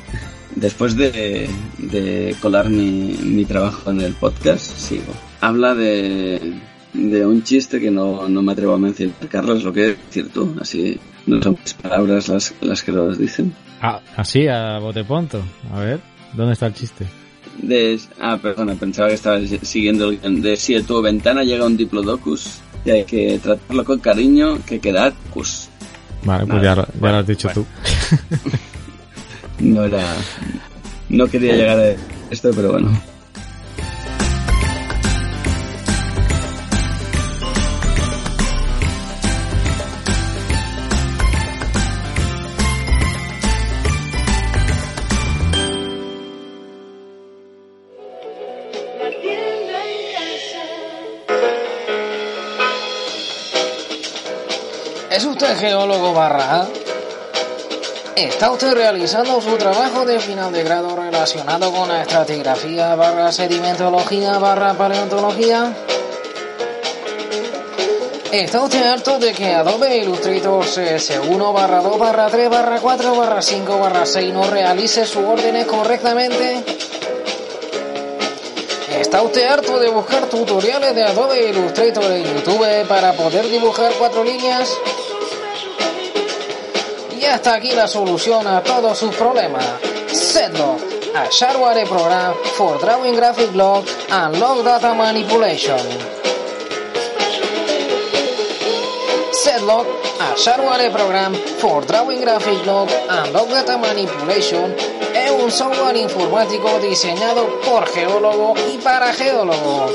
Después 0.56 0.96
de, 0.96 1.48
de 1.78 2.34
colar 2.40 2.68
mi, 2.70 3.16
mi 3.22 3.44
trabajo 3.44 3.90
en 3.90 4.00
el 4.00 4.14
podcast, 4.14 4.76
sigo. 4.76 5.12
Habla 5.40 5.74
de, 5.74 6.54
de 6.92 7.26
un 7.26 7.42
chiste 7.44 7.80
que 7.80 7.90
no, 7.90 8.28
no 8.28 8.42
me 8.42 8.52
atrevo 8.52 8.74
a 8.74 8.78
mencionar. 8.78 9.16
Carlos, 9.28 9.62
lo 9.62 9.72
que 9.72 9.96
decir 10.08 10.28
tú, 10.32 10.54
así 10.60 10.98
no 11.26 11.40
son 11.42 11.56
mis 11.62 11.74
palabras 11.74 12.28
las, 12.28 12.54
las 12.60 12.82
que 12.82 12.92
los 12.92 13.18
dicen. 13.18 13.54
Ah, 13.80 14.00
así, 14.16 14.46
a 14.48 14.78
bote 14.78 15.04
pronto. 15.04 15.42
A 15.72 15.80
ver, 15.80 16.00
¿dónde 16.34 16.52
está 16.54 16.66
el 16.66 16.74
chiste? 16.74 17.06
De, 17.62 17.98
ah, 18.20 18.38
perdona, 18.40 18.74
pensaba 18.74 19.08
que 19.08 19.14
estaba 19.14 19.40
siguiendo 19.62 20.10
el. 20.10 20.42
De 20.42 20.56
si 20.56 20.74
a 20.74 20.82
tu 20.82 21.00
ventana 21.00 21.44
llega 21.44 21.64
un 21.64 21.76
diplodocus 21.76 22.58
y 22.84 22.90
hay 22.90 23.04
que 23.04 23.38
tratarlo 23.42 23.84
con 23.84 24.00
cariño, 24.00 24.58
que 24.66 24.80
queda 24.80 25.12
cus. 25.30 25.69
Vale, 26.24 26.46
pues 26.46 26.62
Nada, 26.62 26.74
ya, 26.76 27.00
ya 27.00 27.10
lo 27.12 27.16
has 27.18 27.26
dicho 27.26 27.48
tú. 27.54 27.66
No 29.60 29.84
era. 29.84 30.02
No 31.10 31.26
quería 31.26 31.54
llegar 31.54 31.78
a 31.78 31.90
esto, 32.30 32.50
pero 32.56 32.72
bueno. 32.72 32.98
¿Es 55.50 55.56
usted 55.56 55.68
geólogo 55.68 56.12
barra 56.12 56.60
A? 56.60 56.68
¿Está 58.14 58.52
usted 58.52 58.72
realizando 58.72 59.40
su 59.40 59.56
trabajo 59.56 60.06
de 60.06 60.20
final 60.20 60.52
de 60.52 60.62
grado 60.62 60.94
relacionado 60.94 61.72
con 61.72 61.88
la 61.88 62.02
estratigrafía 62.02 62.94
barra 62.94 63.32
sedimentología 63.32 64.38
barra 64.38 64.74
paleontología? 64.74 65.74
¿Está 68.30 68.60
usted 68.62 68.86
harto 68.86 69.18
de 69.18 69.32
que 69.32 69.52
Adobe 69.52 69.96
Illustrator 69.96 70.64
CS1 70.64 71.52
barra 71.52 71.80
2 71.80 71.98
barra 71.98 72.28
3 72.28 72.48
barra 72.48 72.78
4 72.80 73.16
barra 73.16 73.42
5 73.42 73.78
barra 73.80 74.06
6 74.06 74.32
no 74.32 74.44
realice 74.44 75.04
sus 75.04 75.24
órdenes 75.24 75.66
correctamente? 75.66 76.62
¿Está 79.00 79.20
usted 79.22 79.48
harto 79.48 79.80
de 79.80 79.88
buscar 79.88 80.26
tutoriales 80.26 80.94
de 80.94 81.02
Adobe 81.02 81.48
Illustrator 81.48 82.04
en 82.12 82.22
YouTube 82.22 82.86
para 82.86 83.14
poder 83.14 83.48
dibujar 83.48 83.90
cuatro 83.98 84.22
líneas? 84.22 84.78
Hasta 87.30 87.54
aquí 87.54 87.70
la 87.70 87.86
solución 87.86 88.44
a 88.48 88.60
todos 88.60 88.98
sus 88.98 89.14
problemas. 89.14 89.64
Setlo, 90.12 90.76
a 91.14 91.28
Shareware 91.30 91.86
program 91.86 92.34
for 92.56 92.76
drawing 92.80 93.14
graphic 93.14 93.54
log 93.54 93.84
and 94.10 94.36
log 94.40 94.64
data 94.64 94.92
manipulation. 94.94 95.78
Setlog, 99.30 99.86
a 100.18 100.34
Shareware 100.34 100.90
program 100.90 101.32
for 101.60 101.86
drawing 101.86 102.20
graphic 102.20 102.66
log 102.66 102.90
and 102.90 103.32
log 103.32 103.48
data 103.48 103.78
manipulation, 103.78 104.74
es 105.14 105.30
un 105.30 105.52
software 105.52 105.96
informático 105.96 106.80
diseñado 106.80 107.60
por 107.60 107.86
geólogos 107.86 108.58
y 108.74 108.78
para 108.78 109.12
geólogos. 109.12 109.92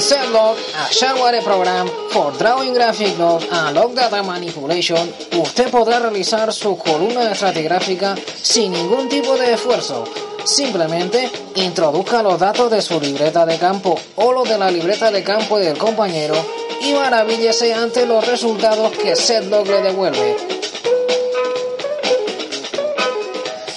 Con 0.00 0.08
Setlog, 0.08 0.56
a 0.78 0.88
Shareware 0.88 1.42
program 1.42 1.86
for 2.08 2.32
drawing 2.38 2.72
graphic 2.72 3.18
log 3.18 3.42
and 3.52 3.74
log 3.74 3.94
data 3.94 4.22
manipulation, 4.22 5.12
usted 5.36 5.70
podrá 5.70 5.98
realizar 5.98 6.50
su 6.54 6.78
columna 6.78 7.30
estratigráfica 7.30 8.16
sin 8.42 8.72
ningún 8.72 9.10
tipo 9.10 9.36
de 9.36 9.52
esfuerzo. 9.52 10.04
Simplemente 10.42 11.30
introduzca 11.56 12.22
los 12.22 12.38
datos 12.38 12.70
de 12.70 12.80
su 12.80 12.98
libreta 12.98 13.44
de 13.44 13.58
campo 13.58 14.00
o 14.16 14.32
los 14.32 14.48
de 14.48 14.56
la 14.56 14.70
libreta 14.70 15.10
de 15.10 15.22
campo 15.22 15.58
del 15.58 15.76
compañero 15.76 16.34
y 16.80 16.94
maravíllese 16.94 17.74
ante 17.74 18.06
los 18.06 18.26
resultados 18.26 18.92
que 18.92 19.14
Setlog 19.14 19.66
le 19.66 19.82
devuelve. 19.82 20.36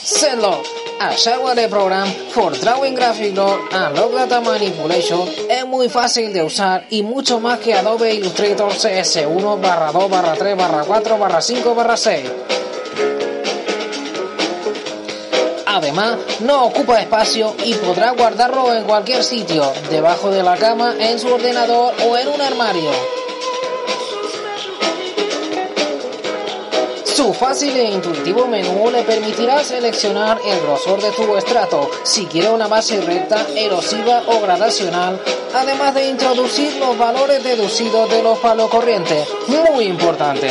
Setlog, 0.02 0.64
a 1.04 1.10
Shareware 1.16 1.70
program 1.70 2.08
for 2.32 2.52
drawing 2.54 2.96
graphic 2.96 3.36
log 3.36 3.60
and 3.74 3.94
log 3.98 4.14
data 4.14 4.40
manipulation 4.40 5.28
es 5.50 5.66
muy 5.66 5.90
fácil 5.90 6.32
de 6.32 6.42
usar 6.42 6.86
y 6.90 7.04
mucho 7.04 7.42
más 7.42 7.60
que 7.60 7.74
Adobe 7.74 8.14
Illustrator 8.14 8.72
CS1 8.72 9.62
barra 9.62 9.92
2 9.92 10.10
barra 10.10 10.34
3 10.34 10.56
barra 10.56 10.84
4 10.86 11.18
barra 11.18 11.42
5 11.42 11.76
barra 11.76 11.98
6. 11.98 12.32
Además, 15.66 16.18
no 16.40 16.66
ocupa 16.66 17.02
espacio 17.02 17.54
y 17.66 17.74
podrá 17.74 18.12
guardarlo 18.12 18.74
en 18.74 18.84
cualquier 18.86 19.24
sitio, 19.24 19.74
debajo 19.90 20.30
de 20.30 20.44
la 20.44 20.56
cama, 20.56 20.96
en 21.00 21.20
su 21.20 21.28
ordenador 21.28 21.94
o 22.08 22.16
en 22.16 22.28
un 22.30 22.40
armario. 22.40 23.23
Su 27.16 27.32
fácil 27.32 27.78
e 27.78 27.92
intuitivo 27.92 28.48
menú 28.48 28.90
le 28.90 29.04
permitirá 29.04 29.64
seleccionar 29.64 30.40
el 30.44 30.60
grosor 30.62 31.00
de 31.00 31.12
tu 31.12 31.38
estrato, 31.38 31.88
si 32.02 32.26
quiere 32.26 32.50
una 32.50 32.68
base 32.68 33.00
recta, 33.02 33.46
erosiva 33.56 34.24
o 34.26 34.42
gradacional, 34.42 35.22
además 35.54 35.94
de 35.94 36.08
introducir 36.08 36.76
los 36.78 36.98
valores 36.98 37.44
deducidos 37.44 38.10
de 38.10 38.24
los 38.24 38.40
palos 38.40 38.68
corrientes. 38.68 39.28
Muy 39.48 39.86
importante. 39.86 40.50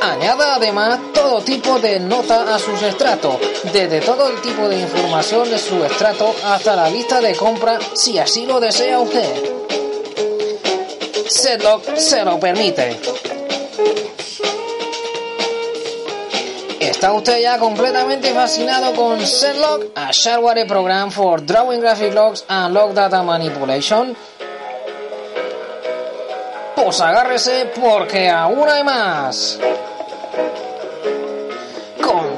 Añada 0.00 0.54
además 0.54 1.00
todo 1.12 1.40
tipo 1.42 1.80
de 1.80 1.98
nota 1.98 2.54
a 2.54 2.60
sus 2.60 2.80
estratos, 2.82 3.38
desde 3.72 4.00
todo 4.00 4.28
el 4.28 4.40
tipo 4.40 4.68
de 4.68 4.78
información 4.78 5.50
de 5.50 5.58
su 5.58 5.82
estrato 5.82 6.32
hasta 6.44 6.76
la 6.76 6.88
lista 6.88 7.20
de 7.20 7.34
compra 7.34 7.80
si 7.92 8.18
así 8.18 8.46
lo 8.46 8.60
desea 8.60 9.00
usted. 9.00 9.60
Setlock 11.30 11.96
se 11.96 12.24
lo 12.24 12.40
permite. 12.40 12.98
¿Está 16.80 17.12
usted 17.12 17.40
ya 17.40 17.56
completamente 17.56 18.34
fascinado 18.34 18.92
con 18.96 19.24
Setlock, 19.24 19.92
a 19.94 20.10
shareware 20.10 20.66
program 20.66 21.12
for 21.12 21.40
drawing 21.40 21.80
graphic 21.80 22.12
logs 22.14 22.44
and 22.48 22.74
log 22.74 22.94
data 22.94 23.22
manipulation? 23.22 24.16
Pues 26.74 27.00
agárrese 27.00 27.70
porque 27.80 28.28
aún 28.28 28.68
hay 28.68 28.82
más. 28.82 29.60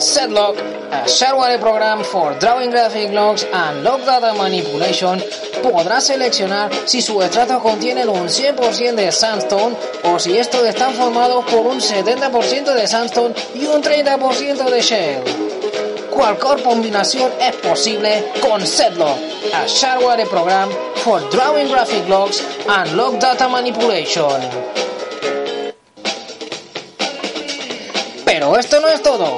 Setlock, 0.03 0.59
a 0.91 1.07
shareware 1.07 1.61
program 1.61 2.03
for 2.03 2.35
drawing 2.41 2.71
graphic 2.71 3.13
logs 3.13 3.45
and 3.45 3.85
log 3.85 4.05
data 4.05 4.35
manipulation, 4.35 5.23
podrá 5.63 6.01
seleccionar 6.01 6.73
si 6.87 7.01
su 7.01 7.23
estrato 7.23 7.61
contiene 7.61 8.05
un 8.05 8.29
100% 8.29 8.97
de 8.97 9.13
sandstone 9.13 9.77
o 10.03 10.19
si 10.19 10.37
estos 10.37 10.67
están 10.67 10.93
formados 10.95 11.45
por 11.45 11.61
un 11.69 11.81
70% 11.81 12.75
de 12.75 12.87
sandstone 12.89 13.35
y 13.55 13.65
un 13.67 13.81
30% 13.81 14.71
de 14.71 14.81
shale. 14.83 15.23
Cualquier 16.11 16.65
combinación 16.65 17.31
es 17.41 17.55
posible 17.57 18.33
con 18.41 18.67
Setlock, 18.67 19.19
a 19.55 19.69
shareware 19.69 20.27
program 20.27 20.69
for 20.97 21.21
drawing 21.31 21.69
graphic 21.69 22.09
logs 22.09 22.43
and 22.69 22.97
log 22.97 23.21
data 23.21 23.49
manipulation. 23.49 24.43
Pero 28.25 28.59
esto 28.59 28.81
no 28.81 28.89
es 28.89 29.01
todo. 29.01 29.37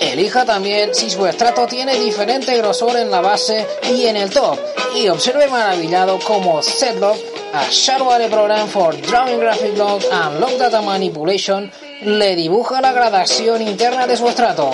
Elija 0.00 0.44
también 0.44 0.94
si 0.94 1.08
su 1.08 1.26
estrato 1.26 1.66
tiene 1.66 1.94
diferente 1.98 2.56
grosor 2.58 2.96
en 2.96 3.10
la 3.10 3.20
base 3.20 3.66
y 3.94 4.06
en 4.06 4.16
el 4.16 4.30
top 4.30 4.58
y 4.94 5.08
observe 5.08 5.46
maravillado 5.48 6.18
como 6.20 6.62
Setlock, 6.62 7.16
a 7.52 7.70
shareware 7.70 8.28
program 8.28 8.68
for 8.68 8.94
drawing 9.02 9.38
graphic 9.38 9.76
logs 9.76 10.06
and 10.10 10.40
log 10.40 10.58
data 10.58 10.82
manipulation, 10.82 11.70
le 12.02 12.36
dibuja 12.36 12.80
la 12.80 12.92
gradación 12.92 13.62
interna 13.62 14.06
de 14.06 14.16
su 14.16 14.28
estrato, 14.28 14.70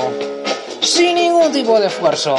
sin 0.80 1.14
ningún 1.14 1.52
tipo 1.52 1.78
de 1.78 1.86
esfuerzo. 1.86 2.36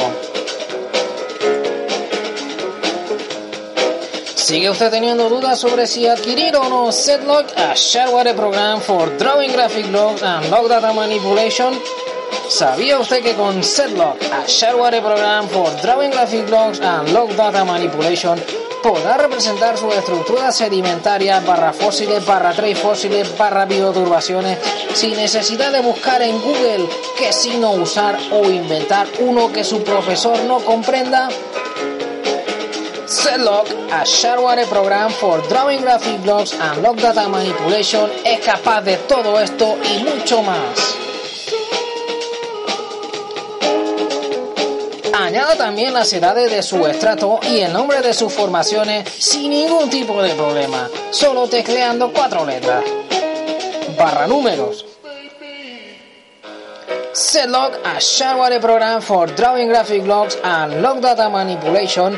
¿Sigue 4.34 4.68
usted 4.68 4.90
teniendo 4.90 5.30
dudas 5.30 5.58
sobre 5.58 5.86
si 5.86 6.06
adquirir 6.06 6.54
o 6.56 6.68
no 6.68 6.92
Setlock, 6.92 7.46
a 7.56 7.74
shareware 7.74 8.34
program 8.34 8.80
for 8.80 9.16
drawing 9.16 9.52
graphic 9.52 9.90
logs 9.90 10.22
and 10.22 10.50
log 10.50 10.68
data 10.68 10.92
manipulation? 10.92 11.72
¿Sabía 12.48 12.98
usted 12.98 13.22
que 13.22 13.34
con 13.34 13.64
Setlock, 13.64 14.22
a 14.32 14.46
shareware 14.46 15.00
program 15.00 15.48
for 15.48 15.70
drawing 15.80 16.10
graphic 16.10 16.48
logs 16.50 16.78
and 16.80 17.10
log 17.12 17.34
data 17.34 17.64
manipulation, 17.64 18.38
podrá 18.82 19.16
representar 19.16 19.78
su 19.78 19.90
estructura 19.90 20.52
sedimentaria 20.52 21.40
barra 21.40 21.72
fósiles 21.72 22.24
barra 22.26 22.52
trace 22.52 22.74
fósiles 22.74 23.36
barra 23.38 23.64
bioturbaciones 23.64 24.58
sin 24.92 25.16
necesidad 25.16 25.72
de 25.72 25.80
buscar 25.80 26.20
en 26.20 26.38
Google 26.42 26.86
qué 27.16 27.32
signo 27.32 27.72
usar 27.72 28.18
o 28.30 28.44
inventar 28.50 29.06
uno 29.20 29.50
que 29.50 29.64
su 29.64 29.82
profesor 29.82 30.38
no 30.44 30.58
comprenda? 30.58 31.30
Setlock, 33.06 33.68
a 33.90 34.04
shareware 34.04 34.66
program 34.66 35.10
for 35.10 35.40
drawing 35.48 35.80
graphic 35.80 36.24
logs 36.26 36.52
and 36.52 36.82
log 36.82 36.96
data 36.96 37.26
manipulation, 37.26 38.10
es 38.22 38.40
capaz 38.40 38.82
de 38.82 38.98
todo 38.98 39.40
esto 39.40 39.78
y 39.82 40.04
mucho 40.04 40.42
más. 40.42 41.03
También 45.58 45.92
las 45.94 46.12
edades 46.12 46.48
de 46.50 46.62
su 46.62 46.86
estrato 46.86 47.40
y 47.42 47.58
el 47.58 47.72
nombre 47.72 48.00
de 48.00 48.14
sus 48.14 48.32
formaciones 48.32 49.08
sin 49.18 49.50
ningún 49.50 49.90
tipo 49.90 50.22
de 50.22 50.32
problema, 50.34 50.88
solo 51.10 51.48
tecleando 51.48 52.12
cuatro 52.12 52.44
letras. 52.44 52.84
Barra 53.98 54.28
números. 54.28 54.86
Setlock, 57.12 57.78
a 57.84 57.98
shareware 57.98 58.60
program 58.60 59.02
for 59.02 59.34
drawing 59.34 59.68
graphic 59.68 60.06
logs 60.06 60.38
and 60.44 60.80
log 60.80 61.00
data 61.00 61.28
manipulation, 61.28 62.16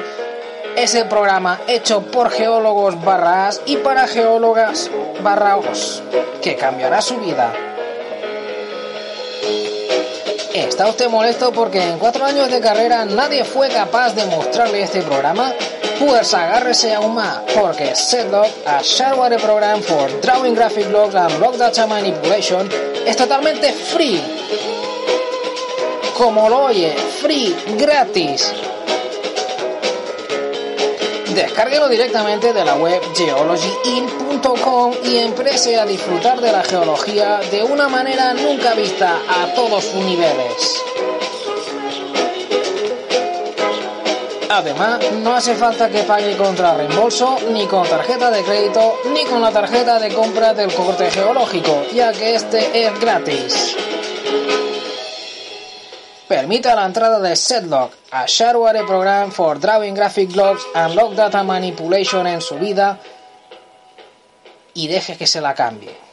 es 0.77 0.95
el 0.95 1.09
programa 1.09 1.61
hecho 1.69 2.03
por 2.03 2.31
geólogos 2.31 3.03
barras 3.03 3.63
y 3.65 3.77
para 3.77 4.07
geólogas 4.07 4.91
barraos, 5.23 6.03
que 6.43 6.57
cambiará 6.57 7.01
su 7.01 7.17
vida. 7.19 7.76
¿Está 10.57 10.89
usted 10.89 11.11
molesto 11.11 11.53
porque 11.53 11.83
en 11.83 11.99
cuatro 11.99 12.25
años 12.25 12.51
de 12.51 12.61
carrera 12.61 13.05
nadie 13.05 13.45
fue 13.45 13.69
capaz 13.69 14.15
de 14.15 14.25
mostrarle 14.25 14.81
este 14.81 15.03
programa? 15.03 15.53
Pues 15.99 16.33
agárrese 16.33 16.95
aún 16.95 17.15
más, 17.15 17.41
porque 17.55 17.95
Setlock, 17.95 18.49
a 18.65 18.81
shareware 18.81 19.37
program 19.37 19.83
for 19.83 20.11
drawing 20.23 20.55
graphic 20.55 20.91
logs 20.91 21.15
and 21.15 21.39
log 21.41 21.59
data 21.59 21.87
manipulation, 21.87 22.67
es 23.07 23.15
totalmente 23.19 23.71
free. 23.71 24.19
Como 26.17 26.49
lo 26.49 26.65
oye, 26.65 26.97
free, 27.21 27.55
gratis. 27.77 28.51
Descárguelo 31.37 31.87
directamente 31.91 32.55
de 32.55 32.65
la 32.65 32.77
web 32.77 32.99
geologyin.com 33.15 34.95
y 35.05 35.19
emprese 35.19 35.79
a 35.79 35.85
disfrutar 35.85 36.41
de 36.41 36.51
la 36.51 36.63
geología 36.63 37.41
de 37.51 37.63
una 37.63 37.91
manera 37.91 38.33
nunca 38.33 38.73
vista 38.73 39.19
a 39.29 39.53
todos 39.55 39.85
sus 39.85 40.03
niveles. 40.03 40.83
Además, 44.49 44.99
no 45.23 45.35
hace 45.35 45.55
falta 45.55 45.91
que 45.91 46.05
pague 46.05 46.39
contra 46.39 46.73
reembolso, 46.73 47.37
ni 47.53 47.67
con 47.67 47.87
tarjeta 47.87 48.31
de 48.31 48.43
crédito, 48.43 48.95
ni 49.13 49.27
con 49.27 49.43
la 49.43 49.51
tarjeta 49.51 49.99
de 49.99 50.15
compra 50.15 50.55
del 50.55 50.73
corte 50.73 51.11
geológico, 51.11 51.83
ya 51.93 52.13
que 52.13 52.35
este 52.35 52.87
es 52.87 52.99
gratis. 52.99 53.77
Permita 56.29 56.75
la 56.75 56.85
entrada 56.85 57.21
de 57.21 57.37
Setlock, 57.37 57.93
a 58.11 58.27
shareware 58.27 58.85
program 58.85 59.31
for 59.31 59.61
drawing 59.61 59.95
graphic 59.95 60.35
logs 60.35 60.67
and 60.75 60.95
log 60.95 61.15
data 61.15 61.45
manipulation 61.45 62.27
en 62.27 62.41
su 62.41 62.57
vida 62.57 62.99
y 64.75 64.89
deje 64.89 65.17
que 65.17 65.27
se 65.27 65.41
la 65.41 65.55
cambie. 65.55 66.06